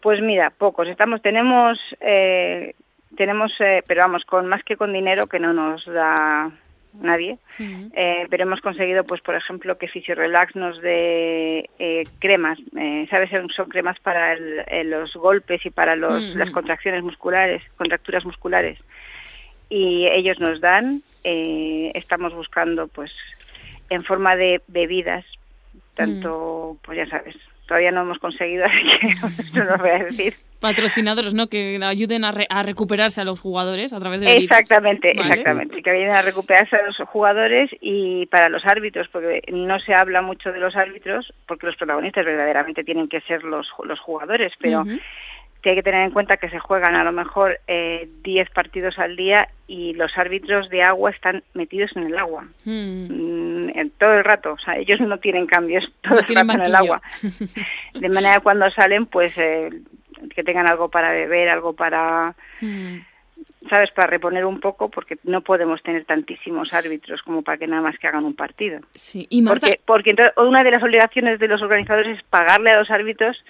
Pues 0.00 0.22
mira, 0.22 0.50
pocos. 0.50 0.88
Estamos, 0.88 1.20
tenemos, 1.22 1.78
eh, 2.00 2.74
tenemos, 3.16 3.52
eh, 3.60 3.82
pero 3.86 4.02
vamos, 4.02 4.24
con 4.24 4.46
más 4.46 4.62
que 4.62 4.76
con 4.76 4.92
dinero 4.92 5.26
que 5.26 5.40
no 5.40 5.52
nos 5.52 5.84
da 5.86 6.52
nadie, 7.00 7.38
eh, 7.58 8.26
pero 8.30 8.44
hemos 8.44 8.60
conseguido, 8.60 9.04
pues 9.04 9.20
por 9.20 9.34
ejemplo, 9.34 9.78
que 9.78 9.88
Relax 9.88 10.56
nos 10.56 10.80
dé 10.80 11.70
eh, 11.78 12.04
cremas, 12.18 12.58
eh, 12.76 13.06
¿sabes? 13.10 13.30
Son 13.54 13.68
cremas 13.68 13.98
para 14.00 14.36
los 14.84 15.14
golpes 15.14 15.64
y 15.66 15.70
para 15.70 15.96
las 15.96 16.50
contracciones 16.50 17.02
musculares, 17.02 17.62
contracturas 17.76 18.24
musculares. 18.24 18.78
Y 19.68 20.06
ellos 20.06 20.38
nos 20.40 20.60
dan, 20.60 21.02
estamos 21.24 22.34
buscando, 22.34 22.88
pues, 22.88 23.12
en 23.90 24.02
forma 24.02 24.36
de 24.36 24.62
bebidas, 24.66 25.24
tanto, 25.94 26.78
pues 26.82 26.98
ya 26.98 27.06
sabes, 27.06 27.36
todavía 27.66 27.92
no 27.92 28.02
hemos 28.02 28.18
conseguido, 28.18 28.64
así 29.24 29.48
que 29.52 29.58
no 29.58 29.64
lo 29.64 29.78
voy 29.78 29.90
a 29.90 30.04
decir 30.04 30.34
patrocinadores, 30.60 31.34
¿no? 31.34 31.48
Que 31.48 31.78
ayuden 31.82 32.24
a, 32.24 32.32
a, 32.48 32.62
recuperarse 32.62 33.20
a 33.20 33.24
los 33.24 33.40
jugadores 33.40 33.92
a 33.92 34.00
través 34.00 34.20
de 34.20 34.36
Exactamente, 34.36 35.12
exactamente, 35.12 35.82
que 35.82 35.90
ayuden 35.90 36.10
a 36.10 36.22
recuperarse 36.22 36.76
a 36.76 36.86
los 36.86 36.96
jugadores 37.08 37.70
y 37.80 38.26
para 38.26 38.48
los 38.48 38.64
árbitros, 38.66 39.08
porque 39.08 39.42
no 39.52 39.78
se 39.80 39.94
habla 39.94 40.22
mucho 40.22 40.52
de 40.52 40.60
los 40.60 40.76
árbitros, 40.76 41.32
porque 41.46 41.66
los 41.66 41.76
protagonistas 41.76 42.24
verdaderamente 42.24 42.84
tienen 42.84 43.08
que 43.08 43.20
ser 43.22 43.44
los, 43.44 43.68
los 43.84 44.00
jugadores, 44.00 44.52
pero 44.58 44.84
hay 45.70 45.76
que 45.76 45.82
tener 45.82 46.04
en 46.04 46.10
cuenta 46.10 46.36
que 46.36 46.48
se 46.48 46.58
juegan 46.58 46.94
a 46.94 47.04
lo 47.04 47.12
mejor 47.12 47.60
10 47.66 48.06
eh, 48.24 48.50
partidos 48.52 48.98
al 48.98 49.16
día 49.16 49.48
y 49.66 49.94
los 49.94 50.16
árbitros 50.16 50.68
de 50.70 50.82
agua 50.82 51.10
están 51.10 51.42
metidos 51.54 51.94
en 51.96 52.04
el 52.04 52.18
agua 52.18 52.46
mm. 52.64 53.70
en 53.74 53.92
todo 53.98 54.14
el 54.14 54.24
rato, 54.24 54.52
o 54.52 54.58
sea, 54.58 54.76
ellos 54.76 55.00
no 55.00 55.18
tienen 55.18 55.46
cambios 55.46 55.90
todo 56.02 56.20
el 56.20 56.34
rato 56.34 56.52
en 56.52 56.62
el 56.62 56.74
agua. 56.74 57.02
De 57.94 58.08
manera 58.08 58.36
que 58.36 58.42
cuando 58.42 58.70
salen, 58.70 59.06
pues 59.06 59.36
eh, 59.36 59.70
que 60.34 60.44
tengan 60.44 60.66
algo 60.66 60.88
para 60.88 61.10
beber, 61.10 61.48
algo 61.48 61.72
para... 61.72 62.34
Hmm. 62.60 62.98
¿Sabes? 63.70 63.90
Para 63.92 64.08
reponer 64.08 64.44
un 64.44 64.60
poco, 64.60 64.88
porque 64.88 65.16
no 65.24 65.42
podemos 65.42 65.82
tener 65.82 66.04
tantísimos 66.04 66.72
árbitros 66.72 67.22
como 67.22 67.42
para 67.42 67.58
que 67.58 67.66
nada 67.66 67.82
más 67.82 67.98
que 67.98 68.08
hagan 68.08 68.24
un 68.24 68.34
partido. 68.34 68.80
Sí, 68.94 69.26
y 69.30 69.42
Porque, 69.42 69.80
porque 69.84 70.16
una 70.36 70.64
de 70.64 70.70
las 70.70 70.82
obligaciones 70.82 71.38
de 71.38 71.48
los 71.48 71.62
organizadores 71.62 72.18
es 72.18 72.24
pagarle 72.24 72.70
a 72.70 72.78
los 72.78 72.90
árbitros 72.90 73.44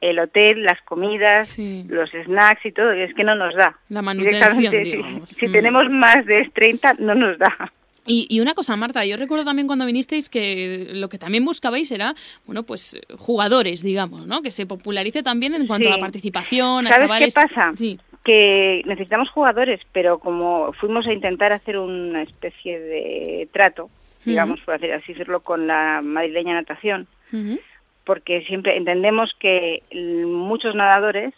el 0.00 0.18
hotel, 0.18 0.62
las 0.64 0.80
comidas, 0.82 1.58
los 1.58 2.10
snacks 2.10 2.66
y 2.66 2.72
todo, 2.72 2.94
y 2.94 3.00
es 3.00 3.14
que 3.14 3.24
no 3.24 3.34
nos 3.34 3.54
da. 3.54 3.78
La 3.88 4.02
manutención, 4.02 5.26
Si, 5.26 5.46
hmm. 5.46 5.52
tenemos 5.52 5.88
más 5.90 6.24
de 6.26 6.50
30, 6.52 6.96
no 6.98 7.14
nos 7.14 7.38
da. 7.38 7.72
Y, 8.06 8.40
una 8.40 8.54
cosa, 8.54 8.76
Marta, 8.76 9.04
yo 9.04 9.16
recuerdo 9.16 9.44
también 9.44 9.66
cuando 9.66 9.86
vinisteis 9.86 10.28
que 10.28 10.88
lo 10.92 11.08
que 11.08 11.18
también 11.18 11.44
buscabais 11.44 11.90
era, 11.90 12.14
bueno, 12.44 12.62
pues 12.62 13.00
jugadores, 13.16 13.82
digamos, 13.82 14.26
¿no? 14.26 14.42
Que 14.42 14.50
se 14.50 14.66
popularice 14.66 15.22
también 15.22 15.54
en 15.54 15.66
cuanto 15.66 15.88
a 15.88 15.92
la 15.92 15.98
participación, 15.98 16.86
a 16.86 16.90
¿Sabes 16.90 17.34
qué 17.34 17.40
pasa? 17.40 17.72
Sí. 17.76 17.98
Que 18.22 18.82
necesitamos 18.84 19.30
jugadores, 19.30 19.80
pero 19.92 20.18
como 20.18 20.72
fuimos 20.74 21.06
a 21.06 21.12
intentar 21.12 21.52
hacer 21.52 21.78
una 21.78 22.22
especie 22.22 22.78
de 22.78 23.48
trato, 23.52 23.88
digamos, 24.24 24.60
por 24.60 24.74
así 24.74 24.86
decirlo, 24.86 25.40
con 25.40 25.66
la 25.66 26.00
madrileña 26.02 26.54
natación, 26.54 27.06
porque 28.04 28.44
siempre 28.44 28.76
entendemos 28.76 29.34
que 29.38 29.82
muchos 30.26 30.74
nadadores, 30.74 31.32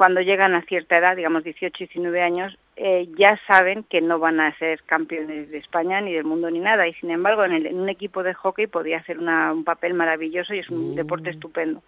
cuando 0.00 0.22
llegan 0.22 0.54
a 0.54 0.62
cierta 0.62 0.96
edad, 0.96 1.14
digamos 1.14 1.44
18, 1.44 1.76
19 1.76 2.22
años, 2.22 2.56
eh, 2.76 3.06
ya 3.18 3.38
saben 3.46 3.82
que 3.82 4.00
no 4.00 4.18
van 4.18 4.40
a 4.40 4.56
ser 4.56 4.82
campeones 4.84 5.50
de 5.50 5.58
España 5.58 6.00
ni 6.00 6.14
del 6.14 6.24
mundo 6.24 6.50
ni 6.50 6.58
nada 6.58 6.88
y 6.88 6.94
sin 6.94 7.10
embargo 7.10 7.44
en, 7.44 7.78
un 7.78 7.90
equipo 7.90 8.22
de 8.22 8.32
hockey 8.32 8.66
podía 8.66 8.96
hacer 8.96 9.18
un 9.18 9.62
papel 9.62 9.92
maravilloso 9.92 10.54
y 10.54 10.60
es 10.60 10.70
un 10.70 10.94
deporte 10.94 11.28
mm. 11.28 11.34
estupendo. 11.34 11.82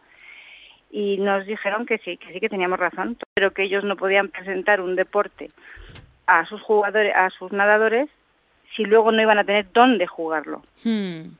Y 0.90 1.16
nos 1.20 1.47
dijeron 1.47 1.86
que 1.86 1.97
sí, 2.05 2.18
que 2.18 2.34
sí 2.34 2.39
que 2.39 2.51
teníamos 2.51 2.78
razón, 2.78 3.16
pero 3.32 3.55
que 3.55 3.62
ellos 3.62 3.82
no 3.82 3.97
podían 3.97 4.28
presentar 4.28 4.82
un 4.82 4.94
deporte 4.94 5.48
a 6.26 6.44
sus 6.44 6.60
jugadores, 6.60 7.14
a 7.16 7.30
sus 7.30 7.51
nadadores, 7.51 8.10
si 8.76 8.84
luego 8.84 9.10
no 9.10 9.22
iban 9.22 9.39
a 9.39 9.44
tener 9.44 9.72
dónde 9.72 10.06
jugarlo. 10.06 10.60
Hmm 10.84 11.30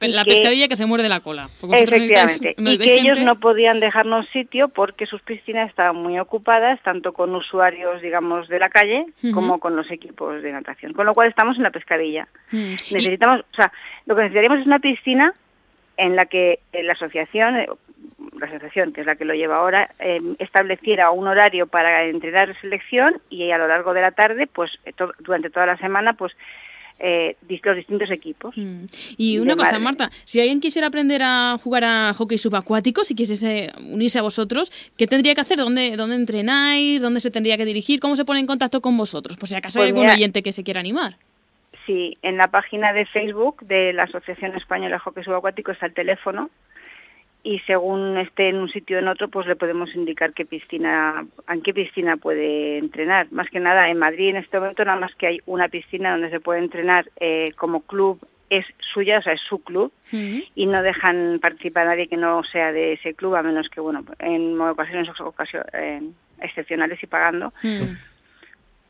la 0.00 0.24
pescadilla 0.24 0.68
que 0.68 0.76
se 0.76 0.86
muerde 0.86 1.08
la 1.08 1.20
cola. 1.20 1.48
Efectivamente. 1.72 2.54
y 2.56 2.78
que 2.78 2.94
ellos 2.94 3.20
no 3.20 3.38
podían 3.40 3.80
dejarnos 3.80 4.28
sitio 4.30 4.68
porque 4.68 5.06
sus 5.06 5.22
piscinas 5.22 5.68
estaban 5.68 5.96
muy 5.96 6.18
ocupadas, 6.18 6.80
tanto 6.82 7.12
con 7.12 7.34
usuarios, 7.34 8.02
digamos, 8.02 8.48
de 8.48 8.58
la 8.58 8.68
calle, 8.68 9.06
como 9.32 9.58
con 9.58 9.76
los 9.76 9.90
equipos 9.90 10.42
de 10.42 10.52
natación. 10.52 10.92
Con 10.92 11.06
lo 11.06 11.14
cual 11.14 11.28
estamos 11.28 11.56
en 11.56 11.62
la 11.62 11.70
pescadilla. 11.70 12.28
Necesitamos, 12.50 13.40
o 13.40 13.56
sea, 13.56 13.72
lo 14.06 14.14
que 14.14 14.22
necesitaríamos 14.22 14.60
es 14.60 14.66
una 14.66 14.78
piscina 14.78 15.34
en 15.96 16.16
la 16.16 16.26
que 16.26 16.60
la 16.72 16.92
asociación, 16.92 17.56
eh, 17.56 17.68
la 18.38 18.46
asociación 18.46 18.92
que 18.92 19.00
es 19.00 19.06
la 19.06 19.16
que 19.16 19.24
lo 19.24 19.34
lleva 19.34 19.56
ahora, 19.56 19.90
eh, 20.00 20.20
estableciera 20.38 21.10
un 21.10 21.28
horario 21.28 21.66
para 21.66 22.04
entrenar 22.04 22.58
selección 22.60 23.20
y 23.30 23.50
a 23.50 23.58
lo 23.58 23.68
largo 23.68 23.94
de 23.94 24.00
la 24.00 24.10
tarde, 24.10 24.46
pues 24.46 24.72
durante 25.20 25.50
toda 25.50 25.66
la 25.66 25.76
semana, 25.76 26.14
pues 26.14 26.32
eh, 26.98 27.36
los 27.62 27.76
distintos 27.76 28.10
equipos. 28.10 28.56
Mm. 28.56 28.84
Y 29.16 29.38
una 29.38 29.56
cosa, 29.56 29.78
Marta, 29.78 30.10
si 30.24 30.40
alguien 30.40 30.60
quisiera 30.60 30.88
aprender 30.88 31.22
a 31.22 31.58
jugar 31.62 31.84
a 31.84 32.14
hockey 32.14 32.38
subacuático, 32.38 33.04
si 33.04 33.14
quisiese 33.14 33.72
unirse 33.90 34.18
a 34.18 34.22
vosotros, 34.22 34.70
¿qué 34.96 35.06
tendría 35.06 35.34
que 35.34 35.40
hacer? 35.40 35.58
¿Dónde, 35.58 35.96
dónde 35.96 36.16
entrenáis? 36.16 37.02
¿Dónde 37.02 37.20
se 37.20 37.30
tendría 37.30 37.56
que 37.56 37.64
dirigir? 37.64 38.00
¿Cómo 38.00 38.16
se 38.16 38.24
pone 38.24 38.40
en 38.40 38.46
contacto 38.46 38.80
con 38.80 38.96
vosotros? 38.96 39.36
Por 39.36 39.48
si 39.48 39.54
acaso 39.54 39.80
hay 39.82 39.92
pues 39.92 40.02
algún 40.02 40.16
oyente 40.16 40.42
que 40.42 40.52
se 40.52 40.62
quiera 40.64 40.80
animar. 40.80 41.16
Sí, 41.86 42.16
en 42.22 42.36
la 42.36 42.48
página 42.48 42.92
de 42.92 43.04
Facebook 43.04 43.66
de 43.66 43.92
la 43.92 44.04
Asociación 44.04 44.56
Española 44.56 44.96
de 44.96 45.00
Hockey 45.00 45.24
Subacuático 45.24 45.72
está 45.72 45.86
el 45.86 45.94
teléfono 45.94 46.50
y 47.44 47.58
según 47.60 48.16
esté 48.16 48.48
en 48.48 48.56
un 48.56 48.70
sitio 48.70 48.96
o 48.96 49.00
en 49.00 49.08
otro, 49.08 49.28
pues 49.28 49.46
le 49.46 49.54
podemos 49.54 49.94
indicar 49.94 50.32
qué 50.32 50.46
piscina, 50.46 51.26
en 51.46 51.60
qué 51.60 51.74
piscina 51.74 52.16
puede 52.16 52.78
entrenar. 52.78 53.30
Más 53.30 53.50
que 53.50 53.60
nada, 53.60 53.90
en 53.90 53.98
Madrid 53.98 54.30
en 54.30 54.36
este 54.36 54.58
momento 54.58 54.84
nada 54.84 54.98
más 54.98 55.14
que 55.14 55.26
hay 55.26 55.40
una 55.44 55.68
piscina 55.68 56.12
donde 56.12 56.30
se 56.30 56.40
puede 56.40 56.60
entrenar 56.60 57.10
eh, 57.20 57.52
como 57.56 57.82
club 57.82 58.18
es 58.48 58.66
suya, 58.78 59.18
o 59.18 59.22
sea, 59.22 59.34
es 59.34 59.40
su 59.40 59.62
club, 59.62 59.92
y 60.12 60.66
no 60.66 60.82
dejan 60.82 61.38
participar 61.40 61.86
a 61.86 61.90
nadie 61.90 62.08
que 62.08 62.16
no 62.16 62.44
sea 62.44 62.72
de 62.72 62.92
ese 62.92 63.14
club, 63.14 63.34
a 63.34 63.42
menos 63.42 63.68
que, 63.68 63.80
bueno, 63.80 64.04
en 64.18 64.60
ocasiones, 64.60 65.08
ocasiones 65.18 65.66
eh, 65.72 66.02
excepcionales 66.40 67.02
y 67.02 67.06
pagando, 67.06 67.52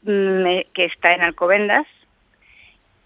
mm, 0.02 0.58
que 0.72 0.84
está 0.84 1.14
en 1.14 1.22
Alcobendas, 1.22 1.86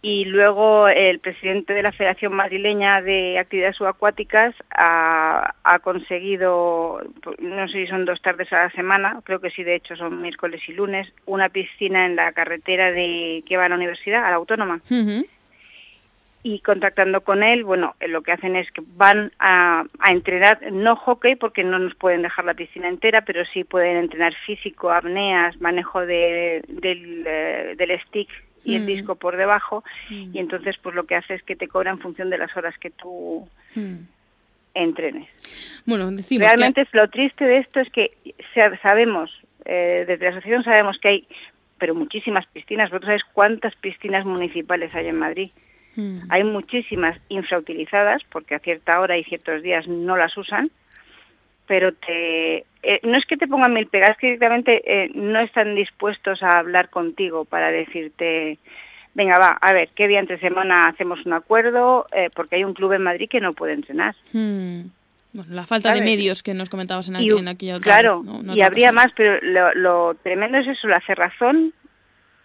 y 0.00 0.26
luego 0.26 0.88
el 0.88 1.18
presidente 1.18 1.74
de 1.74 1.82
la 1.82 1.90
Federación 1.90 2.32
Madrileña 2.32 3.02
de 3.02 3.38
Actividades 3.38 3.76
Subacuáticas 3.76 4.54
ha, 4.70 5.52
conseguido, 5.82 7.00
no 7.38 7.68
sé 7.68 7.78
si 7.78 7.86
son 7.88 8.04
dos 8.04 8.22
tardes 8.22 8.52
a 8.52 8.64
la 8.64 8.70
semana, 8.70 9.20
creo 9.24 9.40
que 9.40 9.50
sí, 9.50 9.64
de 9.64 9.74
hecho 9.74 9.96
son 9.96 10.22
miércoles 10.22 10.60
y 10.68 10.72
lunes, 10.72 11.08
una 11.26 11.48
piscina 11.48 12.06
en 12.06 12.14
la 12.14 12.30
carretera 12.32 12.92
de 12.92 13.42
que 13.46 13.56
va 13.56 13.64
a 13.64 13.68
la 13.68 13.74
universidad, 13.74 14.24
a 14.24 14.30
la 14.30 14.36
autónoma. 14.36 14.80
Y 16.44 16.60
contactando 16.60 17.22
con 17.22 17.42
él, 17.42 17.64
bueno, 17.64 17.96
lo 18.06 18.22
que 18.22 18.30
hacen 18.30 18.54
es 18.54 18.70
que 18.70 18.82
van 18.94 19.32
a, 19.40 19.84
entrenar, 20.08 20.60
no 20.70 20.94
hockey, 20.94 21.34
porque 21.34 21.64
no 21.64 21.80
nos 21.80 21.96
pueden 21.96 22.22
dejar 22.22 22.44
la 22.44 22.54
piscina 22.54 22.86
entera, 22.86 23.22
pero 23.22 23.44
sí 23.52 23.64
pueden 23.64 23.96
entrenar 23.96 24.32
físico, 24.46 24.92
apneas, 24.92 25.60
manejo 25.60 26.06
del, 26.06 26.62
eh, 27.26 27.74
del 27.76 28.00
stick 28.02 28.28
y 28.64 28.76
el 28.76 28.82
mm. 28.82 28.86
disco 28.86 29.14
por 29.16 29.36
debajo 29.36 29.84
mm. 30.10 30.30
y 30.34 30.38
entonces 30.38 30.76
pues 30.78 30.94
lo 30.94 31.04
que 31.04 31.14
hace 31.14 31.34
es 31.34 31.42
que 31.42 31.56
te 31.56 31.68
cobra 31.68 31.90
en 31.90 31.98
función 31.98 32.30
de 32.30 32.38
las 32.38 32.56
horas 32.56 32.76
que 32.78 32.90
tú 32.90 33.48
mm. 33.74 33.96
entrenes. 34.74 35.28
Bueno, 35.86 36.10
decimos 36.10 36.46
Realmente 36.46 36.86
lo 36.92 37.08
triste 37.08 37.44
de 37.44 37.58
esto 37.58 37.80
es 37.80 37.90
que 37.90 38.10
sabemos, 38.82 39.30
eh, 39.64 40.04
desde 40.06 40.24
la 40.24 40.30
asociación 40.30 40.64
sabemos 40.64 40.98
que 40.98 41.08
hay 41.08 41.28
pero 41.78 41.94
muchísimas 41.94 42.46
piscinas. 42.46 42.90
Vosotros 42.90 43.08
sabéis 43.08 43.24
cuántas 43.32 43.74
piscinas 43.76 44.24
municipales 44.24 44.94
hay 44.94 45.08
en 45.08 45.18
Madrid. 45.18 45.50
Hay 46.28 46.44
muchísimas 46.44 47.18
infrautilizadas 47.28 48.22
porque 48.30 48.54
a 48.54 48.60
cierta 48.60 49.00
hora 49.00 49.18
y 49.18 49.24
ciertos 49.24 49.64
días 49.64 49.88
no 49.88 50.16
las 50.16 50.36
usan 50.36 50.70
pero 51.68 51.92
te, 51.92 52.64
eh, 52.82 53.00
no 53.04 53.16
es 53.16 53.26
que 53.26 53.36
te 53.36 53.46
pongan 53.46 53.74
mil 53.74 53.86
pegas, 53.86 54.12
es 54.12 54.16
que 54.16 54.26
directamente 54.28 54.82
eh, 54.86 55.10
no 55.14 55.38
están 55.38 55.74
dispuestos 55.74 56.42
a 56.42 56.58
hablar 56.58 56.88
contigo 56.88 57.44
para 57.44 57.70
decirte, 57.70 58.58
venga, 59.14 59.38
va, 59.38 59.50
a 59.52 59.72
ver, 59.72 59.90
qué 59.94 60.08
día 60.08 60.18
entre 60.18 60.40
semana 60.40 60.88
hacemos 60.88 61.24
un 61.26 61.34
acuerdo, 61.34 62.06
eh, 62.12 62.30
porque 62.34 62.56
hay 62.56 62.64
un 62.64 62.74
club 62.74 62.92
en 62.94 63.02
Madrid 63.02 63.28
que 63.28 63.40
no 63.40 63.52
puede 63.52 63.74
entrenar. 63.74 64.16
Hmm. 64.32 64.86
Bueno, 65.34 65.54
la 65.54 65.66
falta 65.66 65.92
de 65.92 66.00
medios 66.00 66.42
que 66.42 66.54
nos 66.54 66.70
comentabas 66.70 67.08
en, 67.10 67.16
aquí, 67.16 67.30
en 67.30 67.48
aquella 67.48 67.76
otra 67.76 67.92
Claro, 67.92 68.24
y 68.54 68.62
habría 68.62 68.92
más, 68.92 69.12
pero 69.14 69.38
lo, 69.74 70.14
tremendo 70.14 70.56
es 70.56 70.66
eso, 70.66 70.88
la 70.88 71.00
cerrazón. 71.00 71.74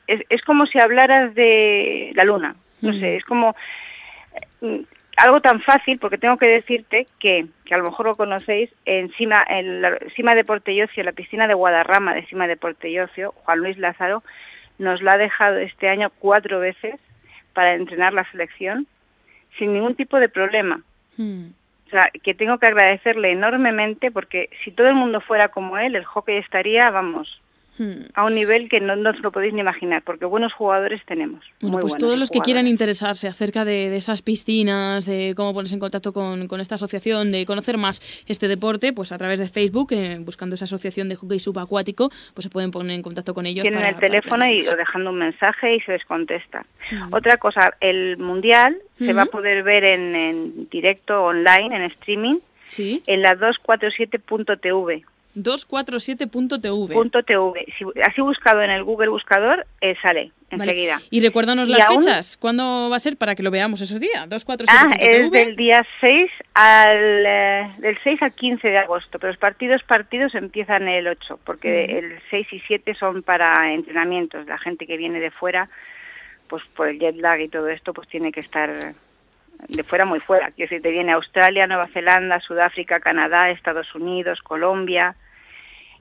Es, 0.05 0.21
es 0.27 0.41
como 0.41 0.65
si 0.65 0.79
hablaras 0.79 1.33
de 1.33 2.11
la 2.13 2.25
luna, 2.25 2.57
no 2.81 2.91
sé, 2.91 3.13
hmm. 3.13 3.17
es 3.17 3.23
como 3.23 3.55
algo 5.17 5.41
tan 5.41 5.61
fácil, 5.61 5.99
porque 5.99 6.17
tengo 6.17 6.37
que 6.37 6.47
decirte 6.47 7.05
que, 7.19 7.47
que 7.65 7.73
a 7.73 7.77
lo 7.77 7.83
mejor 7.85 8.07
lo 8.07 8.15
conocéis, 8.15 8.69
encima, 8.85 9.43
en 9.47 9.81
la 9.81 9.97
Cima 10.15 10.35
de 10.35 10.43
Portellocio, 10.43 11.03
la 11.03 11.11
piscina 11.11 11.47
de 11.47 11.53
Guadarrama 11.53 12.13
de 12.13 12.25
Cima 12.25 12.47
de 12.47 12.57
Portellocio, 12.57 13.33
Juan 13.43 13.59
Luis 13.59 13.77
Lázaro, 13.77 14.23
nos 14.77 15.01
la 15.01 15.13
ha 15.13 15.17
dejado 15.17 15.57
este 15.57 15.89
año 15.89 16.11
cuatro 16.19 16.59
veces 16.59 16.95
para 17.53 17.73
entrenar 17.73 18.13
la 18.13 18.29
selección 18.31 18.87
sin 19.57 19.73
ningún 19.73 19.95
tipo 19.95 20.19
de 20.19 20.29
problema. 20.29 20.81
Hmm. 21.17 21.49
O 21.87 21.89
sea, 21.89 22.09
que 22.09 22.33
tengo 22.33 22.57
que 22.57 22.65
agradecerle 22.65 23.31
enormemente 23.31 24.09
porque 24.09 24.49
si 24.63 24.71
todo 24.71 24.87
el 24.87 24.95
mundo 24.95 25.21
fuera 25.21 25.49
como 25.49 25.77
él, 25.77 25.95
el 25.95 26.05
hockey 26.05 26.37
estaría, 26.37 26.89
vamos. 26.89 27.39
A 28.13 28.23
un 28.23 28.35
nivel 28.35 28.69
que 28.69 28.79
no, 28.79 28.93
os 29.09 29.19
lo 29.21 29.31
podéis 29.31 29.53
ni 29.53 29.61
imaginar, 29.61 30.03
porque 30.03 30.25
buenos 30.25 30.53
jugadores 30.53 31.01
tenemos. 31.05 31.43
Bueno, 31.61 31.79
pues 31.79 31.97
todos 31.97 32.19
los 32.19 32.29
que 32.29 32.39
quieran 32.39 32.67
interesarse 32.67 33.27
acerca 33.27 33.65
de, 33.65 33.95
esas 33.95 34.21
piscinas, 34.21 35.05
de 35.05 35.33
cómo 35.35 35.53
ponerse 35.53 35.73
en 35.73 35.79
contacto 35.79 36.13
con, 36.13 36.47
esta 36.61 36.75
asociación, 36.75 37.31
de 37.31 37.45
conocer 37.45 37.77
más 37.77 38.01
este 38.27 38.47
deporte, 38.47 38.93
pues 38.93 39.11
a 39.11 39.17
través 39.17 39.39
de 39.39 39.47
Facebook, 39.47 39.91
eh, 39.91 40.17
buscando 40.19 40.55
esa 40.55 40.65
asociación 40.65 41.09
de 41.09 41.15
hockey 41.15 41.39
subacuático, 41.39 42.09
pues 42.33 42.43
se 42.43 42.49
pueden 42.49 42.71
poner 42.71 42.95
en 42.95 43.01
contacto 43.01 43.33
con 43.33 43.45
ellos. 43.45 43.63
Tienen 43.63 43.85
el 43.85 43.97
teléfono 43.97 44.47
y 44.47 44.67
o 44.67 44.75
dejando 44.75 45.09
un 45.09 45.17
mensaje 45.17 45.75
y 45.75 45.79
se 45.81 45.93
les 45.93 46.05
contesta. 46.05 46.65
Hmm. 46.91 47.13
Otra 47.13 47.37
cosa, 47.37 47.73
el 47.79 48.17
mundial 48.17 48.77
se 48.97 49.13
va 49.13 49.23
a 49.23 49.25
poder 49.25 49.63
ver 49.63 49.83
en, 49.83 50.15
en 50.15 50.69
directo 50.69 51.23
online, 51.23 51.75
en 51.75 51.81
streaming, 51.83 52.37
¿Sí? 52.67 53.01
en 53.07 53.21
la 53.21 53.35
247.tv. 53.35 55.03
247.tv. 55.35 57.23
.tv. 57.23 57.65
Si, 57.77 57.85
así 58.01 58.21
buscado 58.21 58.61
en 58.61 58.69
el 58.69 58.83
Google 58.83 59.09
Buscador, 59.09 59.65
eh, 59.81 59.95
sale 60.01 60.31
enseguida. 60.49 60.99
Y 61.09 61.21
recuérdanos 61.21 61.67
las 61.67 61.87
fechas. 61.87 62.37
¿Cuándo 62.37 62.89
va 62.89 62.95
a 62.95 62.99
ser 62.99 63.17
para 63.17 63.35
que 63.35 63.43
lo 63.43 63.51
veamos 63.51 63.81
esos 63.81 63.99
días? 63.99 64.27
247.tv. 64.29 64.67
Ah, 64.69 64.95
es 64.99 65.31
del 65.31 65.55
día 65.55 65.85
6 66.01 66.31
al, 66.53 67.25
eh, 67.25 67.71
del 67.79 67.97
6 68.03 68.21
al 68.21 68.33
15 68.33 68.67
de 68.67 68.77
agosto, 68.77 69.19
pero 69.19 69.31
los 69.31 69.39
partidos 69.39 69.83
partidos 69.83 70.35
empiezan 70.35 70.87
el 70.87 71.07
8, 71.07 71.39
porque 71.43 71.85
el 71.85 72.19
6 72.29 72.47
y 72.53 72.59
7 72.59 72.95
son 72.95 73.23
para 73.23 73.73
entrenamientos. 73.73 74.45
La 74.45 74.57
gente 74.57 74.85
que 74.85 74.97
viene 74.97 75.19
de 75.19 75.31
fuera, 75.31 75.69
pues 76.47 76.63
por 76.75 76.87
el 76.87 76.99
jet 76.99 77.15
lag 77.15 77.39
y 77.41 77.49
todo 77.49 77.69
esto, 77.69 77.93
pues 77.93 78.07
tiene 78.07 78.31
que 78.31 78.39
estar 78.39 78.93
de 79.67 79.83
fuera 79.83 80.05
muy 80.05 80.19
fuera. 80.19 80.51
Que 80.51 80.67
si 80.67 80.79
te 80.79 80.91
viene 80.91 81.11
Australia, 81.11 81.67
Nueva 81.67 81.87
Zelanda, 81.87 82.39
Sudáfrica, 82.39 82.99
Canadá, 82.99 83.49
Estados 83.49 83.93
Unidos, 83.95 84.41
Colombia, 84.41 85.15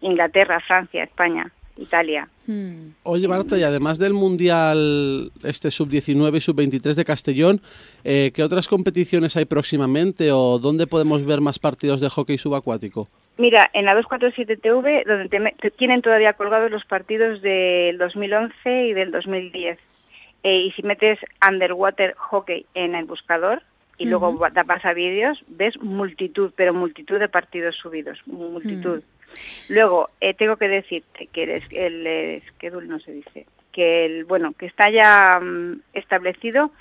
Inglaterra, 0.02 0.60
Francia, 0.60 1.04
España, 1.04 1.50
Italia. 1.76 2.28
Hmm. 2.46 2.90
Oye, 3.04 3.28
Marta, 3.28 3.56
y 3.56 3.62
además 3.62 3.98
del 3.98 4.12
Mundial 4.12 5.32
este 5.42 5.70
Sub-19 5.70 6.36
y 6.36 6.40
Sub-23 6.40 6.94
de 6.94 7.04
Castellón, 7.04 7.62
eh, 8.04 8.32
¿qué 8.34 8.42
otras 8.42 8.68
competiciones 8.68 9.36
hay 9.36 9.46
próximamente 9.46 10.32
o 10.32 10.58
dónde 10.58 10.86
podemos 10.86 11.24
ver 11.24 11.40
más 11.40 11.58
partidos 11.58 12.00
de 12.00 12.10
hockey 12.10 12.36
subacuático? 12.36 13.08
Mira, 13.38 13.70
en 13.72 13.86
la 13.86 13.98
247TV, 13.98 15.04
donde 15.06 15.54
tienen 15.78 16.02
todavía 16.02 16.34
colgados 16.34 16.70
los 16.70 16.84
partidos 16.84 17.40
del 17.40 17.96
2011 17.98 18.86
y 18.86 18.92
del 18.92 19.10
2010. 19.10 19.78
Eh, 20.44 20.58
y 20.58 20.72
si 20.72 20.82
metes 20.82 21.18
Underwater 21.48 22.14
Hockey 22.18 22.66
en 22.74 22.94
el 22.94 23.04
buscador, 23.04 23.62
y 23.98 24.06
luego 24.06 24.32
vas 24.32 24.84
a 24.84 24.94
vídeos, 24.94 25.44
ves 25.46 25.80
multitud, 25.80 26.52
pero 26.56 26.74
multitud 26.74 27.20
de 27.20 27.28
partidos 27.28 27.76
subidos, 27.76 28.18
multitud. 28.26 29.02
Luego, 29.68 30.10
eh, 30.20 30.34
tengo 30.34 30.56
que 30.56 30.68
decirte 30.68 31.26
que 31.26 31.44
el, 31.44 32.06
el 32.06 32.42
schedule 32.48 32.86
no 32.86 33.00
se 33.00 33.12
dice, 33.12 33.46
que 33.72 34.04
el, 34.04 34.24
bueno, 34.24 34.52
que 34.52 34.66
está 34.66 34.90
ya 34.90 35.40
mm, 35.40 35.80
establecido 35.94 36.72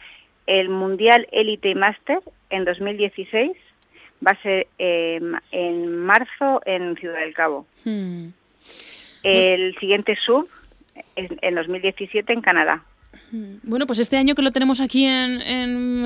el 0.48 0.69
Mundial 0.69 1.28
Elite 1.32 1.69
y 1.69 1.76
Master 1.76 2.19
en 2.49 2.65
2016 2.65 3.52
va 4.26 4.32
a 4.32 4.41
ser 4.41 4.68
em, 4.78 5.34
en 5.52 5.98
marzo 5.98 6.61
en 6.65 6.95
Ciudad 6.98 7.19
del 7.19 7.34
Cabo. 7.34 7.65
Hmm. 7.86 8.28
El 9.23 9.78
siguiente 9.80 10.15
sub 10.15 10.49
en 11.15 11.56
2017 11.56 12.34
en 12.34 12.41
Canadá. 12.41 12.84
Bueno, 13.64 13.88
pues 13.88 14.00
este 14.00 14.16
año 14.16 14.36
que 14.36 14.42
lo 14.42 14.52
tenemos 14.52 14.80
aquí 14.80 15.06
en, 15.06 15.42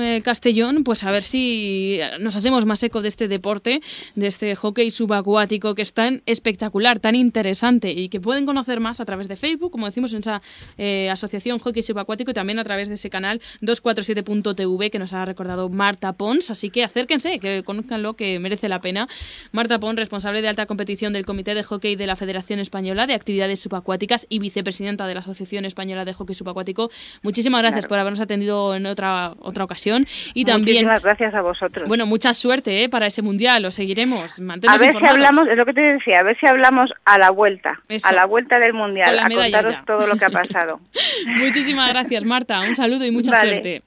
eh, 0.00 0.22
Castellón, 0.24 0.82
pues 0.82 1.04
a 1.04 1.10
ver 1.12 1.22
si 1.22 2.00
nos 2.20 2.34
hacemos 2.34 2.66
más 2.66 2.82
eco 2.82 3.00
de 3.00 3.08
este 3.08 3.28
deporte, 3.28 3.80
de 4.16 4.26
este 4.26 4.56
hockey 4.56 4.90
subacuático 4.90 5.74
que 5.74 5.82
es 5.82 5.92
tan 5.92 6.22
espectacular, 6.26 6.98
tan 6.98 7.14
interesante 7.14 7.92
y 7.92 8.08
que 8.08 8.20
pueden 8.20 8.44
conocer 8.44 8.80
más 8.80 8.98
a 8.98 9.04
través 9.04 9.28
de 9.28 9.36
Facebook, 9.36 9.70
como 9.70 9.86
decimos 9.86 10.12
en 10.14 10.20
esa 10.20 10.42
eh, 10.78 11.08
asociación 11.10 11.60
hockey 11.60 11.82
subacuático 11.82 12.32
y 12.32 12.34
también 12.34 12.58
a 12.58 12.64
través 12.64 12.88
de 12.88 12.94
ese 12.94 13.08
canal 13.08 13.40
247.tv 13.62 14.90
que 14.90 14.98
nos 14.98 15.12
ha 15.12 15.24
recordado 15.24 15.68
Marta 15.68 16.12
Pons. 16.12 16.50
Así 16.50 16.70
que 16.70 16.82
acérquense, 16.82 17.38
que 17.38 17.62
conozcan 17.62 18.02
lo 18.02 18.14
que 18.14 18.38
merece 18.40 18.68
la 18.68 18.80
pena. 18.80 19.08
Marta 19.52 19.78
Pons, 19.78 19.96
responsable 19.96 20.42
de 20.42 20.48
alta 20.48 20.66
competición 20.66 21.12
del 21.12 21.24
Comité 21.24 21.54
de 21.54 21.62
Hockey 21.62 21.94
de 21.94 22.06
la 22.06 22.16
Federación 22.16 22.58
Española 22.58 23.06
de 23.06 23.14
Actividades 23.14 23.60
Subacuáticas 23.60 24.26
y 24.28 24.40
vicepresidenta 24.40 25.06
de 25.06 25.14
la 25.14 25.20
Asociación 25.20 25.64
Española 25.64 26.04
de 26.04 26.12
Hockey 26.12 26.34
Subacuático 26.34 26.90
Muchísimas 27.22 27.62
gracias 27.62 27.86
por 27.86 27.98
habernos 27.98 28.20
atendido 28.20 28.74
en 28.74 28.86
otra, 28.86 29.34
otra 29.40 29.64
ocasión 29.64 30.06
y 30.34 30.44
también... 30.44 30.84
Muchísimas 30.84 31.02
gracias 31.02 31.34
a 31.34 31.42
vosotros. 31.42 31.88
Bueno, 31.88 32.06
mucha 32.06 32.32
suerte 32.34 32.84
¿eh? 32.84 32.88
para 32.88 33.06
ese 33.06 33.22
mundial, 33.22 33.62
lo 33.62 33.70
seguiremos. 33.70 34.40
a 34.40 34.76
ver 34.78 34.96
si 34.96 35.06
hablamos, 35.06 35.48
es 35.48 35.56
lo 35.56 35.64
que 35.64 35.74
te 35.74 35.80
decía, 35.80 36.20
a 36.20 36.22
ver 36.22 36.38
si 36.38 36.46
hablamos 36.46 36.92
a 37.04 37.18
la 37.18 37.30
vuelta, 37.30 37.80
Eso. 37.88 38.08
a 38.08 38.12
la 38.12 38.24
vuelta 38.24 38.58
del 38.58 38.74
mundial, 38.74 39.18
a 39.18 39.28
contaros 39.28 39.72
ya. 39.72 39.84
todo 39.86 40.06
lo 40.06 40.16
que 40.16 40.24
ha 40.24 40.30
pasado. 40.30 40.80
Muchísimas 41.26 41.88
gracias, 41.88 42.24
Marta. 42.24 42.60
Un 42.62 42.76
saludo 42.76 43.04
y 43.04 43.10
mucha 43.10 43.30
Vale. 43.30 43.48
suerte. 43.48 43.82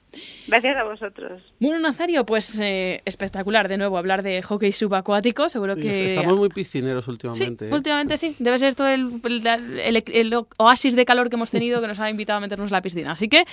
Gracias 0.48 0.76
a 0.76 0.84
vosotros. 0.84 1.42
Bueno, 1.60 1.78
Nazario, 1.78 2.24
pues 2.26 2.58
eh, 2.60 3.02
espectacular 3.04 3.68
de 3.68 3.78
nuevo 3.78 3.98
hablar 3.98 4.22
de 4.22 4.42
hockey 4.42 4.72
subacuático. 4.72 5.48
Seguro 5.48 5.74
Sí, 5.76 5.80
que. 5.82 6.06
Estamos 6.06 6.36
muy 6.36 6.48
piscineros 6.48 7.04
Sí, 7.04 7.10
últimamente. 7.10 7.68
¿eh? 7.68 7.72
últimamente 7.74 8.16
sí. 8.18 8.34
Debe 8.38 8.58
ser 8.58 8.74
todo 8.74 8.88
el, 8.88 9.20
el- 9.24 9.46
el- 9.46 10.04
el 10.06 10.34
oasis 10.58 10.96
de 10.96 11.04
calor 11.04 11.30
que 11.30 11.36
hemos 11.36 11.50
tenido 11.50 11.80
que 11.80 11.86
nos 11.86 12.00
ha 12.00 12.10
invitado 12.10 12.38
a 12.38 12.40
meternos 12.40 12.70
en 12.70 12.72
la 12.72 12.82
piscina. 12.82 13.12
Así 13.12 13.28
que 13.28 13.44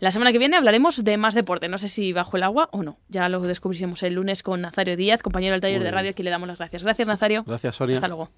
la 0.00 0.10
semana 0.10 0.32
que 0.32 0.38
viene 0.38 0.56
hablaremos 0.56 1.02
de 1.04 1.16
más 1.16 1.34
deporte. 1.34 1.68
No 1.68 1.78
sé 1.78 1.88
si 1.88 2.12
bajo 2.12 2.36
el 2.36 2.42
agua 2.42 2.68
o 2.72 2.82
no. 2.82 2.98
Ya 3.08 3.28
lo 3.28 3.40
descubriremos 3.40 4.02
el 4.02 4.14
lunes 4.14 4.42
con 4.42 4.60
Nazario 4.60 4.96
Díaz, 4.96 5.22
compañero 5.22 5.52
del 5.52 5.60
taller 5.60 5.82
de 5.82 5.90
radio, 5.90 6.10
a 6.10 6.12
quien 6.12 6.24
le 6.24 6.30
damos 6.30 6.48
las 6.48 6.58
gracias. 6.58 6.82
Gracias, 6.84 7.08
Nazario. 7.08 7.44
Gracias, 7.46 7.74
Sonia. 7.76 7.94
Hasta 7.94 8.08
luego. 8.08 8.30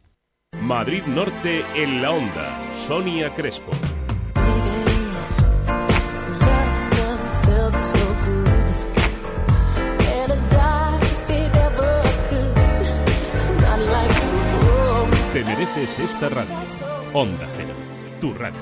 Madrid 0.61 1.03
Norte 1.07 1.65
en 1.75 2.01
la 2.03 2.11
onda. 2.13 2.59
Sonia 2.87 3.35
Crespo. 3.35 3.71
Te 15.37 15.45
mereces 15.45 15.99
esta 15.99 16.31
radio. 16.31 16.55
Onda 17.13 17.47
Cero, 17.59 17.75
tu 18.23 18.33
radio. 18.33 18.57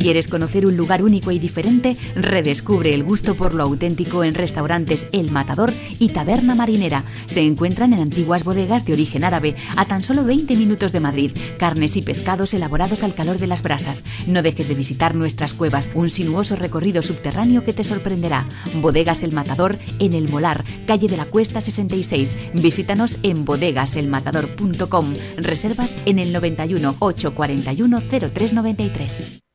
¿Quieres 0.00 0.28
conocer 0.28 0.66
un 0.66 0.76
lugar 0.76 1.02
único 1.02 1.30
y 1.32 1.38
diferente? 1.38 1.96
Redescubre 2.14 2.94
el 2.94 3.02
gusto 3.02 3.34
por 3.34 3.54
lo 3.54 3.64
auténtico 3.64 4.22
en 4.22 4.34
restaurantes 4.34 5.06
El 5.12 5.30
Matador 5.30 5.72
y 5.98 6.08
Taberna 6.10 6.54
Marinera. 6.54 7.04
Se 7.26 7.40
encuentran 7.40 7.92
en 7.92 8.00
antiguas 8.00 8.44
bodegas 8.44 8.84
de 8.84 8.92
origen 8.92 9.24
árabe, 9.24 9.56
a 9.76 9.86
tan 9.86 10.04
solo 10.04 10.24
20 10.24 10.54
minutos 10.56 10.92
de 10.92 11.00
Madrid. 11.00 11.32
Carnes 11.58 11.96
y 11.96 12.02
pescados 12.02 12.54
elaborados 12.54 13.02
al 13.02 13.14
calor 13.14 13.38
de 13.38 13.48
las 13.48 13.62
brasas. 13.62 14.04
No 14.26 14.42
dejes 14.42 14.68
de 14.68 14.74
visitar 14.74 15.14
nuestras 15.14 15.52
cuevas, 15.52 15.90
un 15.94 16.10
sinuoso 16.10 16.54
recorrido 16.54 17.02
subterráneo 17.02 17.64
que 17.64 17.72
te 17.72 17.84
sorprenderá. 17.84 18.46
Bodegas 18.80 19.22
El 19.22 19.32
Matador 19.32 19.78
en 19.98 20.12
El 20.12 20.28
Molar, 20.28 20.64
calle 20.86 21.08
de 21.08 21.16
la 21.16 21.24
Cuesta 21.24 21.60
66. 21.60 22.34
Visítanos 22.54 23.16
en 23.22 23.44
bodegaselmatador.com. 23.44 25.14
Reservas 25.36 25.96
en 26.04 26.18
el 26.18 26.32
91 26.32 26.96
841 27.00 28.00
0393. 28.00 29.47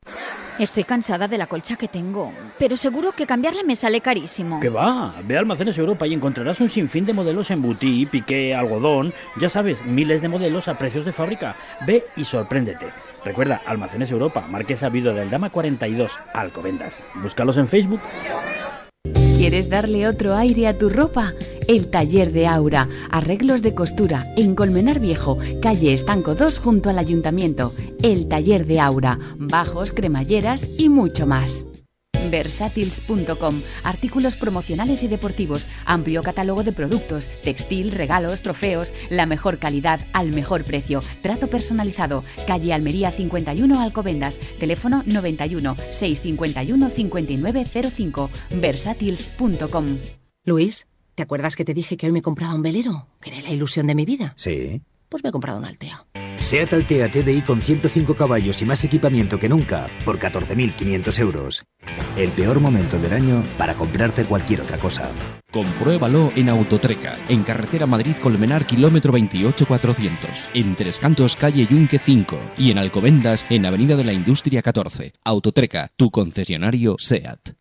Estoy 0.59 0.83
cansada 0.83 1.27
de 1.27 1.39
la 1.39 1.47
colcha 1.47 1.75
que 1.75 1.87
tengo, 1.87 2.31
pero 2.59 2.77
seguro 2.77 3.11
que 3.11 3.25
cambiarla 3.25 3.63
me 3.63 3.75
sale 3.75 4.01
carísimo. 4.01 4.59
Que 4.59 4.69
va, 4.69 5.15
ve 5.23 5.35
a 5.35 5.39
Almacenes 5.39 5.77
Europa 5.79 6.05
y 6.05 6.13
encontrarás 6.13 6.61
un 6.61 6.69
sinfín 6.69 7.05
de 7.05 7.13
modelos 7.13 7.49
en 7.49 7.61
butí, 7.61 8.05
piqué, 8.05 8.53
algodón, 8.53 9.13
ya 9.39 9.49
sabes, 9.49 9.83
miles 9.83 10.21
de 10.21 10.29
modelos 10.29 10.67
a 10.67 10.77
precios 10.77 11.05
de 11.05 11.11
fábrica. 11.11 11.55
Ve 11.87 12.05
y 12.15 12.23
sorpréndete. 12.23 12.87
Recuerda, 13.25 13.61
Almacenes 13.65 14.11
Europa, 14.11 14.45
Marquesa 14.47 14.89
Viuda 14.89 15.13
del 15.13 15.31
Dama 15.31 15.49
42, 15.49 16.19
Alcobendas. 16.33 17.01
Búscalos 17.15 17.57
en 17.57 17.67
Facebook. 17.67 18.01
¿Quieres 19.43 19.67
darle 19.67 20.07
otro 20.07 20.35
aire 20.35 20.67
a 20.67 20.77
tu 20.77 20.87
ropa? 20.87 21.33
El 21.67 21.89
taller 21.89 22.31
de 22.31 22.47
Aura, 22.47 22.87
arreglos 23.11 23.61
de 23.61 23.75
costura, 23.75 24.23
en 24.37 24.55
Colmenar 24.55 25.01
Viejo, 25.01 25.37
calle 25.61 25.91
Estanco 25.91 26.33
2 26.33 26.59
junto 26.59 26.89
al 26.89 26.97
ayuntamiento. 26.97 27.73
El 28.01 28.29
taller 28.29 28.65
de 28.65 28.79
Aura, 28.79 29.19
bajos, 29.35 29.91
cremalleras 29.91 30.79
y 30.79 30.87
mucho 30.87 31.27
más. 31.27 31.65
Versatils.com, 32.29 33.61
artículos 33.83 34.35
promocionales 34.35 35.03
y 35.03 35.07
deportivos, 35.07 35.67
amplio 35.85 36.23
catálogo 36.23 36.63
de 36.63 36.71
productos, 36.71 37.29
textil, 37.43 37.91
regalos, 37.91 38.41
trofeos, 38.41 38.93
la 39.09 39.25
mejor 39.25 39.57
calidad 39.57 39.99
al 40.13 40.31
mejor 40.31 40.63
precio, 40.63 41.01
trato 41.21 41.47
personalizado, 41.47 42.23
calle 42.47 42.73
Almería 42.73 43.11
51 43.11 43.81
Alcobendas, 43.81 44.39
teléfono 44.59 45.03
91 45.05 45.75
651 45.91 46.89
5905, 46.89 48.29
versatils.com. 48.59 49.97
Luis, 50.45 50.87
¿te 51.15 51.23
acuerdas 51.23 51.55
que 51.55 51.65
te 51.65 51.73
dije 51.73 51.97
que 51.97 52.07
hoy 52.07 52.11
me 52.11 52.21
compraba 52.21 52.55
un 52.55 52.61
velero? 52.61 53.07
Que 53.21 53.29
era 53.29 53.41
la 53.41 53.51
ilusión 53.51 53.87
de 53.87 53.95
mi 53.95 54.05
vida. 54.05 54.33
Sí. 54.35 54.81
Pues 55.07 55.23
me 55.23 55.29
he 55.29 55.31
comprado 55.31 55.59
un 55.59 55.65
Altea. 55.65 56.07
SEAT 56.39 56.73
Altea 56.73 57.11
TDI 57.11 57.43
con 57.43 57.61
105 57.61 58.15
caballos 58.15 58.61
y 58.63 58.65
más 58.65 58.83
equipamiento 58.83 59.37
que 59.37 59.47
nunca 59.47 59.87
por 60.03 60.17
14.500 60.17 61.19
euros. 61.19 61.63
El 62.15 62.29
peor 62.29 62.59
momento 62.59 62.99
del 62.99 63.11
año 63.11 63.43
para 63.57 63.73
comprarte 63.73 64.25
cualquier 64.25 64.61
otra 64.61 64.77
cosa. 64.77 65.09
Compruébalo 65.51 66.31
en 66.35 66.49
Autotreca, 66.49 67.15
en 67.27 67.43
carretera 67.43 67.87
Madrid-Colmenar, 67.87 68.65
kilómetro 68.65 69.13
28400, 69.13 70.29
en 70.53 70.75
Tres 70.75 70.99
Cantos, 70.99 71.35
calle 71.35 71.65
Yunque 71.65 71.97
5 71.97 72.37
y 72.57 72.69
en 72.69 72.77
Alcobendas, 72.77 73.45
en 73.49 73.65
Avenida 73.65 73.95
de 73.95 74.03
la 74.03 74.13
Industria 74.13 74.61
14. 74.61 75.13
Autotreca, 75.23 75.91
tu 75.95 76.11
concesionario 76.11 76.95
SEAT. 76.99 77.55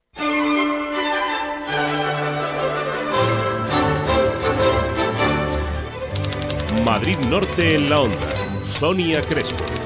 Madrid 6.85 7.17
Norte 7.31 7.77
en 7.77 7.89
la 7.89 8.01
onda. 8.01 8.29
Sonia 8.67 9.23
Crespo. 9.23 9.82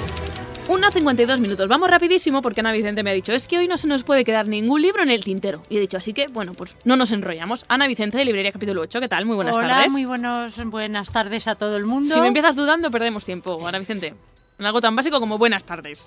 1.52 0.69 1.39
minutos. 1.41 1.69
Vamos 1.69 1.89
rapidísimo 1.89 2.43
porque 2.43 2.61
Ana 2.61 2.73
Vicente 2.73 3.05
me 3.05 3.11
ha 3.11 3.13
dicho, 3.13 3.33
es 3.33 3.47
que 3.47 3.57
hoy 3.59 3.69
no 3.69 3.77
se 3.77 3.87
nos 3.87 4.03
puede 4.03 4.25
quedar 4.25 4.49
ningún 4.49 4.83
libro 4.83 5.03
en 5.03 5.11
el 5.11 5.23
tintero. 5.25 5.63
Y 5.69 5.77
he 5.77 5.81
dicho, 5.81 5.97
así 5.97 6.13
que, 6.13 6.27
bueno, 6.27 6.55
pues 6.55 6.77
no 6.85 6.97
nos 6.97 7.13
enrollamos. 7.13 7.65
Ana 7.69 7.87
Vicente 7.87 8.19
de 8.19 8.25
Librería 8.25 8.51
Capítulo 8.51 8.81
8, 8.83 9.01
¿qué 9.01 9.09
tal? 9.09 9.27
Muy 9.27 9.37
buenas 9.37 9.57
Hola, 9.57 9.69
tardes. 9.69 9.93
muy 9.93 10.05
buenos, 10.05 10.55
buenas 10.67 11.11
tardes 11.11 11.47
a 11.47 11.55
todo 11.55 11.77
el 11.77 11.85
mundo. 11.85 12.13
Si 12.13 12.21
me 12.21 12.29
empiezas 12.29 12.57
dudando, 12.57 12.91
perdemos 12.91 13.25
tiempo, 13.25 13.67
Ana 13.67 13.79
Vicente. 13.79 14.15
En 14.59 14.65
algo 14.65 14.81
tan 14.81 14.97
básico 14.97 15.20
como 15.20 15.37
buenas 15.37 15.65
tardes. 15.65 15.99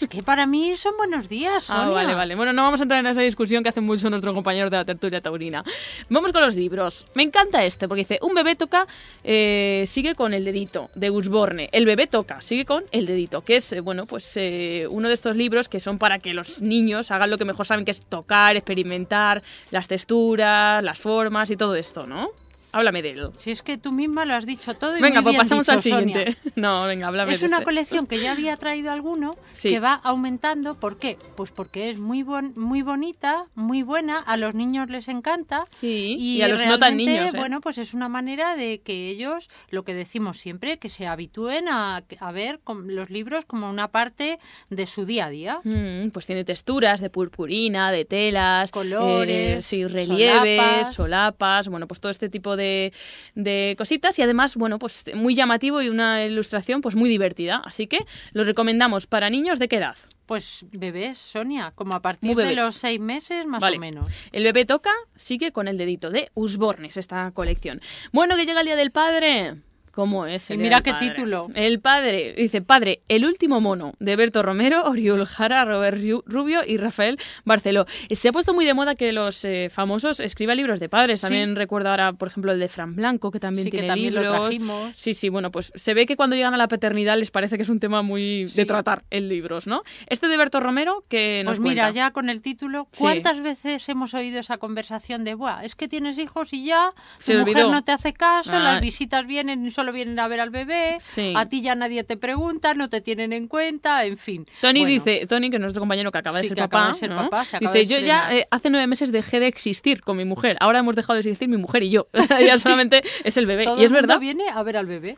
Es 0.00 0.08
que 0.08 0.22
para 0.22 0.46
mí 0.46 0.76
son 0.76 0.96
buenos 0.96 1.28
días, 1.28 1.64
Sonia. 1.64 1.84
Ah, 1.84 1.90
vale, 1.90 2.14
vale. 2.14 2.36
Bueno, 2.36 2.52
no 2.52 2.62
vamos 2.62 2.78
a 2.78 2.84
entrar 2.84 3.00
en 3.00 3.06
esa 3.06 3.22
discusión 3.22 3.64
que 3.64 3.70
hace 3.70 3.80
mucho 3.80 4.08
nuestro 4.10 4.32
compañero 4.32 4.70
de 4.70 4.76
la 4.76 4.84
tertulia 4.84 5.20
taurina. 5.20 5.64
Vamos 6.08 6.30
con 6.30 6.42
los 6.42 6.54
libros. 6.54 7.06
Me 7.14 7.24
encanta 7.24 7.64
este, 7.64 7.88
porque 7.88 8.02
dice, 8.02 8.20
un 8.22 8.34
bebé 8.34 8.54
toca, 8.54 8.86
eh, 9.24 9.84
sigue 9.88 10.14
con 10.14 10.34
el 10.34 10.44
dedito, 10.44 10.88
de 10.94 11.10
Usborne. 11.10 11.68
El 11.72 11.84
bebé 11.84 12.06
toca, 12.06 12.40
sigue 12.42 12.64
con 12.64 12.84
el 12.92 13.06
dedito, 13.06 13.42
que 13.42 13.56
es, 13.56 13.72
eh, 13.72 13.80
bueno, 13.80 14.06
pues 14.06 14.36
eh, 14.36 14.86
uno 14.88 15.08
de 15.08 15.14
estos 15.14 15.34
libros 15.34 15.68
que 15.68 15.80
son 15.80 15.98
para 15.98 16.20
que 16.20 16.32
los 16.32 16.62
niños 16.62 17.10
hagan 17.10 17.30
lo 17.30 17.38
que 17.38 17.44
mejor 17.44 17.66
saben, 17.66 17.84
que 17.84 17.90
es 17.90 18.02
tocar, 18.02 18.54
experimentar 18.54 19.42
las 19.72 19.88
texturas, 19.88 20.84
las 20.84 20.98
formas 20.98 21.50
y 21.50 21.56
todo 21.56 21.74
esto, 21.74 22.06
¿no? 22.06 22.30
Háblame 22.72 23.00
de 23.02 23.10
él. 23.12 23.28
Si 23.36 23.50
es 23.50 23.62
que 23.62 23.78
tú 23.78 23.92
misma 23.92 24.24
lo 24.24 24.34
has 24.34 24.44
dicho 24.46 24.74
todo 24.74 24.98
y 24.98 25.00
Venga, 25.00 25.20
muy 25.22 25.32
pues 25.32 25.48
bien 25.48 25.58
pasamos 25.58 25.66
dicho, 25.66 25.72
al 25.72 25.80
siguiente. 25.80 26.36
Sonia. 26.42 26.52
No, 26.56 26.84
venga, 26.86 27.08
háblame 27.08 27.32
Es 27.34 27.40
de 27.40 27.46
una 27.46 27.56
este. 27.58 27.64
colección 27.64 28.06
que 28.06 28.18
ya 28.18 28.32
había 28.32 28.56
traído 28.56 28.90
alguno 28.90 29.34
Sí. 29.52 29.70
que 29.70 29.80
va 29.80 29.94
aumentando. 29.94 30.74
¿Por 30.78 30.98
qué? 30.98 31.16
Pues 31.36 31.50
porque 31.50 31.90
es 31.90 31.98
muy 31.98 32.22
bon- 32.22 32.52
muy 32.56 32.82
bonita, 32.82 33.46
muy 33.54 33.82
buena, 33.82 34.18
a 34.18 34.36
los 34.36 34.54
niños 34.54 34.90
les 34.90 35.08
encanta. 35.08 35.64
Sí, 35.70 36.16
y, 36.18 36.36
y 36.38 36.42
a 36.42 36.48
los 36.48 36.64
no 36.66 36.78
tan 36.78 36.96
niños, 36.96 37.32
¿eh? 37.32 37.36
Bueno, 37.36 37.60
pues 37.60 37.78
es 37.78 37.94
una 37.94 38.08
manera 38.08 38.56
de 38.56 38.80
que 38.80 39.08
ellos, 39.10 39.48
lo 39.70 39.84
que 39.84 39.94
decimos 39.94 40.38
siempre, 40.38 40.78
que 40.78 40.88
se 40.88 41.06
habitúen 41.06 41.68
a, 41.68 42.02
a 42.20 42.32
ver 42.32 42.60
los 42.86 43.10
libros 43.10 43.44
como 43.44 43.70
una 43.70 43.88
parte 43.88 44.38
de 44.70 44.86
su 44.86 45.04
día 45.06 45.26
a 45.26 45.30
día. 45.30 45.60
Mm, 45.64 46.08
pues 46.10 46.26
tiene 46.26 46.44
texturas 46.44 47.00
de 47.00 47.10
purpurina, 47.10 47.90
de 47.92 48.04
telas, 48.04 48.70
Colores, 48.70 49.58
eh, 49.58 49.62
sí, 49.62 49.86
relieves, 49.86 50.58
solapas. 50.58 50.94
solapas. 50.94 51.68
bueno, 51.68 51.86
pues 51.86 52.00
todo 52.00 52.10
este 52.10 52.28
tipo 52.28 52.55
de, 52.55 52.55
de 52.56 53.74
cositas 53.78 54.18
y 54.18 54.22
además, 54.22 54.56
bueno, 54.56 54.78
pues 54.78 55.04
muy 55.14 55.34
llamativo 55.34 55.82
y 55.82 55.88
una 55.88 56.24
ilustración 56.24 56.80
pues 56.80 56.94
muy 56.94 57.08
divertida. 57.08 57.62
Así 57.64 57.86
que 57.86 58.04
lo 58.32 58.44
recomendamos 58.44 59.06
para 59.06 59.30
niños 59.30 59.58
de 59.58 59.68
qué 59.68 59.76
edad. 59.76 59.96
Pues 60.26 60.66
bebés, 60.72 61.18
Sonia, 61.18 61.72
como 61.76 61.94
a 61.94 62.02
partir 62.02 62.34
de 62.34 62.56
los 62.56 62.74
seis 62.74 62.98
meses 62.98 63.46
más 63.46 63.60
Vale. 63.60 63.76
o 63.76 63.80
menos. 63.80 64.06
El 64.32 64.42
bebé 64.42 64.64
toca, 64.64 64.90
sigue 65.14 65.52
con 65.52 65.68
el 65.68 65.78
dedito 65.78 66.10
de 66.10 66.30
Usbornes, 66.34 66.96
esta 66.96 67.30
colección. 67.30 67.80
Bueno, 68.12 68.34
que 68.34 68.44
llega 68.44 68.60
el 68.60 68.66
Día 68.66 68.76
del 68.76 68.90
Padre. 68.90 69.54
¿Cómo 69.96 70.26
es? 70.26 70.50
Y 70.50 70.58
mira 70.58 70.82
qué 70.82 70.90
Padre? 70.92 71.08
título. 71.08 71.48
El 71.54 71.80
padre, 71.80 72.34
dice, 72.36 72.60
padre, 72.60 73.00
el 73.08 73.24
último 73.24 73.62
mono, 73.62 73.94
de 73.98 74.14
Berto 74.14 74.42
Romero, 74.42 74.84
Oriol 74.84 75.24
Jara, 75.24 75.64
Robert 75.64 75.96
Ru- 75.98 76.22
Rubio 76.26 76.60
y 76.66 76.76
Rafael 76.76 77.18
Barceló. 77.46 77.86
Eh, 78.10 78.14
Se 78.14 78.28
ha 78.28 78.32
puesto 78.32 78.52
muy 78.52 78.66
de 78.66 78.74
moda 78.74 78.94
que 78.94 79.10
los 79.12 79.42
eh, 79.46 79.70
famosos 79.72 80.20
escriban 80.20 80.58
libros 80.58 80.80
de 80.80 80.90
padres. 80.90 81.22
También 81.22 81.56
recuerdo 81.56 81.88
ahora, 81.88 82.12
por 82.12 82.28
ejemplo, 82.28 82.52
el 82.52 82.60
de 82.60 82.68
Fran 82.68 82.94
Blanco, 82.94 83.30
que 83.30 83.40
también 83.40 83.64
Sí, 83.64 83.70
que 83.70 83.78
tiene 83.78 83.88
también 83.88 84.14
libros. 84.14 84.54
Sí, 84.96 85.14
sí, 85.14 85.30
bueno, 85.30 85.50
pues 85.50 85.72
se 85.74 85.94
ve 85.94 86.04
que 86.04 86.14
cuando 86.14 86.36
llegan 86.36 86.52
a 86.52 86.58
la 86.58 86.68
paternidad 86.68 87.16
les 87.18 87.30
parece 87.30 87.56
que 87.56 87.62
es 87.62 87.68
un 87.70 87.80
tema 87.80 88.02
muy 88.02 88.44
de 88.54 88.66
tratar 88.66 89.02
en 89.10 89.30
libros, 89.30 89.66
¿no? 89.66 89.82
Este 90.08 90.28
de 90.28 90.36
Berto 90.36 90.60
Romero, 90.60 91.04
que 91.08 91.40
nos 91.44 91.52
Pues 91.58 91.60
mira, 91.60 91.84
cuenta? 91.84 91.96
ya 91.96 92.10
con 92.10 92.28
el 92.28 92.42
título. 92.42 92.86
¿cuántas 92.98 93.40
veces 93.40 93.88
hemos 93.88 94.12
oído 94.12 94.40
esa 94.40 94.58
conversación 94.58 95.24
de, 95.24 95.32
Buah, 95.34 95.62
es 95.64 95.74
que 95.74 95.88
tienes 95.88 96.18
hijos 96.18 96.52
y 96.52 96.66
ya, 96.66 96.92
Se 97.18 97.32
tu 97.32 97.38
mujer 97.40 97.54
olvidó". 97.56 97.70
no 97.70 97.82
te 97.82 97.92
hace 97.92 98.12
caso, 98.12 98.50
Ah. 98.52 98.58
las 98.58 98.80
visitas 98.82 99.26
vienen 99.26 99.64
y 99.64 99.70
solo 99.70 99.85
vienen 99.92 100.18
a 100.18 100.28
ver 100.28 100.40
al 100.40 100.50
bebé, 100.50 100.96
Sí. 101.00 101.32
a 101.36 101.46
ti 101.48 101.60
ya 101.62 101.74
nadie 101.74 102.04
te 102.04 102.16
pregunta, 102.16 102.74
no 102.74 102.88
te 102.88 103.00
tienen 103.00 103.32
en 103.32 103.48
cuenta, 103.48 104.04
en 104.04 104.16
fin. 104.16 104.46
Tony 104.60 104.80
Bueno, 104.80 104.86
dice, 105.04 105.26
Tony, 105.26 105.50
que 105.50 105.56
es 105.56 105.60
nuestro 105.60 105.80
compañero 105.80 106.10
que 106.12 106.18
acaba 106.18 106.38
de 106.38 106.44
Sí, 106.44 106.48
ser 106.48 106.56
que 106.56 106.62
papá, 106.62 106.78
acaba 106.78 106.92
de 106.92 106.98
ser 106.98 107.10
¿no? 107.10 107.16
papá, 107.16 107.44
se 107.44 107.56
acaba 107.56 107.72
dice, 107.72 107.86
de 107.86 108.00
yo 108.00 108.06
ya 108.06 108.34
eh, 108.34 108.46
hace 108.50 108.70
nueve 108.70 108.86
meses 108.86 109.12
dejé 109.12 109.40
de 109.40 109.46
existir 109.46 110.02
con 110.02 110.16
mi 110.16 110.24
mujer, 110.24 110.56
ahora 110.60 110.78
hemos 110.80 110.96
dejado 110.96 111.14
de 111.14 111.20
existir 111.20 111.48
mi 111.48 111.56
mujer 111.56 111.82
y 111.82 111.90
yo, 111.90 112.08
ya 112.40 112.58
solamente 112.58 113.02
es 113.24 113.36
el 113.36 113.46
bebé. 113.46 113.64
Todo 113.64 113.76
y 113.80 113.84
es 113.84 113.90
el 113.90 113.90
mundo 113.92 114.06
verdad, 114.08 114.20
viene 114.20 114.44
a 114.48 114.62
ver 114.62 114.76
al 114.76 114.86
bebé. 114.86 115.16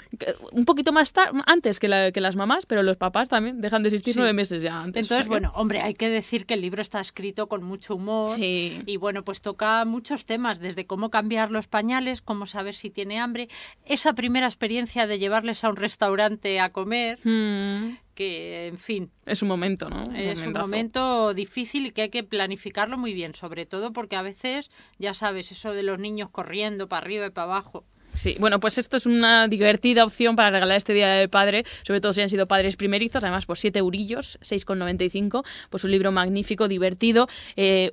un 0.52 0.64
poquito 0.64 0.92
más 0.92 1.12
tar- 1.12 1.30
antes 1.46 1.78
que, 1.80 1.88
la- 1.88 2.12
que 2.12 2.20
las 2.20 2.36
mamás, 2.36 2.66
pero 2.66 2.82
los 2.82 2.96
papás 2.96 3.28
también 3.28 3.60
dejan 3.60 3.82
de 3.82 3.88
existir 3.88 4.14
Sí. 4.14 4.18
nueve 4.20 4.32
meses 4.32 4.62
ya 4.62 4.78
antes. 4.80 5.02
Entonces, 5.02 5.10
o 5.12 5.16
sea 5.16 5.22
que- 5.24 5.28
bueno, 5.28 5.52
hombre, 5.54 5.80
hay 5.82 5.94
que 5.94 6.08
decir 6.08 6.46
que 6.46 6.54
el 6.54 6.60
libro 6.60 6.82
está 6.82 7.00
escrito 7.00 7.48
con 7.48 7.62
mucho 7.62 7.94
humor 7.96 8.30
y 8.38 8.96
bueno, 8.98 9.22
pues 9.24 9.40
toca 9.40 9.84
muchos 9.84 10.24
temas, 10.26 10.58
desde 10.60 10.86
cómo 10.86 11.10
cambiar 11.10 11.50
los 11.50 11.66
pañales, 11.68 12.20
cómo 12.22 12.46
saber 12.46 12.74
si 12.74 12.90
tiene 12.90 13.18
hambre, 13.18 13.48
esa 13.84 14.14
primera 14.14 14.46
experiencia 14.58 15.06
de 15.06 15.20
llevarles 15.20 15.62
a 15.62 15.68
un 15.68 15.76
restaurante 15.76 16.58
a 16.58 16.72
comer, 16.72 17.20
Mm, 17.22 17.96
que 18.14 18.66
en 18.66 18.76
fin, 18.76 19.12
es 19.24 19.40
un 19.40 19.46
momento, 19.46 19.88
¿no? 19.88 20.02
es 20.16 20.44
un 20.44 20.52
momento 20.52 21.32
difícil 21.32 21.86
y 21.86 21.90
que 21.92 22.02
hay 22.02 22.08
que 22.10 22.24
planificarlo 22.24 22.98
muy 22.98 23.12
bien, 23.12 23.36
sobre 23.36 23.66
todo 23.66 23.92
porque 23.92 24.16
a 24.16 24.22
veces, 24.22 24.68
ya 24.98 25.14
sabes, 25.14 25.52
eso 25.52 25.72
de 25.72 25.84
los 25.84 26.00
niños 26.00 26.30
corriendo 26.30 26.88
para 26.88 27.04
arriba 27.04 27.26
y 27.26 27.30
para 27.30 27.44
abajo. 27.44 27.84
Sí, 28.18 28.34
bueno, 28.40 28.58
pues 28.58 28.78
esto 28.78 28.96
es 28.96 29.06
una 29.06 29.46
divertida 29.46 30.04
opción 30.04 30.34
para 30.34 30.50
regalar 30.50 30.76
este 30.76 30.92
Día 30.92 31.08
del 31.08 31.28
Padre, 31.28 31.64
sobre 31.84 32.00
todo 32.00 32.12
si 32.12 32.20
han 32.20 32.28
sido 32.28 32.48
padres 32.48 32.74
primerizos, 32.74 33.22
además 33.22 33.46
por 33.46 33.58
7 33.58 33.78
eurillos, 33.78 34.40
6,95, 34.42 35.44
pues 35.70 35.84
un 35.84 35.92
libro 35.92 36.10
magnífico, 36.10 36.66
divertido, 36.66 37.28
eh, 37.54 37.92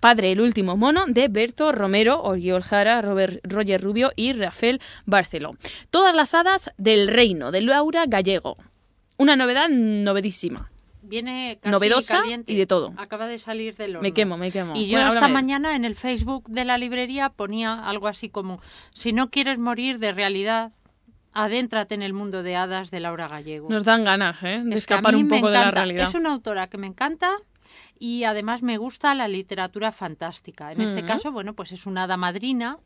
Padre 0.00 0.32
el 0.32 0.40
último 0.40 0.78
mono, 0.78 1.04
de 1.06 1.28
Berto 1.28 1.72
Romero, 1.72 2.22
Oriol 2.22 2.62
Jara, 2.62 3.02
Robert, 3.02 3.38
Roger 3.42 3.82
Rubio 3.82 4.12
y 4.16 4.32
Rafael 4.32 4.80
Barceló. 5.04 5.58
Todas 5.90 6.16
las 6.16 6.32
hadas 6.32 6.70
del 6.78 7.08
reino, 7.08 7.52
de 7.52 7.60
Laura 7.60 8.06
Gallego. 8.06 8.56
Una 9.18 9.36
novedad 9.36 9.68
novedísima. 9.68 10.70
Viene 11.06 11.58
casi 11.60 11.70
Novedosa 11.72 12.18
caliente. 12.20 12.52
y 12.52 12.56
de 12.56 12.66
todo. 12.66 12.92
Acaba 12.96 13.26
de 13.26 13.38
salir 13.38 13.76
del 13.76 13.96
horno. 13.96 14.02
Me 14.02 14.12
quemo, 14.12 14.36
me 14.36 14.50
quemo. 14.50 14.74
Y 14.76 14.86
yo 14.88 14.98
Bueno, 14.98 15.12
esta 15.12 15.28
mañana 15.28 15.76
en 15.76 15.84
el 15.84 15.94
Facebook 15.94 16.48
de 16.48 16.64
la 16.64 16.78
librería 16.78 17.28
ponía 17.30 17.86
algo 17.88 18.08
así 18.08 18.28
como, 18.28 18.60
si 18.92 19.12
no 19.12 19.30
quieres 19.30 19.58
morir 19.58 19.98
de 19.98 20.12
realidad, 20.12 20.72
adéntrate 21.32 21.94
en 21.94 22.02
el 22.02 22.12
mundo 22.12 22.42
de 22.42 22.56
hadas 22.56 22.90
de 22.90 23.00
Laura 23.00 23.28
Gallego. 23.28 23.68
Nos 23.68 23.84
dan 23.84 24.04
ganas 24.04 24.42
¿eh? 24.42 24.62
de 24.64 24.70
Es 24.70 24.78
escapar 24.78 25.14
un 25.14 25.28
poco 25.28 25.48
de 25.48 25.58
la 25.58 25.70
realidad. 25.70 26.08
Es 26.08 26.14
una 26.14 26.32
autora 26.32 26.66
que 26.68 26.78
me 26.78 26.86
encanta 26.86 27.30
y 27.98 28.24
además 28.24 28.62
me 28.62 28.78
gusta 28.78 29.14
la 29.14 29.28
literatura 29.28 29.92
fantástica. 29.92 30.72
En 30.72 30.80
este 30.80 31.00
Ujú. 31.00 31.06
caso, 31.06 31.32
bueno, 31.32 31.54
pues 31.54 31.72
es 31.72 31.86
una 31.86 32.04
hada 32.04 32.16
madrina 32.16 32.78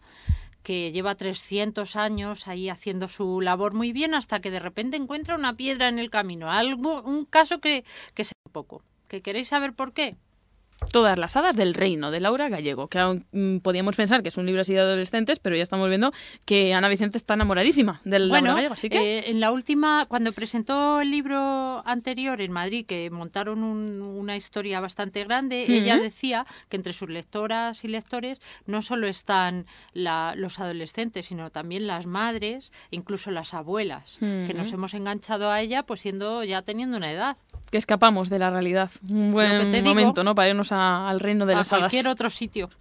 que 0.63 0.93
lleva 0.93 1.15
300 1.15 1.97
años 1.97 2.49
ahí 2.49 2.69
haciendo 2.69 3.09
su 3.09 3.41
labor 3.41 3.75
muy 3.75 3.93
bien 3.93 4.15
hasta 4.15 4.41
que 4.41 4.51
de 4.51 4.61
repente 4.61 4.97
encuentra 4.97 5.37
una 5.37 5.57
piedra 5.57 5.89
en 5.89 5.99
el 5.99 6.11
camino. 6.11 6.51
Algo, 6.51 7.03
un 7.03 7.25
caso 7.25 7.61
que, 7.61 7.85
que 8.15 8.25
sé 8.25 8.33
poco. 8.53 8.83
¿Que 9.09 9.23
queréis 9.23 9.49
saber 9.49 9.75
por 9.75 9.93
qué? 9.93 10.17
Todas 10.93 11.19
las 11.19 11.37
hadas 11.37 11.57
del 11.57 11.75
reino, 11.75 12.11
de 12.11 12.21
Laura 12.21 12.49
Gallego, 12.49 12.89
que 12.89 12.99
aún 12.99 13.27
mm, 13.33 13.59
podíamos 13.59 13.95
pensar 13.97 14.23
que 14.23 14.29
es 14.31 14.37
un 14.39 14.47
libro 14.47 14.63
así 14.63 14.73
de 14.73 14.81
adolescentes, 14.81 15.39
pero 15.39 15.55
ya 15.55 15.63
estamos 15.63 15.89
viendo 15.89 16.13
que 16.47 16.75
Ana 16.75 16.89
Vicente 16.89 17.17
está 17.19 17.35
enamoradísima 17.35 18.01
del 18.05 18.29
Bueno, 18.29 18.47
Laura 18.49 18.55
Gallego, 18.63 18.75
así 18.75 18.89
que... 18.89 19.19
eh, 19.19 19.31
en 19.31 19.41
la 19.41 19.53
última, 19.53 20.07
cuando 20.07 20.33
presentó 20.33 21.01
el 21.01 21.11
libro 21.11 21.83
anterior 21.87 22.41
en 22.41 22.51
Madrid, 22.51 22.87
que 22.87 23.09
montaron 23.11 23.63
un- 23.63 24.01
una 24.03 24.37
historia 24.37 24.81
bastante 24.81 25.23
grande, 25.25 25.65
ella 25.69 25.97
decía 25.99 26.47
que 26.69 26.77
entre 26.77 26.93
sus 26.93 27.09
lectoras 27.11 27.85
y 27.85 27.89
lectores 27.89 28.41
no 28.67 28.83
solo 28.83 29.07
están 29.07 29.67
la- 29.93 30.35
los 30.37 30.59
adolescentes, 30.59 31.27
sino 31.27 31.51
también 31.51 31.87
las 31.87 32.07
madres, 32.07 32.73
incluso 32.91 33.31
las 33.31 33.55
abuelas, 33.55 34.17
que 34.21 34.55
nos 34.55 34.73
hemos 34.73 34.95
enganchado 34.95 35.51
a 35.51 35.61
ella, 35.61 35.83
pues 35.85 36.01
siendo 36.01 36.43
ya 36.43 36.63
teniendo 36.63 36.97
una 36.97 37.13
edad. 37.13 37.37
que 37.71 37.79
escapamos 37.79 38.29
de 38.31 38.41
la 38.41 38.51
realidad. 38.51 38.91
Un 39.09 39.31
buen 39.31 39.71
digo, 39.71 39.87
momento, 39.91 40.25
¿no? 40.25 40.35
Para 40.35 40.49
irnos 40.49 40.70
a- 40.73 41.09
al 41.09 41.21
reino 41.21 41.47
de 41.47 41.55
a 41.55 41.59
las 41.59 41.69
hadas. 41.73 41.81
cualquier 41.83 42.07
otro 42.09 42.31
sitio. 42.31 42.71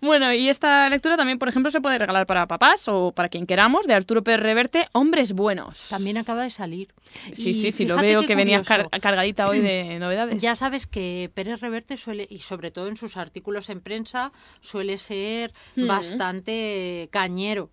Bueno, 0.00 0.34
y 0.34 0.48
esta 0.50 0.86
lectura 0.90 1.16
también, 1.16 1.38
por 1.38 1.48
ejemplo, 1.48 1.70
se 1.70 1.80
puede 1.80 1.98
regalar 1.98 2.26
para 2.26 2.46
papás 2.46 2.88
o 2.88 3.12
para 3.12 3.28
quien 3.30 3.46
queramos, 3.46 3.86
de 3.86 3.94
Arturo 3.94 4.22
Pérez 4.22 4.40
Reverte, 4.42 4.86
Hombres 4.92 5.32
Buenos. 5.32 5.86
También 5.88 6.18
acaba 6.18 6.42
de 6.42 6.50
salir. 6.50 6.88
Sí, 7.32 7.50
Y 7.50 7.54
sí, 7.54 7.70
sí, 7.72 7.86
lo 7.86 7.96
veo 7.96 8.20
que 8.26 8.34
venía 8.34 8.58
curioso. 8.62 8.88
car- 8.90 9.00
cargadita 9.00 9.48
hoy 9.48 9.60
de 9.60 9.98
novedades. 10.00 10.42
Ya 10.42 10.56
sabes 10.56 10.86
que 10.86 11.30
Pérez 11.32 11.60
Reverte 11.60 11.96
suele, 11.96 12.26
y 12.28 12.40
sobre 12.40 12.70
todo 12.70 12.88
en 12.88 12.96
sus 12.98 13.16
artículos 13.16 13.70
en 13.70 13.80
prensa, 13.80 14.32
suele 14.60 14.98
ser 14.98 15.52
Mm. 15.76 15.86
bastante 15.86 17.08
cañero. 17.10 17.70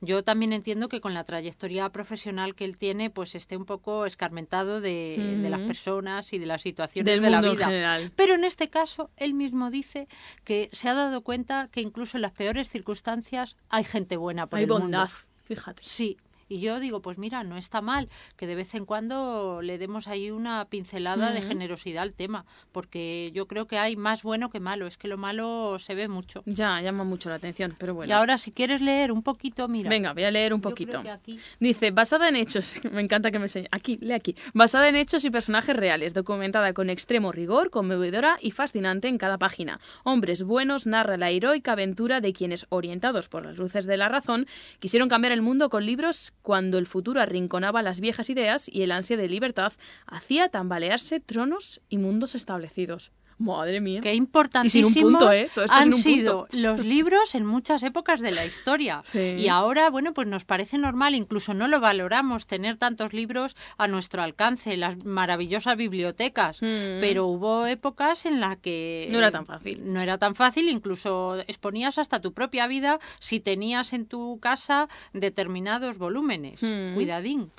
Yo 0.00 0.22
también 0.24 0.52
entiendo 0.52 0.88
que 0.88 1.00
con 1.00 1.14
la 1.14 1.24
trayectoria 1.24 1.88
profesional 1.90 2.54
que 2.54 2.64
él 2.64 2.76
tiene, 2.76 3.10
pues 3.10 3.34
esté 3.34 3.56
un 3.56 3.64
poco 3.64 4.06
escarmentado 4.06 4.80
de, 4.80 5.38
de 5.42 5.50
las 5.50 5.60
personas 5.60 6.32
y 6.32 6.38
de 6.38 6.46
las 6.46 6.62
situaciones 6.62 7.10
Del 7.12 7.22
de 7.22 7.30
la 7.30 7.36
mundo 7.38 7.50
en 7.52 7.56
vida. 7.56 7.66
general. 7.66 8.12
Pero 8.16 8.34
en 8.34 8.44
este 8.44 8.68
caso, 8.68 9.10
él 9.16 9.34
mismo 9.34 9.70
dice 9.70 10.08
que 10.44 10.68
se 10.72 10.88
ha 10.88 10.94
dado 10.94 11.22
cuenta 11.22 11.68
que 11.68 11.80
incluso 11.80 12.16
en 12.18 12.22
las 12.22 12.32
peores 12.32 12.68
circunstancias 12.70 13.56
hay 13.68 13.84
gente 13.84 14.16
buena 14.16 14.46
por 14.46 14.58
Hay 14.58 14.64
el 14.64 14.68
mundo. 14.70 14.82
bondad, 14.84 15.08
fíjate. 15.44 15.82
Sí. 15.84 16.16
Y 16.48 16.58
yo 16.60 16.80
digo, 16.80 17.00
pues 17.00 17.18
mira, 17.18 17.42
no 17.44 17.56
está 17.56 17.80
mal 17.80 18.08
que 18.36 18.46
de 18.46 18.54
vez 18.54 18.74
en 18.74 18.84
cuando 18.84 19.60
le 19.62 19.78
demos 19.78 20.08
ahí 20.08 20.30
una 20.30 20.64
pincelada 20.66 21.32
de 21.32 21.42
generosidad 21.42 22.02
al 22.02 22.12
tema, 22.12 22.44
porque 22.72 23.30
yo 23.34 23.46
creo 23.46 23.66
que 23.66 23.78
hay 23.78 23.96
más 23.96 24.22
bueno 24.22 24.50
que 24.50 24.60
malo, 24.60 24.86
es 24.86 24.96
que 24.98 25.08
lo 25.08 25.16
malo 25.16 25.78
se 25.78 25.94
ve 25.94 26.08
mucho. 26.08 26.42
Ya, 26.46 26.80
llama 26.80 27.04
mucho 27.04 27.28
la 27.30 27.36
atención, 27.36 27.74
pero 27.78 27.94
bueno. 27.94 28.08
Y 28.10 28.12
ahora 28.12 28.36
si 28.38 28.50
quieres 28.52 28.80
leer 28.80 29.12
un 29.12 29.22
poquito, 29.22 29.68
mira. 29.68 29.88
Venga, 29.90 30.12
voy 30.12 30.24
a 30.24 30.30
leer 30.30 30.52
un 30.54 30.60
poquito. 30.60 30.98
aquí- 31.10 31.38
Dice, 31.60 31.90
basada 31.90 32.28
en 32.28 32.36
hechos, 32.36 32.80
me 32.92 33.00
encanta 33.00 33.30
que 33.30 33.38
me 33.38 33.46
enseñe, 33.46 33.66
aquí, 33.70 33.96
lee 34.00 34.12
aquí, 34.12 34.36
basada 34.52 34.88
en 34.88 34.96
hechos 34.96 35.24
y 35.24 35.30
personajes 35.30 35.74
reales, 35.76 36.14
documentada 36.14 36.72
con 36.72 36.90
extremo 36.90 37.32
rigor, 37.32 37.70
conmovedora 37.70 38.36
y 38.40 38.50
fascinante 38.50 39.08
en 39.08 39.18
cada 39.18 39.38
página. 39.38 39.80
Hombres 40.04 40.42
buenos 40.42 40.86
narra 40.86 41.16
la 41.16 41.30
heroica 41.30 41.72
aventura 41.72 42.20
de 42.20 42.32
quienes, 42.32 42.66
orientados 42.68 43.28
por 43.28 43.44
las 43.44 43.58
luces 43.58 43.86
de 43.86 43.96
la 43.96 44.08
razón, 44.08 44.46
quisieron 44.80 45.08
cambiar 45.08 45.32
el 45.32 45.42
mundo 45.42 45.70
con 45.70 45.86
libros 45.86 46.32
cuando 46.44 46.76
el 46.76 46.86
futuro 46.86 47.22
arrinconaba 47.22 47.80
las 47.80 48.00
viejas 48.00 48.28
ideas 48.28 48.68
y 48.70 48.82
el 48.82 48.92
ansia 48.92 49.16
de 49.16 49.28
libertad 49.30 49.72
hacía 50.06 50.50
tambalearse 50.50 51.18
tronos 51.18 51.80
y 51.88 51.96
mundos 51.96 52.34
establecidos. 52.34 53.12
Madre 53.38 53.80
mía. 53.80 54.00
Qué 54.00 54.14
importantísimos 54.14 55.22
¿eh? 55.32 55.48
han 55.68 55.94
sido 55.94 56.46
los 56.52 56.80
libros 56.80 57.34
en 57.34 57.46
muchas 57.46 57.82
épocas 57.82 58.20
de 58.20 58.30
la 58.30 58.44
historia. 58.44 59.02
Y 59.14 59.48
ahora, 59.48 59.90
bueno, 59.90 60.14
pues 60.14 60.26
nos 60.28 60.44
parece 60.44 60.78
normal, 60.78 61.14
incluso 61.14 61.54
no 61.54 61.68
lo 61.68 61.80
valoramos, 61.80 62.46
tener 62.46 62.76
tantos 62.76 63.12
libros 63.12 63.56
a 63.76 63.88
nuestro 63.88 64.22
alcance, 64.22 64.76
las 64.76 65.04
maravillosas 65.04 65.76
bibliotecas. 65.76 66.62
Mm. 66.62 67.00
Pero 67.00 67.26
hubo 67.26 67.66
épocas 67.66 68.26
en 68.26 68.40
las 68.40 68.58
que... 68.58 69.08
No 69.10 69.18
era 69.18 69.30
tan 69.30 69.46
fácil. 69.46 69.92
No 69.92 70.00
era 70.00 70.18
tan 70.18 70.34
fácil, 70.34 70.68
incluso 70.68 71.38
exponías 71.46 71.98
hasta 71.98 72.20
tu 72.20 72.32
propia 72.32 72.66
vida 72.66 72.98
si 73.18 73.40
tenías 73.40 73.92
en 73.92 74.06
tu 74.06 74.38
casa 74.40 74.88
determinados 75.12 75.98
volúmenes. 75.98 76.62
Mm. 76.62 76.94
Cuidadín. 76.94 77.50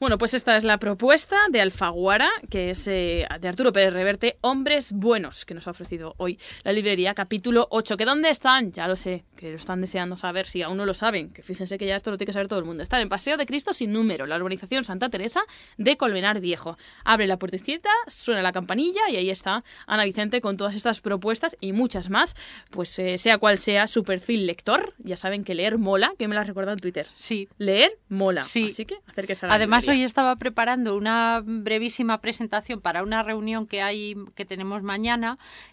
Bueno, 0.00 0.16
pues 0.16 0.32
esta 0.32 0.56
es 0.56 0.62
la 0.62 0.78
propuesta 0.78 1.36
de 1.50 1.60
Alfaguara, 1.60 2.30
que 2.50 2.70
es 2.70 2.86
eh, 2.86 3.26
de 3.40 3.48
Arturo 3.48 3.72
Pérez 3.72 3.92
Reverte, 3.92 4.38
Hombres 4.42 4.92
Buenos, 4.92 5.17
que 5.18 5.54
nos 5.54 5.66
ha 5.66 5.72
ofrecido 5.72 6.14
hoy 6.18 6.38
la 6.62 6.72
librería, 6.72 7.12
capítulo 7.12 7.66
8. 7.70 7.96
¿Que 7.96 8.04
dónde 8.04 8.30
están? 8.30 8.70
Ya 8.70 8.86
lo 8.86 8.94
sé, 8.94 9.24
que 9.36 9.50
lo 9.50 9.56
están 9.56 9.80
deseando 9.80 10.16
saber, 10.16 10.46
si 10.46 10.62
aún 10.62 10.76
no 10.76 10.86
lo 10.86 10.94
saben, 10.94 11.30
que 11.30 11.42
fíjense 11.42 11.76
que 11.76 11.86
ya 11.86 11.96
esto 11.96 12.12
lo 12.12 12.16
tiene 12.16 12.28
que 12.28 12.32
saber 12.32 12.46
todo 12.46 12.60
el 12.60 12.64
mundo. 12.64 12.84
Están 12.84 13.02
en 13.02 13.08
Paseo 13.08 13.36
de 13.36 13.44
Cristo 13.44 13.72
sin 13.72 13.92
número, 13.92 14.26
la 14.26 14.36
urbanización 14.36 14.84
Santa 14.84 15.08
Teresa 15.08 15.40
de 15.76 15.96
Colmenar 15.96 16.40
Viejo. 16.40 16.78
Abre 17.04 17.26
la 17.26 17.36
puertecita, 17.36 17.90
suena 18.06 18.42
la 18.42 18.52
campanilla 18.52 19.10
y 19.10 19.16
ahí 19.16 19.28
está 19.28 19.64
Ana 19.88 20.04
Vicente 20.04 20.40
con 20.40 20.56
todas 20.56 20.76
estas 20.76 21.00
propuestas 21.00 21.56
y 21.60 21.72
muchas 21.72 22.10
más. 22.10 22.36
Pues 22.70 22.96
eh, 23.00 23.18
sea 23.18 23.38
cual 23.38 23.58
sea 23.58 23.88
su 23.88 24.04
perfil 24.04 24.46
lector, 24.46 24.94
ya 24.98 25.16
saben 25.16 25.42
que 25.42 25.56
leer 25.56 25.78
mola, 25.78 26.12
que 26.16 26.28
me 26.28 26.36
lo 26.36 26.42
has 26.42 26.46
recordado 26.46 26.74
en 26.74 26.80
Twitter. 26.80 27.08
Sí. 27.16 27.48
Leer 27.58 27.98
mola. 28.08 28.44
Sí. 28.44 28.68
Así 28.70 28.84
que 28.84 28.98
acérquese 29.08 29.46
a 29.46 29.48
la 29.48 29.54
Además, 29.56 29.88
hoy 29.88 30.04
estaba 30.04 30.36
preparando 30.36 30.96
una 30.96 31.42
brevísima 31.44 32.20
presentación 32.20 32.80
para 32.80 33.02
una 33.02 33.24
reunión 33.24 33.66
que 33.66 33.82
hay 33.82 34.14
que 34.36 34.44
tenemos 34.44 34.84
mañana 34.84 35.07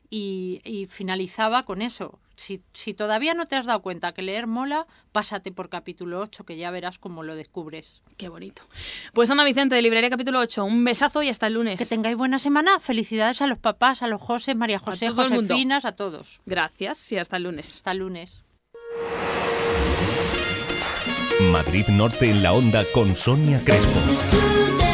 y, 0.09 0.87
finalizaba 0.89 1.63
con 1.63 1.81
eso. 1.81 2.19
Si, 2.37 2.61
si, 2.73 2.93
todavía 2.93 3.33
no 3.33 3.45
te 3.45 3.55
has 3.55 3.65
dado 3.65 3.81
cuenta 3.81 4.13
que 4.13 4.21
leer 4.21 4.45
mola, 4.45 4.87
pásate 5.13 5.51
por 5.51 5.69
capítulo 5.69 6.19
8, 6.19 6.43
que 6.43 6.57
ya 6.57 6.69
verás 6.69 6.99
cómo 6.99 7.23
lo 7.23 7.35
descubres. 7.35 8.01
Qué 8.17 8.27
bonito. 8.27 8.61
Pues 9.13 9.31
Ana 9.31 9.45
Vicente, 9.45 9.75
de 9.75 9.81
Librería 9.81 10.09
Capítulo 10.09 10.39
8, 10.39 10.65
un 10.65 10.83
besazo 10.83 11.23
y 11.23 11.29
hasta 11.29 11.47
el 11.47 11.53
lunes. 11.53 11.79
Que 11.79 11.85
tengáis 11.85 12.17
buena 12.17 12.37
semana. 12.39 12.79
Felicidades 12.79 13.41
a 13.41 13.47
los 13.47 13.57
papás, 13.57 14.03
a 14.03 14.07
los 14.07 14.21
José, 14.21 14.53
María 14.53 14.79
José, 14.79 15.09
Josefinas, 15.09 15.85
a 15.85 15.93
todos. 15.93 16.41
Gracias 16.45 17.11
y 17.11 17.17
hasta 17.17 17.37
el 17.37 17.43
lunes. 17.43 17.75
Hasta 17.77 17.91
el 17.91 17.99
lunes. 17.99 18.41
Madrid 21.51 21.87
Norte 21.87 22.29
en 22.29 22.43
la 22.43 22.53
onda 22.53 22.85
con 22.93 23.15
Sonia 23.15 23.61
Crespo. 23.63 24.84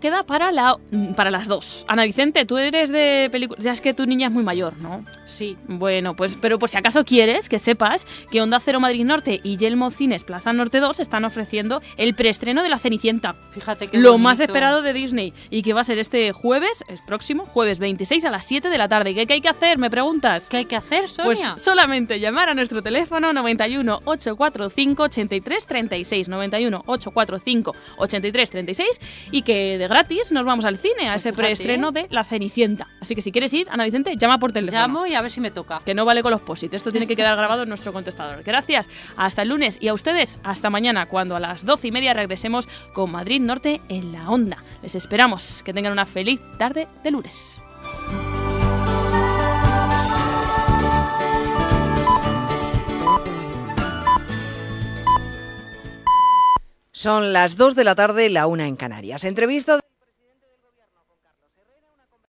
Queda 0.00 0.24
para, 0.24 0.52
la, 0.52 0.76
para 1.16 1.30
las 1.30 1.48
dos. 1.48 1.84
Ana 1.88 2.04
Vicente, 2.04 2.44
tú 2.44 2.58
eres 2.58 2.90
de 2.90 3.28
películas. 3.30 3.64
Ya 3.64 3.72
es 3.72 3.80
que 3.80 3.94
tu 3.94 4.06
niña 4.06 4.28
es 4.28 4.32
muy 4.32 4.44
mayor, 4.44 4.76
¿no? 4.78 5.04
Sí. 5.26 5.56
Bueno, 5.66 6.14
pues, 6.14 6.36
pero 6.40 6.58
por 6.58 6.68
si 6.68 6.76
acaso 6.76 7.04
quieres 7.04 7.48
que 7.48 7.58
sepas 7.58 8.06
que 8.30 8.40
Onda 8.42 8.60
Cero 8.60 8.80
Madrid 8.80 9.04
Norte 9.04 9.40
y 9.42 9.56
Yelmo 9.56 9.90
Cines 9.90 10.24
Plaza 10.24 10.52
Norte 10.52 10.80
2 10.80 11.00
están 11.00 11.24
ofreciendo 11.24 11.80
el 11.96 12.14
preestreno 12.14 12.62
de 12.62 12.68
La 12.68 12.78
Cenicienta. 12.78 13.34
Fíjate 13.52 13.88
que. 13.88 13.98
Lo 13.98 14.18
más 14.18 14.40
esperado 14.40 14.82
de 14.82 14.92
Disney. 14.92 15.32
Y 15.50 15.62
que 15.62 15.72
va 15.72 15.80
a 15.80 15.84
ser 15.84 15.98
este 15.98 16.32
jueves, 16.32 16.84
el 16.88 16.98
próximo, 17.06 17.44
jueves 17.46 17.78
26 17.78 18.24
a 18.24 18.30
las 18.30 18.44
7 18.44 18.68
de 18.68 18.78
la 18.78 18.88
tarde. 18.88 19.14
¿Qué, 19.14 19.32
hay 19.32 19.40
que 19.40 19.48
hacer? 19.48 19.78
¿Me 19.78 19.90
preguntas? 19.90 20.48
¿Qué 20.48 20.58
hay 20.58 20.64
que 20.64 20.76
hacer, 20.76 21.08
Sonia? 21.08 21.52
Pues 21.52 21.62
solamente 21.62 22.20
llamar 22.20 22.48
a 22.48 22.54
nuestro 22.54 22.82
teléfono 22.82 23.32
91 23.32 24.02
845 24.04 25.02
83 25.02 25.66
36. 25.66 26.28
91 26.28 26.82
845 26.86 27.74
83 27.98 28.50
36 28.50 29.00
y 29.30 29.42
que 29.42 29.69
de 29.78 29.88
gratis 29.88 30.32
nos 30.32 30.44
vamos 30.44 30.64
al 30.64 30.78
cine 30.78 31.08
a 31.08 31.12
pues 31.12 31.26
ese 31.26 31.32
preestreno 31.32 31.90
¿eh? 31.90 31.92
de 31.92 32.06
La 32.10 32.24
Cenicienta. 32.24 32.88
Así 33.00 33.14
que 33.14 33.22
si 33.22 33.32
quieres 33.32 33.52
ir, 33.52 33.68
Ana 33.70 33.84
Vicente, 33.84 34.16
llama 34.16 34.38
por 34.38 34.52
teléfono. 34.52 34.80
Llamo 34.80 35.06
y 35.06 35.14
a 35.14 35.22
ver 35.22 35.30
si 35.30 35.40
me 35.40 35.50
toca. 35.50 35.80
Que 35.84 35.94
no 35.94 36.04
vale 36.04 36.22
con 36.22 36.30
los 36.30 36.40
posits. 36.40 36.74
Esto 36.74 36.90
tiene 36.90 37.06
que 37.06 37.16
quedar 37.16 37.36
grabado 37.36 37.62
en 37.62 37.68
nuestro 37.68 37.92
contestador. 37.92 38.42
Gracias. 38.42 38.88
Hasta 39.16 39.42
el 39.42 39.48
lunes 39.48 39.78
y 39.80 39.88
a 39.88 39.94
ustedes 39.94 40.38
hasta 40.42 40.70
mañana, 40.70 41.06
cuando 41.06 41.36
a 41.36 41.40
las 41.40 41.64
doce 41.64 41.88
y 41.88 41.92
media 41.92 42.14
regresemos 42.14 42.68
con 42.92 43.10
Madrid 43.10 43.40
Norte 43.40 43.80
en 43.88 44.12
la 44.12 44.30
onda. 44.30 44.62
Les 44.82 44.94
esperamos. 44.94 45.62
Que 45.64 45.72
tengan 45.72 45.92
una 45.92 46.06
feliz 46.06 46.40
tarde 46.58 46.88
de 47.02 47.10
lunes. 47.10 47.60
Son 57.00 57.32
las 57.32 57.56
2 57.56 57.76
de 57.76 57.84
la 57.84 57.94
tarde, 57.94 58.28
la 58.28 58.46
una 58.46 58.68
en 58.68 58.76
Canarias. 58.76 59.24
Entrevista 59.24 59.80